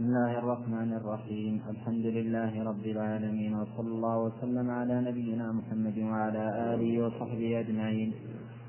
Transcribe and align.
بسم 0.00 0.08
الله 0.08 0.38
الرحمن 0.38 0.92
الرحيم 0.92 1.60
الحمد 1.70 2.06
لله 2.06 2.64
رب 2.64 2.84
العالمين 2.86 3.52
وصلى 3.54 3.88
الله 3.88 4.16
وسلم 4.26 4.70
على 4.70 5.00
نبينا 5.00 5.52
محمد 5.52 5.98
وعلى 5.98 6.44
آله 6.74 6.92
وصحبه 7.04 7.60
أجمعين 7.60 8.12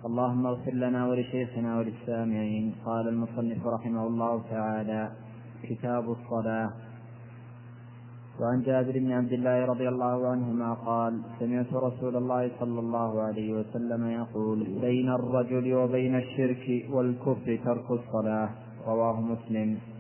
اللهم 0.06 0.46
اغفر 0.46 0.74
لنا 0.74 1.08
ولشيخنا 1.08 1.78
وللسامعين 1.78 2.76
قال 2.86 3.08
المصنف 3.08 3.68
رحمه 3.68 4.08
الله 4.08 4.42
تعالى 4.50 5.12
كتاب 5.64 6.12
الصلاة 6.12 6.70
وعن 8.40 8.62
جابر 8.62 8.92
بن 9.00 9.12
عبد 9.12 9.34
الله 9.34 9.66
رضي 9.66 9.88
الله 9.90 10.28
عنهما 10.28 10.74
قال 10.74 11.14
سمعت 11.40 11.74
رسول 11.74 12.16
الله 12.16 12.52
صلى 12.60 12.80
الله 12.80 13.22
عليه 13.22 13.54
وسلم 13.54 14.02
يقول 14.08 14.60
بين 14.82 15.10
الرجل 15.10 15.74
وبين 15.74 16.16
الشرك 16.16 16.66
والكفر 16.94 17.60
ترك 17.66 17.88
الصلاة 17.92 18.50
رواه 18.88 19.22
مسلم 19.22 19.91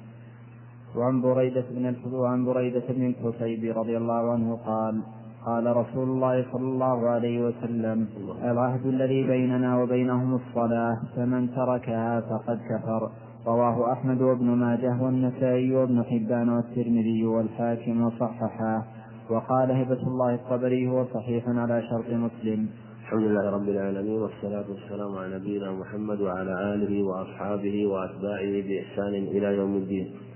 وعن 0.96 1.22
بريدة 1.22 1.66
بن 1.72 1.96
وعن 2.14 2.46
بريدة 2.46 2.84
بن 2.90 3.06
الحصيب 3.06 3.78
رضي 3.78 3.98
الله 3.98 4.32
عنه 4.32 4.56
قال 4.56 5.02
قال 5.46 5.78
رسول 5.78 6.10
الله 6.10 6.46
صلى 6.52 6.68
الله 6.68 7.10
عليه 7.10 7.46
وسلم 7.46 8.08
العهد 8.44 8.86
الذي 8.86 9.24
بيننا 9.28 9.84
وبينهم 9.84 10.36
الصلاة 10.36 10.98
فمن 11.16 11.56
تركها 11.56 12.22
فقد 12.22 12.60
كفر. 12.70 13.12
رواه 13.48 13.94
أحمد 13.94 14.22
وابن 14.22 14.46
ماجه 14.46 15.02
والنسائي 15.02 15.76
وابن 15.76 16.04
حبان 16.04 16.50
والترمذي 16.50 17.26
والحاكم 17.26 18.02
وصححاه 18.02 18.84
وقال 19.30 19.72
هبة 19.72 20.02
الله 20.08 20.36
الطبري 20.36 20.88
هو 20.88 21.06
صحيح 21.06 21.44
على 21.48 21.82
شرط 21.90 22.10
مسلم. 22.10 22.68
الحمد 23.02 23.24
لله 23.24 23.50
رب 23.50 23.70
العالمين 23.70 24.22
والصلاة 24.22 24.66
والسلام 24.70 25.18
على 25.18 25.36
نبينا 25.36 25.72
محمد 25.72 26.22
وعلى 26.22 26.74
آله 26.74 27.04
وأصحابه 27.04 27.88
وأتباعه 27.88 28.62
بإحسان 28.68 29.14
إلى 29.14 29.58
يوم 29.58 29.76
الدين. 29.76 30.31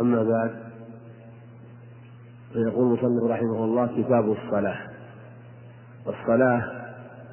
أما 0.00 0.22
بعد 0.22 0.50
فيقول 2.52 2.86
المصنف 2.86 3.30
رحمه 3.30 3.64
الله 3.64 3.86
كتاب 3.86 4.32
الصلاة. 4.32 4.78
والصلاة 6.06 6.82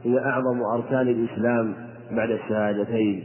هي 0.04 0.20
أعظم 0.20 0.62
أركان 0.62 1.08
الإسلام 1.08 1.76
بعد 2.12 2.30
الشهادتين 2.30 3.24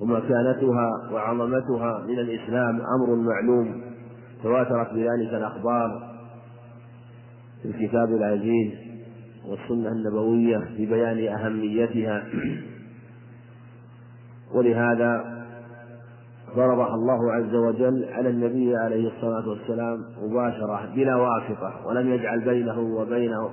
ومكانتها 0.00 1.10
وعظمتها 1.12 2.06
من 2.06 2.18
الإسلام 2.18 2.80
أمر 2.80 3.14
معلوم 3.14 3.82
تواترت 4.42 4.92
بذلك 4.92 5.34
الأخبار 5.34 6.12
في 7.62 7.68
الكتاب 7.68 8.08
العزيز 8.08 8.72
والسنة 9.46 9.88
النبوية 9.88 10.58
في 10.76 10.86
بيان 10.86 11.34
أهميتها. 11.34 12.24
ولهذا 14.54 15.31
ضربها 16.56 16.94
الله 16.94 17.32
عز 17.32 17.54
وجل 17.54 18.04
على 18.12 18.28
النبي 18.28 18.76
عليه 18.76 19.08
الصلاة 19.08 19.48
والسلام 19.48 20.04
مباشرة 20.22 20.88
بلا 20.94 21.16
واسطة 21.16 21.86
ولم 21.86 22.08
يجعل 22.12 22.40
بينه 22.40 22.80
وبينه 22.80 23.50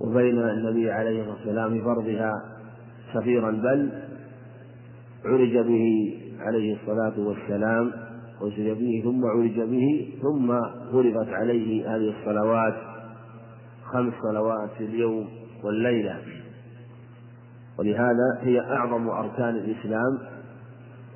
وبين 0.00 0.38
النبي 0.38 0.90
عليه 0.90 1.20
الصلاة 1.20 1.36
والسلام 1.36 1.84
فرضها 1.84 2.32
سفيرا 3.14 3.50
بل 3.50 3.90
عرج 5.24 5.58
به 5.58 6.14
عليه 6.40 6.76
الصلاة 6.76 7.12
والسلام 7.18 7.92
عرج 8.40 8.70
به 8.70 9.00
ثم 9.04 9.24
عرج 9.24 9.60
به 9.60 10.14
ثم 10.22 10.60
فرضت 10.92 11.28
عليه 11.28 11.96
هذه 11.96 12.14
الصلوات 12.18 12.74
خمس 13.84 14.12
صلوات 14.22 14.70
في 14.78 14.84
اليوم 14.84 15.28
والليلة. 15.64 16.18
ولهذا 17.78 18.38
هي 18.40 18.60
أعظم 18.60 19.08
أركان 19.08 19.56
الإسلام 19.56 20.18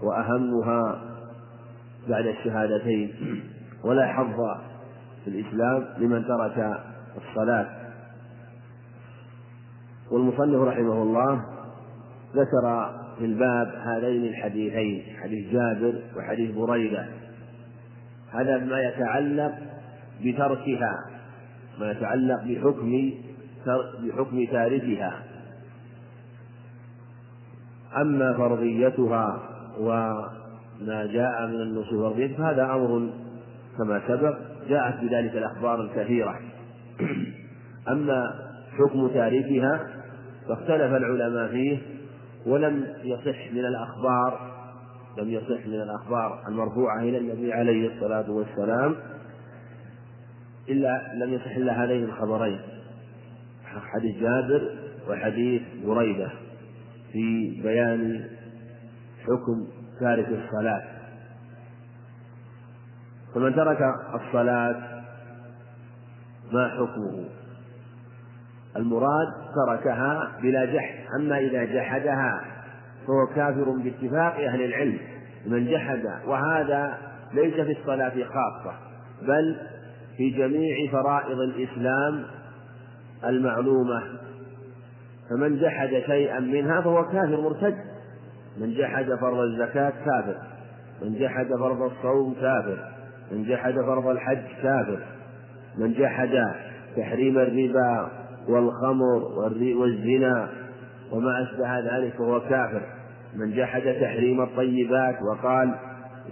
وأهمها 0.03 1.01
بعد 2.09 2.27
الشهادتين. 2.27 3.11
ولا 3.85 4.07
حظ 4.07 4.37
في 5.25 5.31
الإسلام 5.31 5.87
لمن 5.99 6.25
ترك 6.25 6.81
الصلاة. 7.17 7.67
والمصنف 10.11 10.61
رحمه 10.61 11.03
الله 11.03 11.45
ذكر 12.35 12.95
في 13.19 13.25
الباب 13.25 13.75
هذين 13.85 14.25
الحديثين 14.25 15.03
حديث 15.23 15.53
جابر 15.53 15.95
وحديث 16.17 16.57
بريدة. 16.57 17.07
هذا 18.33 18.59
ما 18.59 18.81
يتعلق 18.81 19.55
بتركها 20.25 21.05
ما 21.81 21.91
يتعلق 21.91 22.45
بحكم 22.45 23.13
بحكم 24.03 24.45
تاركها. 24.45 25.23
أما 27.97 28.33
فرضيتها 28.37 29.58
وما 29.79 31.07
جاء 31.07 31.47
من 31.47 31.61
النصوص 31.61 31.93
الفرضية 31.93 32.37
فهذا 32.37 32.65
أمر 32.65 33.11
كما 33.79 34.03
سبق 34.09 34.39
جاءت 34.69 35.01
بذلك 35.01 35.37
الأخبار 35.37 35.81
الكثيرة. 35.81 36.41
أما 37.93 38.35
حكم 38.79 39.09
تاركها 39.09 39.87
فاختلف 40.49 40.95
العلماء 40.95 41.49
فيه 41.49 41.79
ولم 42.47 42.87
يصح 43.05 43.53
من 43.53 43.65
الأخبار 43.65 44.49
لم 45.19 45.31
يصح 45.31 45.67
من 45.67 45.75
الأخبار 45.75 46.49
المرفوعة 46.49 47.01
إلى 47.03 47.19
النبي 47.19 47.53
عليه 47.53 47.95
الصلاة 47.95 48.31
والسلام 48.31 48.97
إلا 50.69 51.13
لم 51.15 51.33
يصح 51.33 51.57
إلا 51.57 51.85
هذين 51.85 52.05
الخبرين 52.05 52.61
حديث 53.65 54.17
جابر 54.21 54.71
وحديث 55.11 55.63
بريدة 55.85 56.31
في 57.13 57.61
بيان 57.63 58.25
حكم 59.29 59.67
تارك 60.01 60.29
الصلاة. 60.29 60.83
فمن 63.35 63.55
ترك 63.55 63.79
الصلاة 64.15 65.03
ما 66.53 66.69
حكمه؟ 66.69 67.25
المراد 68.77 69.29
تركها 69.55 70.33
بلا 70.43 70.65
جحد. 70.65 70.95
أما 71.21 71.39
إذا 71.39 71.65
جحدها 71.65 72.45
فهو 73.07 73.27
كافر 73.27 73.71
باتفاق 73.71 74.35
أهل 74.35 74.63
العلم. 74.63 74.99
من 75.47 75.71
جحد 75.71 76.05
وهذا 76.27 76.99
ليس 77.35 77.55
في 77.55 77.81
الصلاة 77.81 78.25
خاصة 78.25 78.75
بل 79.23 79.57
في 80.17 80.31
جميع 80.31 80.93
فرائض 80.93 81.41
الإسلام 81.41 82.25
المعلومة. 83.25 84.03
فمن 85.31 85.61
جحد 85.61 85.89
شيئا 85.89 86.41
منها 86.41 86.81
فهو 86.81 87.05
كافر 87.05 87.41
مرتد. 87.41 87.88
من 88.61 88.75
جحد 88.75 89.07
فرض 89.21 89.39
الزكاة 89.39 89.93
كافر. 90.05 90.37
من 91.03 91.15
جحد 91.19 91.47
فرض 91.47 91.83
الصوم 91.83 92.35
كافر. 92.35 92.79
من 93.33 93.45
جحد 93.45 93.75
فرض 93.75 94.07
الحج 94.07 94.47
كافر. 94.63 94.99
من 95.79 95.93
جحد 95.93 96.45
تحريم 96.97 97.39
الربا 97.39 98.11
والخمر 98.49 99.23
والزنا 99.77 100.49
وما 101.13 101.43
أشبه 101.43 101.79
ذلك 101.79 102.15
فهو 102.19 102.41
كافر. 102.41 102.83
من 103.37 103.57
جحد 103.57 103.83
تحريم 103.83 104.41
الطيبات 104.41 105.17
وقال 105.23 105.75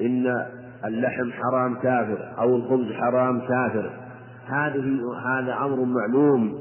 إن 0.00 0.46
اللحم 0.84 1.30
حرام 1.32 1.74
كافر 1.74 2.34
أو 2.38 2.56
الخبز 2.56 2.92
حرام 2.92 3.40
كافر. 3.40 3.90
هذه 4.46 5.00
هذا 5.24 5.54
أمر 5.54 5.84
معلوم 5.84 6.58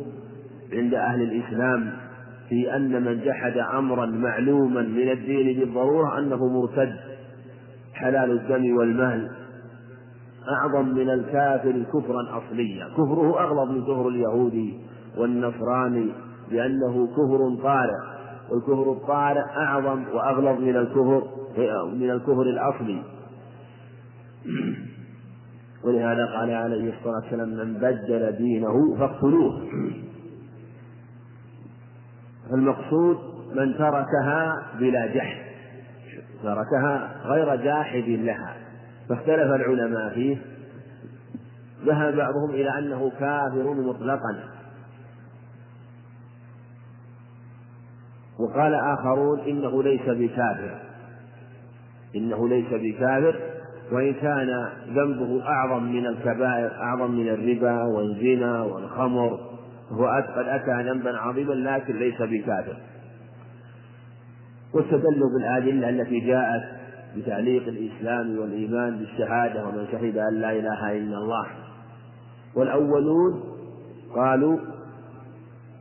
عند 0.74 0.94
أهل 0.94 1.22
الإسلام. 1.22 2.05
في 2.50 2.76
أن 2.76 3.04
من 3.04 3.20
جحد 3.20 3.58
أمرا 3.58 4.06
معلوما 4.06 4.82
من 4.82 5.12
الدين 5.12 5.60
بالضرورة 5.60 6.20
أنه 6.20 6.48
مرتد 6.48 6.96
حلال 7.94 8.32
الدم 8.32 8.78
والمال 8.78 9.32
أعظم 10.50 10.90
من 10.90 11.10
الكافر 11.10 11.84
كفرا 11.94 12.38
أصليا. 12.38 12.86
كفره 12.86 13.40
أغلظ 13.44 13.72
من 13.72 13.82
كفر 13.82 14.08
اليهودي 14.08 14.80
والنصراني 15.18 16.08
لأنه 16.52 17.08
كفر 17.08 17.64
طارئ. 17.64 18.16
والكفر 18.52 18.92
الطارئ 18.92 19.44
أعظم 19.58 20.04
وأغلظ 20.14 20.62
من 20.62 20.76
الكفر 20.76 21.24
من 21.94 22.10
الكفر 22.12 22.42
الأصلي. 22.42 23.02
ولهذا 25.86 26.26
قال 26.26 26.52
عليه 26.52 26.94
الصلاة 26.98 27.16
والسلام 27.16 27.50
من 27.50 27.74
بدل 27.74 28.32
دينه 28.38 28.98
فاقتلوه. 29.00 29.62
فالمقصود 32.52 33.18
من 33.56 33.78
تركها 33.78 34.64
بلا 34.80 35.06
جحد 35.08 35.46
تركها 36.44 37.12
غير 37.26 37.56
جاحد 37.56 38.04
لها. 38.08 38.56
فاختلف 39.10 39.52
العلماء 39.52 40.14
فيه 40.14 40.38
ذهب 41.86 42.16
بعضهم 42.16 42.50
إلى 42.50 42.80
أنه 42.80 43.12
كافر 43.20 43.74
مطلقا. 43.74 44.40
وقال 48.40 48.74
آخرون 48.74 49.40
إنه 49.40 49.84
ليس 49.84 50.02
بكافر 50.08 50.80
إنه 52.16 52.50
ليس 52.50 52.68
بكافر 52.72 53.40
وإن 53.92 54.14
كان 54.14 54.70
ذنبه 54.88 55.44
أعظم 55.48 55.84
من 55.84 56.06
الكبائر 56.06 56.72
أعظم 56.82 57.12
من 57.12 57.28
الربا 57.28 57.84
والزنا 57.84 58.62
والخمر. 58.62 59.55
هو 59.92 60.08
قد 60.08 60.48
أتى 60.48 60.90
ذنبا 60.90 61.18
عظيما 61.18 61.54
لكن 61.54 61.96
ليس 61.96 62.22
بكافر. 62.22 62.78
واستدلوا 64.74 65.30
بالأدلة 65.38 65.90
التي 65.90 66.20
جاءت 66.20 66.64
بتعليق 67.18 67.68
الإسلام 67.68 68.40
والإيمان 68.40 68.98
بالشهادة 68.98 69.68
ومن 69.68 69.88
شهد 69.92 70.18
أن 70.18 70.34
لا 70.34 70.52
إله 70.52 70.92
إلا 70.92 71.18
الله. 71.18 71.48
والأولون 72.56 73.44
قالوا 74.16 74.58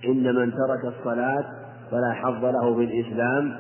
إن 0.05 0.35
من 0.35 0.53
ترك 0.53 0.95
الصلاة 0.99 1.45
فلا 1.91 2.13
حظ 2.13 2.45
له 2.45 2.75
في 2.75 2.85
الإسلام 2.85 3.57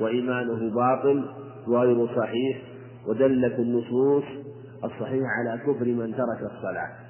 وإيمانه 0.00 0.74
باطل 0.74 1.24
وغير 1.68 2.06
صحيح 2.16 2.62
ودلت 3.08 3.58
النصوص 3.58 4.24
الصحيحة 4.84 5.26
على 5.38 5.58
كفر 5.58 5.84
من 5.84 6.12
ترك 6.14 6.50
الصلاة. 6.52 7.07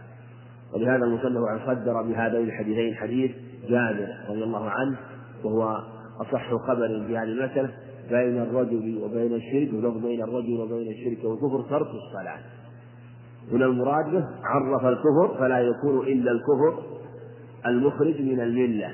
ولهذا 0.74 1.04
المصنف 1.04 1.66
صدر 1.66 2.02
بهذين 2.02 2.48
الحديثين 2.48 2.94
حديث 2.94 3.30
جابر 3.68 4.08
رضي 4.28 4.44
الله 4.44 4.70
عنه 4.70 4.96
وهو 5.44 5.82
أصح 6.20 6.54
خبر 6.54 7.04
في 7.06 7.18
هذه 7.18 7.22
المسألة 7.22 7.70
بين 8.10 8.42
الرجل 8.42 9.00
وبين 9.04 9.34
الشرك 9.34 9.74
ولفظ 9.74 10.06
بين 10.06 10.22
الرجل 10.22 10.60
وبين 10.60 10.88
الشرك 10.92 11.24
والكفر 11.24 11.62
ترك 11.70 11.86
الصلاة. 11.86 12.38
هنا 13.52 13.66
المراد 13.66 14.04
به 14.10 14.24
عرف 14.44 14.84
الكفر 14.84 15.38
فلا 15.38 15.58
يكون 15.58 16.06
إلا 16.06 16.32
الكفر 16.32 16.82
المخرج 17.66 18.22
من 18.22 18.40
الملة. 18.40 18.90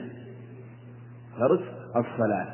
ترك 1.38 1.60
الصلاة. 1.96 2.46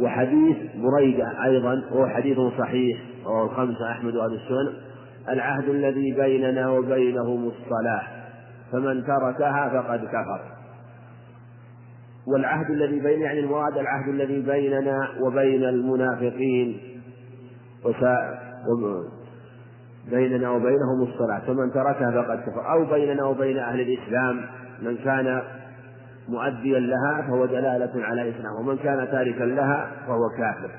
وحديث 0.00 0.56
بريدة 0.76 1.44
أيضا 1.44 1.82
وهو 1.92 2.06
حديث 2.06 2.38
صحيح 2.58 2.98
رواه 3.26 3.44
الخمسة 3.44 3.90
أحمد 3.90 4.16
وأبي 4.16 4.34
السنن 4.34 4.74
العهد 5.28 5.68
الذي 5.68 6.12
بيننا 6.12 6.70
وبينهم 6.70 7.48
الصلاة. 7.48 8.13
فمن 8.74 9.06
تركها 9.06 9.68
فقد 9.68 10.04
كفر. 10.04 10.40
والعهد 12.26 12.70
الذي 12.70 13.00
بين 13.00 13.20
يعني 13.20 13.40
المراد 13.40 13.78
العهد 13.78 14.08
الذي 14.08 14.40
بيننا 14.40 15.08
وبين 15.20 15.64
المنافقين 15.64 16.80
وسا 17.84 18.38
بيننا 20.10 20.50
وبينهم 20.50 21.02
الصلاة. 21.02 21.38
فمن 21.38 21.72
تركها 21.72 22.22
فقد 22.22 22.40
كفر. 22.40 22.72
أو 22.72 22.84
بيننا 22.84 23.24
وبين 23.24 23.58
أهل 23.58 23.80
الإسلام 23.80 24.46
من 24.82 24.96
كان 24.96 25.42
مؤديا 26.28 26.80
لها 26.80 27.22
فهو 27.22 27.46
دلالة 27.46 28.04
على 28.04 28.30
إسلام 28.30 28.54
ومن 28.60 28.76
كان 28.76 29.08
تاركا 29.10 29.44
لها 29.44 29.90
فهو 30.06 30.28
كافر. 30.38 30.70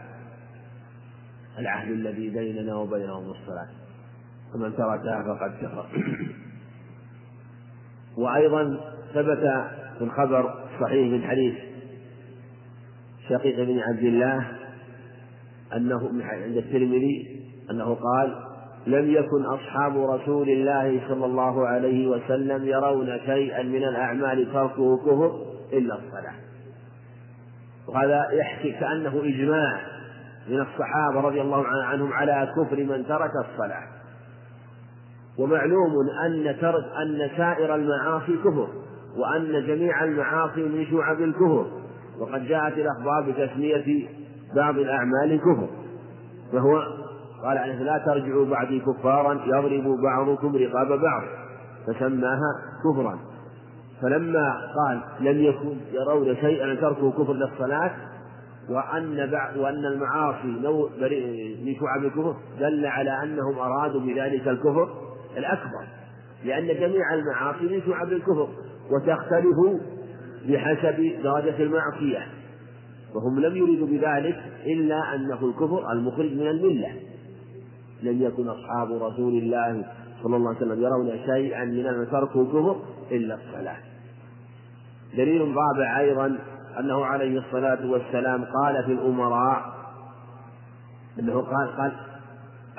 العهد 1.60 1.92
الذي 1.92 2.30
بيننا 2.30 2.76
وبينهم 2.76 3.30
الصلاة. 3.30 3.68
فمن 4.54 4.76
تركها 4.76 5.24
فقد 5.24 5.52
كفر. 5.62 5.86
وأيضا 8.18 8.80
ثبت 9.14 9.68
في 9.98 10.04
الخبر 10.04 10.54
الصحيح 10.74 11.12
من 11.12 11.24
حديث 11.24 11.56
شقيق 13.30 13.56
بن 13.56 13.80
عبد 13.80 14.04
الله 14.04 14.48
أنه 15.76 16.10
عند 16.24 16.58
الترمذي 16.58 17.42
أنه 17.72 17.94
قال 17.94 18.36
لم 18.88 19.12
يكن 19.12 19.46
أصحاب 19.46 19.98
رسول 19.98 20.50
الله 20.50 21.02
صلى 21.08 21.26
الله 21.26 21.68
عليه 21.68 22.08
وسلم 22.08 22.66
يرون 22.66 23.20
شيئا 23.26 23.64
من 23.64 23.84
الأعمال 23.84 24.54
تركه 24.54 24.98
كفر 24.98 25.46
إلا 25.74 25.96
الصلاة. 25.96 26.34
وهذا 27.88 28.28
يحكي 28.32 28.72
كأنه 28.72 29.22
إجماع 29.24 29.82
من 30.50 30.62
الصحابة 30.62 31.22
رضي 31.22 31.42
الله 31.42 31.66
عنهم 31.68 32.14
على 32.14 32.54
كفر 32.58 32.84
من 32.84 33.06
ترك 33.08 33.32
الصلاة. 33.46 33.95
ومعلوم 35.40 35.92
أن 36.26 36.56
ترك 36.62 36.84
أن 37.02 37.30
سائر 37.38 37.76
المعاصي 37.76 38.38
كفر 38.38 38.68
وأن 39.18 39.68
جميع 39.68 40.04
المعاصي 40.04 40.64
من 40.64 40.86
شعب 40.86 41.22
الكفر 41.22 41.66
وقد 42.20 42.48
جاءت 42.48 42.74
الأخبار 42.78 43.32
بتسمية 43.32 44.08
بعض 44.56 44.78
الأعمال 44.78 45.40
كفر. 45.40 45.68
فهو 46.52 46.78
قال 47.44 47.58
عليه 47.58 47.84
لا 47.84 48.04
ترجعوا 48.06 48.46
بعدي 48.46 48.80
كفارا 48.80 49.34
يضرب 49.46 50.02
بعضكم 50.04 50.56
رقاب 50.56 50.88
بعض. 50.88 51.24
فسماها 51.88 52.52
كفرا. 52.84 53.20
فلما 54.02 54.54
قال 54.76 55.02
لم 55.20 55.44
يكن 55.44 55.78
يرون 55.92 56.36
شيئا 56.36 56.76
تركه 56.76 57.12
كفر 57.12 57.34
للصلاة 57.34 57.92
وأن 58.70 59.20
وأن 59.58 59.86
المعاصي 59.86 60.48
نوع 60.64 60.90
من 61.66 61.76
شعب 61.80 62.04
الكفر 62.06 62.36
دل 62.60 62.86
على 62.86 63.24
أنهم 63.24 63.60
أرادوا 63.60 64.02
بذلك 64.02 64.48
الكفر. 64.48 65.05
الأكبر 65.38 65.88
لأن 66.46 66.68
جميع 66.68 67.14
المعاصي 67.14 67.64
من 67.64 67.82
شعب 67.86 68.12
الكفر 68.12 68.50
وتختلف 68.92 69.82
بحسب 70.48 71.14
درجة 71.24 71.64
المعصية. 71.64 72.28
وهم 73.16 73.40
لم 73.40 73.56
يريدوا 73.56 73.88
بذلك 73.88 74.44
إلا 74.66 75.16
أنه 75.16 75.46
الكفر 75.46 75.92
المخرج 75.92 76.34
من 76.34 76.48
الملة. 76.48 76.94
لم 78.04 78.22
يكن 78.22 78.48
أصحاب 78.48 79.04
رسول 79.04 79.34
الله 79.34 79.86
صلى 80.24 80.36
الله 80.36 80.50
عليه 80.50 80.58
وسلم 80.58 80.84
يرون 80.84 81.20
شيئا 81.26 81.66
من 81.66 81.86
أن 81.86 82.08
تركوا 82.12 82.46
كفر 82.46 82.82
إلا 83.12 83.36
الصلاة. 83.36 83.78
دليل 85.18 85.42
رابع 85.42 86.00
أيضا 86.00 86.38
أنه 86.80 87.06
عليه 87.06 87.40
الصلاة 87.40 87.92
والسلام 87.92 88.46
قال 88.46 88.84
في 88.86 88.92
الأمراء 88.92 89.76
أنه 91.20 91.42
قال 91.42 91.78
قال 91.78 91.92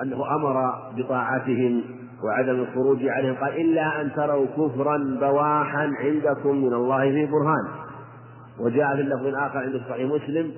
أنه 0.03 0.35
أمر 0.35 0.73
بطاعتهم 0.97 1.83
وعدم 2.25 2.61
الخروج 2.61 3.09
عليهم. 3.09 3.35
قال 3.35 3.61
إلا 3.61 4.01
أن 4.01 4.13
تروا 4.13 4.47
كفرا 4.47 5.19
بواحا 5.21 5.91
عندكم 6.01 6.57
من 6.57 6.73
الله 6.73 7.01
في 7.01 7.27
برهان. 7.27 7.69
وجاء 8.61 8.97
في 8.97 9.01
اللفظ 9.01 9.27
الآخر 9.27 9.59
عند 9.59 9.83
صحيح 9.89 10.11
مسلم. 10.11 10.53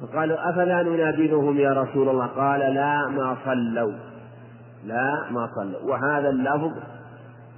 فقالوا 0.00 0.50
أفلا 0.50 0.82
ننابذهم 0.82 1.56
يا 1.56 1.72
رسول 1.72 2.08
الله؟ 2.08 2.26
قال 2.26 2.60
لا 2.60 3.08
ما 3.08 3.36
صلوا. 3.44 3.92
لا 4.84 5.30
ما 5.30 5.48
صلوا. 5.56 5.90
وهذا 5.90 6.28
اللفظ 6.28 6.72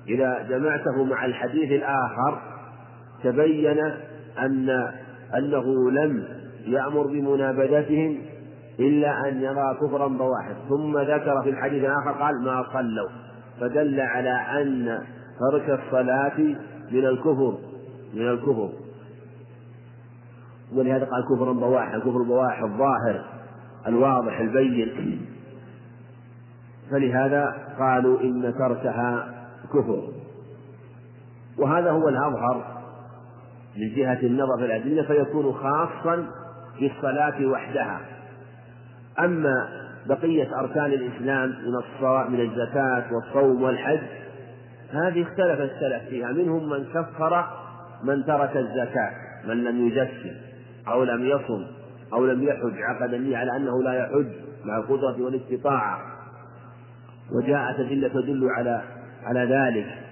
إذا 0.08 0.46
جمعته 0.48 1.04
مع 1.04 1.24
الحديث 1.24 1.72
الآخر 1.72 2.38
تبين 3.24 3.78
أن 4.38 4.70
أنه 5.34 5.90
لم 5.90 6.24
يأمر 6.66 7.06
بمنابذتهم 7.06 8.18
إلا 8.80 9.28
أن 9.28 9.40
يرى 9.40 9.74
كفرا 9.80 10.06
بواحد. 10.06 10.54
ثم 10.68 10.98
ذكر 10.98 11.42
في 11.42 11.50
الحديث 11.50 11.84
الآخر 11.84 12.12
قال 12.12 12.44
ما 12.44 12.64
صلوا. 12.72 13.08
فدل 13.60 14.00
على 14.00 14.30
أن 14.30 14.98
ترك 15.40 15.80
الصلاة 15.80 16.38
من 16.92 17.04
الكفر 17.04 17.58
من 18.14 18.28
الكفر. 18.28 18.70
ولهذا 20.74 21.04
قال 21.04 21.24
كفر 21.24 21.52
بواح 21.52 21.94
الكفر 21.94 22.22
بواح 22.22 22.62
الظاهر 22.62 23.24
الواضح 23.86 24.40
البين. 24.40 25.26
فلهذا 26.90 27.54
قالوا 27.78 28.20
إن 28.20 28.54
تركها 28.58 29.34
كفر. 29.74 30.02
وهذا 31.58 31.90
هو 31.90 32.08
الأظهر 32.08 32.76
من 33.76 33.94
جهة 33.94 34.18
النظر 34.22 34.58
في 34.58 34.64
الأدلة 34.64 35.02
فيكون 35.02 35.52
خاصا 35.52 36.26
بالصلاة 36.80 37.46
وحدها. 37.46 38.15
أما 39.18 39.68
بقية 40.06 40.60
أركان 40.60 40.86
الإسلام 40.86 41.48
من 41.48 42.32
من 42.32 42.40
الزكاة 42.40 43.04
والصوم 43.12 43.62
والحج 43.62 44.00
هذه 44.92 45.22
اختلف 45.22 45.60
السلف 45.60 46.08
فيها. 46.08 46.32
منهم 46.32 46.68
من 46.68 46.84
كفر 46.84 47.44
من 48.04 48.24
ترك 48.26 48.56
الزكاة 48.56 49.10
من 49.44 49.64
لم 49.64 49.86
يزكي 49.86 50.32
أو 50.88 51.04
لم 51.04 51.24
يصم 51.24 51.66
أو 52.12 52.26
لم 52.26 52.42
يحج. 52.42 52.82
عقد 52.82 53.14
النية 53.14 53.36
على 53.36 53.56
أنه 53.56 53.82
لا 53.82 53.94
يحج 53.94 54.28
مع 54.64 54.76
القدرة 54.76 55.22
والاستطاعة. 55.22 56.00
وجاءت 57.32 57.80
أدلة 57.80 58.08
تدل 58.08 58.48
على 58.58 58.82
على 59.24 59.40
ذلك. 59.40 60.05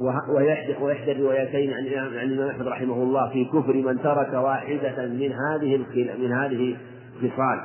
وإحدى 0.00 1.12
الروايتين 1.12 1.72
عن 1.72 1.86
عن 2.18 2.26
الإمام 2.26 2.50
أحمد 2.50 2.66
رحمه 2.68 2.94
الله 2.94 3.28
في 3.28 3.44
كفر 3.44 3.74
من 3.74 4.02
ترك 4.02 4.32
واحدة 4.32 5.06
من 5.06 5.32
هذه 5.32 5.76
من 6.18 6.32
هذه 6.32 6.76
الخصال 7.22 7.60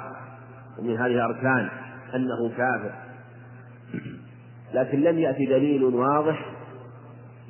ومن 0.80 0.98
هذه 0.98 1.12
الأركان 1.12 1.70
أنه 2.16 2.50
كافر. 2.58 2.94
لكن 4.74 5.02
لم 5.02 5.20
يأتي 5.20 5.46
دليل 5.46 5.84
واضح 5.84 6.46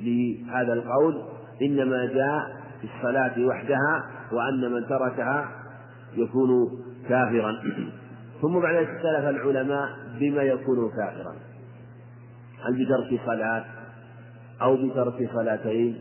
لهذا 0.00 0.72
القول 0.72 1.22
إنما 1.62 2.06
جاء 2.06 2.64
في 2.80 2.88
الصلاة 2.96 3.46
وحدها 3.46 4.04
وأن 4.32 4.72
من 4.72 4.86
تركها 4.86 5.48
يكون 6.16 6.70
كافرا. 7.08 7.52
ثم 8.42 8.60
بعد 8.60 8.74
ذلك 8.74 8.88
اختلف 8.88 9.28
العلماء 9.28 9.88
بما 10.20 10.42
يكون 10.42 10.90
كافرا. 10.90 11.34
هل 12.66 12.84
بترك 12.84 13.20
صلاة؟ 13.26 13.64
أو 14.64 14.76
بترك 14.76 15.30
صلاتين 15.34 15.96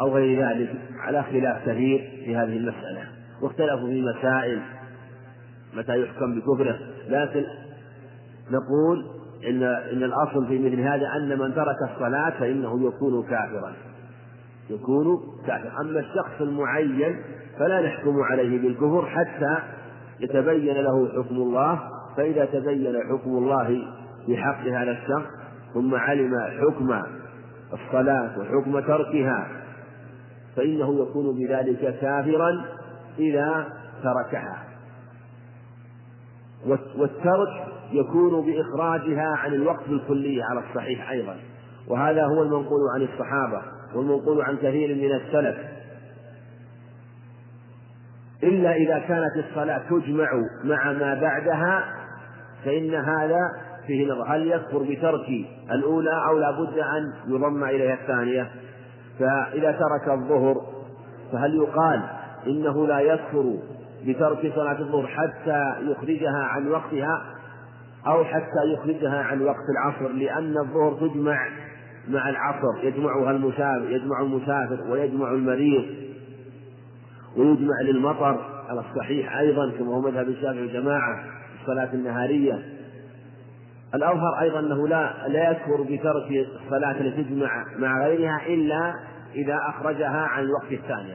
أو 0.00 0.14
غير 0.14 0.48
ذلك 0.48 0.74
على 0.98 1.22
خلاف 1.22 1.68
كثير 1.68 1.98
في 2.24 2.36
هذه 2.36 2.56
المسألة. 2.56 3.08
واختلفوا 3.42 3.88
في 3.88 4.02
مسائل 4.02 4.60
متى 5.74 6.02
يحكم 6.02 6.34
بكفره. 6.34 6.78
لكن 7.08 7.44
نقول 8.50 9.06
إن 9.48 9.62
إن 9.62 10.02
الأصل 10.02 10.46
في 10.48 10.58
مثل 10.58 10.80
هذا 10.80 11.06
أن 11.16 11.38
من 11.38 11.54
ترك 11.54 11.76
الصلاة 11.90 12.30
فإنه 12.30 12.86
يكون 12.86 13.22
كافرا. 13.22 13.72
يكون 14.70 15.20
كافر 15.46 15.80
أما 15.80 16.00
الشخص 16.00 16.40
المعين 16.40 17.16
فلا 17.58 17.80
نحكم 17.86 18.22
عليه 18.22 18.62
بالكفر 18.62 19.06
حتى 19.06 19.58
يتبين 20.20 20.74
له 20.74 21.08
حكم 21.08 21.36
الله. 21.36 21.80
فإذا 22.16 22.44
تبين 22.44 22.96
حكم 23.10 23.30
الله 23.30 23.82
في 24.26 24.36
حق 24.36 24.60
هذا 24.60 24.90
الشخص 24.90 25.41
ثم 25.74 25.94
علم 25.94 26.30
حكم 26.60 27.02
الصلاة 27.72 28.38
وحكم 28.38 28.80
تركها 28.80 29.48
فإنه 30.56 31.02
يكون 31.02 31.38
بذلك 31.38 31.98
كافرا 32.00 32.64
إذا 33.18 33.66
تركها. 34.02 34.64
والترك 36.96 37.66
يكون 37.92 38.46
بإخراجها 38.46 39.36
عن 39.36 39.54
الوقت 39.54 39.88
بالكلية 39.88 40.44
على 40.44 40.60
الصحيح 40.60 41.10
أيضا 41.10 41.36
وهذا 41.88 42.24
هو 42.24 42.42
المنقول 42.42 42.80
عن 42.94 43.02
الصحابة 43.02 43.62
والمنقول 43.94 44.42
عن 44.42 44.56
كثير 44.56 44.94
من 44.94 45.12
السلف. 45.12 45.56
إلا 48.42 48.76
إذا 48.76 48.98
كانت 48.98 49.48
الصلاة 49.48 49.82
تجمع 49.90 50.28
مع 50.64 50.92
ما 50.92 51.14
بعدها 51.20 51.84
فإن 52.64 52.94
هذا 52.94 53.40
فيه 53.86 54.12
نظر. 54.12 54.24
هل 54.34 54.46
يكفر 54.46 54.78
بترك 54.78 55.28
الأولى 55.70 56.24
أو 56.28 56.38
لا 56.38 56.50
بد 56.50 56.78
أن 56.78 57.12
يضم 57.26 57.64
إليها 57.64 57.94
الثانية؟ 57.94 58.50
فإذا 59.18 59.72
ترك 59.72 60.18
الظهر 60.18 60.56
فهل 61.32 61.54
يقال 61.54 62.00
إنه 62.46 62.86
لا 62.86 63.00
يكفر 63.00 63.58
بترك 64.06 64.52
صلاة 64.54 64.78
الظهر 64.78 65.06
حتى 65.06 65.74
يخرجها 65.82 66.38
عن 66.44 66.68
وقتها؟ 66.68 67.22
أو 68.06 68.24
حتى 68.24 68.72
يخرجها 68.74 69.22
عن 69.22 69.42
وقت 69.42 69.64
العصر 69.70 70.08
لأن 70.12 70.58
الظهر 70.58 71.08
تجمع 71.08 71.48
مع 72.08 72.28
العصر 72.28 72.84
يجمعها 72.84 73.30
المسافر 73.30 73.90
يجمع 73.90 74.20
المسافر 74.20 74.90
ويجمع 74.90 75.30
المريض 75.30 75.84
ويجمع 77.36 77.80
للمطر. 77.84 78.52
على 78.68 78.80
الصحيح 78.90 79.36
أيضا 79.36 79.70
كما 79.78 79.94
هو 79.94 80.00
مذهب 80.00 80.28
الشافعي 80.28 80.60
والجماعة 80.60 81.24
الصلاة 81.60 81.94
النهارية. 81.94 82.62
الأظهر 83.94 84.40
أيضا 84.40 84.60
أنه 84.60 84.88
لا 84.88 85.28
لا 85.28 85.50
يكفر 85.50 85.82
بترك 85.82 86.46
الصلاة 86.64 87.00
التي 87.00 87.24
تجمع 87.24 87.64
مع 87.78 88.06
غيرها 88.06 88.46
إلا 88.46 88.94
إذا 89.34 89.58
أخرجها 89.68 90.20
عن 90.20 90.42
الوقت 90.42 90.72
الثاني. 90.72 91.14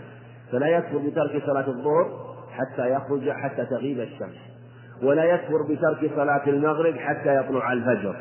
فلا 0.51 0.67
يكفر 0.67 0.97
بترك 0.97 1.43
صلاة 1.45 1.67
الظهر 1.67 2.05
حتى 2.51 2.91
يخرج 2.91 3.29
حتى 3.29 3.65
تغيب 3.65 3.99
الشمس. 3.99 4.37
ولا 5.03 5.23
يكفر 5.23 5.61
بترك 5.61 6.11
صلاة 6.15 6.47
المغرب 6.47 6.95
حتى 6.95 7.35
يطلع 7.35 7.73
الفجر. 7.73 8.15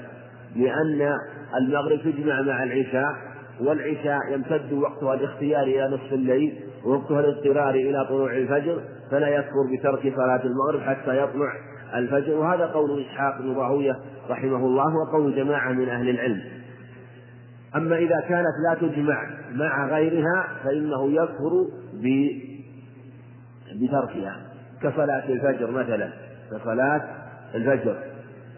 لأن 0.57 1.19
المغرب 1.57 1.99
تجمع 1.99 2.43
مع 2.43 2.63
العشاء 2.63 3.15
والعشاء 3.61 4.19
يمتد 4.33 4.73
وقتها 4.73 5.15
الاختياري 5.15 5.85
إلى 5.85 5.97
نصف 5.97 6.13
الليل 6.13 6.61
ووقتها 6.85 7.21
الاضطراري 7.21 7.91
إلى 7.91 8.07
طلوع 8.09 8.33
الفجر. 8.33 8.81
فلا 9.11 9.29
يكفر 9.29 9.67
بترك 9.73 10.15
صلاة 10.17 10.43
المغرب 10.45 10.81
حتى 10.81 11.23
يطلع 11.23 11.53
الفجر. 11.95 12.35
وهذا 12.35 12.67
قول 12.67 13.01
إسحاق 13.01 13.43
بن 13.43 13.55
راهوية 13.55 13.99
رحمه 14.31 14.57
الله 14.57 14.97
وقول 14.97 15.37
جماعة 15.37 15.73
من 15.73 15.89
أهل 15.89 16.09
العلم. 16.09 16.41
أما 17.77 17.97
إذا 17.97 18.21
كانت 18.21 18.55
لا 18.69 18.75
تجمع 18.89 19.27
مع 19.53 19.89
غيرها 19.89 20.49
فإنه 20.65 21.11
يكفر 21.13 21.67
بتركها. 23.81 24.37
كصلاة 24.83 25.29
الفجر 25.29 25.71
مثلا. 25.71 26.09
كصلاة 26.51 27.03
الفجر. 27.55 27.97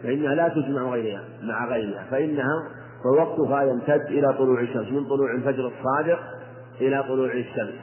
فإنها 0.02 0.34
لا 0.34 0.48
تجمع 0.48 0.82
غيرها 0.82 1.24
مع 1.42 1.66
غيرها. 1.66 2.04
فإنها 2.10 2.68
فوقتها 3.04 3.62
يمتد 3.62 4.06
إلى 4.06 4.32
طلوع 4.32 4.60
الشمس 4.60 4.92
من 4.92 5.04
طلوع 5.04 5.34
الفجر 5.34 5.72
الصادق 5.78 6.20
إلى 6.80 7.02
طلوع 7.02 7.32
الشمس. 7.32 7.74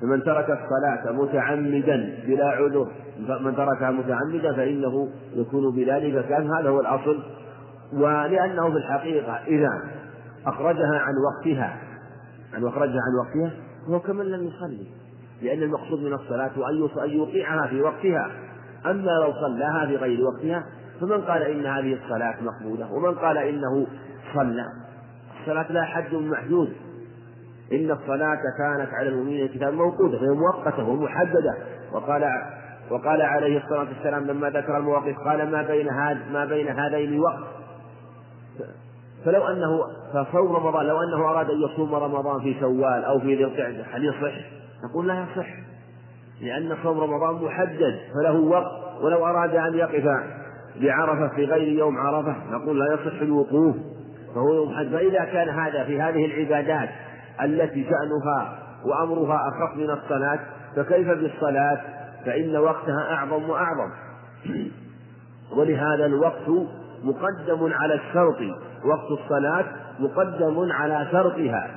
فمن 0.00 0.22
ترك 0.22 0.50
الصلاة 0.50 1.12
متعمدا 1.12 2.14
بلا 2.26 2.48
عذر 2.48 2.88
من 3.18 3.56
تركها 3.56 3.90
متعمدا 3.90 4.52
فإنه 4.56 5.08
يكون 5.34 5.76
بذلك 5.76 6.28
كان 6.28 6.50
هذا 6.50 6.68
هو 6.68 6.80
الأصل. 6.80 7.22
ولأنه 7.92 8.70
في 8.70 8.76
الحقيقة 8.76 9.32
إذا 9.32 9.70
أخرجها 10.46 10.98
عن 10.98 11.14
وقتها 11.26 11.76
أن 12.56 12.66
أخرجها 12.66 13.00
عن 13.00 13.14
وقتها 13.26 13.52
هو 13.88 14.00
كمن 14.00 14.24
لم 14.24 14.46
يصلي. 14.46 14.86
لأن 15.42 15.62
المقصود 15.62 16.00
من 16.00 16.12
الصلاة 16.12 16.50
أن 17.04 17.10
يوقعها 17.10 17.66
في 17.66 17.80
وقتها. 17.80 18.30
أما 18.86 19.10
لو 19.10 19.32
صلاها 19.32 19.86
في 19.86 19.96
غير 19.96 20.24
وقتها 20.24 20.64
فمن 21.00 21.20
قال 21.20 21.42
إن 21.42 21.66
هذه 21.66 21.98
الصلاة 22.04 22.34
مقبولة؟ 22.42 22.92
ومن 22.92 23.14
قال 23.14 23.38
إنه 23.38 23.86
صلى؟ 24.34 24.64
الصلاة 25.40 25.72
لا 25.72 25.82
حد 25.82 26.14
محدود. 26.14 26.72
إن 27.72 27.90
الصلاة 27.90 28.38
كانت 28.58 28.94
على 28.94 29.08
المؤمنين 29.08 29.48
كتاب 29.48 29.74
موقوتة 29.74 30.18
فهي 30.18 30.28
مؤقتة 30.28 30.88
ومحددة. 30.88 31.54
وقال 31.92 32.24
وقال 32.90 33.22
عليه 33.22 33.58
الصلاة 33.58 33.86
والسلام 33.88 34.26
لما 34.26 34.50
ذكر 34.50 34.76
المواقف 34.76 35.18
قال 35.18 35.50
ما 35.50 35.62
بين 35.62 35.88
هذا 35.88 36.20
ما 36.32 36.44
بين 36.44 36.68
هذين 36.68 37.20
وقت 37.20 37.44
فلو 39.24 39.46
أنه 39.46 39.80
فصوم 40.12 40.56
رمضان 40.56 40.86
لو 40.86 41.02
أنه 41.02 41.30
أراد 41.30 41.50
أن 41.50 41.60
يصوم 41.60 41.94
رمضان 41.94 42.40
في 42.40 42.60
شوال 42.60 43.04
أو 43.04 43.20
في 43.20 43.34
ذي 43.34 43.44
القعدة 43.44 43.84
هل 43.92 44.04
يصح؟ 44.04 44.34
نقول 44.84 45.08
لا 45.08 45.26
يصح 45.30 45.48
لأن 46.40 46.76
صوم 46.82 47.00
رمضان 47.00 47.44
محدد 47.44 47.98
فله 48.14 48.40
وقت 48.40 49.02
ولو 49.02 49.26
أراد 49.26 49.54
أن 49.54 49.74
يقف 49.74 50.04
بعرفة 50.80 51.28
في 51.28 51.44
غير 51.44 51.68
يوم 51.68 51.98
عرفة 51.98 52.36
نقول 52.50 52.78
لا 52.78 52.94
يصح 52.94 53.20
الوقوف 53.22 53.76
فهو 54.34 54.54
يوم 54.54 54.74
حج 54.74 54.88
فإذا 54.88 55.24
كان 55.24 55.48
هذا 55.48 55.84
في 55.84 56.00
هذه 56.00 56.24
العبادات 56.24 56.88
التي 57.42 57.84
شأنها 57.84 58.58
وأمرها 58.84 59.48
أخف 59.48 59.76
من 59.76 59.90
الصلاة 59.90 60.38
فكيف 60.76 61.08
بالصلاة؟ 61.08 61.80
فإن 62.24 62.56
وقتها 62.56 63.12
أعظم 63.12 63.50
وأعظم. 63.50 63.90
ولهذا 65.56 66.06
الوقت 66.06 66.48
مقدم 67.02 67.72
على 67.72 67.94
الشرط. 67.94 68.40
وقت 68.84 69.20
الصلاة 69.20 69.64
مقدم 69.98 70.72
على 70.72 71.08
شرطها. 71.12 71.70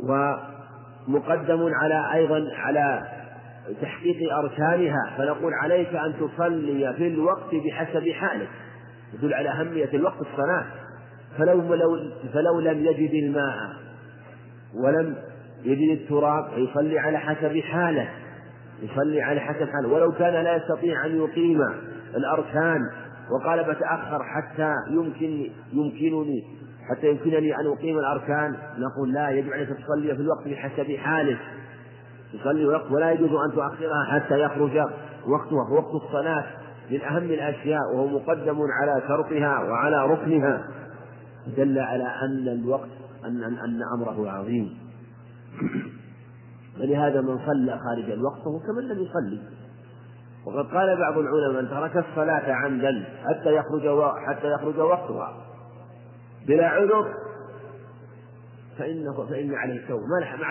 ومقدم 0.00 1.70
على 1.74 2.14
أيضا 2.14 2.48
على 2.56 3.02
تحقيق 3.82 4.34
أركانها. 4.34 5.10
فنقول 5.18 5.54
عليك 5.54 5.94
أن 5.94 6.14
تصلي 6.20 6.94
في 6.94 7.08
الوقت 7.08 7.54
بحسب 7.54 8.08
حالك. 8.08 8.48
يدل 9.14 9.34
على 9.34 9.48
أهمية 9.48 9.90
الوقت 9.94 10.20
الصلاة. 10.20 10.64
فلو 11.38 11.74
لو 11.74 12.10
فلو 12.32 12.60
لم 12.60 12.86
يجد 12.86 13.24
الماء 13.24 13.70
ولم 14.84 15.16
يجد 15.64 16.00
التراب 16.00 16.50
فيصلي 16.54 16.98
على 16.98 17.18
حسب 17.18 17.60
حاله. 17.60 18.08
يصلي 18.82 19.22
على 19.22 19.40
حسب 19.40 19.68
حاله. 19.68 19.88
ولو 19.88 20.12
كان 20.12 20.44
لا 20.44 20.56
يستطيع 20.56 21.06
أن 21.06 21.16
يقيم 21.16 21.60
الأركان 22.16 22.80
وقال 23.30 23.64
بتأخر 23.64 24.22
حتى 24.22 24.74
يمكن 24.90 25.50
يمكنني 25.72 26.44
حتى 26.90 27.10
يمكنني 27.10 27.56
أن 27.56 27.66
أقيم 27.66 27.98
الأركان 27.98 28.56
نقول 28.78 29.12
لا 29.12 29.30
يجب 29.30 29.52
عليك 29.52 29.68
تصلي 29.68 30.14
في 30.14 30.22
الوقت 30.22 30.48
بحسب 30.48 30.96
حالك 30.96 31.38
تصلي 32.32 32.62
الوقت 32.62 32.90
ولا 32.90 33.12
يجوز 33.12 33.30
أن 33.30 33.52
تؤخرها 33.54 34.04
حتى 34.10 34.40
يخرج 34.40 34.76
وقتها 35.26 35.70
وقت 35.70 35.94
الصلاة 36.04 36.44
من 36.90 37.00
أهم 37.00 37.24
الأشياء 37.24 37.80
وهو 37.94 38.06
مقدم 38.06 38.58
على 38.80 39.02
شرطها 39.08 39.58
وعلى 39.62 40.06
ركنها. 40.06 40.64
دل 41.56 41.78
على 41.78 42.04
أن 42.04 42.48
الوقت 42.48 42.88
أن 43.24 43.42
أن, 43.44 43.58
أن 43.58 43.80
أمره 43.94 44.30
عظيم. 44.30 44.78
فلهذا 46.78 47.20
من 47.20 47.38
صلى 47.46 47.78
خارج 47.78 48.10
الوقت 48.10 48.38
فهو 48.38 48.58
كمن 48.58 48.88
لم 48.88 49.02
يصلي. 49.02 49.40
وقد 50.46 50.66
قال 50.66 50.96
بعض 50.96 51.18
العلماء 51.18 51.62
من 51.62 51.68
ترك 51.70 51.96
الصلاة 51.96 52.52
عمدا 52.52 53.04
حتى 53.24 53.54
يخرج 53.54 53.86
حتى 54.26 54.52
يخرج 54.52 54.78
وقتها. 54.78 55.34
بلا 56.46 56.68
عذر 56.68 57.14
فإنه 58.78 59.26
فإن 59.26 59.54
عليه 59.54 59.76
التوبة. 59.76 60.02
ما 60.06 60.36
ما 60.36 60.44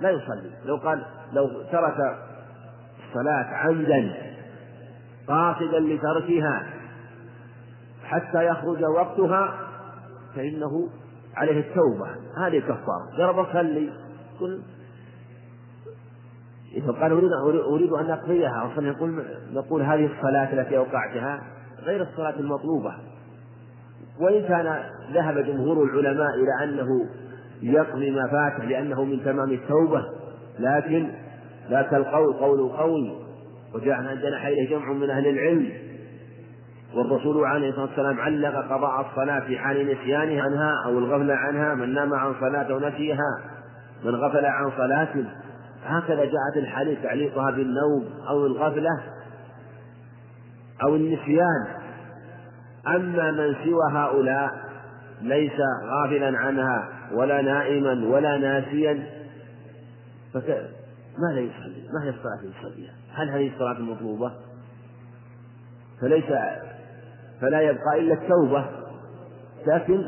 لا 0.00 0.10
يصلي. 0.10 0.50
لو 0.64 0.76
قال 0.76 1.06
لو 1.32 1.48
ترك 1.72 2.18
الصلاة 3.08 3.44
عمدا 3.44 4.12
قاصدا 5.28 5.80
لتركها 5.80 6.66
حتى 8.04 8.46
يخرج 8.46 8.84
وقتها 8.84 9.54
فإنه 10.36 10.88
عليه 11.36 11.60
التوبة. 11.60 12.08
هذه 12.38 12.58
كفارة. 12.58 13.16
جرب 13.18 13.38
أصلي 13.38 13.90
قل 14.40 14.62
إذا 16.76 16.92
قال 16.92 17.12
أريد 17.12 17.30
أريد 17.72 17.92
أن 17.92 18.10
أقضيها 18.10 18.70
أصلا 18.72 18.88
يقول 18.88 19.24
نقول 19.52 19.82
هذه 19.82 20.10
الصلاة 20.16 20.52
التي 20.52 20.76
أوقعتها 20.76 21.42
غير 21.82 22.02
الصلاة 22.02 22.34
المطلوبة. 22.40 22.94
وإن 24.20 24.48
كان 24.48 24.82
ذهب 25.12 25.38
جمهور 25.38 25.84
العلماء 25.84 26.28
إلى 26.34 26.64
أنه 26.64 26.88
يقضي 27.62 28.10
ما 28.10 28.26
فاته 28.26 28.64
لأنه 28.64 29.04
من 29.04 29.24
تمام 29.24 29.50
التوبة 29.50 30.04
لكن 30.58 31.08
ذاك 31.70 31.94
القول 31.94 32.32
قول 32.32 32.68
قوي. 32.68 33.12
وجاء 33.74 33.94
عندنا 33.94 34.48
إليه 34.48 34.70
جمع 34.70 34.92
من 34.92 35.10
أهل 35.10 35.26
العلم. 35.26 35.72
والرسول 36.94 37.44
عليه 37.44 37.68
الصلاة 37.68 37.86
والسلام 37.86 38.20
علق 38.20 38.72
قضاء 38.72 39.06
الصلاة 39.10 39.40
في 39.40 39.58
حال 39.58 39.86
نسيانها 39.86 40.42
عنها 40.42 40.84
أو 40.86 40.98
الغفلة 40.98 41.34
عنها 41.34 41.74
من 41.74 41.94
نام 41.94 42.14
عن 42.14 42.34
صلاة 42.40 42.74
ونسيها 42.74 43.40
من 44.04 44.14
غفل 44.14 44.44
عن 44.44 44.70
صلاة 44.76 45.08
هكذا 45.84 46.24
جاءت 46.24 46.56
الحديث 46.56 47.02
تعليقها 47.02 47.50
بالنوم 47.50 48.04
أو 48.28 48.46
الغفلة 48.46 49.00
أو 50.82 50.96
النسيان 50.96 51.66
أما 52.86 53.30
من 53.30 53.54
سوى 53.64 53.92
هؤلاء 53.92 54.64
ليس 55.22 55.60
غافلا 55.84 56.38
عنها 56.38 56.88
ولا 57.12 57.42
نائما 57.42 58.08
ولا 58.08 58.38
ناسيا 58.38 59.06
فك... 60.34 60.70
ماذا 61.18 61.40
يصلي؟ 61.40 61.88
ما 61.92 62.04
هي 62.04 62.08
الصلاة 62.08 62.38
يصليها؟ 62.58 62.92
هل 63.14 63.30
هذه 63.30 63.52
الصلاة 63.54 63.78
المطلوبة؟ 63.78 64.32
فليس 66.00 66.24
فلا 67.40 67.60
يبقى 67.60 67.98
إلا 67.98 68.14
التوبة 68.14 68.64
لكن 69.66 70.06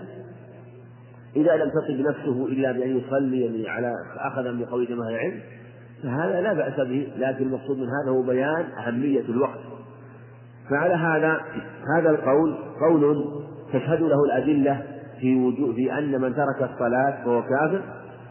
إذا 1.37 1.57
لم 1.57 1.71
تصب 1.71 2.01
نفسه 2.01 2.47
إلا 2.47 2.73
بأن 2.73 2.99
يصلي 2.99 3.69
على 3.69 3.93
أخذا 4.17 4.53
بقول 4.53 4.87
جماعة 4.87 5.09
العلم 5.09 5.41
فهذا 6.03 6.41
لا 6.41 6.53
بأس 6.53 6.75
به 6.75 7.09
لكن 7.17 7.45
المقصود 7.45 7.79
من 7.79 7.87
هذا 7.87 8.11
هو 8.11 8.23
بيان 8.23 8.65
أهمية 8.87 9.25
الوقت. 9.29 9.59
فعلى 10.71 10.95
هذا 10.95 11.41
هذا 11.97 12.11
القول 12.11 12.57
قول 12.81 13.25
تشهد 13.73 14.01
له 14.01 14.25
الأدلة 14.25 14.83
في 15.21 15.37
وجود 15.37 15.75
في 15.75 15.99
أن 15.99 16.21
من 16.21 16.35
ترك 16.35 16.71
الصلاة 16.71 17.25
فهو 17.25 17.43
كافر 17.43 17.81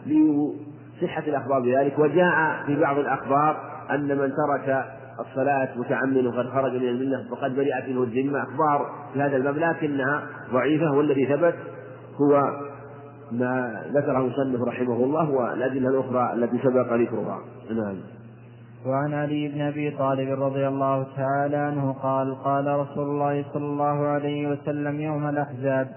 لصحة 0.06 1.22
الأخبار 1.26 1.60
بذلك. 1.60 1.98
وجاء 1.98 2.62
في 2.66 2.80
بعض 2.80 2.98
الأخبار 2.98 3.56
أن 3.90 4.08
من 4.08 4.32
ترك 4.32 4.84
الصلاة 5.20 5.68
متعمدا 5.76 6.28
وقد 6.28 6.48
خرج 6.48 6.72
من 6.72 6.88
الملة 6.88 7.24
فقد 7.30 7.56
برئت 7.56 7.88
منه 7.88 8.02
الذمة. 8.02 8.42
أخبار 8.42 8.90
في 9.12 9.22
هذا 9.22 9.36
الباب 9.36 9.56
لكنها 9.56 10.22
ضعيفة 10.52 10.92
والذي 10.92 11.26
ثبت 11.26 11.54
هو 12.20 12.42
ما 13.32 13.82
ذكره 13.94 14.18
المصنف 14.18 14.68
رحمه 14.68 14.94
الله 14.94 15.30
والأدلة 15.30 15.88
الأخرى 15.88 16.32
التي 16.32 16.58
سبق 16.58 16.92
ذكرها. 16.92 17.38
نعم. 17.70 17.96
وعن 18.86 19.14
علي 19.14 19.48
بن 19.48 19.60
أبي 19.60 19.90
طالب 19.90 20.42
رضي 20.42 20.68
الله 20.68 21.06
تعالى 21.16 21.56
عنه 21.56 21.92
قال 21.92 22.34
قال 22.34 22.66
رسول 22.66 23.08
الله 23.08 23.44
صلى 23.52 23.64
الله 23.64 24.06
عليه 24.06 24.48
وسلم 24.48 25.00
يوم 25.00 25.28
الأحزاب 25.28 25.88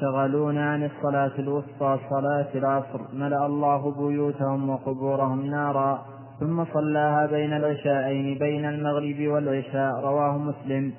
شغلونا 0.00 0.70
عن 0.70 0.84
الصلاة 0.84 1.38
الوسطى 1.38 1.98
صلاة 2.10 2.48
العصر 2.54 3.00
ملأ 3.12 3.46
الله 3.46 4.08
بيوتهم 4.08 4.70
وقبورهم 4.70 5.46
نارا 5.46 6.04
ثم 6.40 6.64
صلاها 6.64 7.26
بين 7.26 7.52
العشاءين 7.52 8.38
بين 8.38 8.64
المغرب 8.64 9.32
والعشاء. 9.32 10.00
رواه 10.00 10.38
مسلم. 10.38 10.92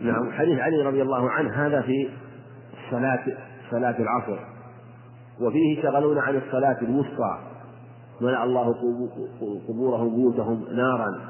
نعم. 0.00 0.32
حديث 0.32 0.58
علي 0.58 0.82
رضي 0.82 1.02
الله 1.02 1.30
عنه 1.30 1.66
هذا 1.66 1.80
في 1.80 2.08
صلاة 2.90 3.24
صلاة 3.70 3.96
العصر. 3.98 4.55
وفيه 5.40 5.82
شغلون 5.82 6.18
عن 6.18 6.36
الصلاة 6.36 6.76
الوسطى. 6.82 7.38
ملأ 8.20 8.44
الله 8.44 8.74
قبورهم 9.68 10.16
بيوتهم 10.16 10.64
نارا. 10.72 11.20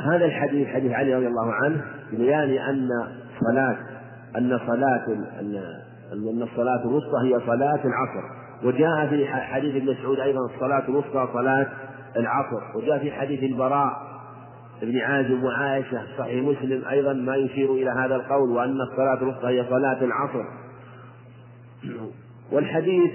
هذا 0.00 0.24
الحديث 0.24 0.68
حديث 0.68 0.92
علي 0.92 1.14
رضي 1.14 1.26
الله 1.26 1.52
عنه 1.52 1.84
بيان 2.10 2.50
أن 2.50 2.88
صلاة 3.40 3.76
أن 4.36 4.58
صلاة 4.66 5.06
أن 6.12 6.42
الصلاة 6.42 6.82
الوسطى 6.84 7.18
هي 7.24 7.40
صلاة 7.46 7.80
العصر. 7.84 8.22
وجاء 8.64 9.06
في 9.06 9.26
حديث 9.26 9.76
ابن 9.76 9.90
مسعود 9.90 10.20
أيضا 10.20 10.40
الصلاة 10.54 10.88
الوسطى 10.88 11.28
صلاة 11.32 11.66
العصر. 12.16 12.76
وجاء 12.76 12.98
في 12.98 13.12
حديث 13.12 13.42
البراء. 13.42 14.15
بن 14.82 14.98
عازب 15.00 15.42
وعائشة 15.42 16.02
صحيح 16.18 16.44
مسلم 16.44 16.84
أيضا 16.88 17.12
ما 17.12 17.36
يشير 17.36 17.72
إلى 17.72 17.90
هذا 17.90 18.16
القول 18.16 18.50
وأن 18.50 18.80
الصلاة 18.80 19.22
الوسطى 19.22 19.46
هي 19.46 19.64
صلاة 19.70 20.04
العصر. 20.04 20.44
والحديث 22.52 23.10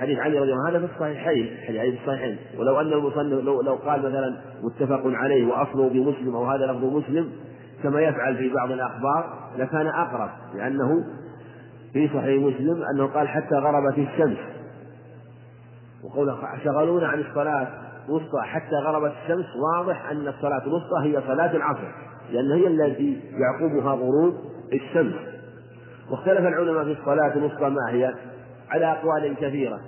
حديث 0.00 0.18
علي 0.18 0.38
رضي 0.38 0.52
الله 0.52 0.66
عنه 0.66 0.78
هذا 0.78 0.86
في 0.86 0.94
الصحيحين 0.94 1.56
حديث 1.66 1.94
في 1.94 2.00
الصحيحين. 2.00 2.36
ولو 2.58 2.80
أن 2.80 2.92
المصنف 2.92 3.44
لو, 3.44 3.62
لو 3.62 3.74
قال 3.74 4.00
مثلا 4.00 4.36
متفق 4.62 5.02
عليه 5.04 5.46
وأصله 5.46 5.88
بمسلم 5.88 6.34
أو 6.34 6.44
هذا 6.44 6.66
لفظ 6.66 6.84
مسلم 6.84 7.30
كما 7.82 8.00
يفعل 8.00 8.36
في 8.36 8.48
بعض 8.48 8.70
الأخبار 8.70 9.50
لكان 9.58 9.86
أقرب 9.86 10.30
لأنه 10.54 11.04
في 11.92 12.08
صحيح 12.08 12.42
مسلم 12.42 12.82
أنه 12.94 13.06
قال 13.06 13.28
حتى 13.28 13.54
غربت 13.54 13.98
الشمس. 13.98 14.38
وقوله 16.04 16.38
شغلونا 16.64 17.08
عن 17.08 17.20
الصلاة. 17.20 17.83
الوسطى 18.08 18.42
حتى 18.42 18.76
غربت 18.76 19.12
الشمس 19.22 19.46
واضح 19.56 20.10
أن 20.10 20.28
الصلاة 20.28 20.62
الوسطى 20.66 21.02
هي 21.02 21.20
صلاة 21.26 21.56
العصر 21.56 21.88
لأن 22.32 22.52
هي 22.52 22.66
التي 22.66 23.20
يعقبها 23.32 23.94
غروب 23.94 24.34
الشمس. 24.72 25.14
واختلف 26.10 26.40
العلماء 26.40 26.84
في 26.84 27.00
الصلاة 27.00 27.36
الوسطى 27.36 27.68
ما 27.68 27.90
هي؟ 27.90 28.14
على 28.70 28.86
أقوال 28.92 29.36
كثيرة. 29.36 29.80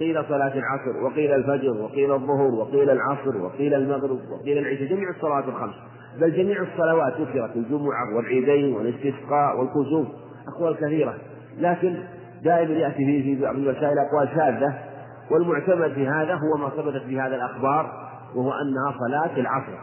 قيل 0.00 0.24
صلاة 0.28 0.52
العصر 0.54 1.04
وقيل 1.04 1.32
الفجر 1.32 1.82
وقيل 1.82 2.12
الظهر 2.12 2.54
وقيل 2.54 2.90
العصر 2.90 3.36
وقيل 3.36 3.74
المغرب 3.74 4.18
وقيل 4.30 4.58
العشاء 4.58 4.88
جميع 4.88 5.10
الصلوات 5.10 5.44
الخمس. 5.44 5.74
بل 6.20 6.32
جميع 6.32 6.62
الصلوات 6.62 7.12
ذكرت 7.20 7.56
الجمعة 7.56 8.16
والعيدين 8.16 8.74
والاستسقاء 8.74 9.58
والكسوف 9.58 10.06
أقوال 10.48 10.76
كثيرة. 10.76 11.14
لكن 11.58 11.94
دائما 12.42 12.74
يأتي 12.74 13.22
في 13.22 13.42
بعض 13.42 13.54
المسائل 13.54 13.98
أقوال 13.98 14.28
شاذة. 14.34 14.91
والمعتمد 15.30 15.92
في 15.92 16.08
هذا 16.08 16.34
هو 16.34 16.56
ما 16.58 16.68
ثبتت 16.68 17.02
في 17.02 17.20
هذا 17.20 17.36
الأخبار 17.36 18.10
وهو 18.34 18.52
أنها 18.52 18.94
صلاة 18.98 19.36
العصر. 19.36 19.78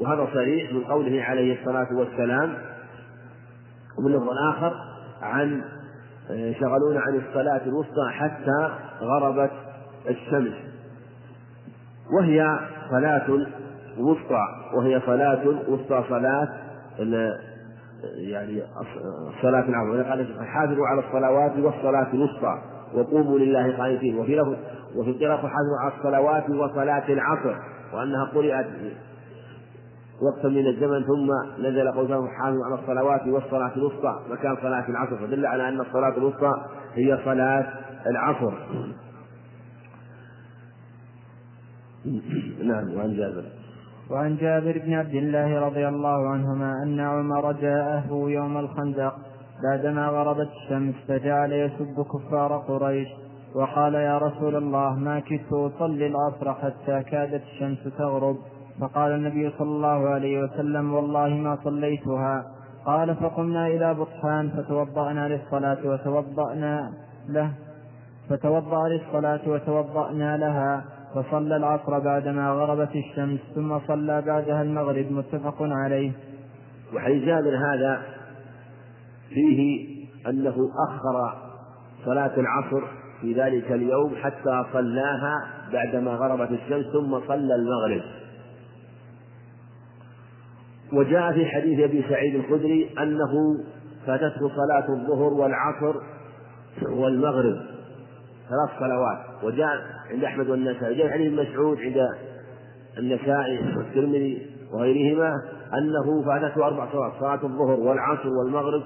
وهذا 0.00 0.28
صريح 0.32 0.72
من 0.72 0.84
قوله 0.84 1.22
عليه 1.22 1.60
الصلاة 1.60 1.88
والسلام 1.92 2.54
ومن 3.98 4.12
لفظ 4.12 4.28
آخر 4.50 4.74
عن 5.22 5.62
آه، 6.30 6.52
شغلون 6.52 6.96
عن 6.96 7.14
الصلاة 7.14 7.60
الوسطى 7.66 8.10
حتى 8.10 8.70
غربت 9.00 9.52
الشمس. 10.08 10.54
وهي 12.12 12.58
صلاة 12.90 13.30
وسطى 13.98 14.46
وهي 14.74 15.00
صلاة 15.06 15.48
وسطى 15.68 16.04
صلاة 16.08 16.48
يعني 18.14 18.62
الصلاة 19.36 19.68
العظمى 19.68 20.02
قال 20.02 20.46
حافظوا 20.46 20.86
على 20.86 21.00
الصلوات 21.00 21.52
والصلاة 21.58 22.12
الوسطى. 22.14 22.58
وقوموا 22.94 23.38
لله 23.38 23.76
قانتين 23.76 24.18
وفي 24.18 24.36
لفظ 24.36 24.54
وفي 24.96 25.10
القراءة 25.10 25.36
حافظوا 25.36 25.78
على 25.80 25.92
الصلوات 25.98 26.50
وصلاة 26.50 27.08
العصر 27.08 27.56
وأنها 27.92 28.24
قرأت 28.24 28.66
وقتا 30.22 30.48
من 30.48 30.66
الزمن 30.66 31.04
ثم 31.04 31.30
نزل 31.58 31.92
قوله 31.92 32.28
حافظوا 32.28 32.64
على 32.64 32.74
الصلوات 32.74 33.26
والصلاة 33.26 33.72
الوسطى 33.76 34.20
مكان 34.30 34.56
صلاة 34.56 34.88
العصر. 34.88 35.16
فدل 35.16 35.46
على 35.46 35.68
أن 35.68 35.80
الصلاة 35.80 36.16
الوسطى 36.16 36.52
هي 36.94 37.18
صلاة 37.24 37.66
العصر. 38.06 38.52
نعم 42.70 42.94
وعن 42.94 43.16
جابر. 43.16 43.44
وعن 44.10 44.36
جابر 44.36 44.78
بن 44.78 44.92
عبد 44.92 45.14
الله 45.14 45.60
رضي 45.60 45.88
الله 45.88 46.28
عنهما 46.28 46.82
أن 46.82 47.00
عمر 47.00 47.52
جاءه 47.52 48.08
يوم 48.10 48.58
الخندق 48.58 49.14
بعدما 49.62 50.08
غربت 50.08 50.48
الشمس 50.56 50.94
فجعل 51.08 51.52
يسب 51.52 52.06
كفار 52.12 52.56
قريش 52.58 53.08
وقال 53.54 53.94
يا 53.94 54.18
رسول 54.18 54.56
الله 54.56 54.94
ما 54.94 55.20
كدت 55.20 55.52
أصلي 55.52 56.06
العصر 56.06 56.54
حتى 56.54 57.02
كادت 57.02 57.42
الشمس 57.42 57.78
تغرب. 57.98 58.36
فقال 58.80 59.12
النبي 59.12 59.50
صلى 59.58 59.68
الله 59.68 60.08
عليه 60.08 60.42
وسلم 60.42 60.94
والله 60.94 61.28
ما 61.28 61.58
صليتها. 61.64 62.44
قال 62.86 63.16
فقمنا 63.16 63.66
إلى 63.66 63.94
بطحان 63.94 64.50
فتوضأنا 64.50 65.28
للصلاة 65.28 65.78
وتوضأنا 65.84 66.92
له 67.28 67.50
فتوضأ 68.28 68.88
للصلاة 68.88 69.40
وتوضأنا 69.46 70.36
لها. 70.36 70.84
فصلى 71.14 71.56
العصر 71.56 71.98
بعدما 71.98 72.50
غربت 72.50 72.96
الشمس 72.96 73.40
ثم 73.54 73.78
صلى 73.78 74.22
بعدها 74.22 74.62
المغرب 74.62 75.12
متفق 75.12 75.56
عليه. 75.60 76.12
وحديث 76.94 77.24
جابر 77.24 77.56
هذا 77.56 78.15
فيه 79.36 79.86
أنه 80.28 80.70
أخر 80.88 81.34
صلاة 82.04 82.40
العصر 82.40 82.82
في 83.20 83.32
ذلك 83.32 83.72
اليوم 83.72 84.14
حتى 84.22 84.64
صلاها 84.72 85.34
بعدما 85.72 86.10
غربت 86.10 86.50
الشمس 86.50 86.86
ثم 86.92 87.20
صلى 87.28 87.54
المغرب. 87.54 88.02
وجاء 90.92 91.32
في 91.32 91.46
حديث 91.46 91.80
أبي 91.80 92.04
سعيد 92.08 92.34
الخدري 92.34 92.90
أنه 93.02 93.32
فاتته 94.06 94.48
صلاة 94.48 94.88
الظهر 94.88 95.32
والعصر 95.32 95.94
والمغرب 96.88 97.56
ثلاث 98.48 98.80
صلوات. 98.80 99.18
وجاء 99.42 99.70
عند 100.10 100.24
أحمد 100.24 100.48
والنسائي 100.48 100.94
وجاء 100.94 101.12
حديث 101.12 101.32
مسعود 101.32 101.78
عند 101.78 102.08
النسائي 102.98 103.76
والترمذي 103.76 104.46
وغيرهما 104.72 105.32
أنه 105.78 106.24
فاتته 106.24 106.66
أربع 106.66 106.92
صلوات 106.92 107.12
صلاة 107.20 107.42
الظهر 107.44 107.80
والعصر 107.80 108.28
والمغرب 108.28 108.82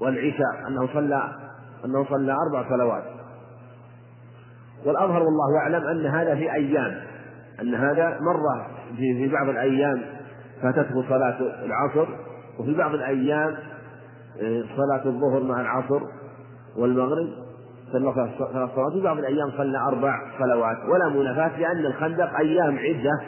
والعشاء 0.00 0.68
أنه 0.68 0.88
صلى 0.94 1.22
أنه 1.84 2.04
صلى 2.04 2.32
أربع 2.32 2.68
صلوات. 2.68 3.04
والأظهر 4.86 5.22
والله 5.22 5.58
أعلم 5.62 5.86
أن 5.86 6.06
هذا 6.06 6.34
في 6.34 6.52
أيام 6.54 7.00
أن 7.62 7.74
هذا 7.74 8.18
مرة 8.20 8.66
في 8.96 9.28
بعض 9.28 9.48
الأيام 9.48 10.02
فاتته 10.62 11.08
صلاة 11.08 11.38
العصر 11.64 12.06
وفي 12.58 12.74
بعض 12.74 12.94
الأيام 12.94 13.56
صلاة 14.76 15.04
الظهر 15.06 15.42
مع 15.42 15.60
العصر 15.60 16.00
والمغرب 16.76 17.28
صلى 17.92 18.12
ثلاث 18.52 18.70
صلوات 18.74 18.96
وبعض 18.96 19.18
الأيام 19.18 19.50
صلى 19.56 19.78
أربع 19.78 20.20
صلوات 20.38 20.76
ولا 20.88 21.08
منافاة 21.08 21.60
لأن 21.60 21.86
الخندق 21.86 22.36
أيام 22.38 22.78
عدة. 22.78 23.20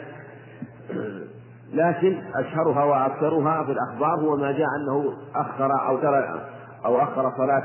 لكن 1.73 2.17
أشهرها 2.35 2.83
وأكثرها 2.83 3.63
في 3.63 3.71
الأخبار 3.71 4.19
هو 4.19 4.37
ما 4.37 4.51
جاء 4.51 4.67
أنه 4.81 5.13
أخر 5.35 5.87
أو 5.87 5.97
ترى 5.97 6.41
أو 6.85 7.03
أخر 7.03 7.31
صلاة 7.37 7.63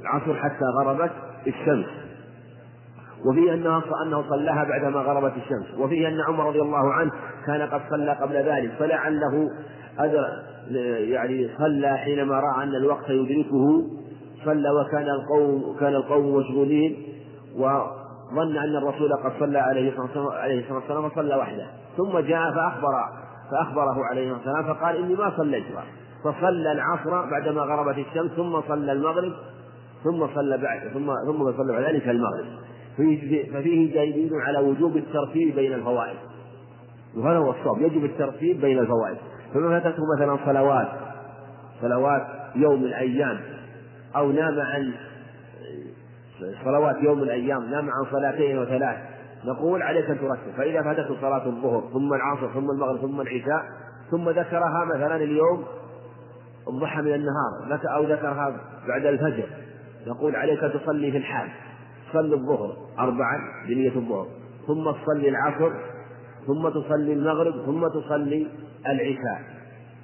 العصر 0.00 0.34
حتى 0.34 0.64
غربت 0.80 1.12
الشمس. 1.46 1.86
وفيه 3.26 3.54
أنه 3.54 3.82
أنه 4.06 4.24
صلاها 4.28 4.64
بعدما 4.64 5.00
غربت 5.00 5.32
الشمس. 5.36 5.78
وفيه 5.78 6.08
أن 6.08 6.20
عمر 6.28 6.46
رضي 6.46 6.60
الله 6.60 6.92
عنه 6.92 7.10
كان 7.46 7.62
قد 7.62 7.80
صلى 7.90 8.12
قبل 8.12 8.36
ذلك. 8.36 8.72
فلعله 8.78 9.50
أدر 9.98 10.28
يعني 11.00 11.50
صلى 11.58 11.96
حينما 11.96 12.40
رأى 12.40 12.62
أن 12.62 12.74
الوقت 12.74 13.10
يدركه 13.10 13.82
صلى 14.44 14.70
وكان 14.70 15.06
القوم 15.08 15.76
كان 15.80 15.94
القوم 15.94 16.34
مشغولين 16.36 16.96
وظن 17.56 18.56
أن 18.56 18.76
الرسول 18.76 19.12
قد 19.24 19.32
صلى 19.40 19.58
عليه 19.58 19.88
الصلاة 19.90 20.74
والسلام 20.74 21.08
فصلى 21.08 21.36
وحده. 21.36 21.66
ثم 21.96 22.18
جاء 22.18 22.54
فأخبر 22.54 22.92
فأخبره 23.50 24.04
عليه 24.04 24.32
الصلاة 24.32 24.54
والسلام 24.54 24.74
فقال 24.74 24.96
إني 24.96 25.14
ما 25.14 25.32
صليتها 25.36 25.84
فصلى 26.24 26.72
العصر 26.72 27.30
بعدما 27.30 27.60
غربت 27.62 27.98
الشمس 27.98 28.30
ثم 28.30 28.60
صلى 28.60 28.92
المغرب 28.92 29.32
ثم 30.04 30.26
صلى 30.34 30.58
بعد 30.58 30.88
ثم 30.88 31.12
ثم 31.26 31.52
صلى 31.56 31.72
بعد 31.72 31.82
ذلك 31.82 32.08
المغرب. 32.08 32.46
ففيه 33.52 33.94
دليل 33.94 34.30
على 34.34 34.58
وجوب 34.58 34.96
الترتيب 34.96 35.54
بين 35.54 35.72
الفوائد. 35.72 36.16
وهذا 37.16 37.38
هو 37.38 37.50
الصواب 37.50 37.82
يجب 37.82 38.04
الترتيب 38.04 38.60
بين 38.60 38.78
الفوائد. 38.78 39.16
فما 39.54 39.80
فاتته 39.80 40.02
مثلا 40.16 40.38
صلوات 40.46 40.88
صلوات 41.82 42.26
يوم 42.54 42.84
الأيام 42.84 43.40
أو 44.16 44.32
نام 44.32 44.60
عن 44.60 44.92
صلوات 46.64 46.96
يوم 47.02 47.22
الأيام 47.22 47.70
نام 47.70 47.90
عن 47.90 48.12
صلاتين 48.12 48.58
وثلاث 48.58 48.96
نقول 49.44 49.82
عليك 49.82 50.10
أن 50.10 50.18
ترتب. 50.18 50.52
فإذا 50.56 50.82
فاتته 50.82 51.20
صلاة 51.20 51.46
الظهر 51.46 51.84
ثم 51.92 52.14
العصر 52.14 52.48
ثم 52.54 52.70
المغرب 52.70 53.00
ثم 53.00 53.20
العشاء 53.20 53.64
ثم 54.10 54.28
ذكرها 54.28 54.84
مثلا 54.84 55.16
اليوم 55.16 55.64
الضحى 56.68 57.02
من 57.02 57.14
النهار 57.14 57.80
أو 57.96 58.04
ذكرها 58.04 58.60
بعد 58.88 59.06
الفجر. 59.06 59.46
نقول 60.06 60.36
عليك 60.36 60.60
تصلي 60.60 61.10
في 61.10 61.16
الحال. 61.16 61.48
صلي 62.12 62.34
الظهر 62.34 62.76
أربعا 62.98 63.38
بنية 63.68 63.96
الظهر. 63.96 64.26
ثم 64.66 64.90
تصلي 64.90 65.28
العصر 65.28 65.72
ثم 66.46 66.68
تصلي 66.68 67.12
المغرب 67.12 67.66
ثم 67.66 67.88
تصلي 67.88 68.46
العشاء. 68.86 69.42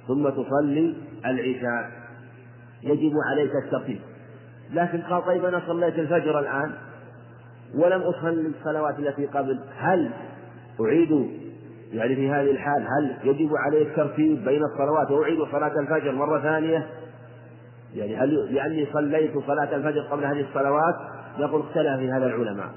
ثم 0.07 0.29
تصلي 0.29 0.95
العشاء. 1.25 1.91
يجب 2.83 3.13
عليك 3.31 3.51
الترتيب 3.65 3.99
لكن 4.73 5.01
قال 5.01 5.25
طيب 5.25 5.45
أنا 5.45 5.61
صليت 5.67 5.99
الفجر 5.99 6.39
الآن 6.39 6.71
ولم 7.75 8.01
أصلي 8.01 8.51
الصلوات 8.59 8.99
التي 8.99 9.25
قبل. 9.25 9.59
هل 9.77 10.11
أعيد 10.81 11.29
يعني 11.93 12.15
في 12.15 12.29
هذه 12.29 12.51
الحال 12.51 12.81
هل 12.81 13.17
يجب 13.23 13.49
علي 13.65 13.81
الترتيب 13.81 14.45
بين 14.45 14.61
الصلوات 14.63 15.11
وأعيد 15.11 15.39
صلاة 15.51 15.79
الفجر 15.79 16.11
مرة 16.11 16.39
ثانية؟ 16.39 16.87
يعني 17.95 18.15
هل 18.17 18.55
لأني 18.55 18.87
صليت 18.93 19.31
صلاة 19.47 19.75
الفجر 19.75 20.01
قبل 20.01 20.25
هذه 20.25 20.45
الصلوات؟ 20.49 20.95
نقول 21.39 21.61
اختلف 21.61 21.99
في 21.99 22.11
هذا 22.11 22.25
العلماء. 22.25 22.69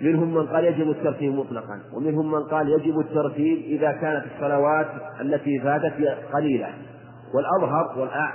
منهم 0.00 0.34
من 0.34 0.46
قال 0.46 0.64
يجب 0.64 0.90
الترتيب 0.90 1.32
مطلقا 1.32 1.80
ومنهم 1.92 2.32
من 2.32 2.42
قال 2.42 2.68
يجب 2.68 3.00
الترتيب 3.00 3.58
إذا 3.58 3.92
كانت 3.92 4.24
الصلوات 4.34 4.86
التي 5.20 5.60
فاتت 5.60 5.92
قليلة. 6.32 6.68
والأظهر 7.34 8.00
والأع 8.00 8.34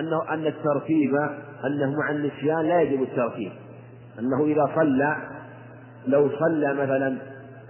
أنه 0.00 0.34
أن 0.34 0.46
الترتيب 0.46 1.14
أنه 1.64 1.98
مع 1.98 2.10
النسيان 2.10 2.60
لا 2.60 2.80
يجب 2.80 3.02
الترتيب. 3.02 3.52
أنه 4.18 4.44
إذا 4.44 4.70
صلى 4.74 5.16
لو 6.06 6.30
صلى 6.30 6.74
مثلا 6.74 7.16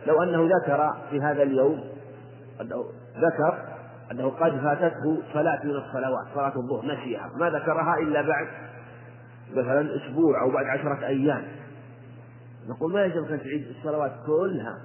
لو 0.07 0.23
أنه 0.23 0.49
ذكر 0.57 0.97
في 1.11 1.21
هذا 1.21 1.42
اليوم 1.42 1.85
أنه 2.61 2.85
ذكر 3.16 3.77
أنه 4.12 4.29
قد 4.29 4.61
فاتته 4.61 5.23
صلاة 5.33 5.64
من 5.64 5.71
الصلوات 5.71 6.27
صلاة 6.35 6.53
الظهر 6.57 6.85
نسيها 6.85 7.31
ما 7.37 7.51
ذكرها 7.51 7.95
إلا 7.99 8.23
بعد 8.23 8.47
مثلا 9.53 9.97
أسبوع 9.97 10.42
أو 10.42 10.51
بعد 10.51 10.66
عشرة 10.66 11.07
أيام. 11.07 11.42
نقول 12.69 12.92
ما 12.92 13.05
يجب 13.05 13.25
أن 13.25 13.40
تعيد 13.40 13.66
الصلوات 13.79 14.12
كلها. 14.27 14.79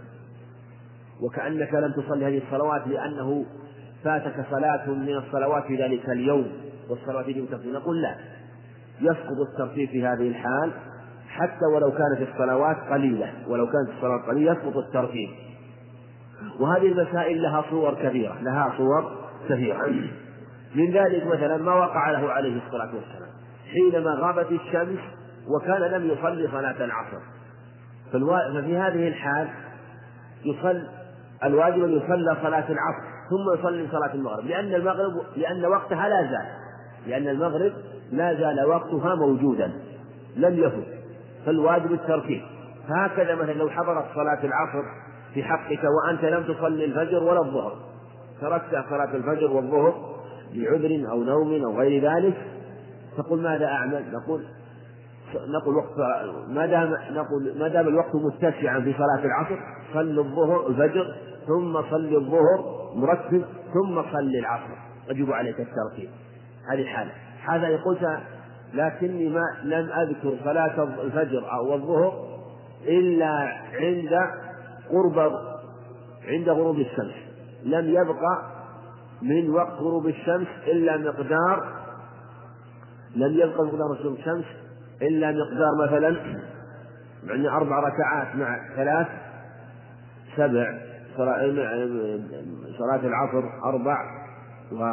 وكأنك 1.21 1.73
لم 1.73 1.91
تصلي 1.91 2.25
هذه 2.25 2.41
الصلوات 2.45 2.88
لأنه 2.88 3.45
فاتك 4.03 4.45
صلاة 4.51 4.89
من 4.89 5.17
الصلوات 5.17 5.63
في 5.63 5.84
ذلك 5.84 6.10
اليوم 6.10 6.51
والصلوات 6.89 7.27
يجب 7.27 7.49
ترتيب 7.49 7.73
نقول 7.73 8.01
لا. 8.01 8.15
يسقط 9.01 9.38
الترتيب 9.51 9.89
في 9.89 10.05
هذه 10.05 10.27
الحال. 10.27 10.71
حتى 11.32 11.65
ولو 11.76 11.91
كانت 11.91 12.30
الصلوات 12.30 12.78
قليلة 12.91 13.34
ولو 13.48 13.65
كانت 13.65 13.89
الصلوات 13.98 14.26
قليلة 14.26 14.52
يسقط 14.52 14.78
الترتيب. 14.78 15.30
وهذه 16.60 16.88
المسائل 16.88 17.41
لها 17.41 17.65
صور 17.70 17.94
كثيرة 17.94 18.38
لها 18.41 18.74
صور 18.78 19.12
كثيرة. 19.50 19.88
من 20.76 20.91
ذلك 20.91 21.26
مثلا 21.28 21.58
ما 21.58 21.74
وقع 21.74 22.12
له 22.12 22.32
عليه 22.32 22.62
الصلاة 22.65 22.96
والسلام. 22.96 23.32
حينما 23.72 24.12
غابت 24.12 24.52
الشمس 24.52 25.00
وكان 25.48 25.82
لم 25.82 26.12
يصلي 26.12 26.48
صلاة 26.48 26.86
العصر. 26.86 27.20
ففي 28.13 28.78
هذه 28.78 29.08
الحال 29.08 29.48
يصل 30.46 30.84
الواجب 31.44 31.84
أن 31.84 31.91
يصلى 31.91 32.38
صلاة 32.41 32.72
العصر 32.72 33.12
ثم 33.30 33.60
يصلي 33.60 33.88
صلاة 33.91 34.13
المغرب 34.13 34.46
لأن 34.46 34.74
المغرب 34.74 35.12
لأن 35.36 35.65
وقتها 35.65 36.10
لا 36.10 36.22
زال. 36.22 36.48
لأن 37.08 37.28
المغرب 37.28 37.74
لا 38.12 38.34
زال 38.34 38.65
وقتها 38.65 39.15
موجودا. 39.15 39.72
لم 40.38 40.60
يفت 40.60 41.00
فالواجب 41.45 41.91
الترتيب. 41.91 42.41
هكذا 42.88 43.36
مثلا 43.36 43.54
لو 43.54 43.69
حضرت 43.69 44.06
صلاة 44.15 44.43
العصر 44.43 44.84
في 45.34 45.43
حقك 45.43 45.80
وأنت 45.84 46.25
لم 46.25 46.43
تصلي 46.54 46.86
الفجر 46.86 47.23
ولا 47.23 47.39
الظهر. 47.39 47.73
تركت 48.41 48.86
صلاة 48.89 49.15
الفجر 49.15 49.51
والظهر 49.51 50.12
لعذر 50.54 51.12
أو 51.12 51.23
نوم 51.23 51.63
أو 51.63 51.80
غير 51.80 52.12
ذلك 52.12 52.38
تقول 53.17 53.41
ماذا 53.41 53.65
أعمل؟ 53.65 54.04
نقول 54.13 54.45
نقول 55.36 55.75
وقت 55.75 55.97
ما 56.49 56.65
دام 56.65 56.97
نقول 57.12 57.60
ما 57.60 57.67
دام 57.67 57.88
الوقت 57.88 58.15
متسعا 58.15 58.80
في 58.80 58.93
صلاة 58.93 59.25
العصر 59.25 59.56
صل 59.93 60.19
الظهر 60.19 60.67
الفجر 60.67 61.15
ثم 61.47 61.82
صل 61.82 62.15
الظهر 62.15 62.91
مرتب 62.95 63.45
ثم 63.73 64.01
صل 64.13 64.36
العصر. 64.39 64.73
يجب 65.10 65.32
عليك 65.32 65.60
الترتيب. 65.60 66.10
هذه 66.71 66.86
حالة 66.86 67.12
هذا 67.47 67.67
يقول 67.67 67.97
لكني 68.73 69.29
ما 69.29 69.43
لم 69.63 69.89
أذكر 69.91 70.38
صلاة 70.43 70.84
الفجر 71.03 71.51
أو 71.53 71.73
الظهر 71.73 72.13
إلا 72.88 73.51
عند 73.73 74.10
قرب 74.91 75.31
عند 76.27 76.49
غروب 76.49 76.79
الشمس. 76.79 77.13
لم 77.63 77.89
يبقى 77.89 78.51
من 79.21 79.49
وقت 79.49 79.71
غروب 79.73 80.07
الشمس 80.07 80.47
إلا 80.67 80.97
مقدار 80.97 81.81
لم 83.15 83.34
يبقى 83.34 83.65
مقدار 83.65 83.88
غروب 84.01 84.13
الشمس 84.19 84.45
إلا 85.01 85.31
مقدار 85.31 85.69
مثلا 85.88 86.36
يعني 87.23 87.49
أربع 87.49 87.79
ركعات 87.79 88.36
مع 88.36 88.75
ثلاث 88.75 89.07
سبع 90.38 90.77
صلاة 92.77 92.99
العصر 93.03 93.43
أربع 93.65 93.97
و 94.71 94.84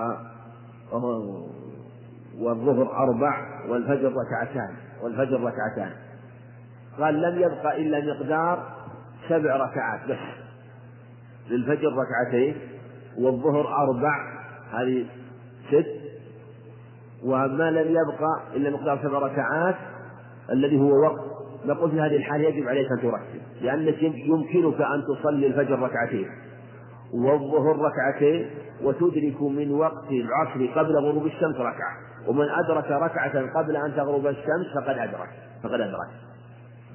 والظهر 2.41 2.93
أربع 2.97 3.58
والفجر 3.69 4.13
ركعتان 4.13 4.75
والفجر 5.03 5.41
ركعتان. 5.41 5.91
قال 6.99 7.23
لم 7.23 7.39
يبقى 7.39 7.83
إلا 7.83 8.15
مقدار 8.15 8.73
سبع 9.29 9.57
ركعات 9.57 10.01
بس. 10.09 10.19
للفجر 11.51 11.89
ركعتين 11.93 12.57
والظهر 13.19 13.69
أربع 13.69 14.15
هذه 14.73 15.07
ست. 15.69 15.87
وما 17.25 17.71
لم 17.71 17.91
يبقى 17.91 18.57
إلا 18.57 18.71
مقدار 18.71 18.99
سبع 19.03 19.19
ركعات 19.19 19.77
الذي 20.51 20.81
هو 20.81 21.03
وقت 21.03 21.21
نقول 21.67 21.91
في 21.91 22.01
هذه 22.01 22.17
الحال 22.17 22.41
يجب 22.41 22.69
عليك 22.69 22.93
أن 22.93 23.01
ترتب 23.03 23.41
لأنك 23.61 24.03
يمكنك 24.03 24.81
أن 24.81 25.03
تصلي 25.03 25.47
الفجر 25.47 25.79
ركعتين 25.79 26.29
والظهر 27.15 27.77
ركعتين 27.79 28.51
وتدرك 28.83 29.43
من 29.43 29.71
وقت 29.71 30.11
العصر 30.11 30.67
قبل 30.81 30.97
غروب 30.97 31.27
الشمس 31.27 31.57
ركعة. 31.57 32.08
ومن 32.27 32.47
أدرك 32.51 32.91
ركعة 32.91 33.53
قبل 33.59 33.77
أن 33.77 33.97
تغرب 33.97 34.27
الشمس 34.27 34.67
فقد 34.75 34.99
أدرك 34.99 35.29
فقد 35.63 35.81
أدرك 35.81 36.09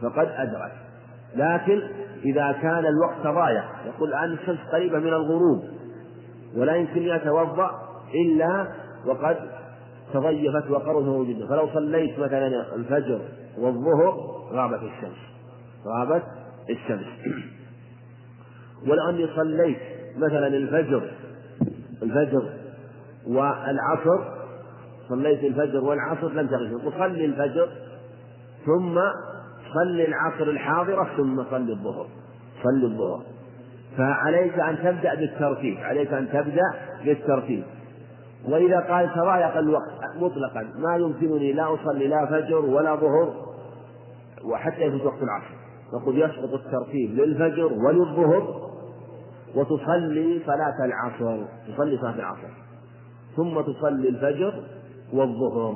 فقد 0.01 0.27
أدرك. 0.27 0.71
لكن 1.35 1.81
إذا 2.25 2.51
كان 2.51 2.85
الوقت 2.85 3.35
ضايع 3.35 3.63
يقول 3.85 4.09
الآن 4.09 4.33
الشمس 4.33 4.59
قريبة 4.71 4.99
من 4.99 5.07
الغروب 5.07 5.63
ولا 6.55 6.75
يمكن 6.75 7.09
أن 7.09 7.17
يتوضأ 7.17 7.71
إلا 8.13 8.67
وقد 9.05 9.37
تضيفت 10.13 10.69
وقرن 10.71 11.07
وجوده 11.07 11.47
فلو 11.47 11.69
صليت 11.73 12.19
مثلا 12.19 12.75
الفجر 12.75 13.21
والظهر 13.57 14.17
غابت 14.51 14.79
الشمس 14.83 15.17
غابت 15.85 16.23
الشمس. 16.69 17.05
ولو 18.87 19.09
أني 19.09 19.27
صليت 19.35 19.79
مثلا 20.17 20.47
الفجر 20.47 21.11
الفجر 22.03 22.43
والعصر 23.27 24.42
صليت 25.09 25.43
الفجر 25.43 25.83
والعصر 25.83 26.29
لم 26.29 26.47
تغتسل 26.47 26.91
تصلي 26.91 27.25
الفجر 27.25 27.69
ثم 28.65 28.99
صلي 29.73 30.07
العصر 30.07 30.43
الحاضرة 30.43 31.09
ثم 31.17 31.43
صلي 31.43 31.71
الظهر. 31.71 32.07
صلي 32.63 32.85
الظهر. 32.85 33.21
فعليك 33.97 34.59
أن 34.59 34.77
تبدأ 34.77 35.15
بالترتيب. 35.15 35.77
عليك 35.77 36.13
أن 36.13 36.29
تبدأ 36.29 36.73
بالترتيب. 37.05 37.63
وإذا 38.47 38.79
قال 38.79 39.13
تضايق 39.13 39.57
الوقت 39.57 39.91
مطلقا. 40.15 40.67
ما 40.75 40.95
يمكنني 40.95 41.53
لا 41.53 41.73
أصلي 41.73 42.07
لا 42.07 42.25
فجر 42.25 42.65
ولا 42.65 42.95
ظهر 42.95 43.33
وحتى 44.45 44.81
يفوت 44.81 45.01
وقت 45.01 45.23
العصر. 45.23 45.55
نقول 45.93 46.21
يسقط 46.21 46.53
الترتيب 46.53 47.19
للفجر 47.19 47.73
وللظهر 47.73 48.71
وتصلي 49.55 50.41
صلاة 50.45 50.85
العصر. 50.85 51.43
تصلي 51.67 51.97
صلاة 51.97 52.15
العصر. 52.15 52.49
ثم 53.35 53.61
تصلي 53.61 54.09
الفجر 54.09 54.53
والظهر. 55.13 55.75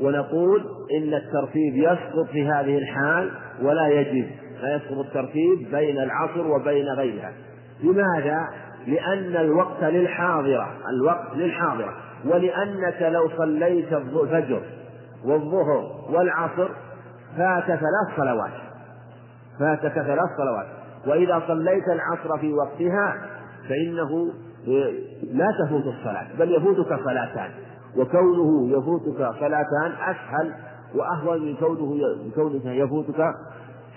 ونقول 0.00 0.64
إن 0.96 1.14
الترتيب 1.14 1.76
يسقط 1.76 2.26
في 2.32 2.48
هذه 2.48 2.78
الحال 2.78 3.30
ولا 3.62 3.88
يجب 3.88 4.26
لا 4.62 4.76
يسقط 4.76 4.98
الترتيب 4.98 5.70
بين 5.70 5.98
العصر 5.98 6.46
وبين 6.46 6.86
غيرها. 6.86 7.32
لماذا؟ 7.82 8.48
لأن 8.86 9.36
الوقت 9.36 9.84
للحاضرة 9.84 10.76
الوقت 10.90 11.36
للحاضرة. 11.36 11.94
ولأنك 12.24 13.02
لو 13.02 13.30
صليت 13.36 13.92
الفجر 13.92 14.62
والظهر 15.24 16.06
والعصر 16.10 16.68
فات 17.36 17.64
ثلاث 17.66 18.16
صلوات. 18.16 18.52
فاتك 19.60 19.92
ثلاث 19.92 20.28
صلوات. 20.38 20.66
وإذا 21.06 21.42
صليت 21.48 21.84
العصر 21.88 22.38
في 22.40 22.52
وقتها 22.52 23.26
فإنه 23.68 24.32
لا 25.32 25.48
تفوت 25.64 25.84
الصلاة 25.86 26.26
بل 26.38 26.54
يفوتك 26.54 27.04
صلاتان. 27.04 27.50
وكونه 27.96 28.78
يفوتك 28.78 29.18
صلاتان 29.40 29.92
أسهل 30.00 30.54
وأهون 30.94 31.42
من 31.42 31.56
كونه 31.56 32.16
كونك 32.34 32.64
يفوتك 32.64 33.34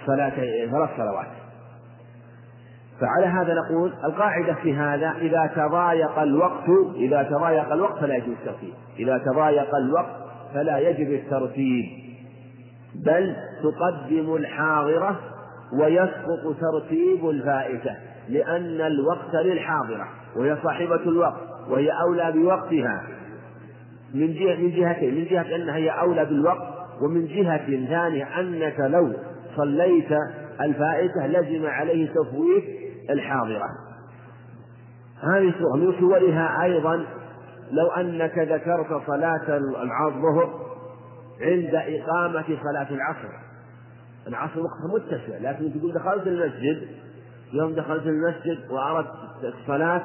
صلاة 0.06 0.36
ثلاث 0.72 0.90
صلوات 0.98 1.28
فعلى 3.00 3.26
هذا 3.26 3.54
نقول 3.54 3.94
القاعدة 4.04 4.54
في 4.54 4.74
هذا 4.74 5.14
إذا 5.22 5.52
تضايق 5.56 6.20
الوقت 6.20 6.70
إذا 6.96 7.24
تضايق 7.24 7.74
الوقت 7.74 8.00
فلا 8.00 8.16
يجب 8.16 8.32
الترتيب. 8.32 8.74
إذا 9.00 9.18
تضايق 9.18 9.76
الوقت 9.76 10.16
فلا 10.54 10.78
يجب 10.78 11.14
الترتيب. 11.14 11.86
بل 13.06 13.36
تقدم 13.64 14.36
الحاضرة 14.36 15.20
ويسقط 15.80 16.56
ترتيب 16.62 17.30
الفائتة 17.30 17.96
لأن 18.30 18.82
الوقت 18.82 19.36
للحاضرة 19.46 20.08
وهي 20.36 20.58
صاحبة 20.64 20.96
الوقت 20.96 21.42
وهي 21.70 21.92
أولى 21.92 22.32
بوقتها. 22.32 23.04
من 24.14 24.34
جهة 24.34 24.56
من 24.56 24.72
جهتين. 24.72 25.16
من 25.16 25.26
جهة 25.26 25.56
أنها 25.56 25.76
هي 25.76 25.90
أولى 25.90 26.26
بالوقت 26.26 26.74
ومن 27.02 27.28
جهة 27.28 27.88
ثانية 27.88 28.40
أنك 28.40 28.80
لو 28.80 29.14
صليت 29.56 30.12
الفائتة 30.62 31.28
لزم 31.28 31.66
عليه 31.66 32.10
تفويت 32.10 32.64
الحاضرة. 33.10 33.70
هذه 35.24 35.54
صورة 35.60 35.76
من 35.78 36.00
صورها 36.00 36.64
أيضا 36.64 37.06
لو 37.72 37.88
أنك 37.88 38.38
ذكرت 38.38 39.02
صلاة 39.08 39.58
الظهر 40.08 40.64
عند 41.42 41.76
إقامة 41.76 42.46
صلاة 42.64 42.88
العصر. 42.92 43.30
العصر 44.28 44.60
وقتها 44.60 44.96
متسع 44.96 45.38
لكن 45.50 45.80
تقول 45.80 45.94
دخلت 45.94 46.28
المسجد 46.28 46.88
يوم 47.54 47.74
دخلت 47.74 48.06
المسجد 48.06 48.72
وأردت 48.72 49.10
الصلاة 49.44 50.04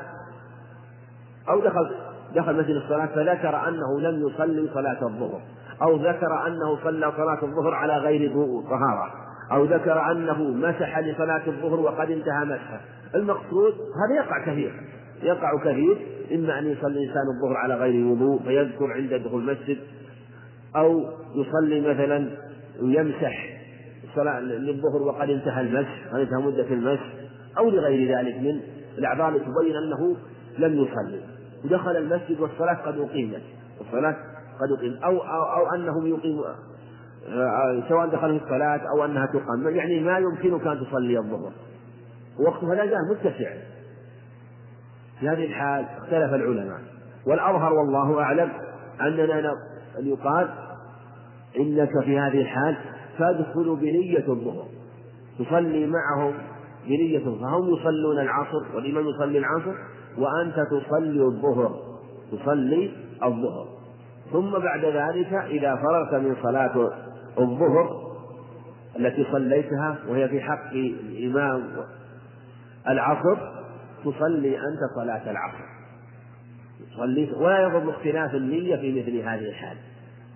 أو 1.49 1.61
دخل 1.61 2.08
دخل 2.35 2.57
مسجد 2.57 2.77
الصلاة 2.77 3.07
فذكر 3.07 3.69
أنه 3.69 4.01
لم 4.01 4.29
يصلي 4.29 4.69
صلاة 4.75 5.03
الظهر 5.03 5.41
أو 5.83 5.97
ذكر 5.97 6.47
أنه 6.47 6.79
صلى 6.85 7.13
صلاة 7.17 7.43
الظهر 7.43 7.75
على 7.75 7.99
غير 7.99 8.33
طهارة 8.71 9.13
أو 9.53 9.65
ذكر 9.65 10.11
أنه 10.11 10.43
مسح 10.43 10.99
لصلاة 10.99 11.43
الظهر 11.47 11.81
وقد 11.81 12.11
انتهى 12.11 12.45
مسحه. 12.45 12.81
المقصود 13.15 13.73
هذا 13.73 14.17
يقع 14.17 14.45
كثير 14.47 14.73
يقع 15.23 15.59
كثير 15.59 16.07
إما 16.35 16.59
أن 16.59 16.67
يصلي 16.67 16.93
الإنسان 16.93 17.23
الظهر 17.37 17.57
على 17.57 17.75
غير 17.75 18.07
وضوء 18.07 18.43
فيذكر 18.43 18.93
عند 18.93 19.15
دخول 19.15 19.51
المسجد 19.51 19.79
أو 20.77 21.05
يصلي 21.35 21.81
مثلا 21.81 22.31
ويمسح 22.83 23.59
صلاة 24.15 24.41
للظهر 24.41 25.03
وقد 25.03 25.31
انتهى 25.31 25.61
المسح 25.61 26.07
قد 26.13 26.21
انتهى 26.21 26.43
مدة 26.43 26.67
المسح 26.71 27.13
أو 27.59 27.71
لغير 27.71 28.19
ذلك 28.19 28.37
من 28.37 28.61
الأعذار 28.99 29.39
تبين 29.39 29.77
أنه 29.77 30.17
لم 30.59 30.75
يصلي. 30.75 31.38
ودخل 31.65 31.97
المسجد 31.97 32.41
والصلاة 32.41 32.75
قد 32.75 32.99
أقيمت. 32.99 33.43
والصلاة 33.79 34.17
قد 34.61 34.79
أقيمت. 34.79 35.03
أو 35.03 35.19
أو, 35.19 35.43
أو 35.43 35.75
أنهم 35.75 36.07
يقيم 36.07 36.43
سواء 37.89 38.07
دخل 38.07 38.39
في 38.39 38.45
الصلاة 38.45 38.81
أو 38.97 39.05
أنها 39.05 39.27
تقام. 39.27 39.69
يعني 39.77 40.01
ما 40.01 40.19
يمكنك 40.19 40.67
أن 40.67 40.81
تصلي 40.81 41.19
الظهر. 41.19 41.53
وقتها 42.41 42.75
لا 42.75 42.87
زال 42.87 42.99
متسع. 43.11 43.51
في 45.21 45.29
هذه 45.29 45.45
الحال 45.45 45.85
اختلف 45.85 46.35
العلماء. 46.35 46.81
والأظهر 47.27 47.73
والله 47.73 48.23
أعلم 48.23 48.51
أننا 49.01 49.53
أن 49.99 50.07
يقال 50.07 50.49
إنك 51.59 52.05
في 52.05 52.19
هذه 52.19 52.41
الحال 52.41 52.77
تدخل 53.19 53.77
بنية 53.77 54.29
الظهر. 54.29 54.67
تصلي 55.39 55.87
معهم 55.87 56.35
بنية 56.87 57.19
فهم 57.19 57.75
يصلون 57.75 58.19
العصر 58.19 58.77
والإمام 58.77 59.07
يصلي 59.09 59.39
العصر. 59.39 59.75
وأنت 60.19 60.55
تصلي 60.71 61.23
الظهر 61.23 61.81
تصلي 62.33 62.91
الظهر. 63.25 63.67
ثم 64.33 64.51
بعد 64.51 64.85
ذلك 64.85 65.33
إذا 65.33 65.77
فرغت 65.77 66.15
من 66.15 66.37
صلاة 66.43 66.91
الظهر 67.39 68.09
التي 68.99 69.27
صليتها 69.33 69.99
وهي 70.09 70.29
في 70.29 70.41
حق 70.41 70.73
الإمام 70.73 71.63
العصر 72.89 73.37
تصلي 74.05 74.59
أنت 74.59 74.81
صلاة 74.97 75.31
العصر. 75.31 75.65
تصلي 76.93 77.33
ولا 77.33 77.63
يضر 77.63 77.91
اختلاف 77.91 78.35
النية 78.35 78.77
في 78.77 79.01
مثل 79.01 79.17
هذه 79.17 79.49
الحال. 79.49 79.77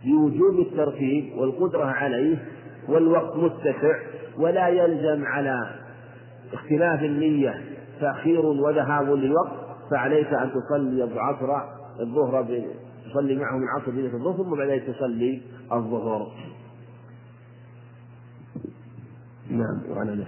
بوجوب 0.04 0.60
الترتيب 0.60 1.38
والقدرة 1.38 1.84
عليه 1.84 2.36
والوقت 2.88 3.36
متسع 3.36 3.98
ولا 4.38 4.68
يلزم 4.68 5.24
على 5.24 5.56
اختلاف 6.52 7.02
النية 7.02 7.60
تأخير 8.00 8.46
وذهاب 8.46 9.10
للوقت. 9.10 9.61
فعليك 9.90 10.26
أن 10.26 10.50
تصلي 10.52 11.04
العصر 11.04 11.48
الظهر 12.00 12.42
تصلي 13.10 13.36
معهم 13.36 13.62
العصر 13.62 13.90
بنية 13.90 14.14
الظهر 14.14 14.36
ثم 14.36 14.56
بعد 14.56 14.68
ذلك 14.68 14.82
تصلي 14.82 15.42
الظهر. 15.72 16.26
نعم 19.50 19.80
وعن 19.90 20.08
أنس. 20.08 20.26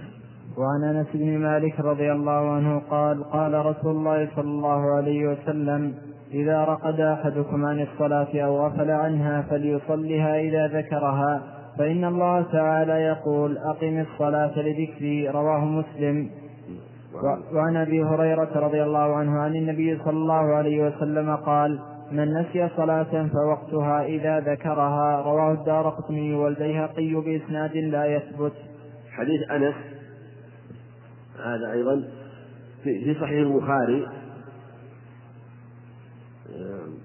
وعن 0.57 0.95
أنس 0.95 1.07
بن 1.13 1.37
مالك 1.37 1.79
رضي 1.79 2.11
الله 2.11 2.51
عنه 2.51 2.79
قال 2.79 3.23
قال 3.23 3.65
رسول 3.65 3.91
الله 3.91 4.29
صلى 4.35 4.45
الله 4.45 4.95
عليه 4.95 5.27
وسلم 5.27 5.93
إذا 6.31 6.63
رقد 6.63 6.99
أحدكم 6.99 7.65
عن 7.65 7.81
الصلاة 7.81 8.39
أو 8.45 8.65
غفل 8.65 8.91
عنها 8.91 9.41
فليصلها 9.41 10.39
إذا 10.39 10.67
ذكرها 10.67 11.43
فإن 11.77 12.05
الله 12.05 12.41
تعالى 12.41 12.93
يقول 12.93 13.57
أقم 13.57 13.99
الصلاة 13.99 14.59
لذكري 14.59 15.29
رواه 15.29 15.65
مسلم. 15.65 16.29
وعن 17.53 17.75
أبي 17.75 18.03
هريرة 18.03 18.59
رضي 18.59 18.83
الله 18.83 19.15
عنه 19.15 19.39
عن 19.39 19.55
النبي 19.55 19.99
صلى 20.05 20.17
الله 20.17 20.55
عليه 20.55 20.87
وسلم 20.87 21.35
قال 21.35 21.79
من 22.11 22.33
نسي 22.33 22.69
صلاة 22.77 23.27
فوقتها 23.33 24.05
إذا 24.05 24.39
ذكرها. 24.39 25.21
رواه 25.21 25.51
الدار 25.51 25.89
قطني 25.89 26.35
والبيهقي 26.35 27.13
بإسناد 27.13 27.77
لا 27.77 28.05
يثبت. 28.05 28.53
حديث 29.11 29.51
أنس 29.51 29.75
هذا 31.45 31.71
أيضا 31.71 32.03
في 32.83 33.15
صحيح 33.21 33.47
البخاري. 33.47 34.07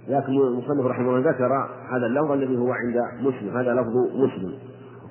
لكن 0.09 0.33
المصنف 0.33 0.87
رحمه 0.87 1.09
الله 1.09 1.31
ذكر 1.31 1.69
هذا 1.97 2.07
اللفظ 2.07 2.31
الذي 2.31 2.57
هو 2.57 2.73
عند 2.73 2.97
مسلم 3.21 3.57
هذا 3.57 3.75
لفظ 3.75 3.97
مسلم. 4.15 4.59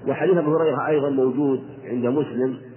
وحديث 0.07 0.37
أبي 0.37 0.47
هريرة 0.47 0.87
أيضا 0.87 1.09
موجود 1.09 1.63
عند 1.85 2.05
مسلم. 2.05 2.68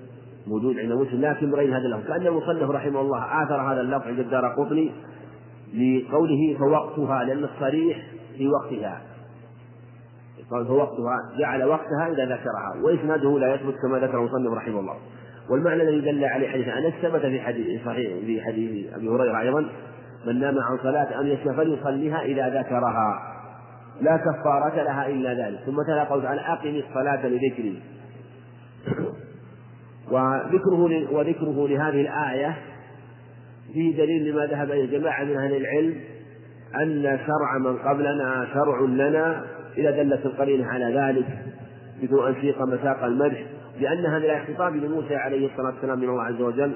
موجود 0.46 0.78
عند 0.78 0.92
مسلم 0.92 1.20
لكن 1.20 1.50
بغير 1.50 1.70
هذا 1.70 1.86
اللفظ. 1.86 2.08
كأن 2.08 2.26
المصنف 2.26 2.70
رحمه 2.70 3.00
الله 3.00 3.42
آثر 3.42 3.72
هذا 3.72 3.80
اللفظ 3.80 4.06
عند 4.06 4.18
الدار 4.18 4.48
قطني 4.48 4.92
لقوله 5.74 6.58
فوقتها 6.58 7.24
لأن 7.24 7.44
الصريح 7.44 7.98
في 8.36 8.48
وقتها. 8.48 9.02
قال 10.50 10.66
فوقتها 10.66 11.16
جعل 11.38 11.64
وقتها 11.64 12.06
إذا 12.12 12.24
ذكرها 12.24 12.82
وإسناده 12.84 13.38
لا 13.38 13.54
يثبت 13.54 13.74
كما 13.82 13.98
ذكر 13.98 14.18
المصنف 14.18 14.52
رحمه 14.52 14.80
الله. 14.80 14.96
والمعنى 15.50 15.82
الذي 15.82 16.00
دل 16.00 16.24
عليه 16.24 16.48
حديث 16.48 16.68
أنس 16.68 16.94
ثبت 17.02 17.20
في 17.20 17.40
حديث 17.40 17.84
صحيح 17.84 18.24
في 18.26 18.42
حديث 18.42 18.94
أبي 18.94 19.08
هريرة 19.08 19.40
أيضا 19.40 19.66
من 20.26 20.40
نام 20.40 20.58
عن 20.58 20.78
صلاة 20.82 21.20
أن 21.20 21.26
يسمى 21.26 21.54
فليصليها 21.54 22.22
إذا 22.22 22.60
ذكرها. 22.60 23.22
لا 24.00 24.16
كفارة 24.16 24.82
لها 24.82 25.06
إلا 25.06 25.34
ذلك. 25.34 25.58
ثم 25.66 25.82
تلا 25.86 26.04
قول 26.04 26.22
تعالى 26.22 26.40
أقم 26.40 26.82
الصلاة 26.88 27.26
لذكري. 27.26 27.82
وذكره 30.10 31.12
وذكره 31.12 31.68
لهذه 31.68 32.00
الآية 32.00 32.56
فيه 33.72 33.96
دليل 33.96 34.30
لما 34.30 34.46
ذهب 34.46 34.70
إليه 34.70 34.98
جماعة 34.98 35.24
من 35.24 35.36
أهل 35.36 35.56
العلم 35.56 35.94
أن 36.82 37.18
شرع 37.26 37.58
من 37.58 37.76
قبلنا 37.76 38.48
شرع 38.54 38.80
لنا 38.80 39.44
إذا 39.76 39.90
دلت 39.90 40.26
القرينة 40.26 40.66
على 40.66 40.84
ذلك 40.84 41.26
بدون 42.02 42.28
أن 42.28 42.34
سيق 42.40 42.62
مساق 42.62 43.04
المدح 43.04 43.44
لأن 43.80 44.06
هذا 44.06 44.44
خطاب 44.44 44.76
لموسى 44.76 45.16
عليه 45.16 45.46
الصلاة 45.46 45.74
والسلام 45.74 45.98
من 45.98 46.08
الله 46.08 46.22
عز 46.22 46.40
وجل. 46.40 46.72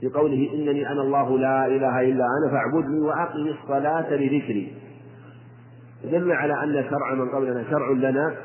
في 0.00 0.08
قوله 0.08 0.50
إنني 0.54 0.90
أنا 0.92 1.02
الله 1.02 1.38
لا 1.38 1.66
إله 1.66 2.00
إلا 2.00 2.24
أنا 2.24 2.52
فاعبدني 2.52 3.00
وأقم 3.00 3.46
الصلاة 3.46 4.14
لذكري. 4.14 4.72
دل 6.04 6.32
على 6.32 6.62
أن 6.62 6.84
شرع 6.90 7.14
من 7.14 7.28
قبلنا 7.28 7.64
شرع 7.70 7.90
لنا 7.90 8.36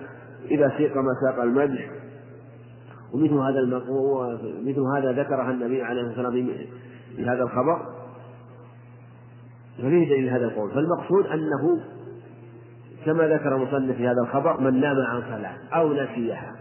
إذا 0.52 0.74
سيق 0.78 0.94
مساق 0.98 1.44
المدح. 1.44 1.90
ومثل 3.14 3.34
هذا 3.34 3.60
مثل 4.64 4.80
هذا 4.80 5.12
ذكرها 5.12 5.52
النبي 5.52 5.84
عليه 5.84 6.02
الصلاة 6.02 6.30
والسلام 6.30 6.58
في 7.16 7.26
هذا 7.26 7.44
الخبر. 7.44 7.86
ففيه 9.78 10.10
دليل 10.10 10.30
هذا 10.30 10.46
القول. 10.46 10.72
فالمقصود 10.72 11.26
أنه 11.26 11.80
كما 13.06 13.28
ذكر 13.28 13.56
المصنف 13.56 13.96
في 13.96 14.08
هذا 14.08 14.22
الخبر 14.22 14.62
من 14.62 14.80
نام 14.80 14.96
عن 15.02 15.22
صلاة 15.22 15.58
أو 15.74 15.94
نسيها. 15.94 16.56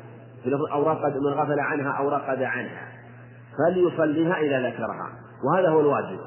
أو 0.73 0.83
رقد 0.83 1.17
من 1.17 1.27
غفل 1.27 1.61
عنها 1.61 1.91
أو 1.91 2.09
رقد 2.09 2.43
عنها. 2.43 2.89
فليصليها 3.59 4.35
إذا 4.35 4.69
ذكرها. 4.69 5.09
وهذا 5.45 5.69
هو 5.69 5.81
الواجب. 5.81 6.19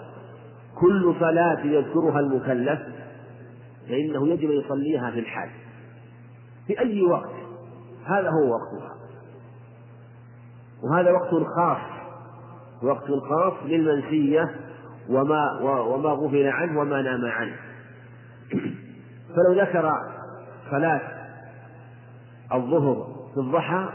كل 0.81 1.15
صلاة 1.19 1.59
يذكرها 1.65 2.19
المكلف 2.19 2.79
فإنه 3.89 4.27
يجب 4.27 4.51
أن 4.51 4.57
يصليها 4.57 5.11
في 5.11 5.19
الحال. 5.19 5.49
في 6.67 6.79
أي 6.79 7.01
وقت. 7.01 7.33
هذا 8.05 8.29
هو 8.29 8.51
وقتها. 8.51 9.02
وهذا 10.83 11.11
وقت 11.11 11.29
خاص 11.55 11.77
وقت 12.83 13.11
خاص 13.29 13.53
للمنسية 13.65 14.55
وما 15.09 15.59
وما 15.61 16.09
غفل 16.09 16.47
عنه 16.47 16.79
وما 16.79 17.01
نام 17.01 17.25
عنه. 17.25 17.55
فلو 19.35 19.61
ذكر 19.61 19.91
صلاة 20.71 21.01
الظهر 22.53 23.07
في 23.33 23.39
الضحى 23.39 23.89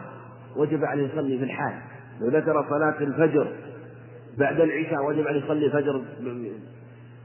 وجب 0.57 0.85
عليه 0.85 1.09
يصلي 1.12 1.38
في 1.38 1.44
الحال. 1.44 1.74
لو 2.20 2.29
ذكر 2.29 2.66
صلاة 2.70 2.94
الفجر 3.01 3.53
بعد 4.38 4.61
العشاء 4.61 5.05
وجب 5.05 5.27
عليه 5.27 5.44
يصلي 5.44 5.66
الفجر 5.66 6.03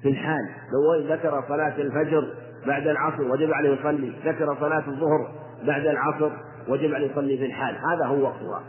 في 0.02 0.10
الحال. 0.10 0.50
لو 0.74 1.14
ذكر 1.14 1.44
صلاة 1.48 1.76
الفجر 1.78 2.28
بعد 2.68 2.88
العصر 2.88 3.22
وجب 3.22 3.54
عليه 3.54 3.70
يصلي. 3.70 4.14
ذكر 4.26 4.56
صلاة 4.60 4.84
الظهر 4.88 5.32
بعد 5.68 5.86
العصر 5.86 6.32
وجب 6.68 6.94
عليه 6.94 7.12
يصلي 7.12 7.38
في 7.38 7.46
الحال. 7.46 7.76
هذا 7.76 8.06
هو 8.06 8.24
وقتها. 8.24 8.64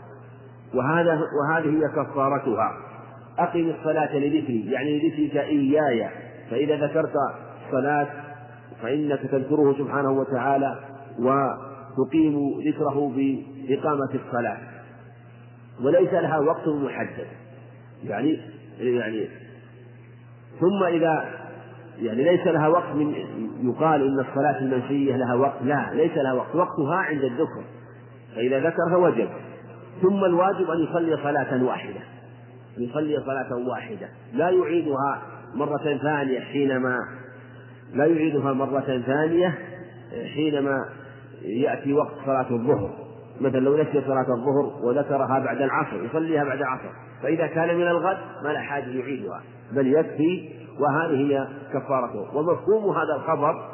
وهذا 0.73 1.21
وهذه 1.41 1.69
هي 1.69 1.87
كفارتها. 1.87 2.77
أقم 3.39 3.69
الصلاة 3.79 4.17
لذكري 4.17 4.71
يعني 4.71 4.99
لذكرك 4.99 5.37
إياي. 5.37 6.09
فإذا 6.51 6.75
ذكرت 6.75 7.13
الصلاة 7.65 8.07
فإنك 8.81 9.19
تذكره 9.19 9.75
سبحانه 9.77 10.11
وتعالى 10.11 10.79
وتقيم 11.19 12.59
ذكره 12.67 13.11
بإقامة 13.15 14.09
الصلاة. 14.25 14.57
وليس 15.83 16.13
لها 16.13 16.39
وقت 16.39 16.67
محدد. 16.67 17.27
يعني 18.03 18.39
يعني 18.79 19.27
ثم 20.59 20.83
إذا 20.83 21.25
يعني 21.99 22.23
ليس 22.23 22.47
لها 22.47 22.67
وقت 22.67 22.95
من 22.95 23.13
يقال 23.61 24.01
إن 24.01 24.19
الصلاة 24.19 24.59
المنسية 24.59 25.17
لها 25.17 25.33
وقت 25.33 25.61
لا 25.63 25.89
ليس 25.93 26.17
لها 26.17 26.33
وقت 26.33 26.55
وقتها 26.55 26.95
عند 26.95 27.23
الذكر. 27.23 27.63
فإذا 28.35 28.59
ذكرها 28.59 28.95
وجب. 28.95 29.29
ثم 30.01 30.25
الواجب 30.25 30.71
أن 30.71 30.79
يصلي 30.79 31.17
صلاة 31.17 31.63
واحدة. 31.63 31.99
أن 32.77 32.83
يصلي 32.83 33.19
صلاة 33.25 33.67
واحدة. 33.69 34.09
لا 34.33 34.49
يعيدها 34.49 35.21
مرة 35.53 35.97
ثانية 36.01 36.39
حينما 36.39 36.97
لا 37.93 38.05
يعيدها 38.05 38.53
مرة 38.53 39.01
ثانية 39.05 39.57
حينما 40.33 40.85
يأتي 41.41 41.93
وقت 41.93 42.13
صلاة 42.25 42.51
الظهر. 42.51 42.89
مثلا 43.41 43.59
لو 43.59 43.77
نسي 43.77 44.01
صلاة 44.01 44.27
الظهر 44.29 44.79
وذكرها 44.83 45.39
بعد 45.39 45.61
العصر 45.61 46.03
يصليها 46.03 46.43
بعد 46.43 46.57
العصر. 46.57 46.89
فإذا 47.23 47.47
كان 47.47 47.77
من 47.77 47.87
الغد 47.87 48.17
ما 48.43 48.49
لا 48.49 48.59
حاجة 48.59 48.89
يعيدها 48.89 49.41
بل 49.71 49.87
يكفي 49.87 50.49
وهذه 50.79 51.15
هي 51.15 51.47
كفارته. 51.73 52.37
ومفهوم 52.37 52.95
هذا 52.95 53.15
الخبر 53.15 53.69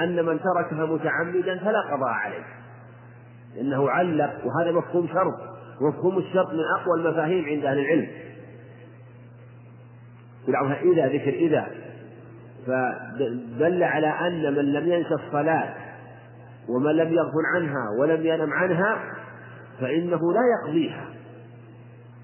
أن 0.00 0.26
من 0.26 0.40
تركها 0.40 0.86
متعمدا 0.86 1.58
فلا 1.58 1.80
قضاء 1.80 2.08
عليه. 2.08 2.44
لأنه 3.56 3.90
علق 3.90 4.32
وهذا 4.44 4.72
مفهوم 4.72 5.06
شرط. 5.06 5.51
ومفهوم 5.80 6.18
الشرط 6.18 6.52
من 6.52 6.60
أقوى 6.80 7.00
المفاهيم 7.00 7.44
عند 7.44 7.64
أهل 7.64 7.78
العلم. 7.78 8.08
يدعوها 10.48 10.80
إذا 10.82 11.06
ذكر 11.06 11.34
إذا. 11.34 11.66
فدل 12.66 13.82
على 13.82 14.06
أن 14.06 14.54
من 14.54 14.72
لم 14.72 14.92
ينس 14.92 15.12
الصلاة 15.12 15.74
ومن 16.68 16.96
لم 16.96 17.12
يغفل 17.12 17.46
عنها 17.54 17.90
ولم 18.00 18.26
ينم 18.26 18.52
عنها 18.52 18.98
فإنه 19.80 20.32
لا 20.32 20.40
يقضيها. 20.58 21.04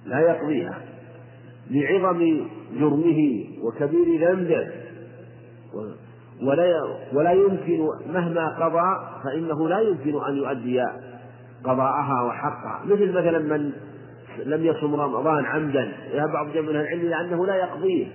لا 0.06 0.20
يقضيها. 0.20 0.78
لعظم 1.70 2.48
جرمه 2.78 3.44
وكبير 3.62 4.30
ذنبه. 4.30 4.68
ولا 7.12 7.32
يمكن 7.32 7.88
مهما 8.12 8.48
قضى 8.48 9.11
فإنه 9.24 9.68
لا 9.68 9.80
يمكن 9.80 10.24
أن 10.24 10.37
يؤدي 10.37 10.84
قضاءها 11.64 12.22
وحقها. 12.22 12.80
مثل 12.84 13.10
مثلا 13.10 13.38
من 13.38 13.72
لم 14.44 14.64
يصم 14.64 14.94
رمضان 14.94 15.44
عمدا 15.44 15.92
يذهب 16.12 16.32
بعض 16.32 16.46
من 16.46 16.68
العلم 16.68 17.00
إلى 17.00 17.20
أنه 17.20 17.46
لا 17.46 17.54
يقضيه. 17.54 18.06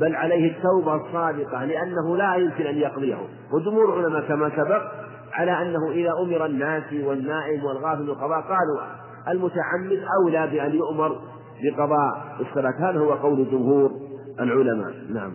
بل 0.00 0.16
عليه 0.16 0.50
التوبة 0.50 0.94
الصادقة 0.94 1.64
لأنه 1.64 2.16
لا 2.16 2.34
يمكن 2.34 2.66
أن 2.66 2.76
يقضيه. 2.76 3.16
وجمهور 3.52 3.98
العلماء 3.98 4.28
كما 4.28 4.50
سبق 4.56 4.82
على 5.32 5.62
أنه 5.62 5.90
إذا 5.90 6.10
أمر 6.22 6.46
الناس 6.46 6.92
والنائم 6.92 7.64
والغافل 7.64 8.06
بالقضاء 8.06 8.40
قالوا 8.40 8.80
المتعمد 9.28 10.02
أولى 10.22 10.46
بأن 10.46 10.74
يؤمر 10.74 11.18
بقضاء 11.62 12.36
الصلاة. 12.40 12.90
هذا 12.90 12.98
هو 12.98 13.12
قول 13.12 13.50
جمهور 13.50 13.90
العلماء. 14.40 14.92
نعم. 15.10 15.32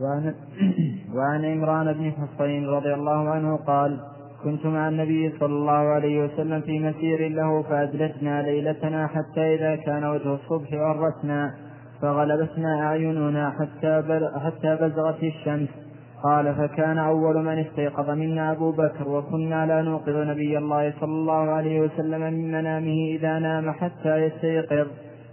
وعن, 0.00 0.34
وعن 1.14 1.44
عمران 1.44 1.92
بن 1.92 2.12
حصين 2.12 2.68
رضي 2.68 2.94
الله 2.94 3.28
عنه 3.30 3.56
قال 3.56 4.00
كنت 4.44 4.66
مع 4.66 4.88
النبي 4.88 5.32
صلى 5.40 5.54
الله 5.54 5.72
عليه 5.72 6.24
وسلم 6.24 6.60
في 6.60 6.78
مسير 6.78 7.28
له 7.28 7.62
فأدلجنا 7.62 8.42
ليلتنا 8.42 9.06
حتى 9.06 9.54
إذا 9.54 9.76
كان 9.76 10.04
وجه 10.04 10.34
الصبح 10.34 10.68
عرسنا 10.72 11.54
فغلبتنا 12.02 12.86
أعيننا 12.86 13.50
حتى 13.50 14.02
حتى 14.44 14.76
بزغت 14.80 15.22
الشمس. 15.22 15.68
قال 16.22 16.54
فكان 16.54 16.98
أول 16.98 17.44
من 17.44 17.58
استيقظ 17.58 18.10
منا 18.10 18.52
أبو 18.52 18.72
بكر 18.72 19.08
وكنا 19.08 19.66
لا 19.66 19.82
نوقظ 19.82 20.16
نبي 20.16 20.58
الله 20.58 20.92
صلى 21.00 21.12
الله 21.12 21.50
عليه 21.50 21.80
وسلم 21.80 22.20
من 22.20 22.52
منامه 22.52 22.98
إذا 23.14 23.38
نام 23.38 23.70
حتى 23.70 24.16
يستيقظ. 24.16 24.86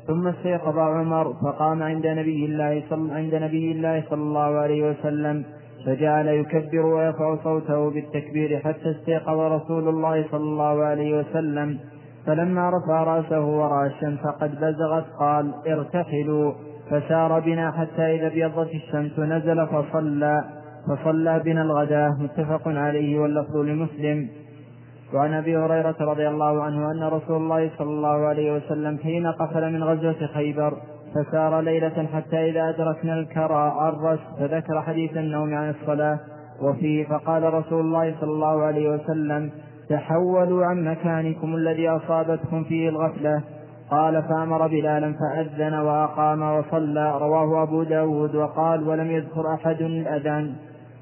ثم 0.07 0.27
استيقظ 0.27 0.77
عمر 0.77 1.33
فقام 1.33 1.83
عند 1.83 2.07
نبي 2.07 2.45
الله 2.45 2.83
صلى 2.89 3.13
عند 3.13 3.35
نبي 3.35 3.71
الله 3.71 4.03
صلى 4.09 4.21
الله 4.21 4.57
عليه 4.63 4.89
وسلم. 4.89 5.45
فجعل 5.85 6.27
يكبر 6.27 6.85
ويرفع 6.85 7.35
صوته 7.43 7.89
بالتكبير 7.89 8.59
حتى 8.59 8.91
استيقظ 8.91 9.39
رسول 9.39 9.89
الله 9.89 10.25
صلى 10.31 10.43
الله 10.43 10.83
عليه 10.83 11.19
وسلم. 11.19 11.79
فلما 12.25 12.69
رفع 12.69 13.03
رأسه 13.03 13.45
ورأى 13.45 13.87
الشمس 13.87 14.19
قد 14.19 14.51
بزغت 14.61 15.05
قال 15.19 15.53
ارتحلوا. 15.67 16.51
فسار 16.89 17.39
بنا 17.39 17.71
حتى 17.71 18.15
إذا 18.15 18.27
ابيضت 18.27 18.69
الشمس 18.75 19.19
نزل 19.19 19.67
فصلى. 19.67 20.43
فصلى 20.87 21.41
بنا 21.45 21.61
الغداة 21.61 22.09
متفق 22.19 22.67
عليه 22.67 23.19
واللفظ 23.19 23.57
لمسلم. 23.57 24.29
وعن 25.13 25.33
أبي 25.33 25.57
هريرة 25.57 25.95
رضي 26.01 26.27
الله 26.27 26.63
عنه 26.63 26.91
أن 26.91 27.03
رسول 27.03 27.37
الله 27.37 27.69
صلى 27.77 27.89
الله 27.89 28.27
عليه 28.27 28.55
وسلم 28.55 28.97
حين 28.97 29.27
قفل 29.27 29.73
من 29.73 29.83
غزوة 29.83 30.27
خيبر 30.33 30.73
فسار 31.15 31.61
ليلة 31.61 32.07
حتى 32.13 32.49
إذا 32.49 32.69
أدركنا 32.69 33.13
الكرى 33.13 33.73
عرس 33.75 34.19
فذكر 34.39 34.81
حديث 34.81 35.17
النوم 35.17 35.53
عن 35.53 35.69
الصلاة 35.69 36.19
وفيه 36.61 37.05
فقال 37.05 37.53
رسول 37.53 37.79
الله 37.79 38.15
صلى 38.21 38.31
الله 38.31 38.63
عليه 38.63 38.89
وسلم 38.89 39.51
تحولوا 39.89 40.65
عن 40.65 40.83
مكانكم 40.83 41.55
الذي 41.55 41.89
أصابتكم 41.89 42.63
فيه 42.63 42.89
الغفلة. 42.89 43.41
قال 43.91 44.23
فأمر 44.23 44.67
بلالا 44.67 45.13
فأذن 45.13 45.73
وأقام 45.73 46.41
وصلى. 46.41 47.17
رواه 47.17 47.63
أبو 47.63 47.83
داود 47.83 48.35
وقال 48.35 48.87
ولم 48.87 49.11
يذكر 49.11 49.53
أحد 49.53 49.81
الأذان. 49.81 50.53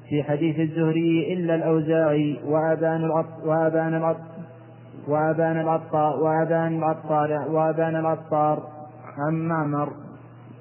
في 0.08 0.22
حديث 0.22 0.60
الزهري 0.60 1.32
إلا 1.32 1.54
الأوزاعي 1.54 2.40
وأبان 2.46 3.04
العط 3.04 3.46
وأبان 3.46 3.94
العط 3.94 4.16
وأبان 5.08 5.60
العطار 5.60 6.22
وأبان 6.22 6.78
العطار 6.78 7.44
وأبان 7.50 7.96
العطار 7.96 8.62
عن 9.18 9.34
معمر. 9.34 10.03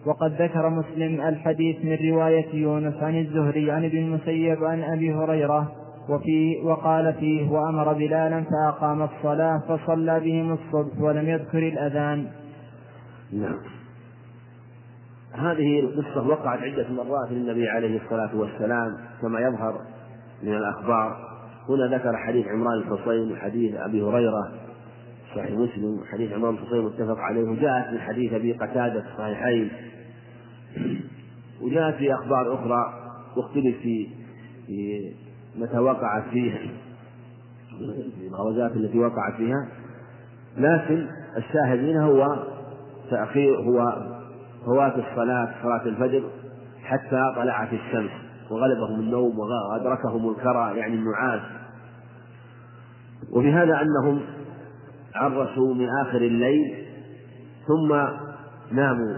وقد 0.06 0.42
ذكر 0.42 0.70
مسلم 0.70 1.22
الحديث 1.22 1.86
من 1.86 2.12
رواية 2.12 2.56
يونس 2.56 3.04
عن 3.04 3.20
الزهري 3.20 3.72
عن 3.72 3.86
ابن 3.86 3.98
المسيب 3.98 4.64
عن 4.64 4.84
أبي 4.84 5.14
هريرة 5.14 5.72
وفي 6.10 6.62
وقال 6.64 7.14
فيه 7.14 7.50
وأمر 7.52 7.94
بلالا 7.94 8.44
فأقام 8.44 9.02
الصلاة 9.02 9.62
فصلى 9.68 10.20
بهم 10.20 10.54
الصبح 10.54 11.02
ولم 11.02 11.30
يذكر 11.30 11.68
الأذان. 11.68 12.28
نعم. 13.34 13.60
هذه 15.34 15.80
القصة 15.80 16.28
وقعت 16.28 16.60
عدة 16.60 16.88
مرات 16.90 17.32
للنبي 17.32 17.70
عليه 17.70 18.02
الصلاة 18.04 18.36
والسلام 18.36 18.98
كما 19.22 19.40
يظهر 19.40 19.82
من 20.44 20.54
الأخبار. 20.54 21.34
هنا 21.70 21.98
ذكر 21.98 22.18
حديث 22.18 22.48
عمران 22.48 22.78
الحصين 22.78 23.32
وحديث 23.32 23.76
أبي 23.76 24.02
هريرة 24.02 24.52
صحيح 25.36 25.52
مسلم 25.52 26.00
وحديث 26.02 26.34
عمران 26.34 26.54
الحصين 26.54 26.86
متفق 26.86 27.20
عليه. 27.20 27.44
وجاءت 27.44 27.94
من 27.94 28.00
حديث 28.00 28.34
أبي 28.34 28.54
قتادة 28.54 29.02
في 29.02 29.08
الصحيحين 29.08 29.72
وجاءت 31.62 31.96
في 31.96 32.14
أخبار 32.14 32.54
أخرى 32.54 32.94
واختلف 33.38 33.78
في 33.82 34.08
متى 35.60 35.78
وقعت 35.78 36.24
فيها 36.32 36.60
في 38.20 38.28
الغزوات 38.28 38.72
التي 38.72 39.00
وقعت 39.00 39.34
فيها. 39.38 39.68
لكن 40.58 41.08
الشاهد 41.38 41.80
منها 41.80 42.06
هو 42.06 42.44
تأخير 43.10 43.56
هو 43.56 44.06
فوات 44.66 44.94
الصلاة 44.94 45.56
صلاة 45.64 45.86
الفجر 45.86 46.24
حتى 46.84 47.34
طلعت 47.36 47.74
الشمس 47.74 48.12
وغلبهم 48.52 49.00
النوم 49.00 49.40
وأدركهم 49.40 50.30
الكرى 50.30 50.78
يعني 50.78 50.96
النعاس. 50.96 51.42
وفي 53.32 53.52
هذا 53.54 53.82
أنهم 53.82 54.22
عرسوا 55.16 55.74
من 55.74 55.88
آخر 56.02 56.18
الليل 56.18 56.86
ثم 57.68 57.96
ناموا. 58.76 59.18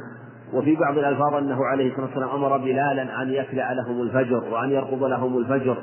وفي 0.56 0.76
بعض 0.76 0.98
الألفاظ 0.98 1.34
أنه 1.34 1.66
عليه 1.66 1.90
الصلاة 1.90 2.06
والسلام 2.06 2.30
أمر 2.30 2.58
بلالا 2.58 3.22
أن 3.22 3.30
يكلأ 3.30 3.74
لهم 3.74 4.02
الفجر 4.02 4.44
وأن 4.52 4.72
يرقض 4.72 5.04
لهم 5.04 5.38
الفجر. 5.38 5.78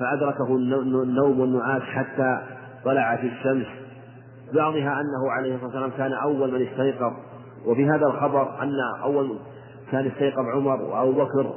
فأدركه 0.00 0.56
النوم 0.56 1.40
والنعاس 1.40 1.82
حتى 1.82 2.40
طلعت 2.84 3.24
الشمس. 3.24 3.66
بعضها 4.54 5.00
أنه 5.00 5.30
عليه 5.30 5.54
الصلاة 5.54 5.66
والسلام 5.66 5.90
كان 5.98 6.12
أول 6.12 6.52
من 6.52 6.66
استيقظ. 6.66 7.12
وفي 7.66 7.86
هذا 7.86 8.06
الخبر 8.06 8.62
أن 8.62 8.72
أول 9.02 9.38
كان 9.92 10.06
استيقظ 10.06 10.44
عمر 10.54 10.82
وأبو 10.82 11.12
بكر 11.12 11.54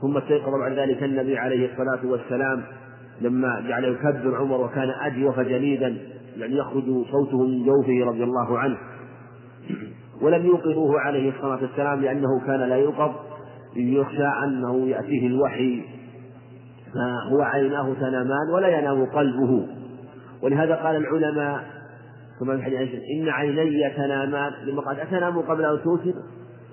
ثم 0.00 0.16
استيقظ 0.16 0.54
بعد 0.60 0.72
ذلك 0.72 1.02
النبي 1.02 1.38
عليه 1.38 1.72
الصلاة 1.72 2.10
والسلام 2.10 2.62
لما 3.20 3.60
جعل 3.68 3.84
يكبر 3.84 4.36
عمر 4.36 4.60
وكان 4.60 4.90
أجوف 4.90 5.40
جليدا 5.40 5.96
يعني 6.36 6.56
يخرج 6.56 6.84
صوته 7.10 7.42
من 7.46 7.64
جوفه 7.64 8.10
رضي 8.10 8.24
الله 8.24 8.58
عنه. 8.58 8.76
ولم 10.22 10.46
يوقظوه 10.46 11.00
عليه 11.00 11.32
الصلاة 11.36 11.58
والسلام 11.62 12.00
لأنه 12.00 12.46
كان 12.46 12.60
لا 12.60 12.76
يوقظ 12.76 13.12
يخشى 13.76 14.26
أنه 14.44 14.88
يأتيه 14.88 15.26
الوحي. 15.26 15.82
فهو 16.94 17.42
عيناه 17.42 17.94
تنامان 17.94 18.50
ولا 18.54 18.68
ينام 18.78 19.04
قلبه. 19.04 19.66
ولهذا 20.42 20.74
قال 20.74 20.96
العلماء 20.96 21.64
كما 22.40 22.56
في 22.56 22.62
حديث 22.62 22.90
إن 23.16 23.28
عيني 23.28 23.90
تنامان 23.90 24.52
لما 24.64 24.80
قال 24.80 25.00
أتنام 25.00 25.38
قبل 25.38 25.64
أن 25.64 25.78
توتر 25.84 26.14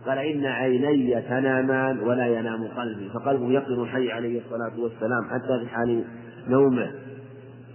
قال 0.05 0.17
إن 0.17 0.45
عيني 0.45 1.21
تنامان 1.21 1.99
ولا 1.99 2.27
ينام 2.27 2.67
قلبي. 2.67 3.09
فقلبه 3.13 3.51
يقظ 3.51 3.79
الحي 3.79 4.11
عليه 4.11 4.41
الصلاة 4.45 4.79
والسلام 4.79 5.23
حتى 5.31 5.59
في 5.59 5.69
حال 5.69 6.03
نومه. 6.47 6.91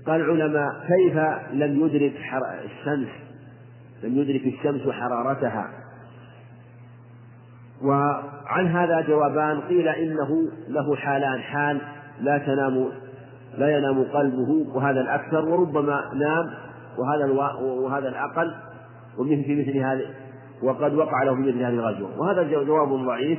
قال 0.07 0.21
العلماء 0.21 0.69
كيف 0.89 1.17
لم 1.53 1.87
يدرك 1.87 2.13
الشمس 2.65 3.09
لم 4.03 4.19
يدرك 4.19 4.47
الشمس 4.47 4.91
حرارتها. 4.91 5.69
وعن 7.83 8.67
هذا 8.67 9.01
جوابان 9.01 9.61
قيل 9.61 9.89
إنه 9.89 10.49
له 10.69 10.97
حالان 10.97 11.41
حال 11.41 11.81
لا 12.21 12.39
تنام 12.39 12.89
لا 13.59 13.79
ينام 13.79 14.03
قلبه 14.03 14.67
وهذا 14.75 15.01
الأكثر 15.01 15.49
وربما 15.49 16.01
نام 16.15 16.51
وهذا 16.99 17.27
وهذا 17.63 18.09
الأقل 18.09 18.55
ومثل 19.19 19.45
في 19.45 19.61
مثل 19.61 19.79
هذه 19.79 20.07
وقد 20.63 20.95
وقع 20.95 21.23
له 21.23 21.35
في 21.35 21.41
مثل 21.41 21.59
هذه 21.59 21.75
الغزوة 21.75 22.21
وهذا 22.21 22.43
جواب 22.43 22.89
ضعيف 22.89 23.39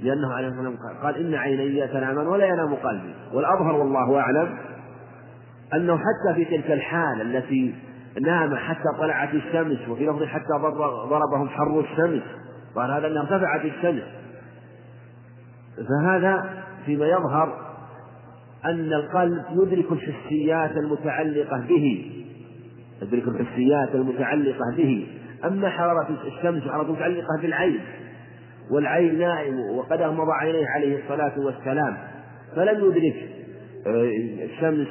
لأنه 0.00 0.32
عليه 0.32 0.48
الصلاة 0.48 0.68
والسلام 0.68 1.02
قال 1.02 1.16
إن 1.16 1.34
عيني 1.34 1.86
تنامان 1.86 2.26
ولا 2.26 2.46
ينام 2.46 2.74
قلبي. 2.74 3.14
والأظهر 3.32 3.74
والله 3.74 4.18
أعلم 4.18 4.58
أنه 5.74 5.96
حتى 5.96 6.34
في 6.34 6.44
تلك 6.44 6.70
الحالة 6.70 7.22
التي 7.22 7.74
نام 8.20 8.56
حتى 8.56 8.98
طلعت 8.98 9.34
الشمس 9.34 9.88
وفي 9.88 10.06
لفظ 10.06 10.24
حتى 10.24 10.52
ضربهم 11.08 11.48
حر 11.48 11.80
الشمس 11.80 12.22
قال 12.74 12.90
هذا 12.90 13.06
أنها 13.06 13.22
ارتفعت 13.22 13.64
الشمس. 13.64 14.02
فهذا 15.88 16.62
فيما 16.86 17.06
يظهر 17.06 17.70
أن 18.64 18.92
القلب 18.92 19.44
يدرك 19.50 19.92
الحسيات 19.92 20.76
المتعلقة 20.76 21.58
به 21.68 22.12
يدرك 23.02 23.28
الحسيات 23.28 23.94
المتعلقة 23.94 24.76
به. 24.76 25.06
أما 25.44 25.68
حرارة 25.68 26.16
الشمس 26.26 26.62
حرارة 26.62 26.92
متعلقة 26.92 27.40
بالعين 27.42 27.80
والعين 28.70 29.18
نائم 29.18 29.60
وقد 29.60 30.00
أغمض 30.00 30.30
عينيه 30.30 30.66
عليه 30.68 31.02
الصلاة 31.02 31.32
والسلام 31.38 31.96
فلم 32.56 32.84
يدرك 32.84 33.30
آه، 33.86 34.10
الشمس 34.44 34.88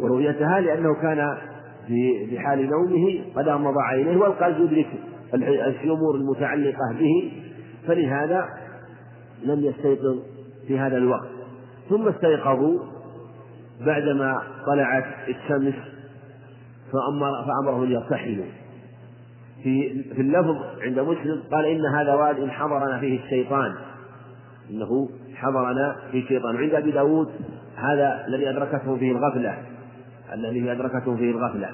ورؤيتها 0.00 0.60
لأنه 0.60 0.94
كان 1.02 1.36
في 1.90 2.26
في 2.26 2.38
حال 2.38 2.70
نومه 2.70 3.20
قد 3.36 3.48
أغمض 3.48 3.74
عينيه 3.78 4.16
والقلب 4.16 4.60
يدرك 4.60 4.86
الأمور 5.34 6.14
المتعلقة 6.14 6.92
به 6.98 7.32
فلهذا 7.86 8.48
لم 9.44 9.64
يستيقظ 9.64 10.18
في 10.66 10.78
هذا 10.78 10.96
الوقت. 10.96 11.28
ثم 11.88 12.08
استيقظوا 12.08 12.78
بعدما 13.86 14.42
طلعت 14.66 15.04
الشمس 15.28 15.74
فأمر 16.92 17.44
فأمرهم 17.46 17.82
أن 17.82 17.92
يرتحلوا. 17.92 18.44
في 19.62 20.02
في 20.14 20.20
اللفظ 20.20 20.56
عند 20.80 21.00
مسلم 21.00 21.42
قال 21.52 21.64
إن 21.64 21.86
هذا 21.86 22.14
واد 22.14 22.48
حضرنا 22.48 23.00
فيه 23.00 23.24
الشيطان. 23.24 23.74
إنه 24.70 25.08
حضرنا 25.34 25.96
فيه 26.10 26.22
الشيطان. 26.22 26.56
عند 26.56 26.74
أبي 26.74 26.90
داود 26.90 27.28
هذا 27.76 28.24
الذي 28.28 28.50
أدركته 28.50 28.96
فيه 28.96 29.12
الغفلة. 29.12 29.69
الذي 30.34 30.72
أدركته 30.72 31.16
فيه 31.16 31.30
الغفلة. 31.30 31.70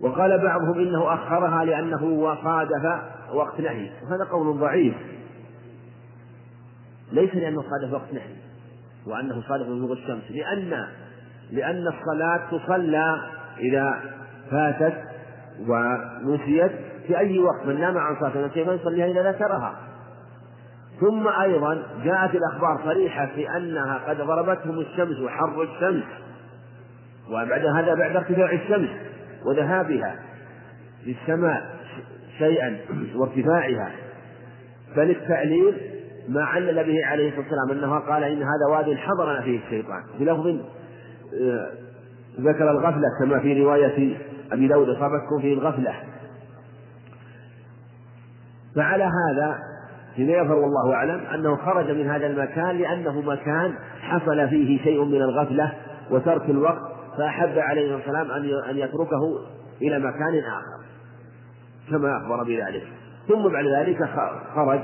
وقال 0.00 0.42
بعضهم 0.44 0.78
إنه 0.78 1.14
أخرها 1.14 1.64
لأنه 1.64 2.34
صادف 2.44 3.02
وقت 3.32 3.60
نهي. 3.60 3.90
وهذا 4.02 4.24
قول 4.30 4.58
ضعيف. 4.58 4.94
ليس 7.12 7.34
لأنه 7.34 7.62
صادف 7.62 7.92
وقت 7.92 8.12
نهي 8.12 8.34
وأنه 9.06 9.42
صادف 9.48 9.66
بلوغ 9.66 9.92
الشمس. 9.92 10.30
لأن 10.30 10.86
لأن 11.50 11.86
الصلاة 11.86 12.40
تصلى 12.50 13.16
إذا 13.58 14.00
فاتت 14.50 15.02
ونسيت 15.68 16.72
في 17.06 17.18
أي 17.18 17.38
وقت. 17.38 17.66
من 17.66 17.80
نام 17.80 17.98
عن 17.98 18.16
صلاة 18.20 18.48
كيف 18.48 18.68
يصليها 18.68 19.06
إذا 19.06 19.30
ذكرها. 19.30 19.74
ثم 21.00 21.28
أيضا 21.28 21.82
جاءت 22.04 22.34
الأخبار 22.34 22.80
صريحة 22.84 23.26
في 23.26 23.56
أنها 23.56 23.98
قد 24.08 24.16
ضربتهم 24.16 24.78
الشمس 24.78 25.20
وحر 25.20 25.62
الشمس. 25.62 26.04
وبعد 27.28 27.66
هذا 27.66 27.94
بعد 27.94 28.16
ارتفاع 28.16 28.52
الشمس 28.52 28.88
وذهابها 29.44 30.16
في 31.04 31.16
السماء 31.22 31.62
شيئا 32.38 32.76
وارتفاعها. 33.16 33.90
فللتعليل 34.96 35.74
ما 36.28 36.44
علل 36.44 36.84
به 36.84 37.06
عليه 37.06 37.28
الصلاة 37.28 37.44
والسلام 37.44 37.78
أنه 37.78 37.98
قال 37.98 38.24
إن 38.24 38.42
هذا 38.42 38.66
واد 38.70 38.96
حضرنا 38.96 39.40
فيه 39.40 39.58
الشيطان. 39.58 40.02
بلفظ 40.20 40.46
آه، 40.46 41.70
ذكر 42.40 42.70
الغفلة 42.70 43.08
كما 43.20 43.38
في 43.40 43.62
رواية 43.62 44.16
أبي 44.52 44.68
داود 44.68 44.88
أصابتكم 44.88 45.40
فيه 45.40 45.54
الغفلة. 45.54 45.94
فعلى 48.76 49.04
هذا 49.04 49.58
فيما 50.16 50.32
يظهر 50.32 50.56
والله 50.56 50.94
أعلم 50.94 51.20
أنه 51.34 51.56
خرج 51.56 51.90
من 51.90 52.10
هذا 52.10 52.26
المكان 52.26 52.78
لأنه 52.78 53.20
مكان 53.20 53.74
حصل 54.00 54.48
فيه 54.48 54.82
شيء 54.82 55.04
من 55.04 55.22
الغفلة 55.22 55.72
وترك 56.10 56.50
الوقت 56.50 56.97
فأحب 57.18 57.58
عليه 57.58 57.94
والسلام 57.94 58.30
أن 58.70 58.76
يتركه 58.76 59.38
إلى 59.82 59.98
مكان 59.98 60.38
آخر 60.38 60.84
كما 61.90 62.16
أخبر 62.16 62.44
بذلك. 62.44 62.82
ثم 63.28 63.48
بعد 63.48 63.64
ذلك 63.64 64.08
خرج 64.54 64.80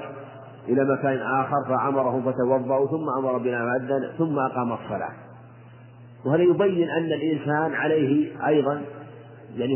إلى 0.68 0.84
مكان 0.84 1.18
آخر 1.18 1.64
فأمرهم 1.68 2.32
فتوضأوا 2.32 2.86
ثم 2.86 3.08
أمر 3.18 3.38
بنا 3.38 3.58
فأذن 3.58 4.10
ثم 4.18 4.38
أقام 4.38 4.72
الصلاة. 4.72 5.12
وهذا 6.26 6.42
يبين 6.42 6.90
أن 6.90 7.04
الإنسان 7.04 7.74
عليه 7.74 8.46
أيضا 8.46 8.82
يعني 9.56 9.74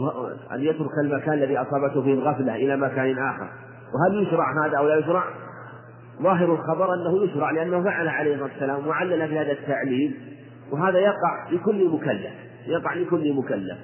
أن 0.53 0.61
يترك 0.61 0.91
المكان 1.05 1.35
الذي 1.35 1.59
أصابته 1.59 2.03
فيه 2.03 2.15
الغفلة 2.15 2.55
إلى 2.55 2.77
مكان 2.77 3.19
آخر؟ 3.19 3.49
وهل 3.95 4.23
يشرع 4.27 4.67
هذا 4.67 4.79
أو 4.79 4.89
لا 4.89 4.97
يشرع؟ 4.97 5.25
ظاهر 6.23 6.55
الخبر 6.55 6.95
أنه 6.95 7.25
يشرع 7.25 7.51
لأنه 7.51 7.85
فعل 7.85 8.09
عليه 8.09 8.35
الصلاة 8.35 8.51
والسلام 8.53 8.87
وعلل 8.87 9.29
في 9.29 9.39
هذا 9.39 9.53
التعليل 9.53 10.15
وهذا 10.73 10.99
يقع 10.99 11.51
لكل 11.53 11.89
مكلف. 11.89 12.48
يقع 12.69 12.95
لكل 12.95 13.33
مكلف. 13.33 13.79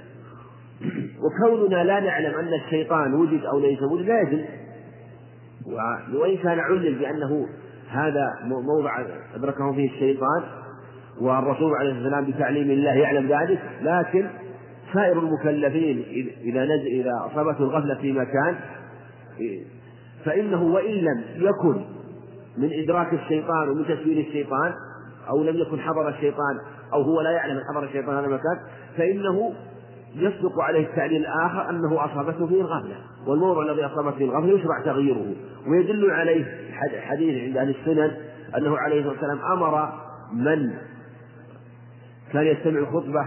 وكوننا 1.18 1.84
لا 1.84 2.00
نعلم 2.00 2.34
أن 2.38 2.54
الشيطان 2.64 3.14
وجد 3.14 3.44
أو 3.44 3.58
ليس 3.60 3.82
وجد 3.82 4.06
لا 4.06 4.20
يجب 4.20 4.44
وإن 6.14 6.36
كان 6.36 6.58
علل 6.58 6.94
بأنه 6.94 7.46
هذا 7.90 8.30
موضع 8.44 9.04
أدركه 9.34 9.72
فيه 9.72 9.90
الشيطان 9.90 10.42
والرسول 11.20 11.74
عليه 11.74 11.90
الصلاة 11.90 12.04
والسلام 12.04 12.24
بتعليم 12.24 12.70
الله 12.70 12.92
يعلم 12.92 13.26
ذلك 13.26 13.58
لكن 13.82 14.26
سائر 14.94 15.18
المكلفين 15.18 16.04
إذا 16.40 16.64
نزل 16.64 16.86
إذا 16.86 17.30
أصابته 17.32 17.64
الغفلة 17.64 17.94
في 17.94 18.12
مكان 18.12 18.56
فإنه 20.24 20.62
وإن 20.62 20.94
لم 20.94 21.24
يكن 21.36 21.84
من 22.58 22.70
إدراك 22.72 23.14
الشيطان 23.14 23.68
ومن 23.68 23.84
تسوير 23.84 24.26
الشيطان 24.26 24.72
أو 25.28 25.44
لم 25.44 25.56
يكن 25.56 25.80
حضر 25.80 26.08
الشيطان 26.08 26.58
أو 26.94 27.02
هو 27.02 27.20
لا 27.20 27.30
يعلم 27.30 27.56
أن 27.56 27.64
حضر 27.64 27.84
الشيطان 27.84 28.16
هذا 28.16 28.26
المكان 28.26 28.60
فإنه 28.96 29.52
يصدق 30.14 30.60
عليه 30.60 30.86
التعليل 30.86 31.20
الآخر 31.20 31.70
أنه 31.70 32.04
أصابته 32.04 32.46
فيه 32.46 32.60
الغفلة 32.60 32.96
والموضع 33.26 33.62
الذي 33.62 33.86
أصابته 33.86 34.16
فيه 34.16 34.24
الغفلة 34.24 34.58
يشرع 34.58 34.80
تغييره 34.84 35.34
ويدل 35.68 36.10
عليه 36.10 36.44
حديث 37.00 37.42
عند 37.42 37.56
أهل 37.56 37.70
السنن 37.70 38.10
أنه 38.56 38.78
عليه 38.78 39.00
الصلاة 39.00 39.12
والسلام 39.12 39.52
أمر 39.52 39.92
من 40.32 40.70
كان 42.32 42.46
يستمع 42.46 42.78
الخطبة 42.78 43.26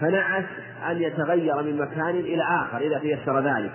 فنعس 0.00 0.44
أن 0.90 1.02
يتغير 1.02 1.62
من 1.62 1.78
مكان 1.78 2.16
إلى 2.16 2.42
آخر 2.42 2.78
إذا 2.78 2.98
تيسر 2.98 3.40
ذلك 3.40 3.72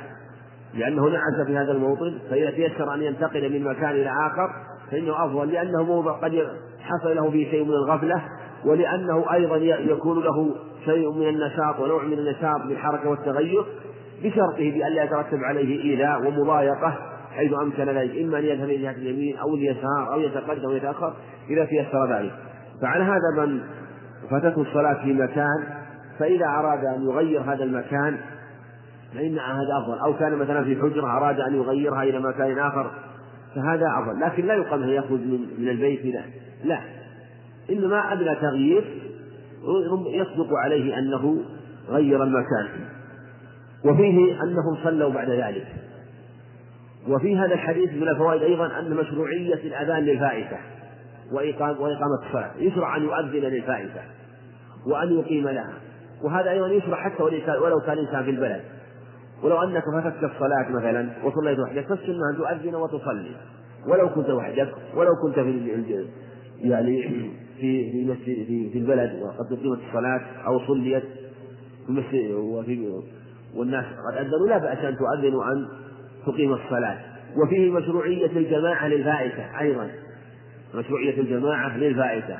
لأنه 0.74 1.10
نعس 1.10 1.48
في 1.48 1.58
هذا 1.58 1.72
الموطن 1.72 2.20
فإذا 2.30 2.52
تيسر 2.52 2.94
أن 2.94 3.02
ينتقل 3.02 3.54
من 3.54 3.64
مكان 3.64 3.90
إلى 3.90 4.10
آخر 4.10 4.50
فإنه 4.92 5.26
أفضل 5.26 5.52
لأنه 5.52 5.84
موضع 5.84 6.12
قد 6.12 6.48
حصل 6.80 7.16
له 7.16 7.32
فيه 7.32 7.52
شيء 7.52 7.64
من 7.64 7.74
الغفلة 7.74 8.22
ولأنه 8.66 9.34
أيضا 9.34 9.58
يكون 9.91 10.24
له 10.24 10.55
شيء 10.86 11.12
من 11.12 11.28
النشاط 11.28 11.80
ونوع 11.80 12.03
من 12.03 12.14
النشاط 12.14 12.62
بالحركة 12.68 13.10
والتغير 13.10 13.66
بشرطه 14.24 14.72
بألا 14.72 15.03
يترتب 15.03 15.43
عليه 15.43 15.84
إيذاء 15.84 16.28
ومضايقة 16.28 16.97
حيث 17.32 17.53
أمكن 17.62 17.84
ذلك 17.84 18.18
إما 18.18 18.39
أن 18.39 18.43
يذهب 18.43 18.70
إلى 18.70 18.78
جهة 18.78 18.91
اليمين 18.91 19.38
أو 19.38 19.55
اليسار 19.55 20.14
أو 20.14 20.20
يتقدم 20.20 20.66
أو 20.66 20.72
يتأخر 20.72 21.14
إذا 21.49 21.66
تيسر 21.66 22.18
ذلك. 22.18 22.34
فعلى 22.82 23.03
هذا 23.03 23.45
من 23.45 23.60
فاتته 24.30 24.62
الصلاة 24.62 24.93
في 25.03 25.14
مكان 25.14 25.64
فإذا 26.20 26.45
أراد 26.45 26.86
أن 26.86 27.05
يغير 27.05 27.41
هذا 27.41 27.64
المكان 27.64 28.18
فإن 29.14 29.39
هذا 29.39 29.78
أفضل. 29.84 29.99
أو 30.05 30.14
كان 30.14 30.36
مثلا 30.36 30.64
في 30.64 30.76
حجرة 30.76 31.18
أراد 31.18 31.39
أن 31.39 31.55
يغيرها 31.55 32.03
إلى 32.03 32.20
مكان 32.20 32.60
آخر 32.60 32.91
فهذا 33.55 33.86
أفضل. 33.97 34.20
لكن 34.20 34.45
لا 34.45 34.53
يقال 34.53 34.84
أنه 34.84 34.91
يخرج 34.91 35.20
من 35.58 35.70
البيت 35.70 36.05
لا 36.05 36.22
لا. 36.64 36.80
إنما 37.70 38.13
أدنى 38.13 38.36
تغيير 38.36 38.84
يصدق 40.07 40.53
عليه 40.63 40.99
أنه 40.99 41.41
غير 41.89 42.24
المكان. 42.24 42.68
وفيه 43.86 44.43
أنهم 44.43 44.84
صلوا 44.84 45.09
بعد 45.09 45.30
ذلك. 45.30 45.68
وفي 47.07 47.38
هذا 47.38 47.53
الحديث 47.53 47.93
من 47.93 48.07
الفوائد 48.07 48.41
أيضا 48.41 48.80
أن 48.80 48.93
مشروعية 48.93 49.53
الأذان 49.53 50.03
للفائتة 50.03 50.57
وإقامة 51.32 52.26
الصلاة. 52.26 52.51
يشرع 52.57 52.97
أن 52.97 53.03
يؤذن 53.03 53.49
للفائتة 53.49 54.01
وأن 54.88 55.20
يقيم 55.20 55.47
لها. 55.47 55.74
وهذا 56.24 56.51
أيضا 56.51 56.68
يشرع 56.68 56.97
حتى 56.97 57.24
ولو 57.61 57.80
كان 57.80 57.97
الإنسان 57.97 58.24
في 58.24 58.30
البلد. 58.30 58.61
ولو 59.43 59.63
أنك 59.63 59.84
فاتتك 59.93 60.24
الصلاة 60.24 60.70
مثلا 60.70 61.09
وصليت 61.24 61.59
وحدك 61.59 61.88
فالسنة 61.88 62.30
أن 62.32 62.38
تؤذن 62.38 62.76
وتصلي. 62.76 63.32
ولو 63.88 64.09
كنت 64.09 64.30
وحدك 64.30 64.74
ولو 64.95 65.11
كنت 65.24 65.39
في 65.39 66.05
يعني 66.61 67.32
في 67.62 67.91
في 67.91 68.05
مسجد 68.05 68.45
في, 68.47 68.70
في 68.70 68.78
البلد 68.78 69.22
وقد 69.22 69.53
أقيمت 69.53 69.80
الصلاة 69.88 70.22
أو 70.47 70.60
صليت 70.68 71.03
في 71.86 71.89
المسجد 71.89 72.32
وفي 72.32 73.01
والناس 73.55 73.86
قد 73.86 74.18
أذنوا 74.18 74.47
لا 74.47 74.58
بأس 74.58 74.78
أن 74.78 74.97
تؤذن 74.97 75.36
وأن 75.36 75.68
تقيم 76.26 76.53
الصلاة. 76.53 76.97
وفيه 77.36 77.72
مشروعية 77.72 78.32
الجماعة 78.38 78.88
للفائتة 78.88 79.60
أيضا. 79.60 79.89
مشروعية 80.76 81.20
الجماعة 81.22 81.78
للفائتة. 81.78 82.38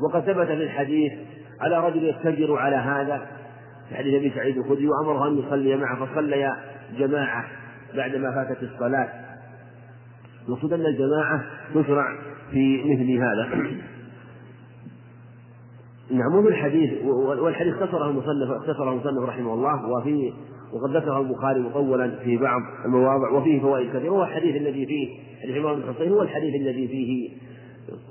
وقد 0.00 0.20
ثبت 0.20 0.46
في 0.46 0.62
الحديث 0.62 1.12
على 1.60 1.88
رجل 1.88 2.04
يتجر 2.04 2.56
على 2.56 2.76
هذا؟ 2.76 3.26
في 3.88 3.96
حديث 3.96 4.14
أبي 4.14 4.30
سعيد 4.30 4.58
الخدري 4.58 4.88
وأمره 4.88 5.28
أن 5.28 5.38
يصلي 5.38 5.76
معه 5.76 6.06
فصليا 6.06 6.56
جماعة 6.98 7.44
بعدما 7.96 8.30
فاتت 8.30 8.62
الصلاة. 8.62 9.08
المقصود 10.46 10.72
أن 10.72 10.86
الجماعة 10.86 11.44
تشرع 11.74 12.16
في 12.50 12.84
مثل 12.84 13.10
هذا. 13.12 13.70
نعم 16.10 16.34
وفي 16.34 16.48
الحديث 16.48 17.04
والحديث 17.04 17.74
اختصره 17.74 18.10
المصنف 18.10 18.50
اختصره 18.50 18.90
المصنف 18.90 19.28
رحمه 19.28 19.54
الله 19.54 19.86
وفي 19.88 20.32
وقد 20.72 20.96
ذكره 20.96 21.20
البخاري 21.20 21.60
مطولا 21.60 22.10
في 22.24 22.36
بعض 22.36 22.60
المواضع 22.84 23.30
وفيه 23.30 23.60
فوائد 23.60 23.88
كثيرة 23.96 24.10
هو 24.10 24.24
الحديث 24.24 24.56
الذي 24.56 24.86
فيه 24.86 25.08
عمران 25.58 25.80
بن 25.80 25.94
حصين 25.94 26.12
هو 26.12 26.22
الحديث 26.22 26.54
الذي 26.54 26.88
فيه 26.88 27.30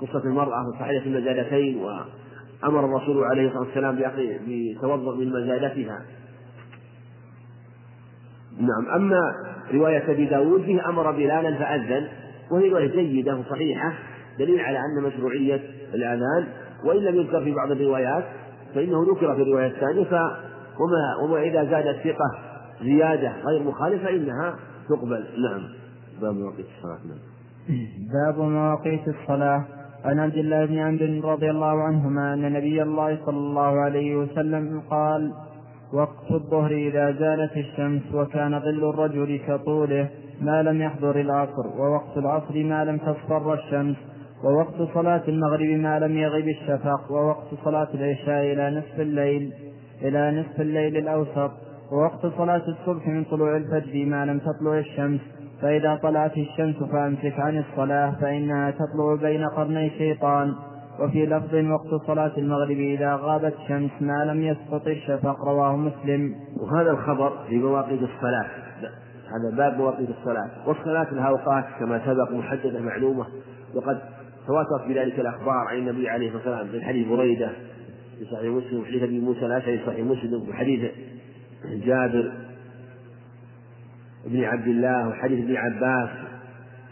قصة 0.00 0.24
المرأة 0.24 0.72
صحيحة 0.80 1.06
المزادتين 1.06 1.76
وأمر 1.76 2.84
الرسول 2.84 3.24
عليه 3.24 3.46
الصلاة 3.46 3.62
والسلام 3.62 3.96
بتوضؤ 4.48 5.16
من 5.16 5.28
مزادتها. 5.28 6.02
نعم 8.60 8.94
أما 8.94 9.20
رواية 9.74 10.10
أبي 10.10 10.26
داود 10.26 10.62
فيه 10.62 10.88
أمر 10.88 11.10
بلالا 11.10 11.58
فأذن 11.58 12.08
وهي 12.50 12.68
رواية 12.68 12.86
جيدة 12.86 13.36
وصحيحة 13.36 13.92
دليل 14.38 14.60
على 14.60 14.78
أن 14.78 15.02
مشروعية 15.02 15.62
الأذان 15.94 16.46
وإن 16.84 16.98
لم 16.98 17.14
يذكر 17.14 17.44
في 17.44 17.54
بعض 17.54 17.70
الروايات 17.70 18.24
فإنه 18.74 19.02
ذكر 19.02 19.34
في 19.34 19.42
الرواية 19.42 19.66
الثانية 19.66 20.22
وما 20.80 21.24
وما 21.24 21.42
إذا 21.42 21.64
زاد 21.64 21.86
الثقة 21.86 22.30
زيادة 22.82 23.32
غير 23.46 23.62
مخالفة 23.62 24.04
فإنها 24.04 24.54
تقبل. 24.88 25.24
نعم. 25.50 25.62
باب 26.20 26.34
مواقيت 26.34 26.66
الصلاة. 26.76 26.98
نعم. 27.08 27.18
باب 28.12 28.38
مواقيت 28.38 29.08
الصلاة. 29.08 29.64
عن 30.04 30.18
عبد 30.18 30.36
الله 30.36 30.64
بن 30.66 30.78
عمرو 30.78 31.32
رضي 31.32 31.50
الله 31.50 31.82
عنهما 31.82 32.34
أن 32.34 32.52
نبي 32.52 32.82
الله 32.82 33.18
صلى 33.26 33.36
الله 33.36 33.80
عليه 33.80 34.16
وسلم 34.16 34.82
قال 34.90 35.32
وقت 35.92 36.30
الظهر 36.30 36.72
إذا 36.72 37.12
زالت 37.12 37.56
الشمس 37.56 38.02
وكان 38.14 38.60
ظل 38.60 38.90
الرجل 38.90 39.40
كطوله 39.46 40.08
ما 40.40 40.62
لم 40.62 40.82
يحضر 40.82 41.20
العصر 41.20 41.66
ووقت 41.78 42.16
العصر 42.16 42.62
ما 42.64 42.84
لم 42.84 42.98
تصفر 42.98 43.54
الشمس 43.54 43.96
ووقت 44.46 44.94
صلاة 44.94 45.22
المغرب 45.28 45.66
ما 45.66 45.98
لم 45.98 46.16
يغب 46.16 46.48
الشفق 46.48 47.12
ووقت 47.12 47.46
صلاة 47.64 47.88
العشاء 47.94 48.52
إلى 48.52 48.78
نصف 48.78 49.00
الليل 49.00 49.52
إلى 50.02 50.40
نصف 50.40 50.60
الليل 50.60 50.96
الأوسط 50.96 51.50
ووقت 51.92 52.26
صلاة 52.26 52.62
الصبح 52.68 53.08
من 53.08 53.24
طلوع 53.24 53.56
الفجر 53.56 54.04
ما 54.04 54.24
لم 54.26 54.38
تطلع 54.38 54.78
الشمس. 54.78 55.20
فإذا 55.62 55.94
طلعت 56.02 56.38
الشمس 56.38 56.76
فأمسك 56.76 57.40
عن 57.40 57.58
الصلاة 57.58 58.10
فإنها 58.20 58.70
تطلع 58.70 59.14
بين 59.22 59.44
قرني 59.44 59.90
شيطان 59.90 60.54
وفي 61.00 61.26
لفظ 61.26 61.54
وقت 61.54 62.06
صلاة 62.06 62.32
المغرب 62.38 62.76
إذا 62.76 63.14
غابت 63.14 63.54
الشمس 63.62 63.90
ما 64.00 64.24
لم 64.24 64.42
يسقط 64.42 64.86
الشفق 64.86 65.44
رواه 65.44 65.76
مسلم. 65.76 66.34
وهذا 66.60 66.90
الخبر 66.90 67.32
في 67.48 67.56
مواقيت 67.58 68.00
الصلاة. 68.02 68.46
هذا 69.26 69.56
باب 69.56 69.78
مواقيت 69.78 70.08
الصلاة. 70.10 70.50
والصلاة 70.66 71.14
لها 71.14 71.28
أوقات 71.28 71.64
كما 71.78 72.06
سبق 72.06 72.32
محددة 72.32 72.80
معلومة 72.80 73.26
وقد 73.74 73.98
تواترت 74.46 74.88
بذلك 74.88 75.20
الأخبار 75.20 75.66
عن 75.68 75.76
النبي 75.78 76.08
عليه 76.08 76.26
الصلاة 76.26 76.60
والسلام 76.60 76.80
في 76.80 76.86
حديث 76.86 77.08
بريدة 77.08 77.52
في 78.18 78.24
صحيح 78.24 78.42
مسلم 78.42 78.80
وحديث 78.80 79.02
أبي 79.02 79.20
موسى 79.20 79.46
الأشعري 79.46 79.78
في 79.78 79.86
صحيح 79.86 80.06
مسلم 80.06 80.48
وحديث 80.48 80.90
جابر 81.64 82.32
بن 84.26 84.44
عبد 84.44 84.68
الله 84.68 85.08
وحديث 85.08 85.44
ابن 85.44 85.56
عباس 85.56 86.10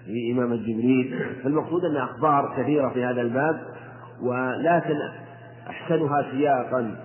في 0.07 0.33
إمامة 0.33 0.57
جبريل 0.57 1.21
فالمقصود 1.43 1.85
أن 1.85 1.97
أخبار 1.97 2.55
كثيرة 2.57 2.89
في 2.89 3.05
هذا 3.05 3.21
الباب 3.21 3.61
ولكن 4.23 4.97
أحسنها 5.69 6.27
سياقا 6.31 6.97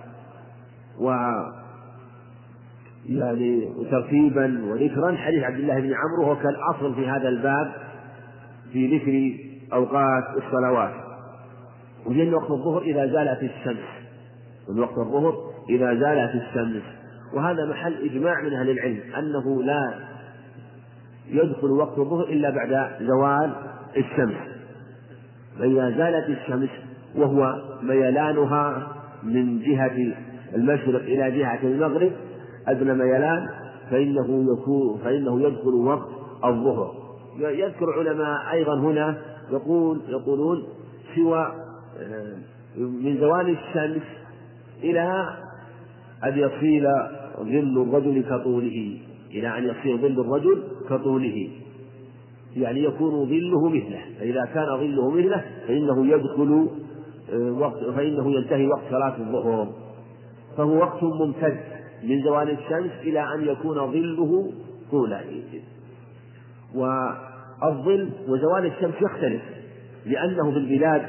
و 0.98 1.10
يعني 3.06 3.68
ترتيبا 3.90 4.64
وذكرا. 4.64 5.16
حديث 5.16 5.42
عبد 5.42 5.58
الله 5.58 5.80
بن 5.80 5.94
عمرو 5.94 6.22
وهو 6.22 6.36
كالأصل 6.36 6.94
في 6.94 7.08
هذا 7.08 7.28
الباب 7.28 7.72
في 8.72 8.96
ذكر 8.96 9.49
أوقات 9.72 10.24
الصلوات. 10.36 10.94
وجن 12.06 12.34
وقت 12.34 12.50
الظهر 12.50 12.82
إذا 12.82 13.06
زالت 13.06 13.42
الشمس. 13.42 13.88
من 14.68 14.80
وقت 14.80 14.98
الظهر 14.98 15.34
إذا 15.70 15.94
زالت 15.94 16.34
الشمس. 16.34 16.82
وهذا 17.34 17.66
محل 17.70 17.94
إجماع 18.04 18.42
من 18.42 18.52
أهل 18.52 18.70
العلم 18.70 19.00
أنه 19.18 19.62
لا 19.62 19.94
يدخل 21.28 21.70
وقت 21.70 21.98
الظهر 21.98 22.24
إلا 22.24 22.50
بعد 22.50 22.90
زوال 23.00 23.52
الشمس. 23.96 24.36
فإذا 25.58 25.90
زالت 25.90 26.28
الشمس 26.28 26.70
وهو 27.16 27.62
ميلانها 27.82 28.88
من 29.22 29.58
جهة 29.58 30.14
المشرق 30.54 31.02
إلى 31.02 31.30
جهة 31.38 31.58
المغرب 31.62 32.12
أدنى 32.68 32.94
ميلان 32.94 33.48
فإنه 33.90 34.46
يكون 34.52 34.98
فإنه 35.04 35.40
يدخل 35.40 35.74
وقت 35.74 36.08
الظهر. 36.44 36.94
يذكر 37.38 37.92
علماء 37.98 38.52
أيضا 38.52 38.74
هنا 38.74 39.18
يقول 39.52 40.00
يقولون 40.08 40.64
سوى 41.14 41.52
آه، 41.98 42.36
من 42.76 43.18
زوال 43.20 43.48
الشمس 43.58 44.02
إلى 44.82 45.28
أن 46.24 46.38
يصير 46.38 46.82
ظل 47.40 47.82
الرجل 47.82 48.22
كطوله. 48.22 48.98
إلى 49.30 49.58
أن 49.58 49.64
يصير 49.64 49.96
ظل 49.96 50.20
الرجل 50.20 50.62
كطوله. 50.88 51.48
يعني 52.56 52.82
يكون 52.84 53.26
ظله 53.26 53.68
مثله. 53.68 54.00
فإذا 54.18 54.44
كان 54.54 54.66
ظله 54.66 55.10
مثله 55.10 55.44
فإنه 55.68 56.06
يدخل 56.06 56.68
آه، 57.32 57.52
وقت 57.52 57.84
فإنه 57.84 58.32
ينتهي 58.32 58.66
وقت 58.66 58.82
صلاة 58.90 59.16
الظهر. 59.18 59.68
فهو 60.56 60.76
وقت 60.76 61.02
ممتد 61.02 61.60
من 62.02 62.22
زوال 62.22 62.50
الشمس 62.50 62.90
إلى 63.02 63.34
أن 63.34 63.44
يكون 63.44 63.92
ظله 63.92 64.52
طولا 64.90 65.22
الظل 67.64 68.10
وزوال 68.28 68.66
الشمس 68.66 68.94
يختلف 69.02 69.42
لأنه 70.06 70.50
في 70.50 70.58
البلاد 70.58 71.02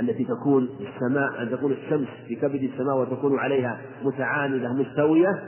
التي 0.00 0.24
تكون 0.24 0.68
السماء 0.80 1.42
أن 1.42 1.50
تكون 1.50 1.72
الشمس 1.72 2.08
في 2.28 2.34
كبد 2.34 2.62
السماء 2.62 2.96
وتكون 2.96 3.38
عليها 3.38 3.78
متعامدة 4.04 4.72
مستوية 4.72 5.42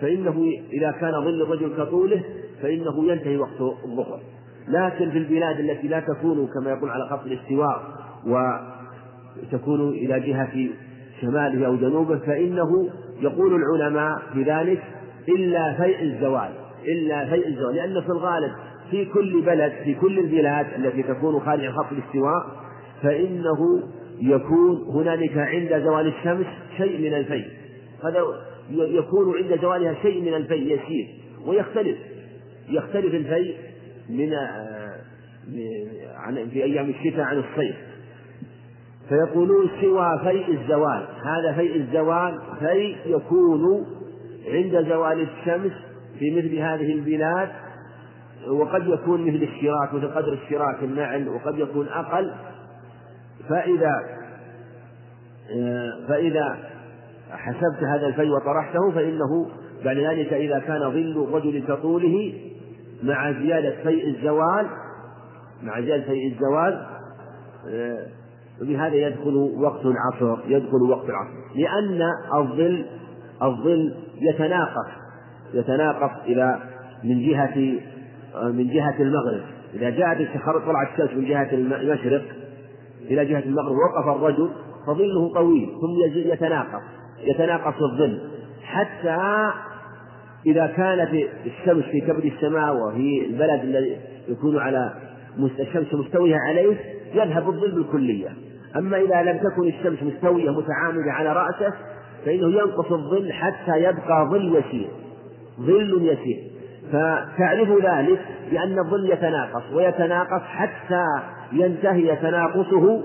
فإنه 0.00 0.52
إذا 0.72 0.90
كان 0.90 1.12
ظل 1.12 1.42
الرجل 1.42 1.76
كطوله 1.76 2.22
فإنه 2.62 3.12
ينتهي 3.12 3.36
وقت 3.36 3.60
الظهر. 3.60 4.20
لكن 4.68 5.10
في 5.10 5.18
البلاد 5.18 5.60
التي 5.60 5.88
لا 5.88 6.00
تكون 6.00 6.48
كما 6.54 6.70
يقول 6.70 6.90
على 6.90 7.08
خط 7.08 7.26
الاستواء 7.26 7.82
وتكون 8.26 9.88
إلى 9.88 10.20
جهة 10.20 10.68
شماله 11.20 11.66
أو 11.66 11.76
جنوبه 11.76 12.18
فإنه 12.18 12.90
يقول 13.20 13.54
العلماء 13.54 14.22
بذلك 14.34 14.82
إلا 15.28 15.72
فيء 15.72 16.02
الزوال 16.02 16.50
إلا 16.84 17.26
فيء 17.26 17.48
الزوال 17.48 17.74
لأن 17.74 18.00
في 18.00 18.08
الغالب 18.08 18.52
في 18.90 19.04
كل 19.04 19.42
بلد 19.42 19.72
في 19.84 19.94
كل 19.94 20.18
البلاد 20.18 20.66
التي 20.76 21.02
تكون 21.02 21.40
خارج 21.40 21.68
خط 21.68 21.92
الاستواء 21.92 22.64
فإنه 23.02 23.82
يكون 24.20 24.82
هنالك 24.94 25.36
عند 25.36 25.82
زوال 25.84 26.06
الشمس 26.06 26.46
شيء 26.76 27.00
من 27.00 27.14
الفيء. 27.14 27.48
هذا 28.04 28.20
يكون 28.70 29.36
عند 29.36 29.60
زوالها 29.60 29.94
شيء 30.02 30.22
من 30.22 30.34
الفيء 30.34 30.62
يسير 30.62 31.06
ويختلف. 31.46 31.96
يختلف 32.68 33.14
الفيء 33.14 33.56
من 34.08 34.32
آه، 34.32 35.00
عن 36.16 36.48
في 36.48 36.64
أيام 36.64 36.90
الشتاء 36.90 37.24
عن 37.24 37.38
الصيف. 37.38 37.76
فيقولون 39.08 39.70
سوى 39.80 40.20
فيء 40.24 40.60
الزوال. 40.60 41.06
هذا 41.24 41.52
فيء 41.56 41.76
الزوال 41.76 42.38
فيء 42.58 42.96
يكون 43.06 43.86
عند 44.48 44.88
زوال 44.88 45.20
الشمس 45.20 45.72
في 46.18 46.30
مثل 46.30 46.56
هذه 46.56 46.92
البلاد 46.92 47.48
وقد 48.48 48.86
يكون 48.86 49.20
مثل 49.20 49.42
الشراك 49.42 49.94
مثل 49.94 50.08
قدر 50.08 50.32
الشراك 50.32 50.82
النعل 50.82 51.28
وقد 51.28 51.58
يكون 51.58 51.88
أقل 51.88 52.32
فإذا 53.48 54.24
آه، 55.50 56.06
فإذا 56.08 56.58
حسبت 57.30 57.84
هذا 57.84 58.06
الفيء 58.06 58.30
وطرحته 58.30 58.90
فإنه 58.94 59.46
بعد 59.84 59.96
ذلك 59.96 60.32
إذا 60.32 60.58
كان 60.58 60.80
ظل 60.80 61.24
الرجل 61.28 61.64
كطوله 61.68 62.34
مع 63.02 63.32
زيادة 63.32 63.82
فيء 63.82 64.08
الزوال 64.08 64.66
مع 65.62 65.80
زيادة 65.80 66.04
فيء 66.04 66.32
الزوال 66.32 66.86
آه، 67.68 68.06
بهذا 68.60 68.94
يدخل 68.94 69.34
وقت 69.58 69.80
العصر 69.86 70.38
يدخل 70.48 70.82
وقت 70.90 71.08
العصر. 71.08 71.30
لأن 71.54 72.00
الظل 72.34 72.86
الظل 73.42 73.94
يتناقص 74.20 74.90
يتناقص 75.54 76.12
إلى 76.26 76.58
من 77.04 77.28
جهة 77.28 77.80
من 78.42 78.68
جهة 78.68 78.94
المغرب. 79.00 79.40
إذا 79.74 79.90
جاءت 79.90 80.28
طلعت 80.44 80.88
الشمس 80.92 81.16
من 81.16 81.24
جهة 81.24 81.48
المشرق 81.52 82.22
إلى 83.10 83.24
جهة 83.24 83.42
المغرب 83.46 83.76
وقف 83.76 84.16
الرجل 84.16 84.50
فظله 84.86 85.34
طويل 85.34 85.68
ثم 85.80 86.18
يتناقص 86.32 86.82
يتناقص 87.24 87.74
الظل. 87.92 88.18
حتى 88.62 89.50
إذا 90.46 90.66
كانت 90.66 91.10
الشمس 91.46 91.84
في 91.84 92.00
كبد 92.00 92.24
السماء 92.24 92.76
وفي 92.76 93.26
البلد 93.26 93.60
الذي 93.60 93.96
يكون 94.28 94.58
على 94.58 94.92
الشمس 95.60 95.94
مستوية 95.94 96.36
عليه 96.48 96.76
يذهب 97.14 97.48
الظل 97.48 97.74
بالكلية. 97.74 98.28
أما 98.76 98.96
إذا 98.96 99.22
لم 99.22 99.38
تكن 99.38 99.68
الشمس 99.68 100.02
مستوية 100.02 100.50
متعامدة 100.50 101.12
على 101.12 101.32
رأسه 101.32 101.74
فإنه 102.24 102.52
ينقص 102.52 102.92
الظل 102.92 103.32
حتى 103.32 103.78
يبقى 103.78 104.28
ظل 104.30 104.56
يسير. 104.56 104.88
ظل 105.60 106.02
يسير. 106.02 106.53
فتعرف 106.92 107.68
ذلك 107.84 108.20
بأن 108.50 108.78
الظل 108.78 109.10
يتناقص 109.10 109.62
ويتناقص 109.72 110.42
حتى 110.42 111.04
ينتهي 111.52 112.16
تناقصه 112.16 113.04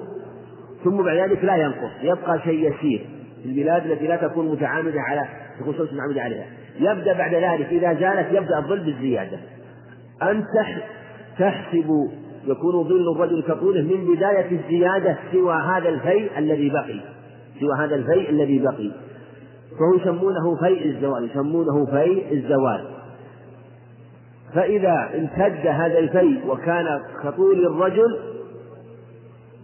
ثم 0.84 1.04
بعد 1.04 1.18
ذلك 1.18 1.44
لا 1.44 1.56
ينقص 1.56 1.92
يبقى 2.02 2.40
شيء 2.40 2.74
يسير 2.74 3.06
في 3.44 3.46
البلاد 3.46 3.92
التي 3.92 4.08
لا 4.08 4.16
تكون 4.16 4.52
متعامدة 4.52 5.02
على 5.02 5.26
تكون 5.60 5.74
متعامدة 5.94 6.22
عليها. 6.22 6.46
يبدأ 6.80 7.14
بعد 7.14 7.34
ذلك 7.34 7.68
إذا 7.72 7.94
زالت 7.94 8.32
يبدأ 8.32 8.58
الظل 8.58 8.80
بالزيادة. 8.80 9.38
أن 10.24 10.44
تحسب 11.40 12.10
يكون 12.48 12.84
ظل 12.84 13.12
الرجل 13.16 13.44
كطوله 13.44 13.82
من 13.82 14.16
بداية 14.16 14.52
الزيادة 14.52 15.18
سوى 15.32 15.54
هذا 15.54 15.90
الفيء 15.90 16.32
الذي 16.38 16.70
بقي 16.70 17.00
سوى 17.60 17.74
هذا 17.80 17.96
الفيء 17.96 18.30
الذي 18.30 18.60
بقي. 18.60 18.92
فهو 19.80 19.96
يسمونه 20.02 20.56
فيء 20.56 20.86
الزوال 20.86 21.30
يسمونه 21.30 21.86
فيء 21.86 22.34
الزوال. 22.34 22.86
فإذا 24.54 25.10
امتد 25.16 25.68
هذا 25.68 26.00
الفيء 26.00 26.48
وكان 26.48 27.02
كطول 27.24 27.66
الرجل 27.66 28.20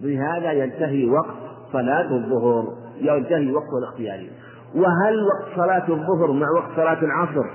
بهذا 0.03 0.51
ينتهي 0.51 1.09
وقت 1.09 1.35
صلاة 1.73 2.11
الظهر 2.11 2.67
ينتهي 3.01 3.51
وقت 3.51 3.69
الاختياري 3.83 4.31
وهل 4.75 5.23
وقت 5.23 5.55
صلاة 5.55 5.89
الظهر 5.89 6.31
مع 6.31 6.47
وقت 6.55 6.75
صلاة 6.75 7.03
العصر 7.03 7.45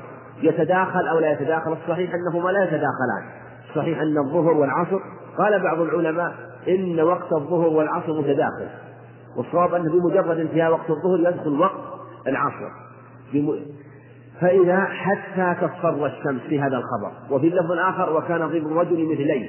يتداخل 0.42 1.08
أو 1.08 1.18
لا 1.18 1.32
يتداخل؟ 1.32 1.72
الصحيح 1.72 2.10
أنهما 2.14 2.50
لا 2.50 2.64
يتداخلان. 2.64 3.22
صحيح 3.74 4.00
أن 4.00 4.18
الظهر 4.18 4.52
والعصر 4.52 5.00
قال 5.38 5.62
بعض 5.62 5.80
العلماء 5.80 6.34
إن 6.68 7.00
وقت 7.00 7.32
الظهر 7.32 7.68
والعصر 7.68 8.20
متداخل. 8.20 8.68
والصواب 9.36 9.74
أنه 9.74 9.92
بمجرد 9.92 10.38
انتهاء 10.38 10.72
وقت 10.72 10.90
الظهر 10.90 11.20
يدخل 11.20 11.60
وقت 11.60 11.80
العصر. 12.26 12.70
فإذا 14.40 14.80
حتى 14.80 15.54
تصفر 15.60 16.06
الشمس 16.06 16.40
في 16.48 16.60
هذا 16.60 16.76
الخبر. 16.76 17.12
وفي 17.30 17.48
اللفظ 17.48 17.72
الآخر 17.72 18.16
وكان 18.16 18.48
ظل 18.48 18.56
الرجل 18.56 19.12
مثليه 19.12 19.48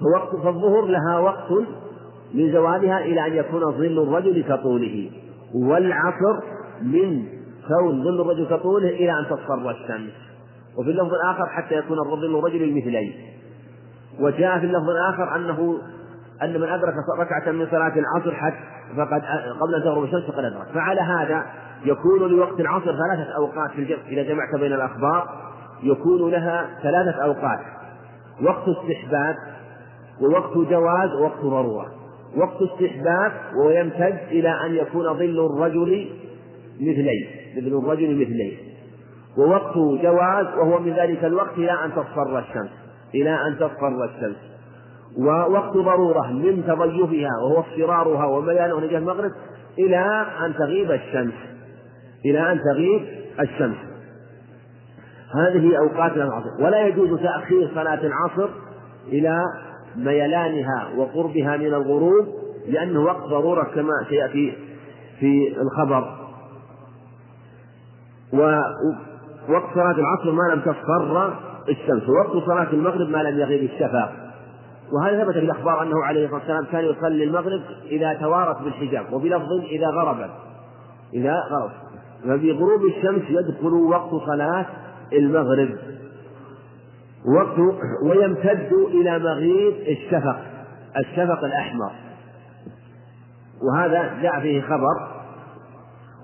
فوقت 0.00 0.36
فالظهر 0.36 0.84
لها 0.86 1.18
وقت 1.18 1.52
من 2.34 2.52
زوالها 2.52 2.98
إلى 2.98 3.26
أن 3.26 3.32
يكون 3.32 3.60
ظل 3.60 4.02
الرجل 4.02 4.42
كطوله. 4.42 5.10
والعصر 5.54 6.40
من 6.82 7.26
كون 7.68 8.04
ظل 8.04 8.20
الرجل 8.20 8.46
كطوله 8.46 8.88
إلى 8.88 9.10
أن 9.18 9.26
تصفر 9.26 9.70
الشمس. 9.70 10.12
وفي 10.78 10.90
اللفظ 10.90 11.14
الآخر 11.14 11.46
حتى 11.46 11.74
يكون 11.74 11.96
ظل 12.04 12.38
الرجل 12.38 12.76
مثليه 12.76 13.12
وجاء 14.20 14.58
في 14.58 14.66
اللفظ 14.66 14.90
الآخر 14.90 15.36
أنه 15.36 15.78
أن 16.42 16.60
من 16.60 16.68
أدرك 16.68 16.94
ركعة 17.18 17.52
من 17.52 17.66
صلاة 17.70 17.92
العصر 17.96 18.34
حتى 18.34 18.56
فقد 18.96 19.22
قبل 19.60 19.74
أن 19.74 19.82
تغرب 19.84 20.04
الشمس 20.04 20.22
فقد 20.22 20.44
أدرك. 20.44 20.66
فعلى 20.74 21.00
هذا 21.00 21.46
يكون 21.84 22.30
لوقت 22.30 22.60
العصر 22.60 22.84
ثلاثة 22.84 23.36
أوقات 23.36 23.70
في 23.70 23.78
الجمع 23.78 23.98
إذا 24.08 24.22
جمعت 24.22 24.54
بين 24.60 24.72
الأخبار 24.72 25.28
يكون 25.82 26.30
لها 26.30 26.66
ثلاثة 26.82 27.24
أوقات. 27.24 27.60
وقت 28.42 28.68
استحباب 28.68 29.36
ووقت 30.20 30.56
جواز 30.56 31.10
ووقت 31.20 31.40
ضرورة. 31.40 31.86
وقت 32.36 32.62
استحباب 32.62 33.32
ويمتد 33.64 34.18
إلى 34.30 34.48
أن 34.48 34.74
يكون 34.74 35.14
ظل 35.14 35.46
الرجل 35.46 36.08
مثليه 36.80 37.26
ظل 37.60 37.78
الرجل 37.78 38.20
مثليه 38.20 38.56
ووقت 39.38 39.74
جواز 40.02 40.46
وهو 40.46 40.80
من 40.80 40.92
ذلك 40.92 41.24
الوقت 41.24 41.58
إلى 41.58 41.72
أن 41.84 41.92
تصفر 41.92 42.38
الشمس 42.38 42.70
إلى 43.14 43.30
أن 43.30 43.56
تصفر 43.56 44.04
الشمس. 44.04 44.36
ووقت 45.18 45.76
ضرورة 45.76 46.32
من 46.32 46.64
تضيفها 46.66 47.30
وهو 47.44 47.60
اصفرارها 47.60 48.24
وميلانه 48.26 48.80
نجاه 48.80 48.98
المغرب 48.98 49.30
إلى 49.78 50.26
أن 50.44 50.54
تغيب 50.54 50.90
الشمس. 50.90 51.34
إلى 52.30 52.52
أن 52.52 52.60
تغيب 52.60 53.02
الشمس. 53.40 53.76
هذه 55.34 55.78
أوقات 55.78 56.16
العصر 56.16 56.64
ولا 56.64 56.86
يجوز 56.86 57.20
تأخير 57.20 57.70
صلاة 57.74 58.00
العصر 58.06 58.48
إلى 59.08 59.40
ميلانها 59.96 60.88
وقربها 60.96 61.56
من 61.56 61.66
الغروب 61.66 62.26
لأنه 62.68 63.00
وقت 63.00 63.22
ضرورة 63.22 63.64
كما 63.74 63.92
سيأتي 64.08 64.52
في 65.20 65.56
الخبر. 65.60 66.16
ووقت 68.32 69.74
صلاة 69.74 69.96
العصر 69.98 70.32
ما 70.32 70.54
لم 70.54 70.60
تصفر 70.60 71.34
الشمس 71.68 72.02
ووقت 72.08 72.46
صلاة 72.46 72.72
المغرب 72.72 73.08
ما 73.08 73.18
لم 73.18 73.38
يغيب 73.38 73.70
الشفق 73.70 74.12
وهذا 74.92 75.24
ثبت 75.24 75.32
في 75.32 75.38
الأخبار 75.38 75.82
أنه 75.82 76.04
عليه 76.04 76.24
الصلاة 76.24 76.40
والسلام 76.40 76.64
كان 76.72 76.84
يصلي 76.84 77.24
المغرب 77.24 77.62
إذا 77.84 78.12
توارت 78.12 78.62
بالحجاب 78.62 79.12
وبلفظ 79.12 79.52
إذا 79.70 79.86
غربت 79.86 80.30
إذا 81.14 81.34
غرب. 81.50 81.70
فبغروب 82.24 82.84
الشمس 82.84 83.22
يدخل 83.28 83.72
وقت 83.72 84.10
صلاة 84.26 84.66
المغرب. 85.12 85.68
وقت 87.36 87.58
ويمتد 88.02 88.72
إلى 88.72 89.18
مغيب 89.18 89.74
الشفق 89.88 90.36
الشفق 90.96 91.44
الأحمر. 91.44 91.90
وهذا 93.62 94.22
جاء 94.22 94.40
فيه 94.40 94.62
خبر. 94.62 95.16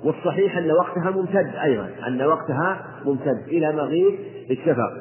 والصحيح 0.04 0.56
أن 0.56 0.70
وقتها 0.70 1.10
ممتد 1.10 1.56
أيضا 1.62 1.90
أن 2.06 2.22
وقتها 2.22 2.86
ممتد 3.04 3.42
إلى 3.48 3.72
مغيب 3.72 4.18
الشفق. 4.50 4.92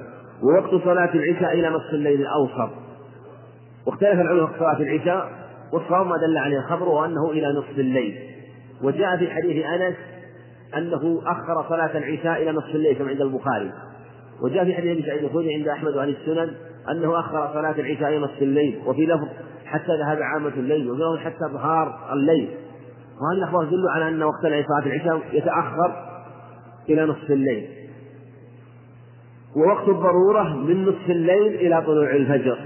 ووقت 0.43 0.83
صلاة 0.83 1.13
العشاء 1.13 1.53
إلى 1.53 1.69
نصف 1.69 1.93
الليل 1.93 2.21
الأوسط. 2.21 2.69
واختلف 3.87 4.19
العلماء 4.19 4.47
في 4.47 4.59
صلاة 4.59 4.79
العشاء 4.81 5.29
والصواب 5.73 6.07
ما 6.07 6.17
دل 6.17 6.37
عليه 6.37 6.57
الخبر 6.57 6.89
وأنه 6.89 7.29
إلى 7.31 7.47
نصف 7.47 7.79
الليل. 7.79 8.19
وجاء 8.83 9.17
في 9.17 9.31
حديث 9.31 9.65
أنس 9.65 9.95
أنه 10.77 11.21
أخر 11.25 11.69
صلاة 11.69 11.97
العشاء 11.97 12.43
إلى 12.43 12.51
نصف 12.51 12.75
الليل 12.75 12.97
كما 12.97 13.09
عند 13.09 13.21
البخاري. 13.21 13.71
وجاء 14.41 14.65
في 14.65 14.73
حديث 14.73 14.91
أبي 14.91 15.03
سعيد 15.07 15.23
الخدري 15.23 15.55
عند 15.55 15.67
أحمد 15.67 15.95
وعن 15.95 16.09
السنن 16.09 16.51
أنه 16.91 17.19
أخر 17.19 17.53
صلاة 17.53 17.75
العشاء 17.79 18.09
إلى 18.09 18.17
نصف 18.17 18.41
الليل 18.41 18.81
وفي 18.85 19.05
لفظ 19.05 19.27
حتى 19.65 19.97
ذهب 19.99 20.17
عامة 20.21 20.53
الليل 20.57 20.91
وفي 20.91 21.01
لفظ 21.01 21.17
حتى 21.17 21.53
ظهار 21.53 21.99
الليل. 22.13 22.49
وهذه 23.21 23.37
الأخبار 23.37 23.65
تدل 23.65 23.89
على 23.95 24.07
أن 24.07 24.23
وقت 24.23 24.41
صلاة 24.41 24.85
العشاء 24.85 25.21
يتأخر 25.33 25.95
إلى 26.89 27.05
نصف 27.05 27.31
الليل. 27.31 27.67
ووقت 29.55 29.89
الضرورة 29.89 30.55
من 30.55 30.85
نصف 30.85 31.09
الليل 31.09 31.55
إلى 31.55 31.81
طلوع 31.81 32.15
الفجر. 32.15 32.57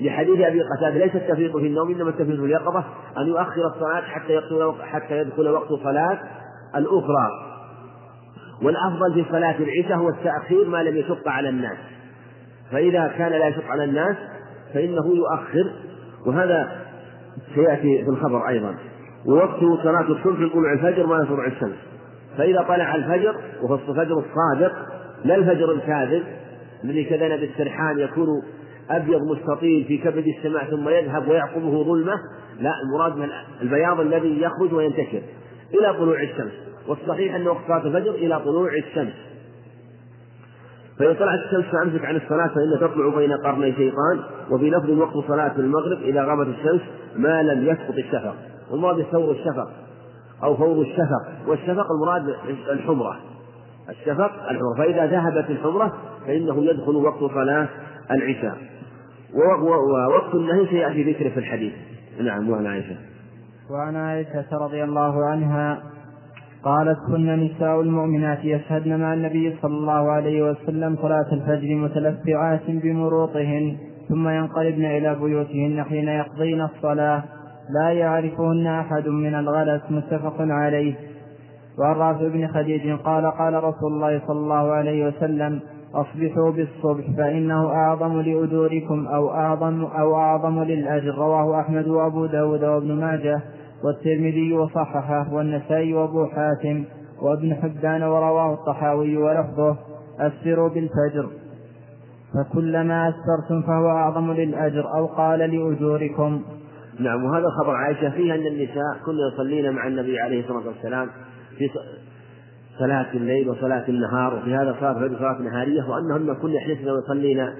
لحديث 0.00 0.40
أبي 0.40 0.60
قتادة 0.62 1.04
ليس 1.04 1.14
التفريط 1.16 1.56
في 1.56 1.66
النوم 1.66 1.90
إنما 1.90 2.10
التفريط 2.10 2.40
في 2.40 2.46
اليقظة 2.46 2.84
أن 3.18 3.26
يؤخر 3.26 3.66
الصلاة 3.74 4.00
حتى 4.00 4.34
يدخل 4.34 4.74
حتى 4.82 5.18
يدخل 5.18 5.48
وقت 5.48 5.68
صلاة 5.68 6.18
الأخرى. 6.76 7.28
والأفضل 8.62 9.14
في 9.14 9.30
صلاة 9.30 9.56
العشاء 9.58 9.96
هو 9.96 10.08
التأخير 10.08 10.68
ما 10.68 10.82
لم 10.82 10.96
يشق 10.96 11.28
على 11.28 11.48
الناس. 11.48 11.78
فإذا 12.72 13.14
كان 13.18 13.32
لا 13.32 13.48
يشق 13.48 13.64
على 13.70 13.84
الناس 13.84 14.16
فإنه 14.74 15.16
يؤخر. 15.16 15.72
وهذا 16.26 16.86
سيأتي 17.54 18.04
في 18.04 18.10
الخبر 18.10 18.48
أيضا. 18.48 18.74
ووقت 19.26 19.60
صلاة 19.82 20.00
الصبح 20.00 20.52
طلوع 20.52 20.72
الفجر 20.72 21.06
ما 21.06 21.16
يطلع 21.16 21.46
الشمس. 21.46 21.76
فإذا 22.38 22.62
طلع 22.62 22.94
الفجر 22.94 23.36
وهو 23.62 23.74
الفجر 23.74 24.18
الصادق 24.18 24.72
لا 25.24 25.34
الفجر 25.34 25.72
الكاذب 25.72 26.22
الذي 26.84 27.04
كذا 27.04 27.36
بالسرحان 27.36 27.98
يكون 27.98 28.28
أبيض 28.90 29.20
مستطيل 29.22 29.84
في 29.84 29.98
كبد 29.98 30.26
السماء 30.26 30.70
ثم 30.70 30.88
يذهب 30.88 31.28
ويعقبه 31.28 31.84
ظلمة 31.84 32.14
لا 32.60 32.72
المراد 32.84 33.16
من 33.16 33.28
البياض 33.62 34.00
الذي 34.00 34.42
يخرج 34.42 34.72
وينتشر. 34.72 35.22
إلى 35.74 35.94
طلوع 35.98 36.22
الشمس. 36.22 36.52
والصحيح 36.88 37.34
أن 37.34 37.46
وقت 37.46 37.66
صلاة 37.66 37.86
الفجر 37.86 38.10
إلى 38.10 38.40
طلوع 38.40 38.70
الشمس. 38.76 39.14
فإذا 40.98 41.12
طلعت 41.12 41.38
الشمس 41.38 41.64
فأمسك 41.64 42.04
عن 42.04 42.16
الصلاة 42.16 42.46
فإن 42.46 42.78
تطلع 42.80 43.16
بين 43.16 43.32
قرني 43.32 43.72
شيطان 43.72 44.20
وفي 44.50 44.70
لفظ 44.70 44.90
وقت 44.90 45.28
صلاة 45.28 45.52
المغرب 45.58 46.02
إذا 46.02 46.24
غابت 46.24 46.46
الشمس 46.46 46.80
ما 47.16 47.42
لم 47.42 47.64
يسقط 47.66 47.94
الشفق. 47.94 48.34
والمراد 48.70 49.02
ثور 49.02 49.30
الشفق 49.30 49.70
أو 50.42 50.56
فور 50.56 50.82
الشفق. 50.82 51.48
والشفق 51.48 51.86
المراد 51.92 52.34
الحمرة. 52.70 53.20
الشفق 53.88 54.48
الحمرة. 54.50 54.74
فإذا 54.78 55.06
ذهبت 55.06 55.50
الحمرة 55.50 55.98
فإنه 56.26 56.64
يدخل 56.64 56.96
وقت 56.96 57.18
صلاة 57.18 57.68
العشاء. 58.10 58.56
ووقت 59.34 60.34
النهي 60.34 60.66
سيأتي 60.66 61.12
ذكره 61.12 61.28
في 61.28 61.40
الحديث. 61.40 61.72
نعم 62.20 62.50
وعن 62.50 62.66
عائشة. 62.66 62.96
وعن 63.70 63.96
عائشة 63.96 64.46
رضي 64.52 64.84
الله 64.84 65.26
عنها 65.26 65.82
قالت 66.64 66.98
كن 67.06 67.44
نساء 67.44 67.80
المؤمنات 67.80 68.44
يشهدن 68.44 69.00
مع 69.00 69.14
النبي 69.14 69.56
صلى 69.62 69.74
الله 69.74 70.10
عليه 70.10 70.50
وسلم 70.50 70.96
صلاة 70.96 71.32
الفجر 71.32 71.74
متلفعات 71.74 72.60
بمروطهن 72.68 73.76
ثم 74.08 74.28
ينقلبن 74.28 74.84
إلى 74.84 75.14
بيوتهن 75.14 75.84
حين 75.84 76.08
يقضين 76.08 76.60
الصلاة. 76.60 77.22
لا 77.80 77.90
يعرفهن 77.90 78.66
أحد 78.66 79.08
من 79.08 79.34
الغلس 79.34 79.82
متفق 79.90 80.36
عليه. 80.38 80.94
وعن 81.78 81.94
رافع 81.96 82.28
بن 82.28 82.48
خديج 82.48 82.96
قال 82.98 83.30
قال 83.30 83.54
رسول 83.54 83.92
الله 83.92 84.20
صلى 84.26 84.38
الله 84.38 84.72
عليه 84.72 85.06
وسلم 85.06 85.60
أصبحوا 85.94 86.50
بالصبح 86.50 87.04
فإنه 87.16 87.66
أعظم 87.66 88.20
لأجوركم 88.20 89.06
أو 89.06 89.30
أعظم 89.30 89.84
أو 89.84 90.16
أعظم 90.16 90.62
للأجر. 90.62 91.14
رواه 91.14 91.60
أحمد 91.60 91.88
وأبو 91.88 92.26
داود 92.26 92.64
وابن 92.64 92.92
ماجه 92.92 93.40
والترمذي 93.84 94.52
وصححه 94.52 95.34
والنسائي 95.34 95.94
وأبو 95.94 96.26
حاتم 96.26 96.84
وابن 97.22 97.54
حبان 97.54 98.02
ورواه 98.02 98.54
الطحاوي 98.54 99.16
ولفظه 99.16 99.76
أسروا 100.20 100.68
بالفجر. 100.68 101.28
فكلما 102.34 103.08
أسرتم 103.08 103.62
فهو 103.62 103.88
أعظم 103.88 104.32
للأجر 104.32 104.84
أو 104.96 105.06
قال 105.06 105.38
لأجوركم. 105.38 106.42
نعم 107.00 107.24
وهذا 107.24 107.46
خبر 107.60 107.74
عائشة 107.74 108.10
فيه 108.10 108.34
أن 108.34 108.46
النساء 108.46 108.94
كن 109.06 109.12
يصلين 109.32 109.72
مع 109.72 109.86
النبي 109.86 110.20
عليه 110.20 110.40
الصلاة 110.40 110.66
والسلام 110.66 111.08
في 111.58 111.70
صلاة 112.78 113.06
الليل 113.14 113.48
وصلاة 113.48 113.84
النهار 113.88 114.34
وفي 114.34 114.54
هذا 114.54 114.76
صلاة 114.80 114.90
الفجر 114.90 115.18
صلاة 115.18 115.38
نهارية 115.42 115.82
وأنهن 115.82 116.34
كن 116.34 116.50
يحلفن 116.50 116.88
ويصلين 116.90 117.50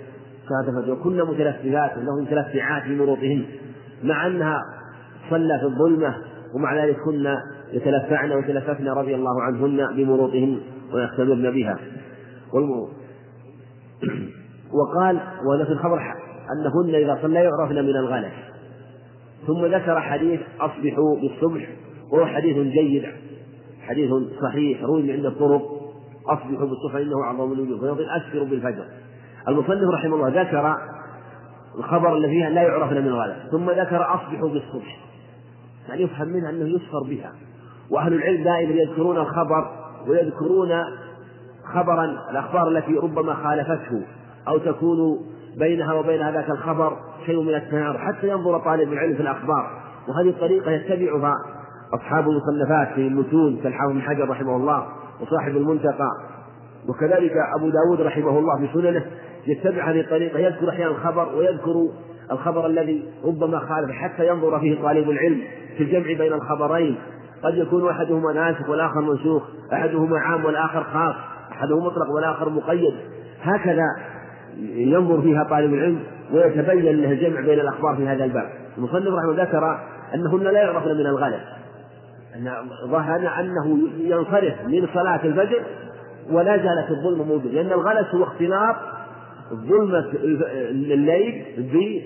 صلاة 0.49 0.79
الفجر 0.79 0.93
وكن 0.93 1.17
متلفعات 1.17 1.97
له 1.97 2.21
متلفعات 2.23 2.83
في 2.83 2.97
مروطهن 2.97 3.45
مع 4.05 4.27
أنها 4.27 4.61
صلى 5.31 5.59
في 5.59 5.65
الظلمة 5.65 6.15
ومع 6.55 6.85
ذلك 6.85 6.97
كن 7.05 7.37
يتلفعن 7.73 8.33
ويتلففن 8.33 8.89
رضي 8.89 9.15
الله 9.15 9.43
عنهن 9.43 9.97
بمروطهن 9.97 10.61
ويختبرن 10.93 11.51
بها. 11.51 11.79
وقال 14.73 15.21
وهذا 15.47 15.65
في 15.65 15.71
الخبر 15.71 16.01
أنهن 16.53 16.95
إذا 16.95 17.19
صلى 17.23 17.35
يعرفن 17.35 17.75
من 17.75 17.97
الغلس 17.97 18.33
ثم 19.47 19.67
ذكر 19.67 20.01
حديث 20.01 20.41
أصبحوا 20.61 21.17
بالصبح 21.21 21.69
وهو 22.13 22.27
حديث 22.27 22.57
جيد. 22.57 23.05
حديث 23.89 24.11
صحيح 24.43 24.83
روي 24.83 25.03
من 25.03 25.11
عند 25.11 25.27
الطرق. 25.27 25.63
أصبحوا 26.27 26.67
بالصبح 26.67 26.95
إنه 26.95 27.23
أعظم 27.23 27.53
الوجوه 27.53 27.81
فيقول 27.81 28.11
أسفروا 28.11 28.47
بالفجر. 28.47 28.85
المصنف 29.49 29.91
رحمه 29.95 30.17
الله 30.17 30.43
ذكر 30.43 30.77
الخبر 31.79 32.17
الذي 32.17 32.33
فيها 32.33 32.51
لا 32.51 32.63
يعرفن 32.63 32.95
من 32.95 33.09
الغلس 33.09 33.37
ثم 33.51 33.71
ذكر 33.71 34.15
أصبحوا 34.15 34.49
بالصبح. 34.49 34.99
يعني 35.89 36.03
يفهم 36.03 36.29
منها 36.29 36.51
أنه 36.51 36.69
يسفر 36.69 37.03
بها. 37.09 37.33
وأهل 37.91 38.13
العلم 38.15 38.45
دائما 38.45 38.73
يذكرون 38.73 39.17
الخبر 39.17 39.71
ويذكرون 40.09 40.71
خبرا 41.75 42.05
الأخبار 42.31 42.69
التي 42.69 42.95
ربما 42.95 43.35
خالفته 43.35 44.03
أو 44.49 44.59
تكون 44.59 45.21
بينها 45.59 45.93
وبين 45.93 46.31
ذاك 46.31 46.51
الخبر 46.51 46.97
شيء 47.27 47.43
من 47.43 47.55
التناظر 47.55 47.99
حتى 47.99 48.29
ينظر 48.29 48.59
طالب 48.59 48.93
العلم 48.93 49.15
في 49.15 49.23
الأخبار 49.23 49.83
وهذه 50.09 50.29
الطريقة 50.29 50.71
يتبعها 50.71 51.35
أصحاب 51.95 52.29
المصنفات 52.29 52.95
في 52.95 53.01
المتون 53.07 53.57
كالحافظ 53.63 53.93
بن 53.93 54.03
حجر 54.03 54.29
رحمه 54.29 54.57
الله 54.57 54.87
وصاحب 55.21 55.57
المنتقى 55.57 56.09
وكذلك 56.89 57.33
أبو 57.57 57.71
داود 57.71 58.01
رحمه 58.01 58.39
الله 58.39 58.59
في 58.59 58.73
سننه 58.73 59.05
يتبع 59.47 59.91
هذه 59.91 60.01
الطريقة 60.01 60.39
يذكر 60.39 60.69
أحيانا 60.69 60.91
الخبر 60.91 61.35
ويذكر 61.37 61.75
الخبر 62.33 62.67
الذي 62.67 63.05
ربما 63.25 63.59
خالف 63.59 63.91
حتى 63.91 64.29
ينظر 64.29 64.61
فيه 64.61 64.83
طالب 64.83 65.11
العلم 65.11 65.41
في 65.77 65.83
الجمع 65.83 66.07
بين 66.19 66.33
الخبرين. 66.33 66.97
قد 67.43 67.55
يكون 67.55 67.89
أحدهما 67.91 68.33
ناسخ 68.33 68.69
والآخر 68.69 69.01
منسوخ 69.01 69.43
أحدهما 69.73 70.19
عام 70.19 70.45
والآخر 70.45 70.85
خاص 70.85 71.15
أحدهما 71.53 71.87
مطلق 71.87 72.11
والآخر 72.11 72.51
مقيد. 72.51 72.95
هكذا 73.43 73.87
ينظر 74.77 75.23
فيها 75.23 75.45
طالب 75.45 75.75
العلم 75.75 76.01
ويتبين 76.33 76.97
له 77.03 77.13
الجمع 77.13 77.41
بين 77.41 77.61
الأخبار 77.61 77.97
في 77.97 78.09
هذا 78.09 78.25
الباب. 78.25 78.51
المصنف 78.79 79.15
رحمه 79.15 79.43
ذكر 79.43 79.79
أنهن 80.15 80.43
لا 80.43 80.63
يعرفن 80.63 80.91
من 80.91 81.07
الغلس 81.07 81.35
أن 81.35 81.64
ظهر 82.87 83.41
أنه 83.41 83.79
ينصرف 83.99 84.55
من 84.67 84.89
صلاة 84.95 85.25
الفجر 85.25 85.63
ولا 86.31 86.57
زالت 86.57 86.91
الظلمة 86.91 87.25
موجودة 87.25 87.51
لأن 87.51 87.73
الغلس 87.73 88.15
هو 88.15 88.25
اختلاط 88.25 88.77
ظلمة 89.53 90.11
الليل 90.71 91.45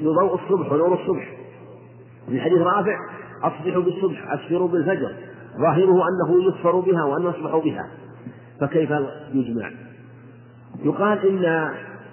بضوء 0.03 0.35
الصبح 0.35 0.73
ونور 0.73 0.95
الصبح. 0.95 1.29
في 2.29 2.41
حديث 2.41 2.59
رافع 2.59 2.97
أصبحوا 3.43 3.83
بالصبح 3.83 4.33
أسفروا 4.33 4.69
بالفجر. 4.69 5.13
ظاهره 5.59 6.03
أنه 6.09 6.49
يسفر 6.49 6.81
بها 6.81 7.05
وأن 7.05 7.23
يصبح 7.23 7.57
بها. 7.65 7.87
فكيف 8.61 8.91
يجمع؟ 9.35 9.71
يقال 10.85 11.27
إن 11.29 11.45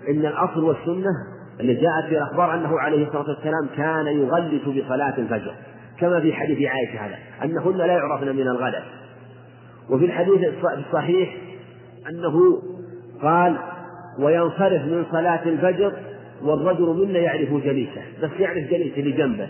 إن 0.09 0.26
الأصل 0.26 0.63
والسنة 0.63 1.11
اللي 1.59 1.74
جاءت 1.74 2.05
في 2.09 2.18
الأخبار 2.18 2.53
أنه 2.53 2.80
عليه 2.80 3.07
الصلاة 3.07 3.30
والسلام 3.30 3.68
كان 3.78 4.07
يغلس 4.07 4.61
بصلاة 4.61 5.18
الفجر. 5.18 5.53
كما 6.00 6.20
في 6.20 6.34
حديث 6.34 6.70
عائشة 6.70 7.06
هذا 7.06 7.18
أنهن 7.43 7.78
لا 7.78 7.86
يعرفن 7.86 8.36
من 8.36 8.48
الغلس 8.48 8.86
وفي 9.89 10.06
الحديث 10.06 10.39
الصحيح 10.78 11.36
أنه 12.10 12.62
قال 13.22 13.58
وينصرف 14.20 14.82
من 14.82 15.06
صلاة 15.12 15.43
الفجر 15.46 15.93
والرجل 16.43 17.06
منا 17.08 17.20
يعرف 17.20 17.54
جليسه. 17.54 18.02
بس 18.24 18.30
يعرف 18.39 18.70
جليسه 18.70 18.98
اللي 18.98 19.12
جنبه. 19.12 19.48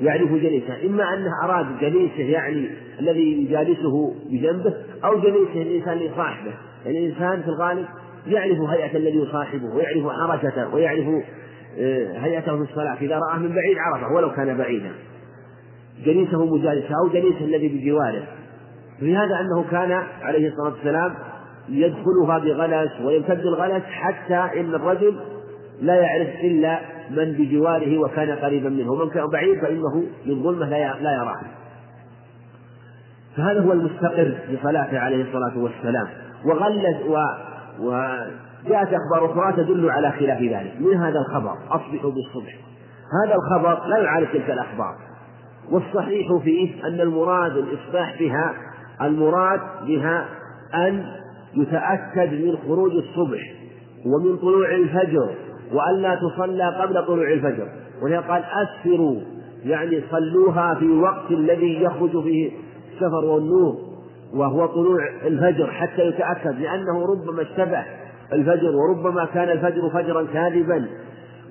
يعرف 0.00 0.32
جليسه. 0.32 0.86
إما 0.86 1.14
أنه 1.14 1.30
أراد 1.44 1.66
جليسه 1.80 2.22
يعني 2.22 2.70
الذي 3.00 3.42
يجالسه 3.42 4.14
بجنبه 4.30 4.74
أو 5.04 5.20
جليسه 5.20 5.62
الإنسان 5.62 5.98
لصاحبه 5.98 6.52
يعني 6.86 6.98
الإنسان 6.98 7.42
في 7.42 7.48
الغالب 7.48 7.86
يعرف 8.26 8.60
هيئة 8.60 8.96
الذي 8.96 9.18
يصاحبه 9.18 9.74
ويعرف 9.74 10.12
حركته 10.20 10.74
ويعرف 10.74 11.06
آه، 11.78 12.18
هيئته 12.18 12.56
في 12.56 12.70
الصلاة. 12.70 12.96
إذا 13.00 13.18
رآه 13.18 13.38
من 13.38 13.54
بعيد 13.54 13.76
عرفه 13.78 14.12
ولو 14.12 14.32
كان 14.32 14.56
بعيدا. 14.56 14.90
جليسه 16.04 16.44
مجالسه 16.44 16.94
أو 17.04 17.08
جليسه 17.08 17.44
الذي 17.44 17.68
بجواره. 17.68 18.22
في 19.00 19.16
هذا 19.16 19.40
أنه 19.40 19.64
كان 19.70 20.02
عليه 20.22 20.48
الصلاة 20.48 20.72
والسلام 20.72 21.14
يدخلها 21.68 22.38
بغلس 22.38 23.00
ويمتد 23.04 23.40
الغلس 23.40 23.84
حتى 23.84 24.60
إن 24.60 24.74
الرجل 24.74 25.16
لا 25.80 25.94
يعرف 25.94 26.28
إلا 26.28 26.80
من 27.10 27.32
بجواره 27.32 27.98
وكان 27.98 28.30
قريبا 28.30 28.68
منه. 28.68 28.92
ومن 28.92 29.10
كان 29.10 29.26
بعيد 29.26 29.60
فإنه 29.60 30.04
للظلمة 30.26 30.68
لا 30.68 31.14
يراه 31.14 31.40
فهذا 33.36 33.60
هو 33.60 33.72
المستقر 33.72 34.34
بصلاته 34.52 34.98
عليه 34.98 35.22
الصلاة 35.22 35.58
والسلام. 35.58 36.08
وغلس 36.44 36.96
وجاءت 37.80 38.88
أخبار 38.88 39.32
أخرى 39.32 39.52
تدل 39.64 39.90
على 39.90 40.12
خلاف 40.12 40.42
ذلك. 40.42 40.74
من 40.80 40.96
هذا 40.96 41.18
الخبر؟ 41.18 41.54
أصبحوا 41.70 42.10
بالصبح. 42.10 42.54
هذا 43.24 43.34
الخبر 43.34 43.86
لا 43.86 43.98
يعارض 43.98 44.26
تلك 44.26 44.50
الأخبار. 44.50 44.96
والصحيح 45.70 46.36
فيه 46.44 46.86
أن 46.86 47.00
المراد 47.00 47.56
الإصباح 47.56 48.18
بها 48.20 48.54
المراد 49.02 49.60
بها 49.86 50.28
أن 50.74 51.04
يتأكد 51.54 52.32
من 52.32 52.56
خروج 52.66 52.92
الصبح 52.92 53.40
ومن 54.06 54.36
طلوع 54.36 54.70
الفجر 54.70 55.30
وأن 55.72 56.02
لا 56.02 56.14
تصلى 56.14 56.76
قبل 56.80 57.06
طلوع 57.06 57.32
الفجر. 57.32 57.68
ولهذا 58.02 58.20
قال 58.20 58.42
أسفروا 58.44 59.20
يعني 59.64 60.02
صلوها 60.10 60.74
في 60.74 60.84
الوقت 60.84 61.30
الذي 61.30 61.82
يخرج 61.82 62.22
فيه 62.22 62.50
السفر 62.92 63.24
والنور 63.24 63.76
وهو 64.34 64.66
طلوع 64.66 65.08
الفجر 65.26 65.66
حتى 65.66 66.06
يتأكد 66.06 66.60
لأنه 66.60 67.06
ربما 67.06 67.42
اشتبه 67.42 67.84
الفجر 68.32 68.70
وربما 68.76 69.24
كان 69.24 69.48
الفجر 69.48 69.90
فجرا 69.90 70.26
كاذبا. 70.32 70.86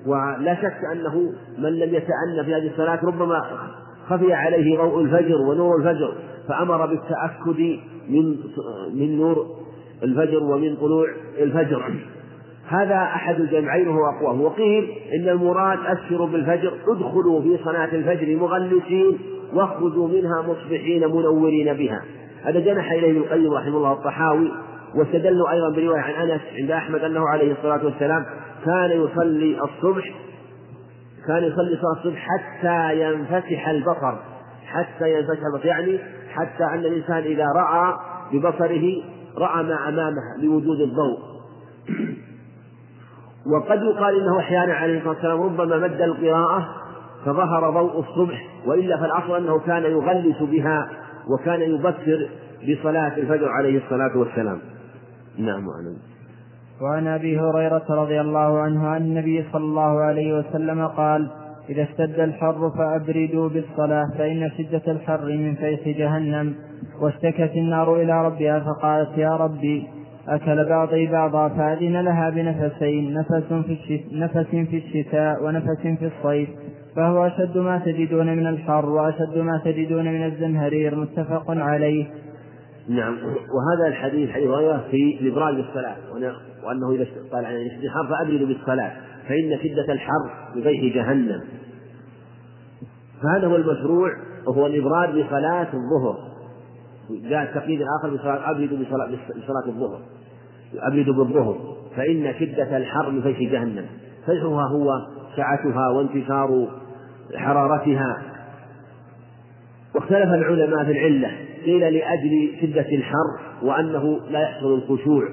ولا 0.06 0.54
شك 0.54 0.78
أنه 0.92 1.32
من 1.58 1.78
لم 1.78 1.94
يتأن 1.94 2.44
في 2.44 2.54
هذه 2.54 2.70
الصلاة 2.70 3.04
ربما 3.04 3.42
خفي 4.10 4.32
عليه 4.32 4.78
ضوء 4.78 5.00
الفجر 5.00 5.36
ونور 5.48 5.76
الفجر 5.76 6.12
فأمر 6.48 6.86
بالتأكد 6.86 7.78
من 8.08 8.36
من 8.94 9.16
نور 9.18 9.46
الفجر 10.02 10.42
ومن 10.42 10.76
طلوع 10.76 11.06
الفجر. 11.38 11.94
هذا 12.68 12.94
أحد 12.94 13.40
الجمعين 13.40 13.88
وهو 13.88 14.06
أقواه 14.16 14.40
وقيل 14.40 14.88
إن 15.14 15.28
المراد 15.28 15.78
أسفروا 15.86 16.26
بالفجر 16.26 16.72
ادخلوا 16.88 17.42
في 17.42 17.58
صلاة 17.64 17.94
الفجر 17.94 18.36
مغلسين 18.36 19.18
واخرجوا 19.54 20.08
منها 20.08 20.42
مصبحين 20.42 21.06
منورين 21.08 21.72
بها. 21.72 22.02
هذا 22.44 22.60
جنح 22.60 22.92
إليه 22.92 23.10
ابن 23.10 23.16
القيم 23.20 23.52
رحمه 23.52 23.76
الله 23.76 23.92
الطحاوي 23.92 24.52
واستدلوا 24.94 25.50
أيضا 25.52 25.70
برواية 25.76 26.00
عن 26.00 26.30
أنس 26.30 26.40
عند 26.60 26.70
أحمد 26.70 27.04
أنه 27.04 27.28
عليه 27.28 27.52
الصلاة 27.52 27.84
والسلام 27.84 28.24
كان 28.64 28.90
يصلي 28.90 29.58
الصبح 29.60 30.14
كان 31.26 31.44
يصلي 31.44 31.76
صلاة 31.76 31.92
الصبح 31.92 32.26
حتى 32.28 33.00
ينفتح 33.02 33.68
البصر 33.68 34.14
حتى 34.66 35.18
ينفتح 35.18 35.46
البصر. 35.54 35.66
يعني 35.66 35.98
حتى 36.32 36.64
أن 36.64 36.78
الإنسان 36.78 37.18
إذا 37.18 37.46
رأى 37.56 37.94
ببصره 38.32 39.02
رأى 39.38 39.62
ما 39.62 39.88
أمامه 39.88 40.36
لوجود 40.42 40.80
الضوء. 40.80 41.18
وقد 43.54 43.82
يقال 43.82 44.20
إنه 44.20 44.38
أحيانا 44.38 44.74
عليه 44.74 44.98
الصلاة 44.98 45.14
والسلام 45.14 45.42
ربما 45.42 45.78
مد 45.78 46.00
القراءة 46.00 46.68
فظهر 47.24 47.70
ضوء 47.70 48.00
الصبح 48.00 48.46
وإلا 48.66 48.96
فالأصل 48.96 49.36
أنه 49.36 49.58
كان 49.58 49.82
يغلس 49.82 50.42
بها 50.42 50.90
وكان 51.28 51.60
يبكر 51.60 52.28
بصلاة 52.62 53.16
الفجر 53.16 53.48
عليه 53.48 53.84
الصلاة 53.84 54.18
والسلام. 54.18 54.58
نعم 55.38 55.68
وعن 55.68 55.96
وعن 56.82 57.06
أبي 57.06 57.40
هريرة 57.40 57.84
رضي 57.90 58.20
الله 58.20 58.58
عنه 58.58 58.86
عن 58.86 59.02
النبي 59.02 59.44
صلى 59.52 59.64
الله 59.64 60.00
عليه 60.00 60.38
وسلم 60.38 60.86
قال 60.86 61.30
إذا 61.68 61.82
اشتد 61.82 62.20
الحر 62.20 62.70
فأبردوا 62.78 63.48
بالصلاة 63.48 64.10
فإن 64.18 64.50
شدة 64.58 64.92
الحر 64.92 65.24
من 65.24 65.54
فيح 65.54 65.88
جهنم 65.88 66.54
واشتكت 67.00 67.50
النار 67.56 67.96
إلى 67.96 68.26
ربها 68.26 68.60
فقالت 68.60 69.18
يا 69.18 69.36
ربي 69.36 69.88
أكل 70.28 70.68
بعضي 70.68 71.06
بعضا 71.06 71.48
فأذن 71.48 72.00
لها 72.00 72.30
بنفسين 72.30 73.14
نفس 73.14 73.52
في. 73.52 74.04
نفس 74.12 74.46
في 74.50 74.76
الشتاء 74.76 75.44
ونفس 75.44 75.80
في 75.82 76.10
الصيف 76.16 76.48
فهو 76.96 77.26
أشد 77.26 77.58
ما 77.58 77.78
تجدون 77.78 78.36
من 78.36 78.46
الحر 78.46 78.88
وأشد 78.88 79.38
ما 79.38 79.60
تجدون 79.64 80.04
من 80.04 80.26
الزمهرير 80.26 80.96
متفق 80.96 81.44
عليه 81.50 82.06
نعم 82.88 83.18
وهذا 83.54 83.88
الحديث 83.88 84.30
حديث 84.30 84.48
في 84.90 85.18
الإبراد 85.20 85.54
بالصلاة 85.54 85.96
وأنه 86.64 86.90
إذا 86.90 87.06
قال 87.32 87.44
عن 87.44 87.54
الحر 87.56 88.08
فأبردوا 88.08 88.46
بالصلاة 88.46 88.92
فإن 89.28 89.58
شدة 89.62 89.92
الحر 89.92 90.30
بغيث 90.54 90.94
جهنم. 90.94 91.40
فهذا 93.22 93.46
هو 93.46 93.56
المشروع 93.56 94.10
وهو 94.46 94.66
الإبراد 94.66 95.08
بصلاة 95.08 95.68
الظهر. 95.74 96.30
جاء 97.10 97.42
التقييد 97.42 97.80
الآخر 97.80 98.16
بصلاة 98.16 98.50
أبردوا 98.50 98.78
بصلاة 98.78 99.66
الظهر. 99.66 100.00
أبردوا 100.78 101.14
بالظهر. 101.14 101.76
فإن 101.96 102.34
شدة 102.40 102.76
الحر 102.76 103.20
فيح 103.22 103.52
جهنم. 103.52 103.86
فيحها 104.26 104.68
هو 104.68 105.06
سعتها 105.36 105.88
وانتشار 105.88 106.68
حرارتها. 107.34 108.22
واختلف 109.94 110.28
العلماء 110.34 110.84
في 110.84 110.92
العلة. 110.92 111.30
قيل 111.64 111.94
لأجل 111.94 112.52
شدة 112.62 112.88
الحر 112.96 113.40
وأنه 113.62 114.20
لا 114.30 114.40
يحصل 114.40 114.74
الخشوع. 114.74 115.28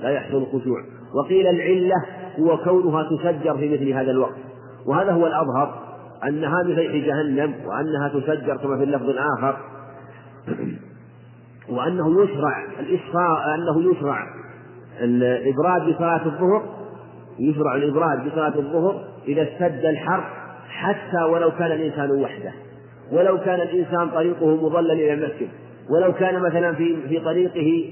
لا 0.00 0.10
يحصل 0.10 0.36
الخشوع. 0.36 0.78
وقيل 1.14 1.46
العلة 1.46 2.04
هو 2.38 2.58
كونها 2.58 3.02
تسجر 3.02 3.56
في 3.56 3.68
مثل 3.68 3.88
هذا 3.88 4.10
الوقت. 4.10 4.36
وهذا 4.86 5.12
هو 5.12 5.26
الأظهر 5.26 5.78
أنها 6.28 6.62
بفيح 6.62 7.06
جهنم 7.06 7.54
وأنها 7.66 8.08
تسجر 8.08 8.56
كما 8.56 8.76
في 8.76 8.84
اللفظ 8.84 9.08
الآخر. 9.08 9.56
وأنه 11.70 12.22
يشرع 12.22 12.64
الإسراء 12.80 13.54
أنه 13.54 13.90
يشرع 13.90 14.26
الإبراد 15.00 15.94
بصلاة 15.94 16.26
الظهر 16.26 16.62
يشرع 17.38 17.74
الإبراد 17.74 18.26
بصلاة 18.26 18.56
الظهر 18.56 19.04
إذا 19.28 19.42
اشتد 19.42 19.84
الحر 19.84 20.24
حتى 20.68 21.22
ولو 21.22 21.50
كان 21.50 21.72
الإنسان 21.72 22.10
وحده. 22.10 22.52
ولو 23.12 23.38
كان 23.38 23.60
الإنسان 23.60 24.10
طريقه 24.10 24.66
مظلل 24.66 24.90
إلى 24.90 25.12
المسجد. 25.12 25.48
ولو 25.90 26.12
كان 26.12 26.42
مثلا 26.42 26.74
في 26.74 27.08
في 27.08 27.20
طريقه 27.20 27.90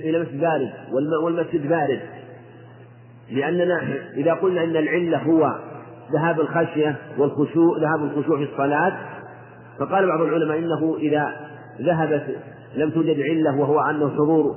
إلى 0.00 0.18
مسجد 0.18 0.40
بارد 0.40 0.70
والمسجد 1.22 1.68
بارد. 1.68 2.00
لأننا 3.30 3.80
إذا 4.16 4.32
قلنا 4.32 4.64
أن 4.64 4.76
العلة 4.76 5.18
هو 5.18 5.52
ذهاب 6.12 6.40
الخشية 6.40 6.96
والخشوع 7.18 7.78
ذهاب 7.78 8.04
الخشوع 8.04 8.36
في 8.36 8.52
الصلاة 8.52 8.92
فقال 9.78 10.06
بعض 10.06 10.20
العلماء 10.20 10.58
إنه 10.58 10.96
إذا 10.98 11.32
ذهبت 11.80 12.36
لم 12.76 12.90
توجد 12.90 13.20
علة 13.20 13.60
وهو 13.60 13.80
أنه 13.80 14.10
حضور 14.10 14.54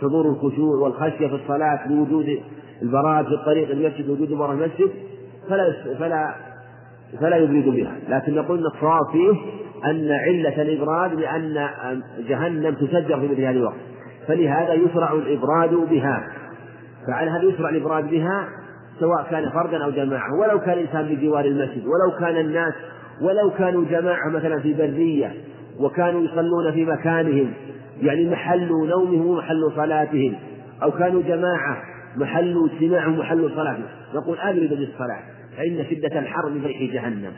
حضور 0.00 0.28
الخشوع 0.28 0.76
والخشية 0.76 1.28
في 1.28 1.34
الصلاة 1.34 1.88
لوجود 1.88 2.40
البراد 2.82 3.24
في 3.26 3.34
الطريق 3.34 3.70
المسجد 3.70 4.08
وجود 4.08 4.32
برا 4.32 4.52
المسجد 4.52 4.90
فلا 5.48 5.72
فلا 5.98 6.34
فلا 7.20 7.36
يبرد 7.36 7.64
بها، 7.74 7.96
لكن 8.08 8.34
نقول 8.34 8.58
إن 8.58 8.66
الصواب 8.66 9.12
فيه 9.12 9.30
أن 9.90 10.10
علة 10.10 10.62
الإبراد 10.62 11.16
بأن 11.16 11.68
جهنم 12.28 12.74
تسجر 12.74 13.20
في 13.20 13.28
مثل 13.28 13.40
هذه 13.40 13.50
الوقت، 13.50 13.76
فلهذا 14.30 14.72
يشرع 14.72 15.12
الإبراد 15.12 15.74
بها، 15.74 16.28
فعلى 17.06 17.30
هذا 17.30 17.42
يشرع 17.42 17.68
الإبراد 17.68 18.10
بها 18.10 18.48
سواء 19.00 19.26
كان 19.30 19.50
فردا 19.50 19.84
أو 19.84 19.90
جماعة، 19.90 20.34
ولو 20.40 20.60
كان 20.60 20.78
الإنسان 20.78 21.14
بجوار 21.14 21.44
المسجد، 21.44 21.84
ولو 21.86 22.18
كان 22.18 22.36
الناس 22.36 22.74
ولو 23.22 23.50
كانوا 23.50 23.84
جماعة 23.84 24.28
مثلا 24.28 24.60
في 24.60 24.74
برية 24.74 25.34
وكانوا 25.80 26.20
يصلون 26.20 26.72
في 26.72 26.84
مكانهم 26.84 27.52
يعني 28.02 28.30
محل 28.30 28.68
نومهم 28.68 29.26
ومحل 29.26 29.72
صلاتهم 29.76 30.34
أو 30.82 30.90
كانوا 30.90 31.22
جماعة 31.22 31.82
محل 32.16 32.68
اجتماعهم 32.72 33.14
ومحل 33.14 33.50
صلاتهم. 33.56 33.84
نقول 34.14 34.38
أبردوا 34.38 34.76
بالصلاة 34.76 35.20
فإن 35.56 35.84
شدة 35.90 36.18
الحر 36.18 36.48
من 36.48 36.64
ريح 36.64 36.92
جهنم. 36.92 37.32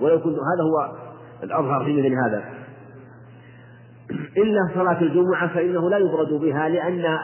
ولو 0.00 0.18
كنت 0.18 0.34
هذا 0.34 0.62
هو 0.62 0.96
الأظهر 1.44 1.84
في 1.84 1.92
مثل 1.92 2.14
هذا. 2.26 2.44
إلا 4.36 4.68
صلاة 4.74 5.00
الجمعة 5.00 5.54
فإنه 5.54 5.90
لا 5.90 5.98
يبرد 5.98 6.32
بها 6.32 6.68
لأن 6.68 7.18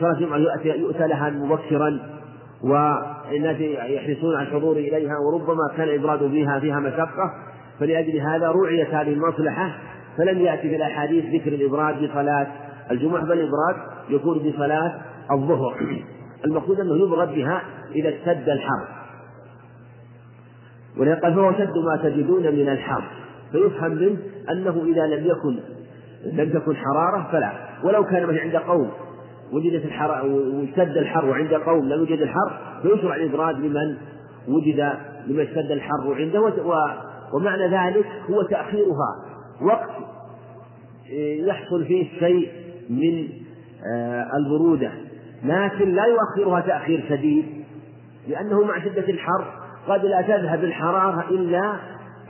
صلاة 0.00 0.12
الجمعة 0.12 0.36
يؤتى, 0.64 1.06
لها 1.06 1.30
مبكرا 1.30 2.00
والناس 2.62 3.60
يحرصون 3.90 4.36
على 4.36 4.48
الحضور 4.48 4.76
إليها 4.76 5.18
وربما 5.18 5.76
كان 5.76 5.88
الإبراد 5.88 6.22
بها 6.22 6.60
فيها 6.60 6.80
مشقة 6.80 7.34
فلأجل 7.80 8.20
هذا 8.20 8.50
رعيت 8.50 8.94
هذه 8.94 9.12
المصلحة 9.12 9.70
فلم 10.16 10.38
يأتي 10.38 10.68
في 10.68 10.76
الأحاديث 10.76 11.24
ذكر 11.24 11.52
الإبراد 11.52 12.04
بصلاة 12.04 12.46
الجمعة 12.90 13.24
بل 13.24 13.32
الإبراد 13.32 13.76
يكون 14.08 14.38
بصلاة 14.38 15.00
الظهر. 15.32 15.76
المقصود 16.44 16.80
أنه 16.80 16.96
يبرد 16.96 17.34
بها 17.34 17.62
إذا 17.94 18.08
اشتد 18.08 18.48
الحر. 18.48 18.88
ولقد 20.98 21.34
فهو 21.34 21.52
شد 21.52 21.78
ما 21.78 21.96
تجدون 22.02 22.42
من 22.42 22.68
الحر. 22.68 23.04
فيفهم 23.52 23.90
منه 23.90 24.18
أنه 24.50 24.82
إذا 24.86 25.06
لم 25.06 25.26
يكن 25.26 25.60
لم 26.24 26.50
تكن 26.50 26.76
حرارة 26.76 27.28
فلا. 27.32 27.52
ولو 27.84 28.04
كان 28.04 28.26
مثلا 28.26 28.40
عند 28.40 28.56
قوم 28.56 28.90
وجدت 29.52 29.84
الحر 29.84 30.26
واشتد 30.26 30.96
الحر 30.96 31.24
وعند 31.24 31.54
قوم 31.54 31.88
لم 31.88 31.98
يوجد 31.98 32.20
الحر 32.20 32.58
فيشرع 32.82 33.16
الإبراد 33.16 33.58
لمن 33.58 33.96
وجد 34.48 34.92
لمن 35.26 35.40
اشتد 35.40 35.70
الحر 35.70 36.14
عنده 36.14 36.52
ومعنى 37.34 37.66
ذلك 37.66 38.06
هو 38.30 38.42
تأخيرها. 38.42 39.16
وقت 39.62 39.90
يحصل 41.46 41.84
فيه 41.84 42.18
شيء 42.18 42.48
من 42.90 43.28
آه، 43.94 44.26
البرودة. 44.36 44.90
لكن 45.44 45.94
لا 45.94 46.04
يؤخرها 46.04 46.60
تأخير 46.60 47.04
شديد 47.08 47.44
لأنه 48.28 48.64
مع 48.64 48.84
شدة 48.84 49.08
الحر 49.08 49.44
قد 49.88 50.04
لا 50.04 50.22
تذهب 50.22 50.64
الحرارة 50.64 51.24
إلا 51.30 51.76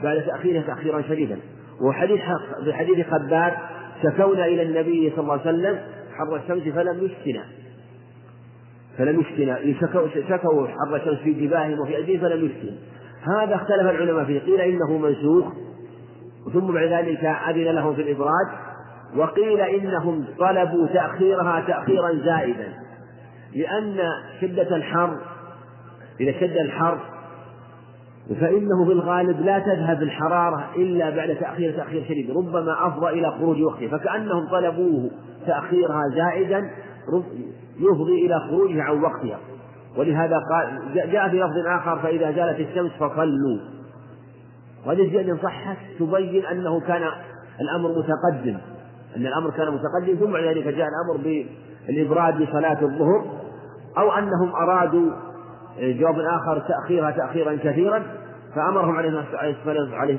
بعد 0.03 0.21
تأخيرها 0.21 0.61
تأخيرا 0.61 1.01
شديدا. 1.01 1.37
وحديث 1.81 2.21
في 2.63 2.73
حديث 2.73 3.07
خباب 3.07 3.53
شكونا 4.03 4.45
إلى 4.45 4.61
النبي 4.63 5.11
صلى 5.15 5.19
الله 5.19 5.31
عليه 5.31 5.41
وسلم 5.41 5.79
حر 6.17 6.35
الشمس 6.35 6.73
فلم 6.73 7.05
يفتنا 7.05 7.43
فلم 8.97 9.19
يفتن 9.19 9.75
شكوا, 9.81 10.07
شكوا 10.29 10.67
حر 10.67 10.95
الشمس 10.95 11.17
في 11.17 11.33
جباههم 11.33 11.79
وفي 11.79 11.95
أيديهم 11.95 12.21
فلم 12.21 12.45
يفتن 12.45 12.75
هذا 13.37 13.55
اختلف 13.55 13.81
العلماء 13.81 14.25
فيه. 14.25 14.39
قيل 14.39 14.61
إنه 14.61 14.97
منسوخ 14.97 15.53
ثم 16.53 16.73
بعد 16.73 16.87
ذلك 16.87 17.25
أذن 17.25 17.63
لهم 17.63 17.95
في 17.95 18.01
الإبراج 18.01 18.47
وقيل 19.15 19.61
إنهم 19.61 20.25
طلبوا 20.39 20.87
تأخيرها 20.87 21.63
تأخيرا 21.67 22.13
زائدا 22.13 22.73
لأن 23.55 23.97
شدة 24.41 24.75
الحر 24.75 25.17
إذا 26.19 26.31
شد 26.31 26.57
الحر 26.57 26.97
فإنه 28.29 28.85
في 28.85 28.91
الغالب 28.91 29.39
لا 29.39 29.59
تذهب 29.59 30.01
الحرارة 30.03 30.67
إلا 30.75 31.09
بعد 31.09 31.35
تأخير 31.35 31.77
تأخير 31.77 32.03
شديد 32.03 32.31
ربما 32.31 32.87
أفضى 32.87 33.09
إلى 33.09 33.31
خروج 33.31 33.61
وقته 33.61 33.87
فكأنهم 33.87 34.47
طلبوه 34.51 35.09
تأخيرها 35.47 36.03
زائدا 36.15 36.69
يفضي 37.79 38.25
إلى 38.25 38.39
خروجها 38.39 38.83
عن 38.83 39.01
وقتها. 39.03 39.39
ولهذا 39.97 40.39
قال 40.51 40.93
جاء 41.11 41.29
في 41.29 41.39
لفظ 41.39 41.67
آخر 41.67 41.99
فإذا 41.99 42.31
زالت 42.31 42.59
الشمس 42.59 42.91
فصلوا. 42.91 43.59
وهذه 44.85 45.05
الزيادة 45.05 45.37
صحت 45.43 45.77
تبين 45.99 46.45
أنه 46.45 46.79
كان 46.79 47.01
الأمر 47.61 47.89
متقدم. 47.89 48.57
أن 49.17 49.25
الأمر 49.25 49.51
كان 49.51 49.67
متقدم 49.67 50.25
ثم 50.25 50.31
بعد 50.31 50.43
ذلك 50.43 50.63
جاء 50.63 50.87
الأمر 50.87 51.45
بالإبراد 51.87 52.41
بصلاة 52.41 52.81
الظهر 52.81 53.25
أو 53.97 54.11
أنهم 54.11 54.55
أرادوا 54.55 55.11
جواب 55.79 56.15
آخر 56.19 56.59
تأخيرها 56.67 57.11
تأخيرا 57.11 57.55
كثيرا 57.55 58.03
فأمرهم 58.55 58.95
عليه 58.95 59.09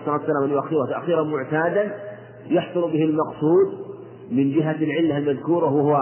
الصلاة 0.01 0.19
والسلام 0.19 0.45
أن 0.45 0.51
يؤخرها 0.51 0.87
تأخيرا 0.87 1.25
معتادا 1.25 1.93
يحصل 2.47 2.81
به 2.81 3.05
المقصود 3.05 3.83
من 4.31 4.51
جهة 4.51 4.77
العلة 4.77 5.19
المذكورة 5.19 5.67
وهو 5.67 5.97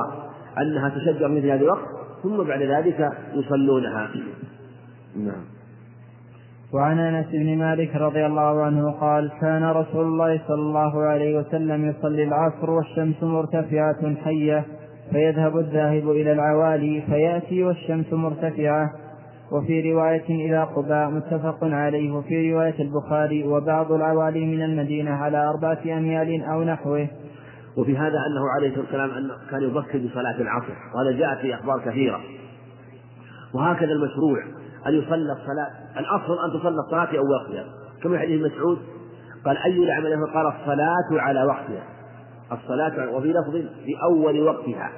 أنها 0.58 0.88
تشجع 0.88 1.28
مثل 1.28 1.46
هذا 1.46 1.62
الوقت 1.62 1.86
ثم 2.22 2.36
بعد 2.36 2.62
ذلك 2.62 3.12
يصلونها. 3.34 4.10
نعم. 5.16 5.44
وعن 6.72 6.98
أنس 6.98 7.26
بن 7.32 7.58
مالك 7.58 7.96
رضي 7.96 8.26
الله 8.26 8.62
عنه 8.62 8.90
قال 8.90 9.30
كان 9.40 9.64
رسول 9.64 10.04
الله 10.04 10.40
صلى 10.48 10.60
الله 10.60 11.02
عليه 11.02 11.38
وسلم 11.38 11.90
يصلي 11.90 12.24
العصر 12.24 12.70
والشمس 12.70 13.22
مرتفعة 13.22 14.14
حية 14.24 14.64
فيذهب 15.12 15.58
الذاهب 15.58 16.10
إلى 16.10 16.32
العوالي 16.32 17.02
فيأتي 17.06 17.64
والشمس 17.64 18.12
مرتفعة 18.12 18.90
وفي 19.52 19.92
رواية 19.92 20.28
إلى 20.28 20.64
قباء 20.76 21.10
متفق 21.10 21.58
عليه 21.62 22.12
وفي 22.12 22.52
رواية 22.52 22.74
البخاري 22.80 23.44
وبعض 23.44 23.92
العوالي 23.92 24.46
من 24.46 24.62
المدينة 24.62 25.10
على 25.10 25.48
أربعة 25.48 25.78
أميال 25.84 26.44
أو 26.44 26.62
نحوه. 26.62 27.08
وفي 27.76 27.98
هذا 27.98 28.18
أنه 28.26 28.50
عليه 28.56 28.68
الصلاة 28.68 28.84
والسلام 28.84 29.10
أنه 29.10 29.34
كان 29.50 29.62
يبكر 29.62 29.98
بصلاة 29.98 30.40
العصر 30.40 30.74
وهذا 30.94 31.18
جاء 31.18 31.42
في 31.42 31.54
أخبار 31.54 31.80
كثيرة. 31.80 32.20
وهكذا 33.54 33.92
المشروع 33.92 34.42
أن 34.86 34.94
يصلى 34.94 35.32
الصلاة 35.32 35.70
الأصل 36.00 36.44
أن 36.44 36.60
تصلى 36.60 36.80
الصلاة 36.86 37.06
في 37.06 37.18
وقتها. 37.18 37.64
كما 38.02 38.18
حديث 38.18 38.40
مسعود 38.52 38.78
قال 39.44 39.56
أي 39.56 39.84
العمل 39.84 40.26
قال 40.34 40.46
الصلاة 40.46 41.22
على 41.22 41.44
وقتها؟ 41.44 41.84
الصلاة 42.52 43.10
وفي 43.10 43.28
لفظ 43.28 43.52
في 43.84 44.02
أول 44.02 44.40
وقتها. 44.40 44.90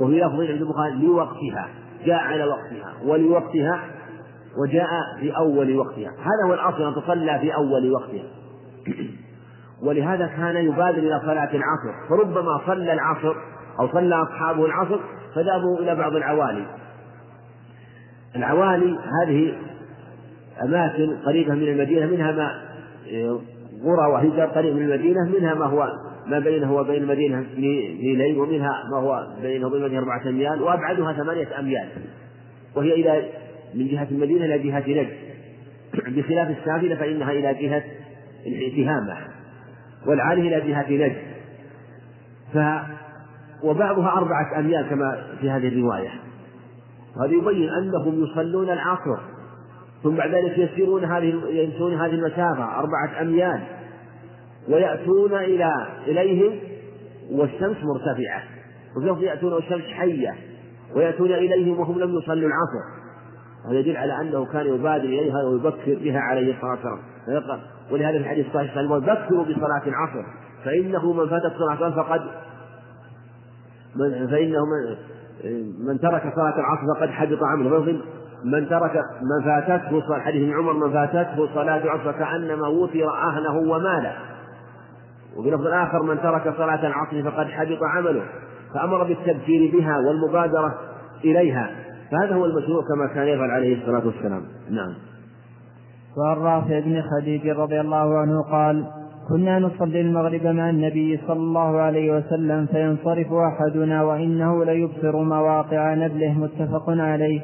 وفي 0.00 0.20
لفظ 0.20 0.40
عند 0.40 0.62
البخاري 0.62 1.06
لوقتها. 1.06 1.68
جاء 2.04 2.18
على 2.18 2.44
وقتها 2.44 2.94
ولوقتها 3.04 3.80
وجاء 4.62 4.88
في 5.20 5.36
أول 5.36 5.76
وقتها. 5.76 6.10
هذا 6.10 6.48
هو 6.48 6.54
الأصل 6.54 6.82
أن 6.82 7.02
تصلى 7.02 7.38
في 7.38 7.54
أول 7.54 7.92
وقتها. 7.92 8.24
ولهذا 9.86 10.26
كان 10.26 10.56
يبادر 10.56 10.98
إلى 10.98 11.20
صلاة 11.20 11.50
العصر. 11.54 12.08
فربما 12.08 12.60
صلى 12.66 12.92
العصر 12.92 13.34
أو 13.80 13.88
صلى 13.88 14.14
أصحابه 14.14 14.66
العصر 14.66 14.98
فذهبوا 15.34 15.78
إلى 15.78 15.94
بعض 15.94 16.16
العوالي. 16.16 16.66
العوالي 18.36 18.98
هذه 19.22 19.54
أماكن 20.62 21.16
قريبة 21.26 21.54
من 21.54 21.68
المدينة 21.68 22.06
منها 22.06 22.32
ما 22.32 22.50
قرى 23.84 24.12
وهجر 24.12 24.44
قريب 24.44 24.76
من 24.76 24.82
المدينة 24.82 25.24
منها 25.24 25.54
ما 25.54 25.64
هو 25.64 25.92
ما 26.28 26.38
بينه 26.38 26.74
وبين 26.74 27.02
المدينة 27.02 27.46
ميلين 27.56 28.38
ومنها 28.38 28.84
ما 28.90 28.98
هو 28.98 29.26
بينه 29.42 29.66
وبين 29.66 29.80
المدينة 29.80 30.00
أربعة 30.00 30.28
أميال 30.28 30.62
وأبعدها 30.62 31.12
ثمانية 31.12 31.58
أميال. 31.58 31.88
وهي 32.76 32.92
إلى 32.92 33.28
من 33.74 33.88
جهة 33.88 34.08
المدينة 34.10 34.44
إلى 34.44 34.58
جهة 34.58 34.80
نجد. 34.80 35.08
بخلاف 35.94 36.58
السافلة 36.58 36.96
فإنها 36.96 37.32
إلى 37.32 37.54
جهة 37.54 37.82
التهامة 38.46 39.16
والعالي 40.06 40.40
إلى 40.40 40.68
جهة 40.68 40.90
نجد. 40.90 41.16
ف 42.54 42.58
وبعضها 43.62 44.08
أربعة 44.08 44.58
أميال 44.58 44.88
كما 44.88 45.24
في 45.40 45.50
هذه 45.50 45.68
الرواية. 45.68 46.10
وهذا 47.16 47.32
يبين 47.32 47.68
أنهم 47.68 48.24
يصلون 48.24 48.70
العصر 48.70 49.18
ثم 50.02 50.16
بعد 50.16 50.34
ذلك 50.34 50.58
يسيرون 50.58 51.04
هذه 51.04 51.34
يمشون 51.48 51.94
هذه 51.94 52.14
المسافة 52.14 52.64
أربعة 52.64 53.20
أميال. 53.20 53.77
ويأتون 54.68 55.34
إلى 55.34 55.72
إليهم 56.06 56.58
والشمس 57.30 57.76
مرتفعة. 57.84 58.42
وفي 58.96 59.24
يأتون 59.24 59.52
والشمس 59.52 59.84
حية؟ 59.84 60.34
ويأتون 60.94 61.32
إليهم 61.32 61.80
وهم 61.80 61.98
لم 61.98 62.18
يصلوا 62.18 62.48
العصر. 62.48 62.98
هذا 63.68 63.78
يدل 63.78 63.96
على 63.96 64.20
أنه 64.20 64.46
كان 64.46 64.66
يبادر 64.66 65.04
إليها 65.04 65.44
ويبكر 65.44 65.98
بها 66.04 66.20
عليه 66.20 66.54
الصلاة 66.54 66.70
والسلام. 66.70 67.60
ولهذا 67.90 68.12
في 68.12 68.24
الحديث 68.24 68.46
الصحيح 68.46 68.74
قال 68.74 68.92
وبكروا 68.92 69.44
بصلاة 69.44 69.82
العصر. 69.86 70.24
فإنه 70.64 71.12
من 71.12 71.28
فاتت 71.28 71.52
صلاة 71.58 71.90
فقد 71.90 72.20
من 73.96 74.26
فإنه 74.26 74.58
من, 74.64 74.96
من 75.86 76.00
ترك 76.00 76.22
صلاة 76.36 76.58
العصر 76.58 76.94
فقد 76.98 77.08
حبط 77.08 77.38
عمله. 77.42 78.00
من 78.44 78.68
ترك 78.68 79.02
من 79.22 79.44
فاتته 79.44 80.20
حديث 80.20 80.42
ابن 80.42 80.58
عمر 80.58 80.72
من 80.72 80.92
فاتته 80.92 81.54
صلاة 81.54 81.84
العصر 81.84 82.12
كأنما 82.12 82.68
وفر 82.68 83.10
أهله 83.28 83.56
وماله. 83.56 84.12
وفي 85.38 85.50
لفظ 85.50 85.66
آخر 85.66 86.02
من 86.02 86.20
ترك 86.20 86.54
صلاة 86.56 86.86
العصر 86.86 87.30
فقد 87.30 87.46
حبط 87.46 87.78
عمله 87.82 88.22
فأمر 88.74 89.04
بالتبكير 89.04 89.72
بها 89.72 89.98
والمبادرة 89.98 90.74
إليها 91.24 91.70
فهذا 92.10 92.34
هو 92.34 92.44
المشروع 92.44 92.82
كما 92.88 93.06
كان 93.14 93.28
يفعل 93.28 93.50
عليه 93.50 93.80
الصلاة 93.80 94.06
والسلام. 94.06 94.42
نعم. 94.70 94.94
وعن 96.18 96.36
رافع 96.36 96.80
بن 96.80 97.02
خديج 97.02 97.48
رضي 97.48 97.80
الله 97.80 98.18
عنه 98.18 98.42
قال 98.42 98.86
كنا 99.28 99.58
نصلي 99.58 100.00
المغرب 100.00 100.46
مع 100.46 100.70
النبي 100.70 101.20
صلى 101.26 101.36
الله 101.36 101.80
عليه 101.80 102.16
وسلم 102.16 102.66
فينصرف 102.66 103.32
أحدنا 103.32 104.02
وإنه 104.02 104.64
ليبصر 104.64 105.16
مواقع 105.16 105.94
نبله 105.94 106.38
متفق 106.38 106.84
عليه. 106.88 107.40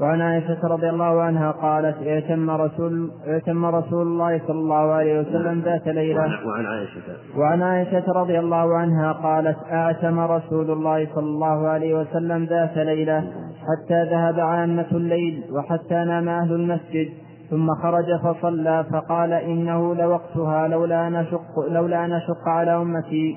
وعن 0.00 0.20
عائشة 0.20 0.58
رضي 0.64 0.90
الله 0.90 1.22
عنها 1.22 1.50
قالت 1.50 1.96
اعتم 2.06 2.50
رسول 2.50 3.10
اعتم 3.26 3.66
رسول 3.66 4.06
الله 4.06 4.38
صلى 4.46 4.58
الله 4.58 4.92
عليه 4.92 5.20
وسلم 5.20 5.60
ذات 5.60 5.86
ليلة. 5.88 6.20
وعن 6.20 6.66
عائشة. 6.66 7.38
وعن 7.38 7.62
عائشة 7.62 8.12
رضي 8.12 8.38
الله 8.38 8.76
عنها 8.76 9.12
قالت 9.12 9.58
اعتم 9.72 10.20
رسول 10.20 10.70
الله 10.70 11.06
صلى 11.14 11.24
الله 11.24 11.68
عليه 11.68 11.94
وسلم 11.94 12.44
ذات 12.44 12.76
ليلة 12.76 13.20
حتى 13.66 14.04
ذهب 14.04 14.40
عامة 14.40 14.86
الليل 14.92 15.44
وحتى 15.52 15.94
نام 15.94 16.28
أهل 16.28 16.52
المسجد 16.52 17.08
ثم 17.50 17.74
خرج 17.82 18.04
فصلى 18.24 18.84
فقال 18.92 19.32
إنه 19.32 19.94
لوقتها 19.94 20.68
لولا 20.68 21.06
أن 21.06 21.14
أشق 21.14 21.60
لولا 21.68 22.04
أن 22.04 22.12
أشق 22.12 22.48
على 22.48 22.76
أمتي. 22.76 23.36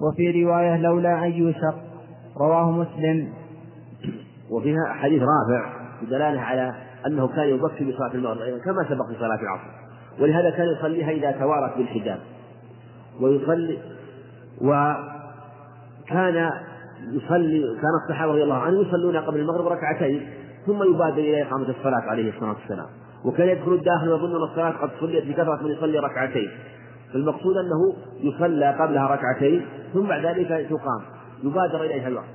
وفي 0.00 0.44
رواية 0.44 0.76
لولا 0.76 1.24
أن 1.24 1.30
يشق 1.30 1.76
رواه 2.40 2.70
مسلم. 2.70 3.28
وفيها 4.50 4.92
حديث 5.02 5.22
رافع. 5.22 5.85
بدلالة 6.06 6.40
على 6.40 6.74
أنه 7.06 7.28
كان 7.28 7.48
يبكر 7.48 7.84
بصلاة 7.84 8.14
المغرب 8.14 8.58
كما 8.64 8.84
سبق 8.88 9.06
في 9.06 9.14
صلاة 9.18 9.40
العصر. 9.40 9.70
ولهذا 10.20 10.50
كان 10.50 10.66
يصليها 10.78 11.10
إذا 11.10 11.30
توارت 11.30 11.76
بالحجاب. 11.76 12.18
ويصلي 13.20 13.78
وكان 14.60 16.50
يصلي 17.12 17.60
كان 17.60 17.90
الصحابة 18.04 18.32
رضي 18.32 18.42
الله 18.42 18.58
عنهم 18.58 18.80
يصلون 18.80 19.16
قبل 19.16 19.40
المغرب 19.40 19.66
ركعتين 19.66 20.28
ثم 20.66 20.82
يبادر 20.82 21.18
إلى 21.18 21.42
إقامة 21.42 21.68
الصلاة 21.68 22.02
عليه 22.10 22.30
الصلاة 22.34 22.56
والسلام. 22.60 22.86
وكان 23.24 23.48
يدخل 23.48 23.72
الداخل 23.72 24.08
ويظن 24.08 24.36
أن 24.36 24.42
الصلاة 24.42 24.70
قد 24.70 24.90
صليت 25.00 25.26
بكثرة 25.26 25.62
من 25.62 25.70
يصلي 25.70 25.98
ركعتين. 25.98 26.50
فالمقصود 27.12 27.56
أنه 27.56 27.94
يصلى 28.20 28.72
قبلها 28.72 29.06
ركعتين 29.06 29.66
ثم 29.94 30.06
بعد 30.06 30.26
ذلك 30.26 30.48
تقام. 30.70 31.02
يبادر 31.44 31.82
إليها 31.82 32.08
الوقت. 32.08 32.26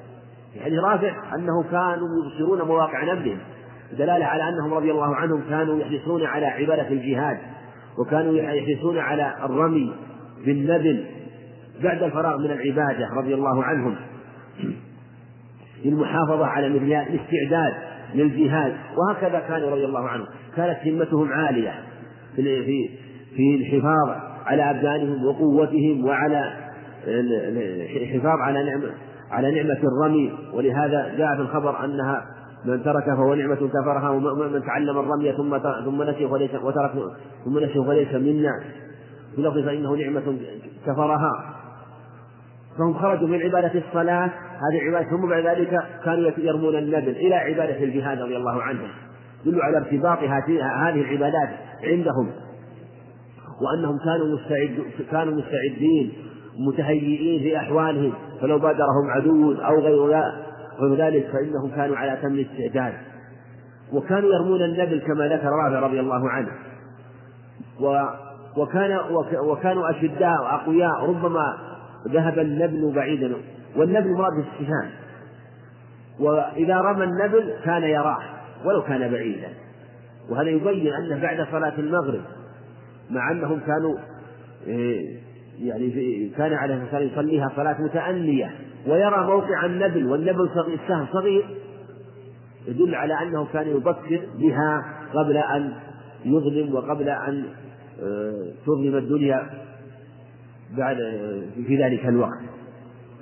حديث 0.63 0.79
رافع 0.79 1.35
أنه 1.35 1.63
كانوا 1.71 2.07
يبصرون 2.25 2.61
مواقع 2.61 3.13
نبلهم 3.13 3.39
دلالة 3.97 4.25
على 4.25 4.49
أنهم 4.49 4.73
رضي 4.73 4.91
الله 4.91 5.15
عنهم 5.15 5.41
كانوا 5.49 5.79
يحرصون 5.79 6.25
على 6.25 6.45
عبادة 6.45 6.87
الجهاد 6.87 7.37
وكانوا 7.99 8.33
يحرصون 8.33 8.97
على 8.97 9.33
الرمي 9.43 9.93
بالنبل 10.45 11.05
بعد 11.83 12.03
الفراغ 12.03 12.37
من 12.37 12.51
العبادة 12.51 13.07
رضي 13.17 13.33
الله 13.33 13.63
عنهم. 13.63 13.95
للمحافظة 15.85 16.45
على 16.45 16.67
الاستعداد 16.67 17.73
للجهاد 18.15 18.73
وهكذا 18.97 19.39
كانوا 19.39 19.69
رضي 19.69 19.85
الله 19.85 20.09
عنهم. 20.09 20.27
كانت 20.55 20.77
همتهم 20.87 21.31
عالية 21.31 21.73
في 22.35 22.89
في 23.35 23.55
الحفاظ 23.55 24.09
على 24.45 24.69
أبدانهم 24.69 25.25
وقوتهم 25.25 26.05
وعلى 26.05 26.53
الحفاظ 27.95 28.39
على 28.39 28.63
نعم 28.63 28.81
على 29.31 29.51
نعمة 29.51 29.79
الرمي. 29.83 30.33
ولهذا 30.53 31.15
جاء 31.17 31.35
في 31.35 31.41
الخبر 31.41 31.85
أنها 31.85 32.25
من 32.65 32.83
ترك 32.83 33.05
فهو 33.05 33.33
نعمة 33.33 33.55
كفرها 33.55 34.09
ومن 34.09 34.63
تعلم 34.65 34.99
الرمي 34.99 35.33
ثم 35.33 35.57
ثم 35.85 36.03
نسي 36.03 36.27
فليس 36.27 36.55
وترك 36.55 36.91
ثم 37.45 37.59
نسي 37.59 37.83
فليس 37.87 38.13
منا. 38.13 38.63
في 39.35 39.41
لفظ 39.41 39.65
فإنه 39.65 39.95
نعمة 39.95 40.37
كفرها. 40.85 41.55
فهم 42.77 42.93
خرجوا 42.93 43.27
من 43.27 43.41
عبادة 43.41 43.81
الصلاة. 43.87 44.31
هذه 44.55 44.87
عبادة 44.87 45.09
ثم 45.09 45.29
بعد 45.29 45.45
ذلك 45.45 45.83
كانوا 46.05 46.31
يرمون 46.37 46.75
النبل 46.75 47.09
إلى 47.09 47.35
عبادة 47.35 47.83
الجهاد 47.83 48.21
رضي 48.21 48.37
الله 48.37 48.61
عنهم. 48.61 48.87
يدل 49.45 49.61
على 49.61 49.77
ارتباط 49.77 50.17
هذه 50.17 51.01
العبادات 51.01 51.49
عندهم. 51.83 52.31
وأنهم 53.61 53.97
كانوا 53.97 54.37
مستعد 54.37 54.83
كانوا 55.11 55.33
مستعدين 55.33 56.13
متهيئين 56.67 57.41
في 57.41 57.57
أحوالهم 57.57 58.13
فلو 58.41 58.59
بادرهم 58.59 59.09
عدو 59.09 59.51
أو 59.53 59.79
غير 59.79 60.05
ذلك 60.85 61.29
فإنهم 61.33 61.71
كانوا 61.75 61.97
على 61.97 62.17
تم 62.21 62.33
الاستعداد 62.33 62.93
وكانوا 63.93 64.33
يرمون 64.33 64.61
النبل 64.61 64.99
كما 64.99 65.27
ذكر 65.27 65.49
رافع 65.49 65.79
رضي 65.79 65.99
الله 65.99 66.29
عنه. 66.29 66.51
و 67.79 68.05
وكان 68.57 68.99
وكانوا 69.43 69.89
أشداء 69.89 70.41
وأقوياء 70.41 71.05
ربما 71.05 71.57
ذهب 72.07 72.39
النبل 72.39 72.93
بعيدا. 72.95 73.33
والنبل 73.75 74.13
مراد 74.13 74.33
السهام 74.37 74.89
وإذا 76.19 76.77
رمى 76.77 77.03
النبل 77.03 77.53
كان 77.63 77.83
يراه 77.83 78.19
ولو 78.65 78.81
كان 78.81 79.11
بعيدا. 79.11 79.47
وهذا 80.29 80.49
يبين 80.49 80.93
أنه 80.93 81.21
بعد 81.21 81.47
صلاة 81.51 81.79
المغرب 81.79 82.21
مع 83.09 83.31
أنهم 83.31 83.59
كانوا 83.59 83.97
إيه، 84.67 85.19
يعني 85.59 86.29
كان 86.37 86.53
عليه 86.53 86.83
الصلاة 86.83 87.01
يصليها 87.01 87.51
صلاة 87.55 87.81
متأنية. 87.81 88.51
ويرى 88.87 89.25
موقع 89.25 89.65
النبل 89.65 90.07
والنبل 90.07 90.49
صغير 90.55 90.79
السهم 90.83 91.05
صغير 91.13 91.45
يدل 92.67 92.95
على 92.95 93.13
أنه 93.13 93.47
كان 93.53 93.67
يبكر 93.67 94.21
بها 94.39 94.85
قبل 95.13 95.37
أن 95.37 95.73
يظلم 96.25 96.75
وقبل 96.75 97.09
أن 97.09 97.45
آه، 98.03 98.45
تظلم 98.65 98.95
الدنيا 98.95 99.49
بعد 100.77 100.97
في 101.67 101.83
ذلك 101.83 102.05
الوقت. 102.05 102.39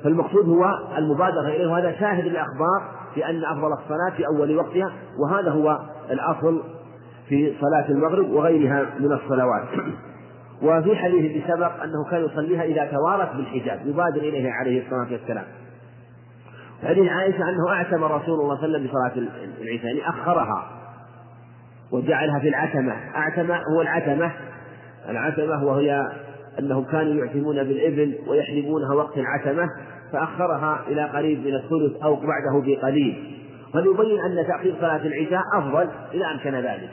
فالمقصود 0.04 0.50
هو 0.50 0.66
المبادرة 0.98 1.48
إليه 1.48 1.68
وهذا 1.68 1.92
شاهد 2.00 2.26
الأخبار 2.26 2.82
في 3.16 3.26
أن 3.26 3.46
أفضل 3.46 3.74
الصلاة 3.74 4.18
في 4.18 4.28
أول 4.28 4.56
وقتها 4.56 4.92
وهذا 5.20 5.52
هو 5.52 5.80
الأصل 6.12 6.64
في 7.30 7.54
صلاة 7.62 7.90
المغرب 7.90 8.30
وغيرها 8.30 8.86
من 9.00 9.12
الصلوات. 9.12 9.68
وفي 10.62 10.96
حديث 10.96 11.26
اللي 11.26 11.44
سبق 11.48 11.84
أنه 11.84 12.10
كان 12.12 12.26
يصليها 12.26 12.64
إذا 12.64 12.86
توارت 12.86 13.36
بالحجاب 13.36 13.80
يبادر 13.86 14.22
إليها 14.22 14.52
عليه 14.52 14.84
الصلاة 14.86 15.12
والسلام. 15.12 15.46
حديث 16.84 17.12
عائشة 17.12 17.50
أنه 17.50 17.70
أعتم 17.70 18.04
رسول 18.04 18.40
الله 18.40 18.56
صلى 18.56 18.66
الله 18.66 18.78
عليه 18.78 18.78
وسلم 18.78 18.88
بصلاة 18.88 19.28
العشاء 19.62 19.86
يعني 19.86 20.10
أخرها 20.10 20.70
وجعلها 21.92 22.40
في 22.40 22.50
العتمة. 22.50 22.94
أعتم 23.16 23.52
هو 23.52 23.82
العتمة. 23.82 24.32
العتمة 25.10 25.64
وهي 25.64 26.04
أنهم 26.60 26.84
كانوا 26.84 27.26
يعتمون 27.26 27.64
بالإبل 27.64 28.16
ويحلبونها 28.28 28.96
وقت 28.96 29.18
العتمة 29.18 29.70
فأخرها 30.12 30.82
إلى 30.88 31.04
قريب 31.04 31.40
من 31.40 31.56
الثلث 31.56 32.04
أو 32.04 32.16
بعده 32.16 32.66
بقليل 32.66 33.36
فليبين 33.74 34.20
أن 34.20 34.48
تأخير 34.48 34.76
صلاة 34.80 35.06
العشاء 35.06 35.42
أفضل 35.58 35.90
إذا 36.14 36.26
أمكن 36.26 36.56
ذلك. 36.56 36.90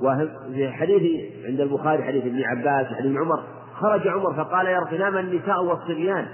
وفي 0.00 0.70
حديث 0.72 1.02
عند 1.44 1.60
البخاري 1.60 2.04
حديث 2.04 2.24
ابن 2.24 2.42
عباس 2.42 2.86
حديث 2.86 3.06
ابن 3.06 3.18
عمر 3.18 3.42
خرج 3.74 4.08
عمر 4.08 4.34
فقال 4.34 4.66
يا 4.66 4.78
رب 4.80 4.94
نام 4.94 5.16
النساء 5.16 5.64
والصبيان. 5.64 6.26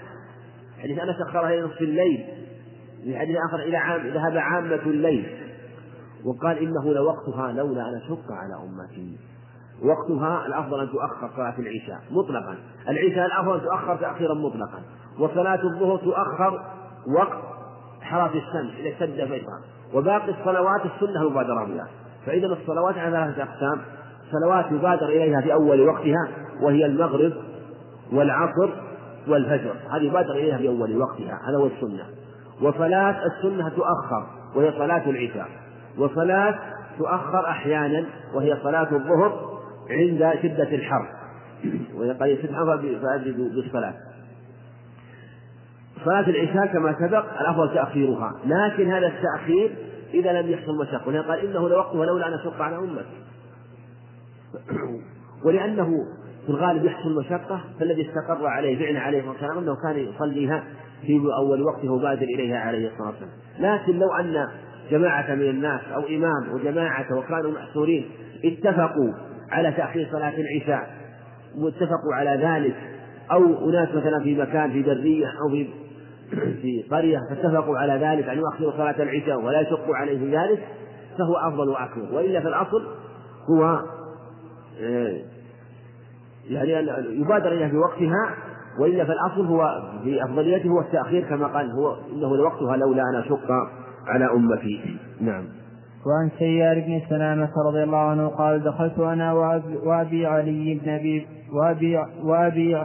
حديث 0.83 0.99
أنس 0.99 1.17
أخرها 1.29 1.49
إلى 1.49 1.63
نصف 1.63 1.81
الليل. 1.81 2.27
في 3.05 3.19
حديث 3.19 3.37
آخر 3.49 3.63
إلى 3.63 3.77
عام 3.77 4.07
ذهب 4.07 4.37
عامة 4.37 4.83
الليل. 4.87 5.27
وقال 6.25 6.59
إنه 6.59 6.93
لوقتها 6.93 7.53
لولا 7.53 7.89
أن 7.89 7.95
أشق 7.95 8.33
على 8.33 8.55
أمتي. 8.55 9.19
وقتها 9.85 10.47
الأفضل 10.47 10.81
أن 10.81 10.89
تؤخر 10.91 11.31
صلاة 11.37 11.55
العشاء 11.59 12.01
مطلقا. 12.11 12.57
العشاء 12.89 13.27
الأفضل 13.27 13.55
أن 13.55 13.61
تؤخر 13.61 13.97
تأخيرا 13.97 14.35
مطلقا. 14.35 14.83
وصلاة 15.19 15.63
الظهر 15.65 15.97
تؤخر 15.97 16.63
وقت 17.19 17.39
حرارة 18.03 18.33
الشمس 18.35 18.81
إذا 18.81 18.89
اشتد 18.89 19.29
فيضها 19.29 19.61
وباقي 19.95 20.31
الصلوات 20.31 20.81
السنة 20.85 21.23
المبادرة 21.23 21.65
بها. 21.65 21.89
فإذا 22.27 22.47
الصلوات 22.47 22.99
على 22.99 23.11
ثلاثة 23.11 23.43
أقسام 23.43 23.81
صلوات 24.33 24.73
يبادر 24.73 25.09
إليها 25.09 25.41
في 25.41 25.53
أول 25.53 25.81
وقتها 25.81 26.29
وهي 26.63 26.87
المغرب 26.87 27.33
والعصر 28.13 28.71
والفجر. 29.29 29.75
هذه 29.91 30.03
يبادر 30.03 30.33
إليها 30.33 30.59
في 30.59 30.69
أول 30.69 30.97
وقتها 30.97 31.41
هذا 31.49 31.59
هو 31.59 31.67
السنة. 31.67 32.05
وصلاة 32.63 33.17
السنة 33.27 33.69
تؤخر 33.69 34.27
وهي 34.57 34.73
صلاة 34.73 35.11
العشاء. 35.11 35.49
وصلاة 35.99 36.59
تؤخر 36.99 37.49
أحيانا 37.49 38.05
وهي 38.35 38.57
صلاة 38.63 38.89
الظهر 38.93 39.61
عند 39.91 40.33
شدة 40.43 40.75
الحر. 40.75 41.07
شدة 42.43 42.51
الحر 42.51 42.79
فأجد 43.03 43.55
بالصلاة. 43.55 43.95
صلاة 46.05 46.29
العشاء 46.29 46.67
كما 46.67 46.97
سبق 46.99 47.41
الأفضل 47.41 47.75
تأخيرها 47.75 48.35
لكن 48.47 48.93
هذا 48.93 49.07
التأخير 49.07 49.77
إذا 50.15 50.33
لم 50.33 50.51
يحصل 50.51 50.79
مشقة 50.79 51.09
ولهذا 51.09 51.29
قال 51.29 51.39
إنه 51.39 51.69
لوقته 51.69 52.05
لولا 52.05 52.29
أن 52.29 52.33
أشق 52.33 52.63
على 52.63 52.77
أمتي 52.77 53.21
ولأنه 55.45 55.91
في 56.47 56.49
الغالب 56.49 56.85
يحصل 56.85 57.15
مشقة 57.21 57.61
فالذي 57.81 58.09
استقر 58.09 58.47
عليه 58.47 58.79
فعل 58.79 58.97
عليه 58.97 59.31
الصلاة 59.31 59.59
أنه 59.59 59.77
كان 59.83 59.97
يصليها 59.97 60.65
في 61.07 61.21
أول 61.39 61.63
وقته 61.63 61.91
وبادر 61.93 62.23
إليها 62.23 62.59
عليه 62.59 62.89
الصلاة 62.89 63.09
والسلام. 63.09 63.31
لكن 63.59 63.99
لو 63.99 64.13
أن 64.13 64.49
جماعة 64.91 65.35
من 65.35 65.49
الناس 65.49 65.81
أو 65.95 66.01
إمام 66.01 66.55
وجماعة 66.55 67.19
وكانوا 67.19 67.51
محصورين 67.51 68.11
اتفقوا 68.45 69.13
على 69.51 69.73
تأخير 69.73 70.09
صلاة 70.13 70.35
العشاء 70.37 70.91
واتفقوا 71.59 72.15
على 72.15 72.31
ذلك 72.31 72.77
أو 73.33 73.71
أناس 73.71 73.89
مثلا 73.89 74.21
في 74.23 74.35
مكان 74.35 74.71
في 74.71 74.83
برية 74.83 75.27
أو 75.27 75.51
في 75.51 75.69
في 76.31 76.85
قرية 76.91 77.19
فاتفقوا 77.31 77.79
على 77.79 77.93
ذلك 77.93 78.29
أن 78.29 78.39
يؤخروا 78.39 78.73
صلاة 78.73 79.03
العشاء 79.03 79.41
ولا 79.41 79.61
يشقوا 79.61 79.97
عليه 79.97 80.41
ذلك 80.41 80.69
فهو 81.19 81.37
أفضل 81.37 81.69
وأكمل. 81.69 82.15
وإلا 82.15 82.41
في 82.41 82.49
الأصل 82.49 82.87
هو 83.51 83.81
آه، 84.81 85.21
يعني 86.49 86.71
يبادر 87.21 87.53
إليها 87.53 87.69
في 87.69 87.77
وقتها 87.77 88.35
وإلا 88.79 89.05
في 89.05 89.13
الأصل 89.13 89.47
هو 89.47 89.83
في 90.05 90.25
أفضليته 90.25 90.69
هو 90.69 90.81
التأخير 90.81 91.29
كما 91.29 91.47
قال 91.47 91.71
هو 91.71 91.97
إنه 92.13 92.37
لوقتها 92.37 92.77
لولا 92.77 93.03
أن 93.03 93.21
أشق 93.21 93.51
على 94.07 94.25
أمتي. 94.33 94.99
نعم. 95.21 95.45
وعن 96.07 96.31
سيار 96.39 96.81
بن 96.81 97.01
سلامة 97.09 97.51
رضي 97.69 97.83
الله 97.83 97.99
عنه 97.99 98.29
قال 98.29 98.63
دخلت 98.65 98.99
أنا 98.99 99.33
وأبي 99.85 100.27
علي 100.27 100.81
بن 100.85 100.91
أبي 100.91 101.27
وأبي 101.53 101.99
وأبي 102.23 102.85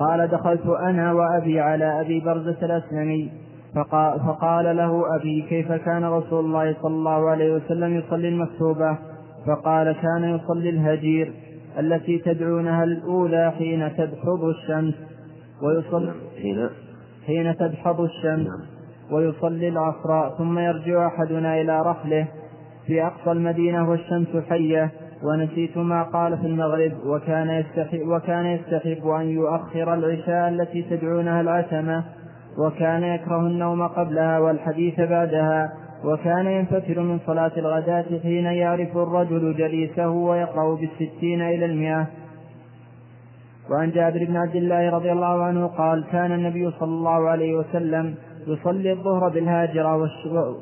قال 0.00 0.28
دخلت 0.28 0.66
أنا 0.66 1.12
وأبي 1.12 1.60
على 1.60 2.00
أبي 2.00 2.20
برزة 2.20 2.56
الأسلمي. 2.62 3.30
فقال, 3.74 4.20
فقال 4.20 4.76
له 4.76 5.16
أبي 5.16 5.42
كيف 5.48 5.72
كان 5.72 6.04
رسول 6.04 6.44
الله 6.44 6.74
صلى 6.82 6.94
الله 6.94 7.30
عليه 7.30 7.54
وسلم 7.54 7.96
يصلي 7.96 8.28
المكتوبة؟ 8.28 8.98
فقال 9.46 9.92
كان 9.92 10.24
يصلي 10.24 10.68
الهجير 10.68 11.32
التي 11.78 12.18
تدعونها 12.18 12.84
الأولى 12.84 13.52
حين 13.58 13.96
تدحض 13.96 14.44
الشمس. 14.44 14.94
ويصلي 15.62 16.12
حين؟ 16.42 16.68
حين 17.26 17.56
تدحض 17.56 18.00
الشمس. 18.00 18.48
ويصلي 19.12 19.68
العصر 19.68 20.36
ثم 20.38 20.58
يرجع 20.58 21.06
أحدنا 21.06 21.60
إلى 21.60 21.82
رحله 21.82 22.28
في 22.86 23.02
أقصى 23.06 23.32
المدينة 23.32 23.90
والشمس 23.90 24.28
حية. 24.48 24.90
ونسيت 25.24 25.78
ما 25.78 26.02
قال 26.02 26.38
في 26.38 26.46
المغرب 26.46 26.92
وكان 27.06 27.50
يستحب, 27.50 28.08
وكان 28.08 28.46
يستحب 28.46 29.08
أن 29.08 29.26
يؤخر 29.26 29.94
العشاء 29.94 30.48
التي 30.48 30.82
تدعونها 30.82 31.40
العتمة 31.40 32.04
وكان 32.58 33.02
يكره 33.02 33.40
النوم 33.40 33.86
قبلها 33.86 34.38
والحديث 34.38 35.00
بعدها 35.00 35.72
وكان 36.04 36.46
ينفتر 36.46 37.00
من 37.00 37.18
صلاة 37.26 37.52
الغداة 37.56 38.04
حين 38.22 38.44
يعرف 38.44 38.96
الرجل 38.96 39.56
جليسه 39.56 40.08
ويقرأ 40.08 40.74
بالستين 40.74 41.42
إلى 41.42 41.64
المئة 41.64 42.06
وعن 43.70 43.90
جابر 43.90 44.24
بن 44.24 44.36
عبد 44.36 44.56
الله 44.56 44.90
رضي 44.90 45.12
الله 45.12 45.42
عنه 45.42 45.66
قال 45.66 46.04
كان 46.12 46.32
النبي 46.32 46.70
صلى 46.70 46.88
الله 46.88 47.28
عليه 47.28 47.54
وسلم 47.54 48.14
يصلي 48.46 48.92
الظهر 48.92 49.28
بالهاجرة. 49.28 50.10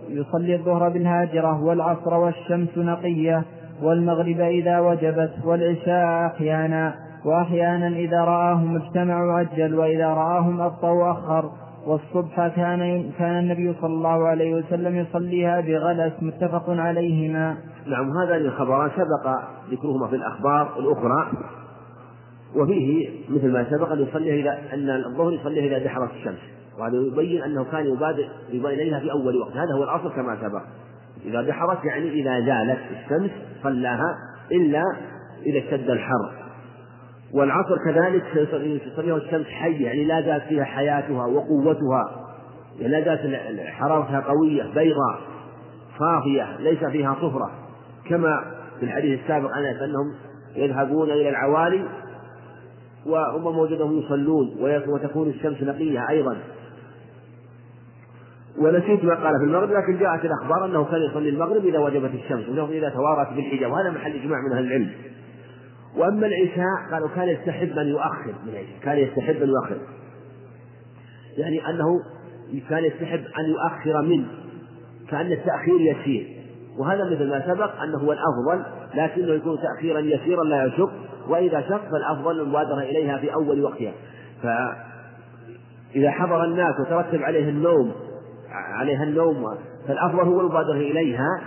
يصلي 0.09 0.55
الظهر 0.55 0.89
بالهاجرة 0.89 1.65
والعصر 1.65 2.15
والشمس 2.15 2.79
نقية 2.79 3.45
والمغرب 3.83 4.41
إذا 4.41 4.81
وجبت 4.81 5.33
والعشاء 5.45 6.27
أحيانا 6.27 6.95
وأحيانا 7.25 7.89
إذا 7.89 8.21
رآهم 8.21 8.77
اجتمعوا 8.77 9.33
عجل 9.33 9.75
وإذا 9.75 10.09
رآهم 10.09 10.61
أبطأوا 10.61 11.13
أخر 11.13 11.51
والصبح 11.87 12.49
كان 12.49 13.11
كان 13.19 13.39
النبي 13.39 13.75
صلى 13.81 13.95
الله 13.95 14.29
عليه 14.29 14.55
وسلم 14.55 14.97
يصليها 14.97 15.61
بغلس 15.61 16.13
متفق 16.23 16.65
عليهما. 16.69 17.57
نعم 17.87 18.19
هذان 18.19 18.41
الخبران 18.41 18.91
سبق 18.91 19.39
ذكرهما 19.71 20.09
في 20.09 20.17
الأخبار 20.17 20.79
الأخرى 20.79 21.33
وفيه 22.57 23.09
مثل 23.31 23.53
ما 23.53 23.71
سبق 23.71 23.93
أن 23.93 24.03
يصليها 24.03 24.35
إذا 24.35 24.75
أن 24.75 24.91
الظهر 24.91 25.33
يصليها 25.33 25.67
إذا 25.67 25.85
دحرت 25.85 26.11
الشمس 26.11 26.39
وهذا 26.79 26.97
يبين 26.97 27.43
أنه 27.43 27.65
كان 27.65 27.87
يبادر 27.87 28.29
إليها 28.51 29.01
في 29.01 29.13
أول 29.13 29.37
وقت. 29.37 29.53
هذا 29.53 29.75
هو 29.79 29.85
الأصل 29.85 30.13
كما 30.13 30.37
سبق. 30.37 30.63
إذا 31.25 31.43
دحرت 31.43 31.85
يعني 31.85 32.09
إذا 32.09 32.41
زالت 32.41 32.79
الشمس 32.91 33.31
صلاها 33.63 34.17
إلا 34.53 34.83
إذا 35.47 35.59
اشتد 35.59 35.91
الحر. 35.91 36.43
والعصر 37.35 37.77
كذلك 37.85 38.25
يصليها 38.87 39.17
الشمس 39.17 39.47
حية 39.47 39.87
يعني 39.87 40.05
لا 40.05 40.21
زالت 40.21 40.45
فيها 40.45 40.65
حياتها 40.65 41.27
وقوتها 41.27 42.11
يعني 42.81 42.93
لا 42.93 43.05
زالت 43.05 43.61
حرارتها 43.67 44.21
قوية 44.21 44.63
بيضاء 44.63 45.21
صافية 45.99 46.57
ليس 46.59 46.85
فيها 46.85 47.15
صفرة 47.15 47.51
كما 48.09 48.45
في 48.79 48.85
الحديث 48.85 49.21
السابق 49.21 49.51
عن 49.53 49.65
أنهم 49.65 50.15
يذهبون 50.57 51.11
إلى 51.11 51.29
العوالي 51.29 51.85
وهم 53.07 53.43
موجودهم 53.43 53.99
يصلون 53.99 54.57
وتكون 54.89 55.29
الشمس 55.29 55.63
نقية 55.63 56.09
أيضا. 56.09 56.37
ونسيت 58.59 59.05
ما 59.05 59.15
قال 59.15 59.39
في 59.39 59.45
المغرب 59.45 59.71
لكن 59.71 59.99
جاءت 59.99 60.25
الأخبار 60.25 60.65
أنه 60.65 60.85
كان 60.85 61.03
يصلي 61.03 61.29
المغرب 61.29 61.67
إذا 61.67 61.79
وجبت 61.79 62.11
الشمس 62.15 62.49
وأنه 62.49 62.69
إذا 62.69 62.89
توارت 62.89 63.33
بالحجاب 63.33 63.73
وهذا 63.73 63.91
محل 63.91 64.13
إجماع 64.13 64.39
من 64.41 64.53
أهل 64.53 64.65
العلم. 64.65 64.91
وأما 65.97 66.27
العشاء 66.27 66.93
قالوا 66.93 67.09
كان 67.09 67.29
يستحب 67.29 67.79
أن 67.79 67.87
يؤخر 67.87 68.35
من 68.47 68.49
العشاء 68.49 68.79
كان 68.83 68.99
يستحب 68.99 69.43
أن 69.43 69.49
يؤخر. 69.49 69.77
يعني 71.37 71.71
أنه 71.71 72.01
كان 72.69 72.85
يستحب 72.85 73.21
أن 73.39 73.45
يؤخر 73.51 74.03
منه 74.03 74.27
كأن 75.11 75.33
التأخير 75.33 75.81
يسير. 75.81 76.27
وهذا 76.79 77.05
مثل 77.05 77.29
ما 77.29 77.47
سبق 77.47 77.83
أنه 77.83 77.99
هو 77.99 78.13
الأفضل 78.13 78.65
لكنه 78.95 79.33
يكون 79.35 79.59
تأخيرا 79.59 80.01
يسيرا 80.01 80.45
لا 80.45 80.65
يشق 80.65 80.93
وإذا 81.29 81.61
شق 81.61 81.91
فالأفضل 81.91 82.41
المبادرة 82.41 82.81
إليها 82.81 83.19
في 83.19 83.35
أول 83.35 83.65
وقتها. 83.65 83.93
فإذا 84.43 86.11
حضر 86.11 86.45
الناس 86.45 86.81
وترتب 86.81 87.23
عليه 87.23 87.49
النوم 87.49 87.93
عليها 88.53 89.03
النوم 89.05 89.45
فالأفضل 89.89 90.21
هو 90.21 90.41
المبادرة 90.41 90.77
إليها 90.77 91.41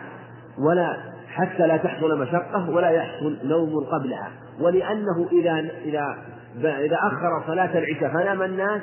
ولا 0.57 0.97
حتى 1.27 1.67
لا 1.67 1.77
تحصل 1.77 2.19
مشقة 2.19 2.69
ولا 2.69 2.89
يحصل 2.89 3.37
نوم 3.43 3.83
قبلها. 3.83 4.31
ولأنه 4.59 5.27
إذا 5.31 5.59
إذا 5.85 6.15
إذا 6.63 6.97
أخر 7.01 7.43
صلاة 7.47 7.77
العشاء 7.77 8.13
فنام 8.13 8.41
الناس 8.41 8.81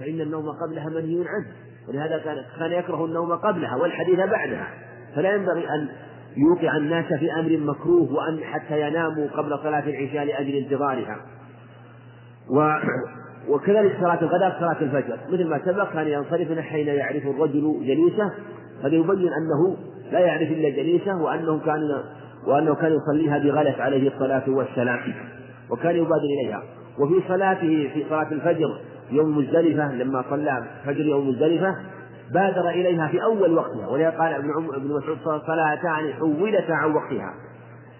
فإن 0.00 0.20
النوم 0.20 0.44
قبلها 0.48 0.88
منهي 0.88 1.24
عنه. 1.28 1.46
ولهذا 1.88 2.18
كان 2.18 2.36
كان 2.58 2.72
يكره 2.72 3.04
النوم 3.04 3.32
قبلها 3.32 3.76
والحديث 3.76 4.16
بعدها. 4.16 4.68
فلا 5.16 5.34
ينبغي 5.34 5.68
أن 5.70 5.88
يوقع 6.36 6.76
الناس 6.76 7.04
في 7.04 7.32
أمر 7.32 7.56
مكروه 7.56 8.12
وأن 8.12 8.44
حتى 8.44 8.80
يناموا 8.80 9.28
قبل 9.28 9.58
صلاة 9.58 9.84
العشاء 9.88 10.24
لأجل 10.24 10.54
انتظارها. 10.54 11.16
و 12.50 12.74
وكذلك 13.48 13.96
صلاة 14.00 14.18
الغداء 14.22 14.56
صلاة 14.60 14.76
الفجر. 14.80 15.16
مثل 15.28 15.48
ما 15.48 15.60
سبق 15.64 15.92
كان 15.92 16.08
ينصرف 16.08 16.58
حين 16.58 16.86
يعرف 16.86 17.26
الرجل 17.26 17.80
جليسه 17.86 18.32
هذا 18.84 18.94
يبين 18.94 19.28
أنه 19.32 19.76
لا 20.12 20.18
يعرف 20.18 20.50
إلا 20.50 20.68
جليسه 20.68 21.22
وأنه 21.22 21.60
كان 21.66 21.80
وأنه 22.46 22.74
كان 22.74 22.92
يصليها 22.92 23.38
بغلس 23.38 23.80
عليه 23.80 24.08
الصلاة 24.08 24.42
والسلام 24.48 25.00
وكان 25.70 25.96
يبادر 25.96 26.24
إليها. 26.40 26.62
وفي 26.98 27.28
صلاته 27.28 27.90
في 27.94 28.04
صلاة 28.08 28.32
الفجر 28.32 28.78
يوم 29.10 29.38
مزدلفة 29.38 29.94
لما 29.94 30.24
صلى 30.30 30.64
فجر 30.84 31.06
يوم 31.06 31.28
مزدلفة 31.28 31.76
بادر 32.34 32.68
إليها 32.68 33.08
في 33.08 33.22
أول 33.22 33.54
وقتها. 33.54 33.88
ولهذا 33.88 34.18
قال 34.18 34.32
ابن 34.32 34.50
عمر 34.56 34.76
ابن 34.76 34.88
مسعود 34.88 35.18
صلاتان 35.46 36.12
حولتا 36.18 36.72
عن 36.72 36.94
وقتها. 36.94 37.34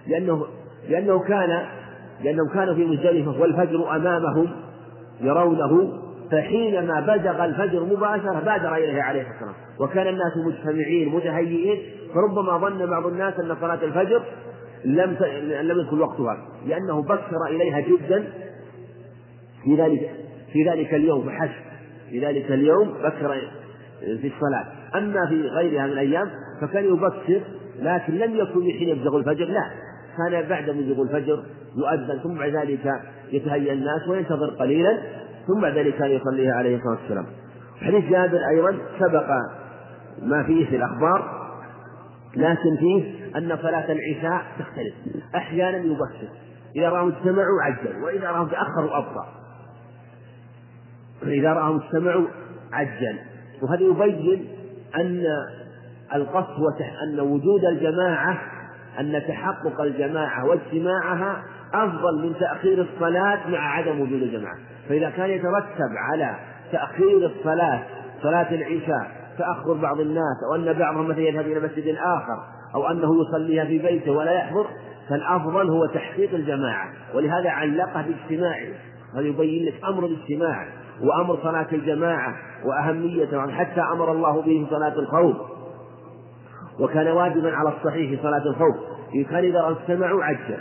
لأنه 0.07 0.47
لأنه 0.89 1.19
كان 1.19 1.67
لأنهم 2.25 2.49
كانوا 2.49 2.75
في 2.75 2.85
مزدلفة 2.85 3.41
والفجر 3.41 3.97
أمامهم 3.97 4.47
يرونه 5.21 5.93
فحينما 6.33 7.01
بزغ 7.01 7.45
الفجر 7.45 7.85
مباشرة 7.85 8.41
بادر 8.45 8.75
إليه 8.77 9.03
عليه 9.03 9.21
الصلاة 9.21 9.35
والسلام. 9.35 9.55
وكان 9.81 10.07
الناس 10.07 10.33
مجتمعين 10.47 11.09
متهيئين 11.09 11.79
فربما 12.15 12.59
ظن 12.59 12.87
بعض 12.87 13.07
الناس 13.07 13.35
أن 13.41 13.57
صلاة 13.61 13.85
الفجر 13.85 14.23
لم 14.85 15.17
لم 15.63 15.81
يدخل 15.81 16.01
وقتها 16.01 16.37
لأنه 16.67 17.03
بكر 17.03 17.47
إليها 17.51 17.81
جدا 17.81 18.25
في 19.65 19.77
ذلك 19.77 20.11
في 20.53 20.69
ذلك 20.71 20.95
اليوم 20.95 21.27
فحسب 21.27 21.53
في 22.11 22.27
ذلك 22.27 22.53
اليوم 22.53 22.89
بكر 22.89 23.41
في 24.01 24.33
الصلاة. 24.37 24.67
أما 24.95 25.27
في 25.27 25.43
غيرها 25.43 25.87
من 25.87 25.93
الأيام 25.93 26.31
فكان 26.61 26.85
يبكر 26.85 27.41
لكن 27.81 28.13
لم 28.15 28.37
يكن 28.37 28.79
حين 28.79 28.89
يبزغ 28.89 29.17
الفجر 29.17 29.45
لا. 29.45 29.71
كان 30.17 30.49
بعد 30.49 30.71
بزوغ 30.71 31.03
الفجر 31.03 31.43
يؤذن 31.77 32.19
ثم 32.23 32.35
بعد 32.39 32.51
ذلك 32.57 33.01
يتهيأ 33.33 33.73
الناس 33.73 34.09
وينتظر 34.09 34.51
قليلا 34.51 34.99
ثم 35.47 35.61
بعد 35.61 35.79
ذلك 35.79 35.95
كان 35.95 36.11
يصليها 36.11 36.55
عليه 36.55 36.77
الصلاة 36.77 36.99
والسلام. 37.03 37.27
حديث 37.81 38.11
جابر 38.11 38.39
أيضا 38.51 38.79
سبق 38.99 39.27
ما 40.23 40.43
فيه 40.43 40.67
في 40.67 40.77
الأخبار 40.77 41.51
لكن 42.37 42.77
فيه 42.79 43.15
أن 43.37 43.59
صلاة 43.63 43.93
العشاء 43.93 44.43
تختلف. 44.59 44.95
أحيانا 45.35 45.77
يبكر 45.77 46.29
إذا 46.77 46.89
رأوا 46.89 47.09
اجتمعوا 47.09 47.63
عجل 47.63 48.03
وإذا 48.03 48.31
رأوا 48.31 48.49
تأخروا 48.49 48.99
أبطأ 48.99 49.27
إذا 51.23 51.53
رأوا 51.53 51.79
اجتمعوا 51.79 52.27
عجل. 52.73 53.19
وهذا 53.63 53.83
يبين 53.83 54.49
أن 54.97 55.25
القصد 56.15 56.83
أن 57.09 57.21
وجود 57.21 57.65
الجماعة 57.65 58.39
أن 59.01 59.23
تحقق 59.29 59.81
الجماعة 59.81 60.47
واجتماعها 60.47 61.45
أفضل 61.75 62.27
من 62.27 62.35
تأخير 62.41 62.87
الصلاة 62.95 63.51
مع 63.51 63.77
عدم 63.77 64.01
وجود 64.01 64.23
الجماعة. 64.23 64.57
فإذا 64.89 65.11
كان 65.11 65.31
يترتب 65.31 65.91
على 66.11 66.35
تأخير 66.73 67.27
الصلاة 67.27 67.83
صلاة 68.23 68.55
العشاء 68.55 69.11
تأخر 69.39 69.73
بعض 69.73 70.01
الناس 70.01 70.37
أو 70.51 70.55
أن 70.55 70.73
بعضهم 70.73 71.09
مثلا 71.09 71.21
يذهب 71.21 71.47
إلى 71.47 71.61
مسجد 71.61 71.97
آخر 71.97 72.43
أو 72.75 72.91
أنه 72.91 73.11
يصليها 73.23 73.65
في 73.65 73.79
بيته 73.79 74.13
ولا 74.13 74.33
يحضر 74.33 74.67
فالأفضل 75.09 75.71
هو 75.71 75.87
تحقيق 75.87 76.35
الجماعة. 76.35 76.89
ولهذا 77.15 77.51
علقه 77.51 78.03
باجتماعه. 78.03 78.69
هذا 79.15 79.27
يبين 79.27 79.67
لك 79.67 79.85
أمر 79.85 80.07
الاجتماع 80.07 80.67
وأمر 81.01 81.39
صلاة 81.43 81.67
الجماعة 81.73 82.35
وأهميته؟ 82.65 83.51
حتى 83.51 83.81
أمر 83.81 84.13
الله 84.13 84.43
به 84.43 84.67
صلاة 84.71 84.99
الخوف. 84.99 85.37
وكان 86.81 87.09
واجبا 87.09 87.57
على 87.57 87.69
الصحيح 87.69 88.23
صلاة 88.23 88.43
الخوف. 88.47 88.77
إن 89.15 89.25
كان 89.25 89.45
إذا 89.45 89.69
اجتمعوا 89.69 90.25
عجل. 90.25 90.61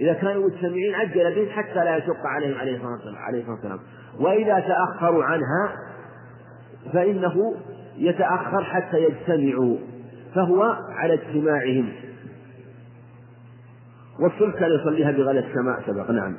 إذا 0.00 0.12
كانوا 0.12 0.46
مجتمعين 0.46 0.94
عجل 0.94 1.34
بهم 1.34 1.50
حتى 1.50 1.84
لا 1.84 1.96
يشق 1.96 2.26
عليهم 2.26 2.58
عليه 2.58 2.76
الصلاة 2.76 3.50
والسلام 3.50 3.78
وإذا 4.20 4.60
تأخروا 4.60 5.24
عنها 5.24 5.72
فإنه 6.92 7.54
يتأخر 7.96 8.64
حتى 8.64 8.96
يجتمعوا 8.96 9.76
فهو 10.34 10.62
على 10.90 11.14
اجتماعهم. 11.14 11.88
والصلح 14.20 14.60
كان 14.60 14.70
يصليها 14.70 15.10
بغلى 15.10 15.38
السماء 15.38 15.80
سبق. 15.86 16.10
نعم. 16.10 16.36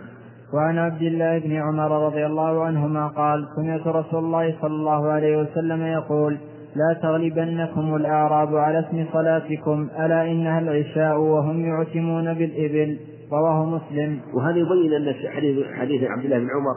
وعن 0.53 0.77
عبد 0.77 1.01
الله 1.01 1.39
بن 1.39 1.55
عمر 1.55 2.05
رضي 2.05 2.25
الله 2.25 2.63
عنهما 2.63 3.07
قال 3.07 3.47
سمعت 3.55 3.87
رسول 3.87 4.23
الله 4.23 4.55
صلى 4.61 4.73
الله 4.73 5.11
عليه 5.11 5.37
وسلم 5.37 5.81
يقول 5.81 6.37
لا 6.75 6.99
تغلبنكم 7.01 7.95
الأعراب 7.95 8.55
على 8.55 8.79
اسم 8.79 9.05
صلاتكم 9.13 9.89
ألا 9.99 10.31
إنها 10.31 10.59
العشاء 10.59 11.17
وهم 11.17 11.65
يعتمون 11.65 12.33
بالإبل؟ 12.33 12.99
رواه 13.31 13.65
مسلم. 13.65 14.19
وهذا 14.33 14.57
يبين 14.57 14.93
أن 14.93 15.15
حديث 15.29 15.67
حديث 15.67 16.03
عبد 16.03 16.25
الله 16.25 16.39
بن 16.39 16.47
عمر 16.49 16.75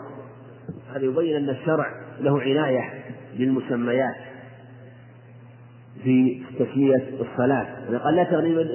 هذا 0.95 1.05
يبين 1.05 1.37
أن 1.37 1.51
الشرع 1.51 1.87
له 2.21 2.41
عناية 2.41 2.91
بالمسميات 3.39 4.15
في 6.03 6.43
تسمية 6.59 7.03
الصلاة. 7.21 7.67
قال 8.05 8.17
لا 8.17 8.25
تغلبن 8.25 8.67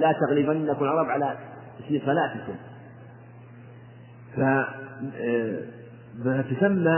لا 0.00 0.12
تغلبنكم 0.12 0.84
العرب 0.84 1.06
على 1.08 1.36
اسم 1.80 2.00
صلاتكم. 2.06 2.54
فتسمى 6.24 6.96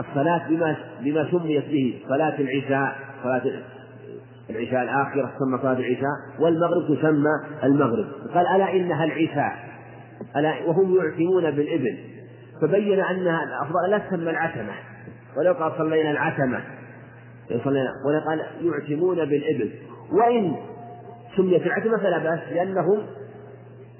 الصلاة 0.00 0.48
بما 0.48 0.76
بما 1.00 1.30
سميت 1.30 1.64
به 1.64 2.00
صلاة 2.08 2.38
العشاء 2.38 2.96
صلاة 3.22 3.42
العشاء 4.50 4.82
الآخرة 4.82 5.32
تسمى 5.36 5.58
صلاة 5.62 5.78
العشاء 5.78 6.40
والمغرب 6.40 6.96
تسمى 6.98 7.64
المغرب. 7.64 8.06
قال 8.34 8.46
ألا 8.46 8.76
إنها 8.76 9.04
العشاء؟ 9.04 9.73
وهم 10.66 10.96
يعتمون 10.96 11.50
بالإبل. 11.50 11.98
فبين 12.62 13.00
أنها 13.00 13.44
الأفضل 13.44 13.90
لا 13.90 13.98
تسمى 13.98 14.30
العتمة. 14.30 14.72
ولو 15.36 15.52
قال 15.52 15.72
صلينا 15.78 16.10
العتمة. 16.10 16.60
ولا 18.06 18.20
قال 18.26 18.40
يعتمون 18.62 19.16
بالإبل. 19.16 19.70
وإن 20.12 20.56
سميت 21.36 21.66
العتمة 21.66 21.98
فلا 21.98 22.18
بأس 22.18 22.40
لأنهم 22.52 23.02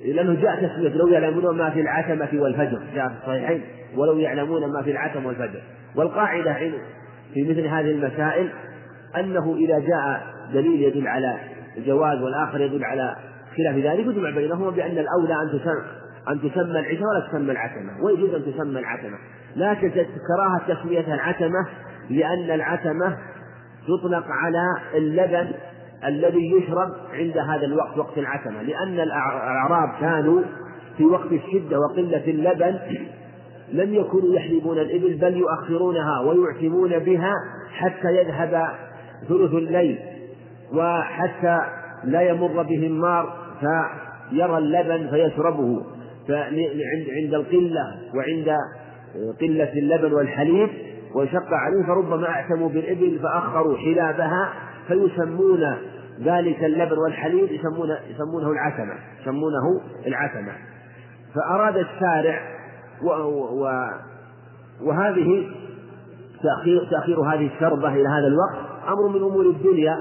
لأنه 0.05 0.41
جاء 0.43 0.66
تسمية 0.66 0.89
لو 0.89 1.09
يعلمون 1.09 1.57
ما 1.57 1.70
في 1.70 1.81
العتمة 1.81 2.28
والفجر. 2.43 2.82
جاء 2.95 3.09
في 3.09 3.15
الصحيحين 3.15 3.62
ولو 3.97 4.19
يعلمون 4.19 4.73
ما 4.73 4.82
في 4.82 4.91
العتمة 4.91 5.27
والفجر. 5.27 5.62
والقاعدة 5.97 6.55
في 7.35 7.43
مثل 7.43 7.66
هذه 7.66 7.91
المسائل 7.91 8.51
أنه 9.16 9.57
إذا 9.57 9.78
جاء 9.78 10.27
دليل 10.53 10.82
يدل 10.82 11.09
على 11.09 11.39
الجواز 11.77 12.23
والآخر 12.23 12.61
يدل 12.61 12.85
على 12.85 13.16
خلاف 13.57 13.77
ذلك 13.77 14.07
يجمع 14.07 14.31
بينهما 14.31 14.70
بأن 14.70 14.99
الأولى 14.99 15.35
أن 15.43 15.59
تسمى 15.59 16.03
أن 16.29 16.41
تسمى 16.41 16.79
العشاء 16.79 17.03
ولا 17.03 17.29
تسمى 17.29 17.53
العتمة؟ 17.53 18.05
ويجوز 18.05 18.35
أن 18.35 18.43
تسمى 18.43 18.81
العتمة. 18.81 19.19
لكن 19.57 19.91
كراهة 20.29 20.75
تسميتها 20.75 21.15
العتمة 21.15 21.67
لأن 22.11 22.51
العتمة 22.51 23.19
تطلق 23.89 24.25
على 24.29 24.67
اللبن 24.95 25.53
الذي 26.05 26.51
يشرب 26.51 26.89
عند 27.13 27.39
هذا 27.39 27.67
الوقت 27.67 27.99
وقت 27.99 28.19
العتمة. 28.19 28.63
لأن 28.63 29.01
الأعراب 29.01 29.89
كانوا 30.01 30.43
في 30.97 31.05
وقت 31.05 31.33
الشدة 31.33 31.79
وقلة 31.79 32.25
اللبن 32.27 32.79
لم 33.73 33.95
يكونوا 33.95 34.35
يحلبون 34.35 34.79
الإبل 34.79 35.15
بل 35.15 35.37
يؤخرونها 35.37 36.21
ويعتمون 36.21 36.99
بها 36.99 37.33
حتى 37.73 38.17
يذهب 38.17 38.69
ثلث 39.29 39.55
الليل 39.55 39.99
وحتى 40.73 41.61
لا 42.05 42.21
يمر 42.21 42.63
به 42.63 42.87
النار 42.87 43.37
فيرى 43.61 44.59
اللبن 44.59 45.11
فيشربه. 45.11 45.83
عند 47.17 47.35
القلة 47.35 47.95
وعند 48.15 48.57
قلة 49.41 49.73
اللبن 49.73 50.13
والحليب 50.13 50.69
وشق 51.15 51.49
عليه 51.53 51.87
فربما 51.87 52.29
أعتموا 52.29 52.69
بالإبل 52.69 53.19
فأخروا 53.23 53.77
حلابها 53.77 54.53
فيسمون 54.89 55.77
ذلك 56.25 56.65
اللبن 56.65 56.99
والحليب 56.99 57.53
يسمونه 57.53 57.99
يسمونه 58.11 58.51
العتمة 58.51 58.95
يسمونه 59.23 59.81
العتمة. 60.07 60.53
فأراد 61.35 61.77
الشارع 61.77 62.41
و 63.03 63.09
و 63.63 63.89
وهذه 64.83 65.47
تأخير 66.43 66.85
تأخير 66.91 67.21
هذه 67.21 67.47
الشربة 67.55 67.89
إلى 67.89 68.09
هذا 68.09 68.27
الوقت 68.27 68.89
أمر 68.89 69.09
من 69.09 69.23
أمور 69.31 69.47
الدنيا 69.47 70.01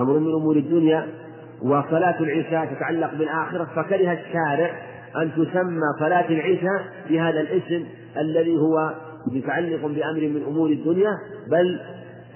أمر 0.00 0.18
من 0.18 0.32
أمور 0.34 0.56
الدنيا 0.56 1.06
وصلاة 1.62 2.20
العشاء 2.20 2.74
تتعلق 2.74 3.14
بالآخرة 3.14 3.64
فكره 3.76 4.12
الشارع 4.12 4.70
أن 5.16 5.32
تسمى 5.32 5.82
صلاة 5.98 6.28
العشاء 6.28 6.84
بهذا 7.10 7.40
الاسم 7.40 7.84
الذي 8.16 8.56
هو 8.56 8.94
متعلق 9.26 9.86
بأمر 9.86 10.20
من 10.20 10.42
أمور 10.48 10.70
الدنيا 10.70 11.10
بل 11.50 11.80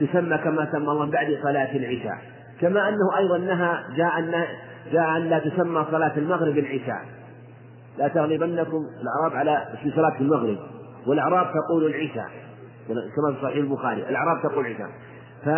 تسمى 0.01 0.39
كما 0.39 0.69
سمى 0.73 0.91
الله 0.91 1.11
بعد 1.11 1.39
صلاة 1.43 1.77
العشاء. 1.77 2.19
كما 2.61 2.89
أنه 2.89 3.19
أيضا 3.19 3.39
نهى 3.39 3.79
جاء 3.97 4.19
أن 4.19 4.45
جاء 4.93 5.17
أن 5.17 5.23
لا 5.23 5.39
تسمى 5.39 5.87
صلاة 5.91 6.13
المغرب 6.17 6.59
العشاء. 6.59 7.03
لا 7.99 8.09
تغلبنكم 8.09 8.81
الأعراب 9.03 9.37
على 9.37 9.69
في 9.83 9.91
صلاة 9.91 10.21
المغرب 10.21 10.59
والأعراب 11.07 11.47
تقول 11.47 11.87
العشاء. 11.87 12.31
كما 12.89 13.35
في 13.35 13.43
صحيح 13.43 13.57
البخاري 13.57 14.09
الأعراب 14.09 14.43
تقول 14.43 14.67
العشاء. 14.67 14.89
ف 15.45 15.49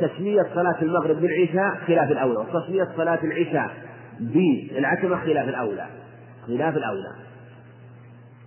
تسمية 0.00 0.42
صلاة 0.54 0.82
المغرب 0.82 1.20
بالعشاء 1.20 1.74
خلاف 1.86 2.10
الأولى 2.10 2.38
وتسمية 2.38 2.88
صلاة 2.96 3.18
العشاء 3.24 3.70
بالعتمة 4.20 5.16
خلاف 5.16 5.48
الأولى. 5.48 5.86
خلاف 6.46 6.76
الأولى. 6.76 7.12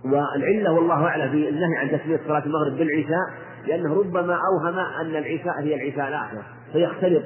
والعلة 0.04 0.72
والله 0.72 1.04
أعلم 1.06 1.30
في 1.30 1.48
النهي 1.48 1.76
عن 1.76 1.98
تسمية 1.98 2.20
صلاة 2.28 2.42
المغرب 2.46 2.76
بالعشاء 2.76 3.26
لأنه 3.66 3.94
ربما 3.94 4.38
أوهم 4.48 4.78
أن 5.00 5.16
العشاء 5.16 5.60
هي 5.60 5.74
العشاء 5.74 6.08
الآخرة 6.08 6.42
فيختلف 6.72 7.22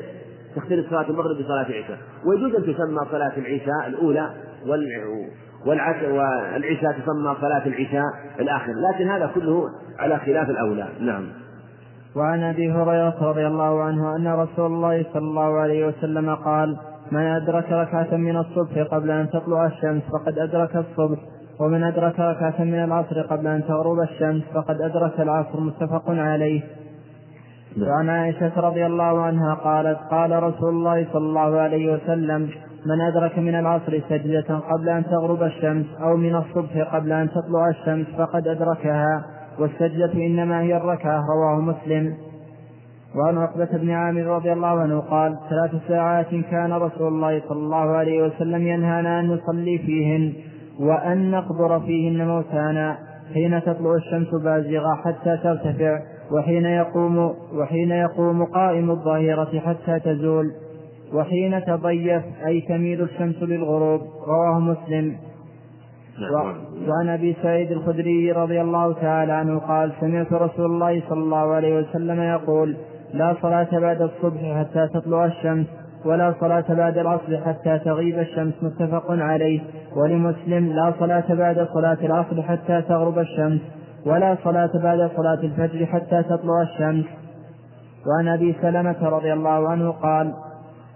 تختلف 0.56 0.90
صلاة 0.90 1.10
المغرب 1.10 1.36
بصلاة 1.36 1.66
العشاء. 1.68 1.98
ويجوز 2.26 2.54
أن 2.54 2.62
تسمى 2.62 3.10
صلاة 3.10 3.32
العشاء 3.36 3.86
الأولى 3.86 4.30
والعشاء 5.66 6.92
تسمى 6.92 7.36
صلاة 7.40 7.66
العشاء 7.66 8.04
الآخرة 8.40 8.72
لكن 8.72 9.08
هذا 9.08 9.30
كله 9.34 9.64
على 9.98 10.18
خلاف 10.18 10.50
الأولى. 10.50 10.88
نعم. 11.00 11.28
وعن 12.16 12.42
أبي 12.42 12.72
هريرة 12.72 13.30
رضي 13.30 13.46
الله 13.46 13.82
عنه 13.82 14.16
أن 14.16 14.26
رسول 14.28 14.66
الله 14.66 15.06
صلى 15.12 15.22
الله 15.22 15.60
عليه 15.60 15.86
وسلم 15.86 16.34
قال 16.34 16.76
من 17.12 17.20
أدرك 17.20 17.72
ركعة 17.72 18.16
من 18.16 18.36
الصبح 18.36 18.82
قبل 18.90 19.10
أن 19.10 19.30
تطلع 19.30 19.66
الشمس 19.66 20.02
فقد 20.12 20.38
أدرك 20.38 20.76
الصبح 20.76 21.18
ومن 21.60 21.82
أدرك 21.82 22.20
ركعة 22.20 22.64
من 22.64 22.84
العصر 22.84 23.20
قبل 23.22 23.46
أن 23.46 23.64
تغرب 23.64 24.00
الشمس 24.00 24.42
فقد 24.54 24.80
أدرك 24.80 25.20
العصر 25.20 25.60
متفق 25.60 26.04
عليه. 26.08 26.62
نعم. 27.76 27.88
وعن 27.88 28.08
عائشة 28.08 28.60
رضي 28.60 28.86
الله 28.86 29.22
عنها 29.22 29.54
قالت 29.54 29.98
قال 30.10 30.42
رسول 30.42 30.68
الله 30.68 31.06
صلى 31.12 31.26
الله 31.26 31.60
عليه 31.60 31.94
وسلم 31.94 32.50
من 32.86 33.00
أدرك 33.00 33.38
من 33.38 33.54
العصر 33.54 34.00
سجدة 34.08 34.58
قبل 34.58 34.88
أن 34.88 35.04
تغرب 35.04 35.42
الشمس 35.42 35.86
أو 36.02 36.16
من 36.16 36.34
الصبح 36.34 36.94
قبل 36.94 37.12
أن 37.12 37.30
تطلع 37.30 37.68
الشمس 37.68 38.06
فقد 38.18 38.48
أدركها 38.48 39.24
والسجدة 39.58 40.12
إنما 40.12 40.60
هي 40.60 40.76
الركعة. 40.76 41.20
رواه 41.20 41.60
مسلم. 41.60 42.29
وعن 43.16 43.38
عقبة 43.38 43.68
بن 43.72 43.90
عامر 43.90 44.22
رضي 44.22 44.52
الله 44.52 44.80
عنه 44.80 45.00
قال 45.00 45.36
ثلاث 45.48 45.82
ساعات 45.88 46.30
كان 46.50 46.72
رسول 46.72 47.08
الله 47.08 47.42
صلى 47.48 47.58
الله 47.58 47.90
عليه 47.90 48.22
وسلم 48.22 48.66
ينهانا 48.66 49.20
أن 49.20 49.28
نصلي 49.28 49.78
فيهن 49.78 50.32
وأن 50.80 51.30
نقبر 51.30 51.80
فيهن 51.80 52.26
موتانا 52.26 52.98
حين 53.34 53.62
تطلع 53.62 53.94
الشمس 53.94 54.28
بازغة 54.42 54.94
حتى 54.94 55.36
ترتفع 55.42 56.00
وحين 56.32 56.64
يقوم 56.64 57.34
وحين 57.54 57.90
يقوم 57.90 58.44
قائم 58.44 58.90
الظهيرة 58.90 59.60
حتى 59.66 60.00
تزول 60.00 60.46
وحين 61.14 61.64
تضيف 61.64 62.22
أي 62.46 62.60
تميل 62.60 63.02
الشمس 63.02 63.42
للغروب 63.42 64.00
رواه 64.26 64.58
مسلم 64.58 65.16
نعم. 66.20 66.54
وعن 66.88 67.08
أبي 67.08 67.36
سعيد 67.42 67.72
الخدري 67.72 68.32
رضي 68.32 68.60
الله 68.60 68.92
تعالى 68.92 69.32
عنه 69.32 69.58
قال 69.58 69.92
سمعت 70.00 70.32
رسول 70.32 70.66
الله 70.66 71.02
صلى 71.08 71.20
الله 71.20 71.54
عليه 71.54 71.78
وسلم 71.78 72.20
يقول 72.20 72.76
لا 73.14 73.36
صلاة 73.42 73.68
بعد 73.72 74.02
الصبح 74.02 74.40
حتى 74.58 74.88
تطلع 74.94 75.24
الشمس 75.24 75.66
ولا 76.04 76.34
صلاة 76.40 76.64
بعد 76.68 76.98
العصر 76.98 77.40
حتى 77.46 77.78
تغيب 77.78 78.18
الشمس 78.18 78.54
متفق 78.62 79.04
عليه. 79.10 79.60
ولمسلم 79.96 80.72
لا 80.72 80.92
صلاة 80.98 81.34
بعد 81.34 81.68
صلاة 81.74 81.98
العصر 82.02 82.42
حتى 82.42 82.82
تغرب 82.82 83.18
الشمس 83.18 83.60
ولا 84.06 84.36
صلاة 84.44 84.70
بعد 84.74 85.10
صلاة 85.16 85.40
الفجر 85.42 85.86
حتى 85.86 86.22
تطلع 86.22 86.62
الشمس. 86.62 87.04
وعن 88.06 88.28
أبي 88.28 88.56
سلمة 88.62 89.08
رضي 89.08 89.32
الله 89.32 89.68
عنه 89.68 89.90
قال 89.90 90.32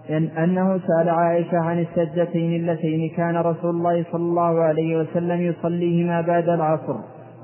إن 0.09 0.23
أنه 0.23 0.77
سأل 0.77 1.09
عائشة 1.09 1.57
عن 1.57 1.79
السجدتين 1.79 2.61
اللتين 2.61 3.09
كان 3.17 3.37
رسول 3.37 3.69
الله 3.75 4.05
صلى 4.11 4.21
الله 4.21 4.61
عليه 4.61 4.97
وسلم 4.97 5.41
يصليهما 5.41 6.21
بعد 6.21 6.49
العصر 6.49 6.95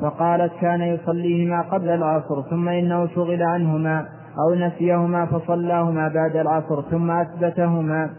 فقالت 0.01 0.51
كان 0.61 0.81
يصليهما 0.81 1.61
قبل 1.61 1.89
العصر 1.89 2.41
ثم 2.49 2.69
إنه 2.69 3.07
شغل 3.07 3.43
عنهما. 3.43 4.05
أو 4.39 4.55
نسيهما 4.55 5.25
فصلاهما 5.25 6.07
بعد 6.07 6.35
العصر 6.35 6.81
ثم 6.81 7.11
أثبتهما. 7.11 8.09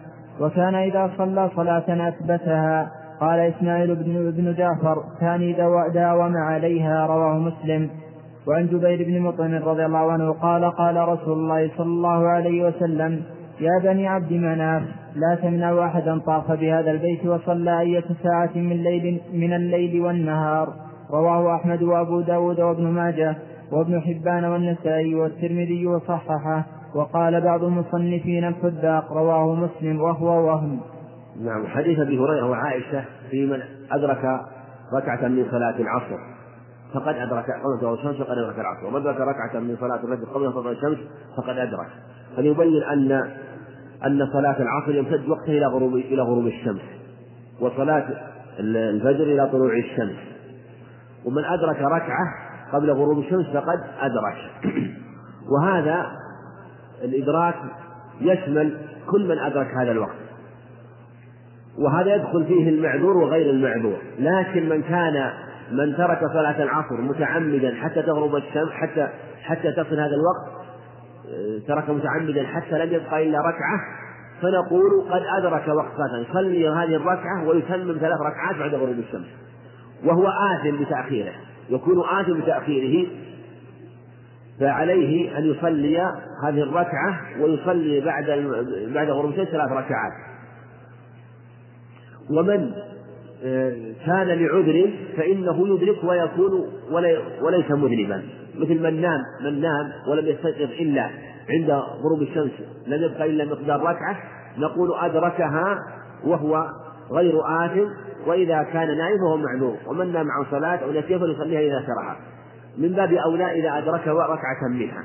وكان 0.41 0.75
إذا 0.75 1.11
صلى 1.19 1.51
صلاة 1.57 2.09
أثبتها. 2.09 2.91
قال 3.21 3.41
إسماعيل 3.41 3.95
بن, 3.95 4.31
بن 4.31 4.55
جعفر 4.55 5.03
كان 5.21 5.55
داوم 5.95 6.37
عليها 6.37 7.07
رواه 7.07 7.39
مسلم. 7.39 7.91
وعن 8.47 8.67
جبير 8.67 9.05
بن 9.07 9.21
مطعم 9.21 9.55
رضي 9.55 9.87
الله 9.87 10.13
عنه 10.13 10.33
قال 10.33 10.65
قال 10.65 11.09
رسول 11.09 11.33
الله 11.33 11.71
صلى 11.77 11.87
الله 11.87 12.29
عليه 12.29 12.67
وسلم 12.67 13.23
يا 13.61 13.79
بني 13.83 14.09
عبد 14.09 14.33
مناف 14.33 14.83
لا 15.15 15.35
تمنعوا 15.43 15.85
أحدا 15.85 16.19
طاف 16.19 16.53
بهذا 16.53 16.91
البيت 16.91 17.27
وصلى 17.27 17.81
أية 17.81 18.05
ساعة 18.23 18.51
من, 18.55 18.83
ليل 18.83 19.21
من 19.33 19.53
الليل 19.53 20.01
والنهار. 20.03 20.69
رواه 21.11 21.57
أحمد 21.57 21.83
وأبو 21.83 22.21
داود 22.21 22.61
وابن 22.61 22.85
ماجه. 22.85 23.37
وابن 23.73 24.01
حبان 24.01 24.45
والنسائي 24.45 25.15
والترمذي 25.15 25.87
وصححه 25.87 26.67
وقال 26.95 27.41
بعض 27.41 27.65
المصنفين 27.65 28.45
الحذاق 28.45 29.13
رواه 29.13 29.55
مسلم 29.55 30.01
وهو 30.01 30.47
وهم. 30.47 30.81
نعم 31.45 31.67
حديث 31.67 31.99
أبي 31.99 32.19
هريرة 32.19 32.51
وعائشة 32.51 33.05
في 33.31 33.47
من 33.47 33.61
أدرك 33.91 34.41
ركعة 34.95 35.29
من 35.29 35.47
صلاة 35.51 35.81
العصر. 35.81 36.19
فقد 36.95 37.15
أدرك 37.15 37.45
قبل 37.45 37.79
تطلع 37.81 37.93
الشمس 37.93 38.17
فقد 38.17 38.39
أدرك 38.39 38.59
العصر. 38.59 38.87
ومن 38.87 38.97
أدرك 38.97 39.21
ركعة 39.21 39.61
من 39.61 39.77
صلاة 39.81 39.97
الفجر 39.97 40.29
قبل 40.35 40.53
تطلع 40.53 40.71
الشمس 40.71 40.99
فقد 41.37 41.59
أدرك. 41.59 41.89
فليبين 42.37 42.83
أن 42.83 43.13
أن 44.07 44.27
صلاة 44.33 44.63
العصر 44.63 44.95
يمتد 44.95 45.29
وقتها 45.29 45.53
إلى 45.53 45.67
غروب 45.67 45.95
إلى 45.95 46.23
غروب 46.23 46.47
الشمس 46.47 46.83
وصلاة 47.61 48.05
الفجر 48.61 49.25
إلى 49.25 49.49
طلوع 49.53 49.73
الشمس. 49.79 50.17
ومن 51.25 51.45
أدرك 51.45 51.81
ركعة 51.81 52.52
قبل 52.73 52.91
غروب 52.91 53.19
الشمس 53.19 53.47
فقد 53.47 53.81
أدرك. 54.01 54.37
وهذا 55.51 56.07
الإدراك 57.05 57.55
يشمل 58.21 58.77
كل 59.11 59.29
من 59.29 59.39
أدرك 59.39 59.67
هذا 59.67 59.91
الوقت. 59.91 60.23
وهذا 61.79 62.15
يدخل 62.15 62.45
فيه 62.45 62.69
المعذور 62.69 63.17
وغير 63.17 63.51
المعذور. 63.51 63.99
لكن 64.19 64.69
من 64.69 64.83
كان 64.83 65.31
من 65.73 65.97
ترك 65.97 66.19
صلاة 66.33 66.63
العصر 66.63 67.01
متعمدا 67.01 67.75
حتى 67.75 68.03
تغرب 68.03 68.37
الشمس 68.37 68.71
حتى 68.73 69.09
حتى 69.43 69.73
تصل 69.73 69.95
هذا 70.01 70.15
الوقت 70.15 70.63
ترك 71.69 71.91
متعمدا 71.91 72.47
حتى 72.47 72.87
لم 72.87 72.93
يبقى 72.95 73.29
إلا 73.29 73.39
ركعة 73.39 73.81
فنقول 74.43 74.91
قد 75.11 75.23
أدرك 75.39 75.69
وقت 75.69 75.93
صلاة. 75.97 76.31
يصلي 76.31 76.69
هذه 76.69 76.97
الركعة 76.97 77.49
ويتمم 77.49 77.99
ثلاث 77.99 78.21
ركعات 78.21 78.57
بعد 78.59 78.75
غروب 78.75 78.99
الشمس 78.99 79.27
وهو 80.05 80.29
آثم 80.29 80.85
بتأخيره. 80.85 81.33
يكون 81.73 82.03
آثم 82.21 82.41
بتأخيره 82.41 83.07
فعليه 84.61 85.39
أن 85.39 85.45
يصلي 85.51 85.99
هذه 86.45 86.63
الركعة 86.63 87.21
ويصلي 87.41 88.01
بعد 88.01 88.25
بعد 88.95 89.11
غروب 89.11 89.31
الشمس 89.31 89.49
ثلاث 89.49 89.73
ركعات. 89.73 90.13
ومن 92.31 92.71
آه، 93.45 93.93
كان 94.07 94.27
لعذر 94.27 94.91
فإنه 95.17 95.69
يدرك 95.69 96.05
ويكون 96.05 96.69
وليس 97.43 97.71
مذنبا. 97.71 98.23
مثل 98.59 98.83
من 98.83 99.01
نام 99.01 99.21
من 99.45 99.61
نام 99.61 99.93
ولم 100.09 100.27
يستيقظ 100.27 100.71
إلا 100.81 101.11
عند 101.51 101.71
غروب 101.71 102.23
الشمس 102.23 102.51
لم 102.87 103.03
يبقى 103.03 103.27
إلا 103.27 103.45
مقدار 103.45 103.81
ركعة 103.81 104.17
نقول 104.59 104.95
أدركها 105.01 105.79
وهو 106.25 106.67
غير 107.11 107.41
آثم 107.65 107.87
وإذا 108.27 108.63
كان 108.63 108.99
نائم 108.99 109.19
فهو 109.19 109.37
معذور 109.37 109.77
ومن 109.87 110.13
نام 110.13 110.27
عن 110.31 110.45
صلاة 110.51 110.77
أو 110.77 110.91
نسيها 110.91 111.19
فليصليها 111.19 111.61
إذا 111.61 111.87
شرعها. 111.87 112.17
من 112.79 112.93
باب 112.93 113.13
أولى 113.13 113.61
إذا 113.61 113.79
أدرك 113.79 114.09
ركعة 114.09 114.69
منها. 114.71 115.05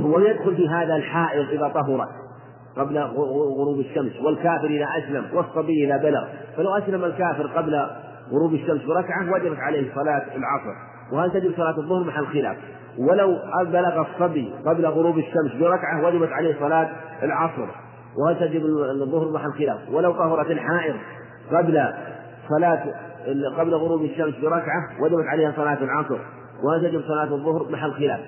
ويدخل 0.00 0.56
في 0.56 0.68
هذا 0.68 0.96
الحائض 0.96 1.48
إذا 1.50 1.68
طهرت 1.68 2.08
قبل 2.76 2.98
غروب 3.58 3.78
الشمس 3.78 4.12
والكافر 4.24 4.66
إذا 4.66 4.86
أسلم 4.98 5.24
والصبي 5.34 5.86
إذا 5.86 5.96
بلغ. 5.96 6.24
فلو 6.56 6.74
أسلم 6.74 7.04
الكافر 7.04 7.46
قبل 7.46 7.86
غروب 8.32 8.54
الشمس 8.54 8.84
بركعة 8.84 9.32
وجبت 9.32 9.58
عليه 9.58 9.94
صلاة 9.94 10.22
العصر. 10.36 10.74
وهل 11.12 11.30
تجب 11.30 11.52
صلاة 11.56 11.78
الظهر 11.78 12.04
محل 12.04 12.26
خلاف؟ 12.26 12.56
ولو 12.98 13.38
بلغ 13.64 14.06
الصبي 14.06 14.52
قبل 14.66 14.86
غروب 14.86 15.18
الشمس 15.18 15.60
بركعة 15.60 16.06
وجبت 16.06 16.32
عليه 16.32 16.60
صلاة 16.60 16.88
العصر. 17.22 17.66
وهل 18.18 18.38
تجب 18.38 18.64
الظهر 19.02 19.32
محل 19.32 19.52
خلاف؟ 19.52 19.78
ولو 19.92 20.12
طهرت 20.12 20.50
الحائض 20.50 20.94
قبل 21.52 21.92
صلاة 22.48 22.84
قبل 23.58 23.74
غروب 23.74 24.02
الشمس 24.04 24.34
بركعة 24.42 25.02
وجبت 25.02 25.26
عليها 25.26 25.52
صلاة 25.56 25.82
العصر 25.82 26.18
وهل 26.62 26.90
تجب 26.90 27.00
صلاة 27.00 27.34
الظهر 27.34 27.72
محل 27.72 27.92
خلاف. 27.92 28.20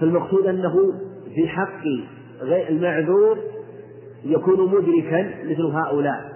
فالمقصود 0.00 0.46
أنه 0.46 0.74
في 1.34 1.48
حق 1.48 1.82
المعذور 2.70 3.38
يكون 4.24 4.60
مدركا 4.60 5.34
مثل 5.44 5.62
هؤلاء. 5.62 6.34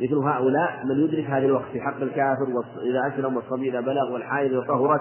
مثل 0.00 0.14
هؤلاء 0.14 0.82
من 0.84 1.04
يدرك 1.04 1.24
هذا 1.24 1.46
الوقت 1.46 1.64
في 1.72 1.80
حق 1.80 2.02
الكافر 2.02 2.46
إذا 2.82 3.14
أسلم 3.14 3.36
والصبي 3.36 3.70
إذا 3.70 3.80
بلغ 3.80 4.12
والحائض 4.12 4.52
إذا 4.52 4.60
طهرت 4.60 5.00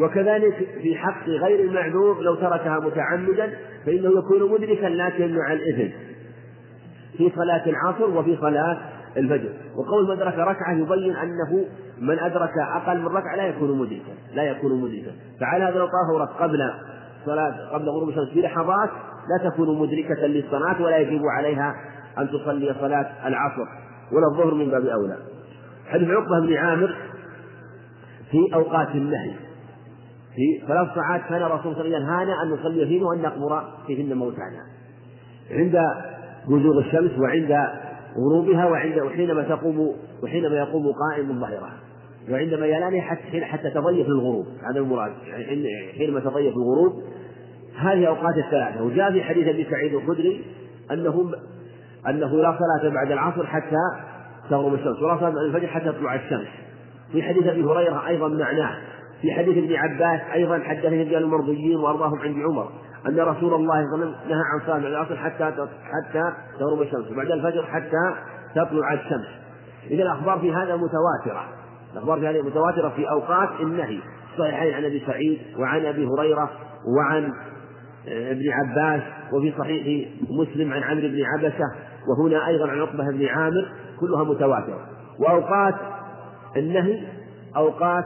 وكذلك 0.00 0.68
في 0.82 0.96
حق 0.96 1.28
غير 1.28 1.60
المعذور 1.60 2.22
لو 2.22 2.34
تركها 2.34 2.80
متعمدا 2.80 3.52
فإنه 3.86 4.18
يكون 4.18 4.52
مدركا 4.52 4.86
لكن 4.86 5.36
مع 5.36 5.52
الإثم 5.52 5.94
في 7.16 7.32
صلاة 7.36 7.66
العصر 7.66 8.18
وفي 8.18 8.36
صلاة 8.36 8.78
الفجر. 9.16 9.48
وقول 9.76 10.04
من 10.04 10.10
أدرك 10.10 10.34
ركعة 10.34 10.72
يبين 10.72 11.16
أنه 11.16 11.64
من 11.98 12.18
أدرك 12.18 12.52
أقل 12.76 13.00
من 13.00 13.08
ركعة 13.08 13.36
لا 13.36 13.46
يكون 13.46 13.78
مدركا 13.78 14.12
لا 14.34 14.42
يكون 14.42 14.80
مدركا. 14.80 15.12
فعلى 15.40 15.64
هذا 15.64 15.78
لو 15.78 15.86
طهرت 15.86 16.28
قبل 16.28 16.72
صلاة 17.26 17.68
قبل 17.72 17.88
غروب 17.88 18.08
الشمس 18.08 18.28
بلحظات 18.34 18.90
لا 19.28 19.50
تكون 19.50 19.78
مدركة 19.78 20.26
للصلاة 20.26 20.82
ولا 20.82 20.98
يجب 20.98 21.22
عليها 21.38 21.74
أن 22.18 22.28
تصلي 22.28 22.74
صلاة 22.80 23.28
العصر 23.28 23.66
ولا 24.12 24.26
الظهر 24.32 24.54
من 24.54 24.70
باب 24.70 24.86
أولى. 24.86 25.16
حديث 25.86 26.08
عقبة 26.08 26.40
بن 26.40 26.54
عامر 26.54 26.96
في 28.30 28.54
أوقات 28.54 28.88
النهي. 28.88 29.30
في 30.34 30.66
ثلاث 30.66 30.88
ساعات 30.94 31.20
كان 31.28 31.42
الرسول 31.42 31.74
صلى 31.74 31.84
الله 31.84 32.12
عليه 32.12 32.32
وسلم 32.32 32.40
أن 32.42 32.60
نصلي 32.60 32.86
فيهن 32.86 33.02
وأن 33.02 33.22
نقبر 33.22 33.64
فيهن 33.86 34.16
موتانا. 34.16 34.62
عند 35.50 35.78
بزوغ 36.48 36.78
الشمس 36.78 37.18
وعند 37.18 37.68
غروبها 38.16 38.66
وعند 38.66 38.98
وحينما 38.98 39.42
تقوم 39.42 39.96
وحينما 40.22 40.56
يقوم 40.56 40.92
قائم 40.92 41.40
ظهرها 41.40 41.72
وعندما 42.30 42.66
يلاني 42.66 43.00
حتى 43.00 43.40
حتى 43.40 43.70
تضيف 43.70 44.06
الغروب. 44.06 44.46
هذا 44.70 44.80
المراد. 44.80 45.12
حينما 45.98 46.20
تضيف 46.20 46.54
الغروب 46.56 47.02
هذه 47.76 48.06
أوقات 48.06 48.34
الثلاثة. 48.38 48.82
وجاء 48.82 49.12
في 49.12 49.22
حديث 49.22 49.48
أبي 49.48 49.66
سعيد 49.70 49.94
الخدري 49.94 50.44
أنه 50.92 51.30
أنه 52.08 52.36
لا 52.36 52.58
صلاة 52.58 52.94
بعد 52.94 53.12
العصر 53.12 53.46
حتى 53.46 53.76
تغرب 54.50 54.74
الشمس 54.74 55.02
ولا 55.02 55.16
صلاة 55.16 55.30
بعد 55.30 55.44
الفجر 55.44 55.66
حتى 55.66 55.84
تطلع 55.84 56.14
الشمس. 56.14 56.48
في 57.12 57.22
حديث 57.22 57.46
أبي 57.46 57.64
هريرة 57.64 58.06
أيضا 58.08 58.28
معناه. 58.28 58.76
في 59.22 59.32
حديث 59.32 59.58
ابن 59.58 59.74
عباس 59.74 60.20
أيضا 60.34 60.58
حدثني 60.58 61.02
رجال 61.02 61.22
المرضيين 61.22 61.76
وأرضاهم 61.76 62.18
عند 62.18 62.36
عمر. 62.36 62.68
أن 63.06 63.20
رسول 63.20 63.54
الله 63.54 63.54
صلى 63.54 63.54
الله 63.54 63.74
عليه 63.74 63.88
وسلم 63.88 64.14
نهى 64.28 64.42
عن 64.52 64.60
صلاة 64.66 64.88
العصر 64.88 65.16
حتى 65.16 65.44
حتى 65.44 66.32
تغرب 66.58 66.82
الشمس 66.82 67.12
وبعد 67.12 67.30
الفجر 67.30 67.62
حتى 67.62 68.14
تطلع 68.54 68.92
الشمس. 68.92 69.26
إذا 69.90 70.02
الأخبار 70.02 70.38
في 70.38 70.52
هذا 70.52 70.76
متواترة. 70.76 71.48
الأخبار 71.92 72.20
في 72.20 72.28
هذه 72.28 72.42
متواترة 72.42 72.88
في 72.88 73.10
أوقات 73.10 73.48
النهي. 73.60 73.98
صحيحين 74.38 74.74
عن 74.74 74.84
أبي 74.84 75.02
سعيد 75.06 75.38
وعن 75.58 75.86
أبي 75.86 76.06
هريرة 76.06 76.50
وعن 76.96 77.32
ابن 78.08 78.44
عباس 78.50 79.02
وفي 79.32 79.52
صحيح 79.58 80.08
مسلم 80.30 80.72
عن 80.72 80.82
عمرو 80.82 81.08
بن 81.08 81.24
عبسة 81.24 81.64
وهنا 82.08 82.46
أيضا 82.46 82.68
عن 82.68 82.80
عقبة 82.80 83.10
بن 83.10 83.26
عامر 83.26 83.68
كلها 84.00 84.24
متواترة. 84.24 84.86
وأوقات 85.18 85.74
النهي 86.56 87.02
أوقات 87.56 88.04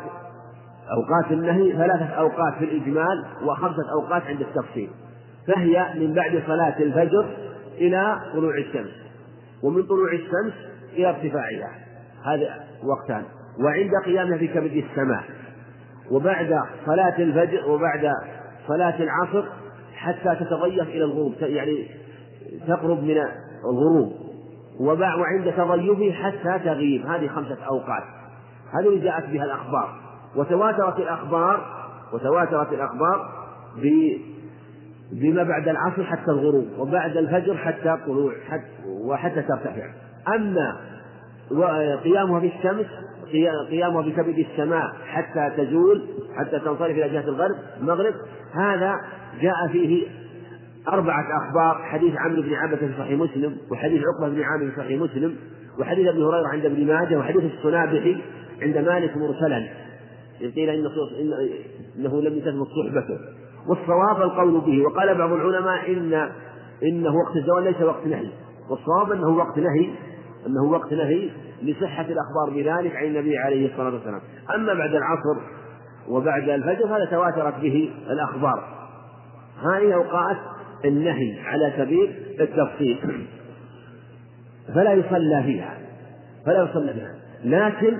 أوقات 0.91 1.33
النهي 1.33 1.73
ثلاثة 1.73 2.05
أوقات 2.05 2.55
في 2.59 2.65
الإجمال 2.65 3.25
وخمسة 3.43 3.93
أوقات 3.93 4.23
عند 4.23 4.41
التفصيل. 4.41 4.91
فهي 5.49 5.87
من 5.95 6.15
بعد 6.15 6.43
صلاة 6.47 6.79
الفجر 6.79 7.27
إلى 7.79 8.21
طلوع 8.33 8.59
الشمس. 8.59 8.91
ومن 9.63 9.83
طلوع 9.83 10.13
الشمس 10.13 10.55
إلى 10.93 11.09
ارتفاعها. 11.09 11.71
هذا 12.25 12.65
وقتان. 12.85 13.23
وعند 13.65 13.91
قيامها 14.05 14.39
في 14.39 14.49
كبد 14.49 14.85
السماء. 14.91 15.25
وبعد 16.11 16.61
صلاة 16.87 17.19
الفجر 17.19 17.71
وبعد 17.71 18.13
صلاة 18.69 19.03
العصر 19.03 19.45
حتى 19.95 20.37
تتضيف 20.45 20.89
إلى 20.89 21.05
الغروب 21.05 21.35
يعني 21.41 21.89
تقرب 22.69 23.03
من 23.03 23.17
الغروب. 23.65 24.13
وعند 24.81 25.53
تضيفه 25.57 26.13
حتى 26.13 26.65
تغيب. 26.65 27.07
هذه 27.07 27.29
خمسة 27.29 27.59
أوقات. 27.71 28.03
هذه 28.73 28.89
اللي 28.89 29.01
جاءت 29.01 29.25
بها 29.25 29.45
الأخبار. 29.45 30.11
وتواترت 30.37 30.99
الأخبار 30.99 31.67
وتواترت 32.13 32.73
الأخبار 32.73 33.29
بما 35.13 35.43
بعد 35.43 35.69
العصر 35.69 36.05
حتى 36.05 36.31
الغروب 36.31 36.67
وبعد 36.79 37.17
الفجر 37.17 37.57
حتى 37.57 37.99
طلوع 38.07 38.33
حتى 38.49 38.89
وحتى 39.05 39.43
ترتفع. 39.43 39.87
أما 40.29 40.77
قيامها 42.05 42.41
بالشمس 42.41 42.87
قيامها 43.71 44.03
بكبد 44.03 44.39
السماء 44.39 44.93
حتى 45.07 45.51
تزول 45.57 46.03
حتى 46.37 46.59
تنصرف 46.59 46.91
إلى 46.91 47.09
جهة 47.09 47.29
الغرب 47.29 47.57
المغرب 47.81 48.15
هذا 48.55 48.95
جاء 49.41 49.69
فيه 49.73 50.07
أربعة 50.89 51.25
أخبار 51.43 51.83
حديث 51.83 52.15
عمرو 52.17 52.43
بن 52.43 52.55
عبسة 52.55 52.77
في 52.77 52.93
صحيح 52.99 53.19
مسلم 53.19 53.57
وحديث 53.71 54.03
عقبة 54.03 54.35
بن 54.35 54.43
عامر 54.43 54.71
في 54.71 54.77
صحيح 54.77 55.01
مسلم 55.01 55.37
وحديث 55.79 56.09
أبي 56.09 56.23
هريرة 56.23 56.49
عند 56.49 56.65
ابن 56.65 56.87
ماجه 56.87 57.19
وحديث 57.19 57.43
الصنابحي 57.59 58.23
عند 58.63 58.79
مالك 58.79 59.17
مرسلا. 59.17 59.69
قيل 60.51 60.69
إن 60.69 60.86
إنه 61.98 62.23
لم 62.23 62.40
تثبت 62.40 62.66
صحبته. 62.66 63.19
والصواب 63.69 64.23
القول 64.23 64.60
به 64.60 64.82
وقال 64.82 65.19
بعض 65.19 65.32
العلماء 65.32 65.93
إن 65.93 66.31
إنه 66.82 67.14
وقت 67.16 67.36
الزوال 67.36 67.64
ليس 67.64 67.81
وقت 67.81 68.06
نهي. 68.06 68.28
والصواب 68.70 69.12
أنه 69.12 69.28
وقت 69.28 69.59
نهي 69.59 69.90
أنه 70.47 70.64
وقت 70.70 70.93
نهي 70.93 71.31
لصحة 71.62 72.05
الأخبار 72.05 72.51
بذلك 72.51 72.97
عن 72.97 73.05
النبي 73.05 73.39
عليه 73.39 73.73
الصلاة 73.73 73.94
والسلام. 73.94 74.20
أما 74.55 74.74
بعد 74.74 74.94
العصر 74.94 75.40
وبعد 76.09 76.48
الفجر 76.48 76.86
هذا 76.86 77.05
تواترت 77.10 77.60
به 77.60 77.90
الأخبار. 78.10 78.64
هذه 79.62 79.94
أوقات 79.94 80.36
النهي 80.85 81.40
على 81.40 81.73
سبيل 81.77 82.10
التفصيل. 82.40 82.98
فلا 84.74 84.93
يصلى 84.93 85.43
فيها. 85.43 85.78
فلا 86.47 86.62
يصلى 86.62 86.93
فيها. 86.93 87.14
لكن 87.44 87.97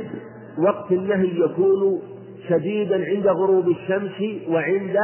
وقت 0.59 0.93
النهي 0.93 1.41
يكون 1.41 2.03
شديدا 2.49 3.05
عند 3.05 3.27
غروب 3.27 3.69
الشمس 3.69 4.49
وعند 4.49 4.97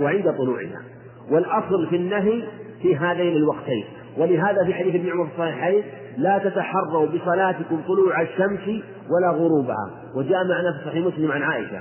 وعند 0.00 0.34
طلوعها. 0.38 0.82
والأصل 1.30 1.86
في 1.90 1.96
النهي 1.96 2.42
في 2.82 2.96
هذين 2.96 3.36
الوقتين. 3.36 3.84
ولهذا 4.16 4.64
في 4.64 4.74
حديث 4.74 4.94
ابن 4.94 5.10
عمر 5.10 5.26
في 5.26 5.32
الصحيحين 5.32 5.82
لا 6.18 6.38
تتحروا 6.38 7.06
بصلاتكم 7.06 7.80
طلوع 7.88 8.22
الشمس 8.22 8.82
ولا 9.10 9.30
غروبها. 9.30 9.90
وجاء 10.14 10.48
معنا 10.48 10.72
في 10.72 10.90
صحيح 10.90 11.06
مسلم 11.06 11.32
عن 11.32 11.42
عائشة. 11.42 11.80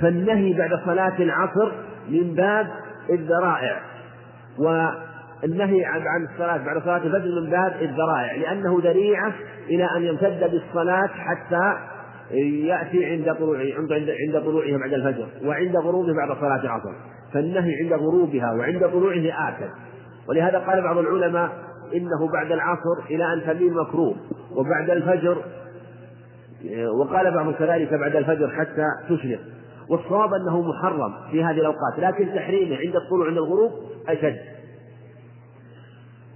فالنهي 0.00 0.52
بعد 0.52 0.70
صلاة 0.84 1.18
العصر 1.18 1.72
من 2.08 2.34
باب 2.34 2.66
الذرائع. 3.10 3.80
والنهي 4.58 5.84
عن 5.84 6.26
الصلاة 6.32 6.56
بعد 6.56 6.82
صلاة 6.82 6.96
الفجر 6.96 7.40
من 7.40 7.50
باب 7.50 7.72
الذرائع. 7.82 8.36
لأنه 8.36 8.80
ذريعة 8.82 9.32
إلى 9.68 9.88
أن 9.96 10.02
يمتد 10.02 10.50
بالصلاة 10.50 11.06
حتى 11.06 11.93
يأتي 12.38 13.04
عند 13.04 13.34
طلوع 13.34 13.58
عند 13.58 13.92
عند 13.92 14.44
طلوعها 14.44 14.78
بعد 14.78 14.92
الفجر 14.92 15.26
وعند 15.44 15.76
غروبه 15.76 16.12
بعد 16.12 16.36
صلاة 16.40 16.62
العصر. 16.62 16.92
فالنهي 17.32 17.74
عند 17.82 17.92
غروبها 17.92 18.52
وعند 18.52 18.88
طلوعه 18.88 19.48
آكد 19.48 19.70
ولهذا 20.28 20.58
قال 20.58 20.82
بعض 20.82 20.98
العلماء 20.98 21.50
إنه 21.94 22.32
بعد 22.32 22.52
العصر 22.52 23.10
إلى 23.10 23.24
أن 23.32 23.42
تميل 23.46 23.74
مكروه 23.74 24.14
وبعد 24.56 24.90
الفجر 24.90 25.36
وقال 27.00 27.34
بعضهم 27.34 27.52
كذلك 27.52 27.94
بعد 27.94 28.16
الفجر 28.16 28.48
حتى 28.48 28.86
تشرق. 29.08 29.40
والصواب 29.90 30.34
أنه 30.34 30.62
محرم 30.62 31.14
في 31.30 31.44
هذه 31.44 31.60
الأوقات 31.60 31.98
لكن 31.98 32.34
تحريمه 32.34 32.76
عند 32.76 32.96
الطلوع 32.96 33.26
عند 33.26 33.36
الغروب 33.36 33.72
أشد. 34.08 34.36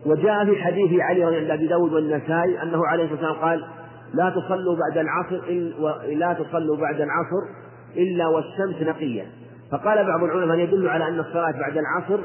وجاء 0.06 0.44
في 0.44 0.62
حديث 0.62 1.00
علي 1.00 1.24
عند 1.24 1.50
أبي 1.50 1.66
داود 1.66 1.92
والنسائي 1.92 2.62
أنه 2.62 2.86
عليه 2.86 3.04
الصلاة 3.04 3.30
والسلام 3.30 3.48
قال 3.48 3.64
لا 4.14 4.30
تصلوا 4.30 4.76
بعد 4.76 4.98
العصر 4.98 5.50
لا 6.06 6.32
تصلوا 6.32 6.76
بعد 6.76 7.00
العصر 7.00 7.42
إلا 7.96 8.26
والشمس 8.26 8.82
نقية. 8.82 9.26
فقال 9.72 10.06
بعض 10.06 10.22
العلماء 10.22 10.58
يدل 10.58 10.88
على 10.88 11.08
أن 11.08 11.20
الصلاة 11.20 11.52
بعد 11.52 11.76
العصر 11.76 12.20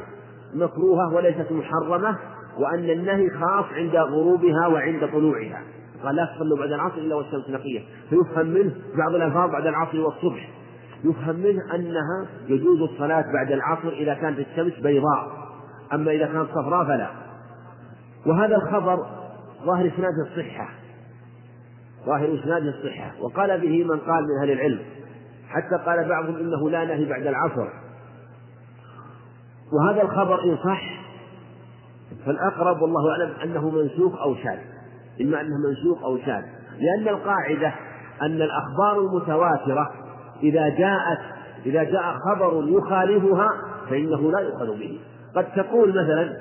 مكروهة 0.56 1.14
وليست 1.14 1.52
محرمة 1.52 2.18
وأن 2.60 2.90
النهي 2.90 3.30
خاص 3.30 3.66
عند 3.74 3.96
غروبها 3.96 4.68
وعند 4.68 5.10
طلوعها؟ 5.14 5.62
قال 6.04 6.16
لا 6.16 6.26
تصلوا 6.36 6.58
بعد 6.58 6.72
العصر 6.72 6.98
إلا 6.98 7.16
والشمس 7.16 7.50
نقية. 7.50 7.82
فيفهم 8.10 8.48
منه 8.48 8.72
بعض 8.98 9.16
الألفاظ 9.16 9.52
بعد 9.52 9.68
العصر 9.68 10.00
والصبح. 10.00 10.50
يفهم 11.04 11.36
منه 11.36 11.76
أنها 11.76 12.28
يجوز 12.48 12.82
الصلاة 12.82 13.26
بعد 13.34 13.52
العصر 13.52 13.90
إذا 13.90 14.14
كانت 14.14 14.40
الشمس 14.40 14.74
بيضاء. 14.80 15.32
أما 15.94 16.12
إذا 16.12 16.26
كانت 16.26 16.50
صفراء 16.50 16.86
فلا. 16.86 17.08
وهذا 18.26 18.56
الخبر 18.56 19.06
ظاهر 19.66 19.88
إسناد 19.88 20.14
الصحة 20.28 20.70
ظاهر 22.06 22.40
إسناد 22.40 22.66
الصحة 22.68 23.12
وقال 23.22 23.62
به 23.62 23.84
من 23.84 24.00
قال 24.00 24.24
من 24.24 24.42
أهل 24.42 24.52
العلم. 24.52 24.80
حتى 25.50 25.76
قال 25.86 26.10
بعضهم 26.10 26.36
إنه 26.36 26.70
لا 26.70 26.86
نهي 26.86 27.06
بعد 27.06 27.28
العصر. 27.28 27.68
وهذا 29.74 30.02
الخبر 30.02 30.44
إن 30.44 30.58
صح 30.58 31.04
فالأقرب 32.26 32.82
والله 32.82 33.12
أعلم 33.12 33.34
أنه 33.44 33.70
منسوخ 33.70 34.22
أو 34.22 34.36
شاذ. 34.36 34.60
إما 35.22 35.42
أنه 35.42 35.58
منسوخ 35.68 36.04
أو 36.04 36.18
شاذ. 36.18 36.44
لأن 36.80 37.08
القاعدة 37.08 37.74
أن 38.22 38.42
الأخبار 38.42 39.00
المتواترة 39.00 39.92
إذا 40.44 40.70
جاءت 40.70 41.20
إذا 41.66 41.84
جاء 41.84 42.16
خبر 42.30 42.66
يخالفها 42.68 43.48
فإنه 43.90 44.32
لا 44.32 44.40
يؤخذ 44.40 44.80
به. 44.80 45.00
قد 45.36 45.46
تقول 45.56 45.90
مثلا 45.90 46.38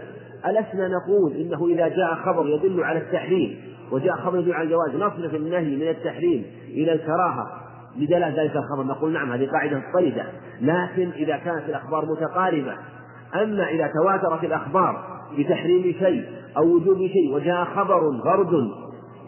ألسنا 0.46 0.88
نقول 0.88 1.32
إنه 1.32 1.66
إذا 1.66 1.88
جاء 1.88 2.14
خبر 2.14 2.46
يدل 2.46 2.84
على 2.84 2.98
التحريم. 2.98 3.71
وجاء 3.92 4.16
خبر 4.16 4.38
يدل 4.38 4.52
على 4.54 4.64
الجواز 4.64 4.96
نصرف 4.96 5.34
النهي 5.34 5.76
من 5.76 5.88
التحريم 5.88 6.44
إلى 6.68 6.92
الكراهة. 6.92 7.46
بدلالة 7.96 8.42
ذلك 8.42 8.56
الخبر. 8.56 8.84
نقول 8.84 9.12
نعم 9.12 9.32
هذه 9.32 9.50
قاعدة 9.50 9.82
طردة 9.94 10.24
لكن 10.60 11.10
إذا 11.10 11.36
كانت 11.36 11.68
الأخبار 11.68 12.06
متقاربة 12.06 12.74
أما 13.34 13.68
إذا 13.68 13.86
تواترت 13.86 14.44
الأخبار 14.44 15.04
بتحريم 15.38 15.82
شيء 15.82 16.24
أو 16.56 16.64
وجوب 16.64 16.98
شيء 16.98 17.34
وجاء 17.34 17.64
خبر 17.64 18.00
غرد 18.24 18.68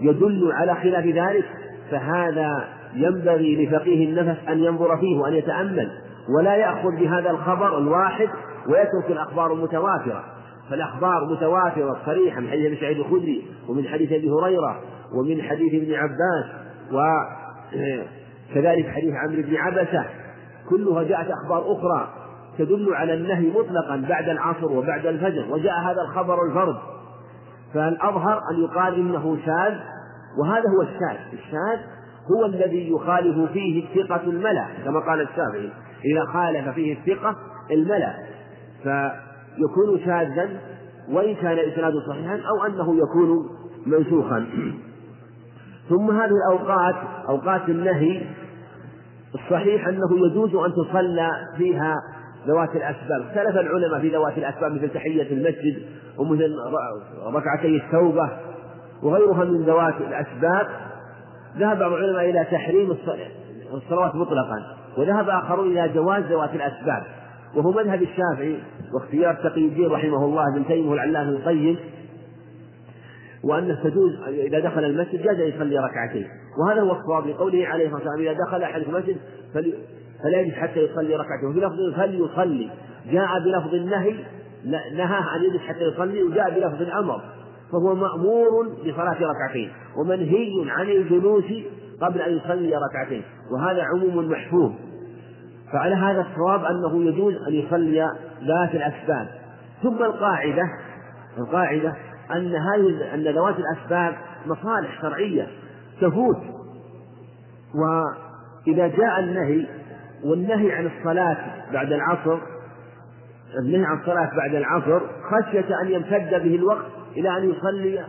يدل 0.01 0.53
على 0.53 0.75
خلاف 0.75 1.07
ذلك 1.07 1.45
فهذا 1.91 2.69
ينبغي 2.95 3.67
لفقيه 3.67 4.09
النفس 4.09 4.41
أن 4.49 4.65
ينظر 4.65 4.97
فيه 4.97 5.19
وأن 5.19 5.33
يتأمل. 5.33 5.91
ولا 6.39 6.57
يأخذ 6.57 6.91
بهذا 7.01 7.31
الخبر 7.31 7.79
الواحد 7.79 8.29
ويترك 8.69 9.11
الأخبار 9.11 9.53
المتواترة. 9.53 10.25
فالأخبار 10.71 11.25
متواترة 11.25 11.97
صريحة 12.07 12.41
من 12.41 12.49
حديث 12.51 12.67
أبي 12.67 12.81
سعيد 12.81 12.99
الخدري 12.99 13.47
ومن 13.69 13.89
حديث 13.89 14.13
أبي 14.13 14.31
هريرة 14.31 14.81
ومن 15.13 15.43
حديث 15.43 15.75
ابن 15.75 15.95
عباس 15.95 16.45
وكذلك 16.93 18.89
حديث 18.97 19.15
عمرو 19.15 19.43
بن 19.43 19.57
عبسة. 19.57 20.05
كلها 20.71 21.03
جاءت 21.03 21.31
أخبار 21.31 21.73
أخرى 21.73 22.09
تدل 22.59 22.95
على 22.95 23.15
النهي 23.15 23.51
مطلقا 23.51 24.07
بعد 24.09 24.29
العصر 24.29 24.73
وبعد 24.73 25.07
الفجر 25.07 25.47
وجاء 25.51 25.81
هذا 25.81 26.03
الخبر 26.03 26.39
الفرد. 26.49 26.77
فالأظهر 27.75 28.41
أن 28.53 28.65
يقال 28.65 28.95
إنه 28.95 29.39
شاذ 29.47 29.75
وهذا 30.39 30.69
هو 30.77 30.83
الشاذ. 30.83 31.21
الشاذ 31.33 31.79
هو 32.37 32.47
الذي 32.47 32.91
يخالف 32.91 33.53
فيه 33.53 33.85
الثقة 33.85 34.21
الملأ 34.27 34.67
كما 34.85 35.01
قال 35.01 35.21
الشافعي 35.21 35.71
إذا 36.05 36.25
خالف 36.33 36.69
فيه 36.69 36.97
الثقة 36.99 37.37
الملأ. 37.71 38.15
فيكون 39.57 40.01
شاذا 40.05 40.49
وإن 41.09 41.35
كان 41.35 41.59
إسناده 41.59 42.01
صحيحا 42.09 42.41
أو 42.49 42.67
أنه 42.67 42.97
يكون 43.03 43.49
منسوخا. 43.87 44.47
ثم 45.89 46.11
هذه 46.11 46.33
الأوقات 46.47 46.95
أوقات 47.29 47.69
النهي 47.69 48.23
الصحيح 49.35 49.89
أنه 49.89 50.27
يجوز 50.27 50.55
أن 50.55 50.73
تصلى 50.73 51.31
فيها 51.57 51.95
ذوات 52.47 52.77
الأسباب. 52.77 53.23
اختلف 53.23 53.57
العلماء 53.57 54.01
في 54.01 54.09
ذوات 54.09 54.39
الأسباب 54.39 54.73
مثل 54.73 54.89
تحية 54.89 55.33
المسجد 55.33 55.83
ومثل 56.19 56.55
ركعتي 57.27 57.77
التوبة 57.77 58.31
وغيرها 59.03 59.45
من 59.45 59.63
ذوات 59.63 59.95
الأسباب. 60.01 60.67
ذهب 61.59 61.79
بعض 61.79 61.93
العلماء 61.93 62.31
إلى 62.31 62.45
تحريم 62.45 62.97
الصلوات 63.75 64.15
مطلقا 64.15 64.63
وذهب 64.99 65.29
آخرون 65.29 65.67
إلى 65.67 65.89
جواز 65.89 66.23
ذوات 66.23 66.55
الأسباب. 66.55 67.24
وهو 67.57 67.73
مذهب 67.73 68.03
الشافعي 68.03 68.59
واختيار 68.95 69.35
تقي 69.35 69.61
الدين 69.61 69.87
رحمه 69.87 70.25
الله 70.25 70.43
ابن 70.55 70.67
تيمية 70.67 70.91
والعلامة 70.91 71.31
القيم 71.31 71.77
وأنه 73.45 73.75
تجوز 73.85 74.13
إذا 74.29 74.59
دخل 74.59 74.85
المسجد 74.85 75.23
جاز 75.23 75.41
أن 75.41 75.49
يصلي 75.49 75.79
ركعتين. 75.79 76.27
وهذا 76.59 76.81
هو 76.81 76.93
الصواب 76.93 77.27
لقوله 77.27 77.67
عليه 77.67 77.87
الصلاة 77.87 78.11
والسلام 78.11 78.21
إذا 78.21 78.45
دخل 78.47 78.63
أحد 78.63 78.81
المسجد 78.81 79.17
فلا 80.23 80.41
يجلس 80.41 80.55
حتى 80.55 80.81
يصلي 80.81 81.17
ركعتين 81.17 81.49
وفي 81.49 81.61
لفظ 81.61 81.95
فليصلي. 81.97 82.71
جاء 83.13 83.39
بلفظ 83.45 83.75
النهي 83.75 84.15
نهاه 84.97 85.37
أن 85.37 85.45
يجلس 85.45 85.63
حتى 85.63 85.85
يصلي 85.85 86.23
وجاء 86.23 86.51
بلفظ 86.51 86.83
الأمر 86.83 87.21
فهو 87.73 87.95
مأمور 87.95 88.69
بصلاة 88.69 89.17
ركعتين 89.21 89.71
ومنهي 89.97 90.51
عن 90.69 90.89
الجلوس 90.89 91.45
قبل 92.01 92.21
أن 92.21 92.37
يصلي 92.37 92.77
ركعتين 92.77 93.23
وهذا 93.53 93.83
عموم 93.83 94.29
محفوظ. 94.29 94.73
فعلى 95.75 95.95
هذا 95.95 96.21
الصواب 96.21 96.65
أنه 96.65 97.05
يجوز 97.05 97.35
أن 97.49 97.55
يصلي 97.55 98.11
ذات 98.45 98.75
الأسباب. 98.75 99.29
ثم 99.83 100.03
القاعدة 100.03 100.63
القاعدة 101.39 101.95
أن 102.31 102.55
هذه 102.55 103.15
أن 103.15 103.35
ذوات 103.35 103.55
الأسباب 103.59 104.15
مصالح 104.47 105.03
شرعية 105.03 105.49
تفوت. 106.01 106.39
وإذا 107.75 108.87
جاء 108.89 109.21
النهي 109.21 109.67
والنهي 110.25 110.73
عن 110.73 110.87
الصلاة 110.87 111.37
بعد 111.73 111.93
العصر 111.93 112.39
النهي 113.59 113.85
عن 113.85 113.99
الصلاة 114.01 114.31
بعد 114.37 114.55
العصر 114.55 115.01
خشية 115.31 115.81
أن 115.83 115.91
يمتد 115.91 116.31
به 116.31 116.55
الوقت 116.55 116.87
إلى 117.17 117.39
أن 117.39 117.51
يصلي 117.51 118.05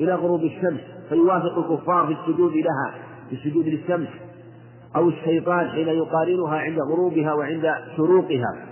إلى 0.00 0.14
غروب 0.14 0.42
الشمس 0.44 0.80
فيوافق 1.08 1.58
الكفار 1.58 2.06
في 2.06 2.12
السجود 2.12 2.52
لها 2.52 2.94
في 3.30 3.36
السجود 3.36 3.66
للشمس. 3.66 4.08
أو 4.96 5.08
الشيطان 5.08 5.68
حين 5.68 5.88
يقارنها 5.88 6.58
عند 6.58 6.78
غروبها 6.80 7.34
وعند 7.34 7.74
شروقها. 7.96 8.66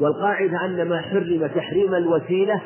والقاعدة 0.00 0.64
أن 0.64 0.88
ما 0.88 1.00
حرم 1.00 1.46
تحريم 1.54 1.94
الوسيلة 1.94 2.62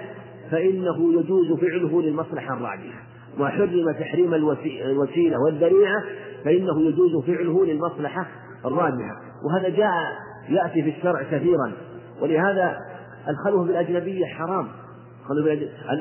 فإنه 0.50 1.20
يجوز 1.20 1.52
فعله 1.60 2.02
للمصلحة 2.02 2.54
الراجحة. 2.54 3.02
ما 3.38 3.48
حرم 3.48 3.92
تحريم 4.00 4.34
الوسيلة 4.34 5.38
والذريعة 5.44 6.02
فإنه 6.44 6.82
يجوز 6.82 7.24
فعله 7.24 7.66
للمصلحة 7.66 8.26
الراجحة. 8.64 9.16
وهذا 9.44 9.68
جاء 9.68 9.92
يأتي 10.48 10.82
في 10.82 10.98
الشرع 10.98 11.22
كثيرا. 11.22 11.72
ولهذا 12.22 12.78
الخلوة 13.28 13.64
بالأجنبية 13.64 14.26
حرام. 14.26 14.68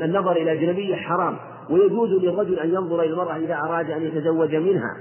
النظر 0.04 0.32
إلى 0.32 0.52
الأجنبية 0.52 0.96
حرام. 0.96 1.38
ويجوز 1.70 2.10
للرجل 2.10 2.60
أن 2.60 2.70
ينظر 2.70 3.00
إلى 3.00 3.14
المرأة 3.14 3.36
إذا 3.36 3.56
أراد 3.56 3.92
أن 3.92 4.02
يتزوج 4.02 4.56
منها. 4.56 4.98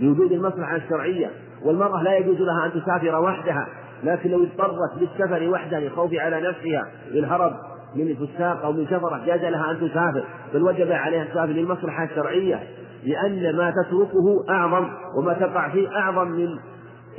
لوجود 0.00 0.32
المصلحة 0.32 0.76
الشرعية 0.76 1.30
والمرأة 1.64 2.02
لا 2.02 2.16
يجوز 2.16 2.40
لها 2.40 2.66
أن 2.66 2.82
تسافر 2.82 3.20
وحدها 3.20 3.68
لكن 4.04 4.30
لو 4.30 4.42
اضطرت 4.42 4.76
للسفر 5.00 5.48
وحدها 5.48 5.80
للخوف 5.80 6.14
على 6.14 6.40
نفسها 6.40 6.88
للهرب 7.10 7.52
من 7.96 8.08
الفساق 8.08 8.64
أو 8.64 8.72
من 8.72 8.86
سفرة 8.86 9.22
جاز 9.26 9.40
لها 9.40 9.70
أن 9.70 9.76
تسافر. 9.76 10.24
بل 10.54 10.62
وجب 10.62 10.92
عليها 10.92 11.24
تسافر 11.24 11.52
للمصلحة 11.52 12.04
الشرعية 12.04 12.62
لأن 13.04 13.56
ما 13.56 13.70
تتركه 13.70 14.44
أعظم 14.50 14.88
وما 15.18 15.32
تقع 15.32 15.68
فيه 15.68 15.88
أعظم 15.88 16.28
من 16.28 16.48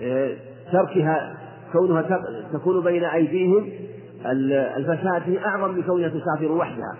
آه، 0.01 0.35
تركها 0.71 1.35
كونها 1.73 2.21
تكون 2.53 2.83
بين 2.83 3.03
أيديهم 3.03 3.69
الفساد 4.77 5.21
فيه 5.21 5.45
أعظم 5.45 5.73
من 5.73 5.83
كونها 5.83 6.09
تسافر 6.09 6.51
وحدها. 6.51 6.95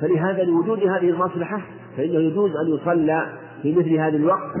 فلهذا 0.00 0.42
لوجود 0.42 0.78
هذه 0.78 1.10
المصلحة 1.10 1.60
فإنه 1.96 2.18
يجوز 2.18 2.50
أن 2.50 2.74
يصلى 2.74 3.26
في 3.62 3.72
مثل 3.72 3.94
هذا 3.94 4.16
الوقت. 4.16 4.54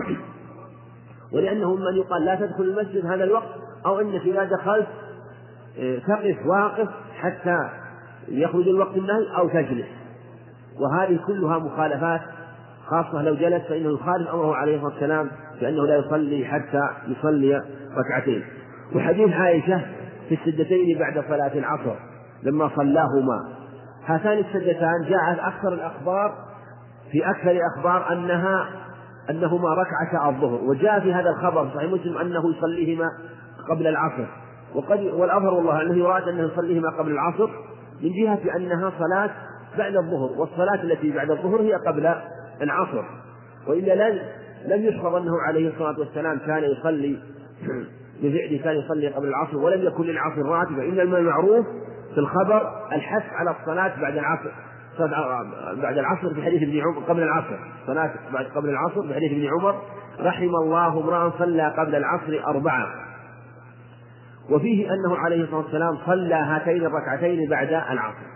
ولأنه 1.34 1.74
من 1.74 1.96
يقال 1.96 2.24
لا 2.24 2.34
تدخل 2.34 2.62
المسجد 2.64 3.06
هذا 3.06 3.24
الوقت 3.24 3.48
أو 3.86 4.00
أنك 4.00 4.20
إذا 4.20 4.44
دخلت 4.44 4.86
آه، 5.78 5.98
تقف 5.98 6.46
واقف 6.46 6.88
حتى 7.20 7.58
يخرج 8.28 8.68
الوقت 8.68 8.96
النهي 8.96 9.36
أو 9.36 9.48
تجلس. 9.48 9.86
وهذه 10.80 11.20
كلها 11.26 11.58
مخالفات 11.58 12.20
خاصة 12.86 13.22
لو 13.22 13.34
جلس 13.34 13.62
فإنه 13.62 13.94
يخالف 13.94 14.28
أمره 14.28 14.54
عليه 14.54 14.76
الصلاة 14.76 14.92
والسلام 14.92 15.30
بأنه 15.60 15.86
لا 15.86 15.96
يصلي 15.96 16.44
حتى 16.44 16.88
يصلي 17.08 17.62
ركعتين. 17.96 18.44
وحديث 18.94 19.32
عائشة 19.32 19.80
في 20.28 20.34
السدتين 20.34 20.98
بعد 20.98 21.24
صلاة 21.28 21.52
العصر 21.54 21.94
لما 22.42 22.70
صلاهما. 22.76 23.48
هاتان 24.06 24.38
السدتان 24.38 25.02
جاءت 25.08 25.38
أكثر 25.38 25.72
الأخبار 25.72 26.34
في 27.12 27.30
أكثر 27.30 27.50
الأخبار 27.50 28.12
أنها 28.12 28.66
أنهما 29.30 29.68
ركعتا 29.74 30.28
الظهر. 30.28 30.60
وجاء 30.64 31.00
في 31.00 31.12
هذا 31.12 31.30
الخبر 31.30 31.68
صحيح 31.74 31.92
مسلم 31.92 32.18
أنه 32.18 32.56
يصليهما 32.56 33.08
قبل 33.70 33.86
العصر. 33.86 34.26
وقد 34.74 35.00
والأظهر 35.00 35.54
والله 35.54 35.82
أنه 35.82 35.96
يراد 35.96 36.28
أنه 36.28 36.42
يصليهما 36.42 36.90
قبل 36.90 37.10
العصر 37.10 37.50
من 38.02 38.12
جهة 38.12 38.56
أنها 38.56 38.92
صلاة 38.98 39.30
بعد 39.78 39.96
الظهر 39.96 40.40
والصلاة 40.40 40.82
التي 40.82 41.10
بعد 41.10 41.30
الظهر 41.30 41.62
هي 41.62 41.74
قبل 41.74 42.14
العصر. 42.62 43.04
وإلا 43.66 44.10
لم 44.10 44.18
لم 44.66 44.84
يشخص 44.84 45.06
أنه 45.06 45.40
عليه 45.40 45.68
الصلاة 45.68 45.98
والسلام 45.98 46.38
كان 46.38 46.64
يصلي 46.64 47.18
بفعله 48.22 48.60
كان 48.64 48.76
يصلي 48.76 49.08
قبل 49.08 49.28
العصر 49.28 49.56
ولم 49.56 49.82
يكن 49.82 50.04
للعصر 50.04 50.42
راتبة 50.42 50.82
إنما 50.82 51.18
المعروف 51.18 51.66
في 52.14 52.20
الخبر 52.20 52.86
الحث 52.92 53.32
على 53.32 53.50
الصلاة 53.60 54.00
بعد 54.00 54.16
العصر. 54.16 54.50
بعد 55.82 55.98
العصر 55.98 56.34
في 56.34 56.42
حديث 56.42 56.62
ابن 56.62 56.80
عمر 56.80 57.00
قبل 57.08 57.22
العصر. 57.22 57.58
صلاة 57.86 58.10
بعد 58.32 58.44
قبل 58.44 58.68
العصر 58.68 59.02
في 59.08 59.14
حديث 59.14 59.32
ابن 59.32 59.48
عمر 59.60 59.74
رحم 60.20 60.50
الله 60.64 61.00
امرأ 61.00 61.32
صلى 61.38 61.74
قبل 61.78 61.94
العصر 61.94 62.40
أربعة. 62.46 62.86
وفيه 64.50 64.94
أنه 64.94 65.16
عليه 65.16 65.44
الصلاة 65.44 65.60
والسلام 65.60 65.98
صلى 66.06 66.34
هاتين 66.34 66.86
الركعتين 66.86 67.48
بعد 67.50 67.68
العصر. 67.68 68.26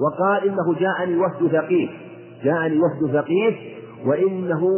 وقال 0.00 0.44
إنه 0.48 0.74
جاءني 0.78 1.16
وفد 1.16 1.46
ثقيف. 1.60 1.90
جاءني 2.44 2.78
وفد 2.78 3.20
ثقيف 3.20 3.54
وإنه 4.06 4.68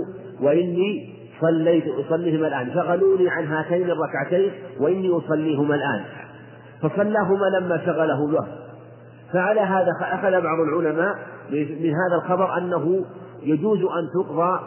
وإني 0.41 1.15
صليت 1.41 1.85
أصليهما 1.87 2.47
الآن. 2.47 2.75
شغلوني 2.75 3.31
عن 3.31 3.47
هاتين 3.47 3.91
الركعتين 3.91 4.51
وإني 4.81 5.09
أصليهما 5.09 5.75
الآن. 5.75 6.05
فصلاهما 6.83 7.47
لما 7.61 7.85
شغله 7.87 8.29
الوفد. 8.29 8.68
فعلى 9.33 9.61
هذا 9.61 9.87
أخذ 10.01 10.31
بعض 10.43 10.61
العلماء 10.61 11.15
من 11.53 11.95
هذا 11.95 12.17
الخبر 12.23 12.59
أنه 12.59 13.05
يجوز 13.43 13.79
أن 13.79 14.09
تقضى 14.15 14.61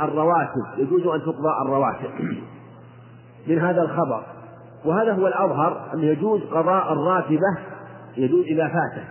الرواتب 0.00 0.64
يجوز 0.76 1.06
أن 1.06 1.20
تقضى 1.20 1.48
الرواتب. 1.66 2.10
من 3.48 3.58
هذا 3.58 3.82
الخبر. 3.82 4.22
وهذا 4.84 5.12
هو 5.12 5.26
الأظهر 5.26 5.90
أنه 5.94 6.04
يجوز 6.04 6.40
قضاء 6.42 6.92
الراتبة 6.92 7.58
يجوز 8.16 8.44
إذا 8.44 8.68
فاته 8.68 9.04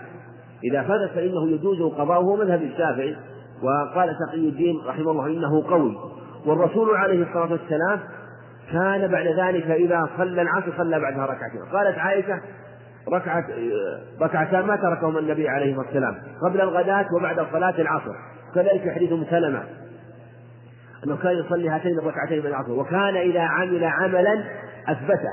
إذا 0.64 0.84
فاتت 0.84 1.11
فإنه 1.15 1.48
يجوز 1.48 1.82
قضاؤه 1.82 2.36
مذهب 2.36 2.61
الشافعي 2.61 3.15
وقال 3.64 4.15
تقي 4.27 4.49
الدين 4.49 4.82
رحمه 4.88 5.11
الله 5.11 5.27
إنه 5.27 5.69
قوي. 5.69 5.98
والرسول 6.45 6.95
عليه 6.95 7.23
الصلاة 7.23 7.52
والسلام 7.52 7.99
كان 8.72 9.11
بعد 9.11 9.27
ذلك 9.27 9.72
إذا 9.72 10.10
صلى 10.18 10.41
العصر 10.41 10.77
صلى 10.77 10.99
بعدها 10.99 11.26
ركعتين. 11.26 11.61
قالت 11.73 11.98
عائشة 11.98 12.41
ركعة 13.14 13.45
ركعتان 14.22 14.65
ما 14.65 14.76
تركهما 14.76 15.19
النبي 15.19 15.49
عليه 15.49 15.72
الصلاة 15.72 15.86
والسلام 15.86 16.15
قبل 16.41 16.61
الغداة 16.61 17.06
وبعد 17.14 17.45
صلاة 17.52 17.82
العصر. 17.82 18.14
كذلك 18.56 18.91
حديث 18.95 19.11
أم 19.11 19.26
سلمة. 19.30 19.64
أنه 21.06 21.18
كان 21.18 21.38
يصلي 21.38 21.69
هاتين 21.69 21.99
الركعتين 21.99 22.40
من 22.40 22.45
العصر 22.45 22.72
وكان 22.72 23.15
إذا 23.15 23.41
عمل 23.41 23.84
عملا 23.84 24.44
أثبته. 24.88 25.30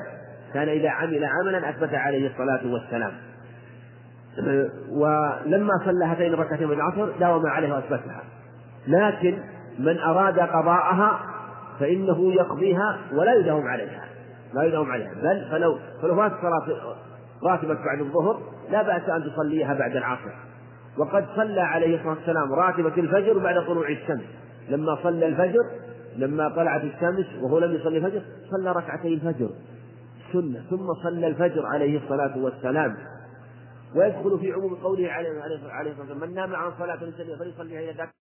كان 0.54 0.68
إذا 0.68 0.88
عمل 0.88 1.24
عملا 1.24 1.70
أثبت 1.70 1.94
عليه 1.94 2.30
الصلاة 2.30 2.72
والسلام. 2.72 3.12
ولما 4.90 5.72
صلى 5.84 6.04
هاتين 6.04 6.34
الركعتين 6.34 6.68
من 6.68 6.74
العصر 6.74 7.10
داوم 7.20 7.46
عليها 7.46 7.74
وأثبتها. 7.74 8.22
لكن 8.86 9.38
من 9.78 9.98
أراد 9.98 10.40
قضاءها 10.40 11.20
فإنه 11.80 12.32
يقضيها 12.32 12.98
ولا 13.12 13.34
يداوم 13.34 13.68
عليها. 13.68 14.04
لا 14.54 14.62
يداوم 14.62 14.90
عليها. 14.90 15.14
بل 15.14 15.48
فلو 15.50 15.78
فلو 16.02 16.16
فات 16.16 16.32
صلاة 16.32 16.96
راتبة 17.44 17.74
بعد 17.74 18.00
الظهر 18.00 18.42
لا 18.70 18.82
بأس 18.82 19.08
أن 19.08 19.32
تصليها 19.32 19.74
بعد 19.74 19.96
العصر. 19.96 20.30
وقد 20.98 21.26
صلى 21.36 21.60
عليه 21.60 21.96
الصلاة 21.96 22.14
والسلام 22.14 22.52
راتبة 22.52 22.94
الفجر 22.96 23.38
بعد 23.38 23.66
طلوع 23.66 23.88
الشمس. 23.88 24.24
لما 24.68 24.98
صلى 25.02 25.26
الفجر 25.26 25.64
لما 26.16 26.48
طلعت 26.48 26.84
الشمس 26.84 27.26
وهو 27.42 27.58
لم 27.58 27.74
يصلي 27.74 27.96
الفجر 27.96 28.22
صلى 28.50 28.72
ركعتي 28.72 29.14
الفجر. 29.14 29.50
سنة. 30.32 30.64
ثم 30.70 30.94
صلى 31.02 31.26
الفجر 31.26 31.66
عليه 31.66 31.98
الصلاة 32.04 32.38
والسلام. 32.38 32.96
ويدخل 33.96 34.38
في 34.40 34.52
عموم 34.52 34.74
قوله 34.74 35.10
عليه 35.10 35.30
الصلاة 35.30 35.98
والسلام 35.98 36.20
من 36.20 36.34
نام 36.34 36.56
عن 36.56 36.72
صلاة 36.78 36.98
فليصليها 37.38 37.80
إلى 37.80 37.92
ذاك 37.92 38.21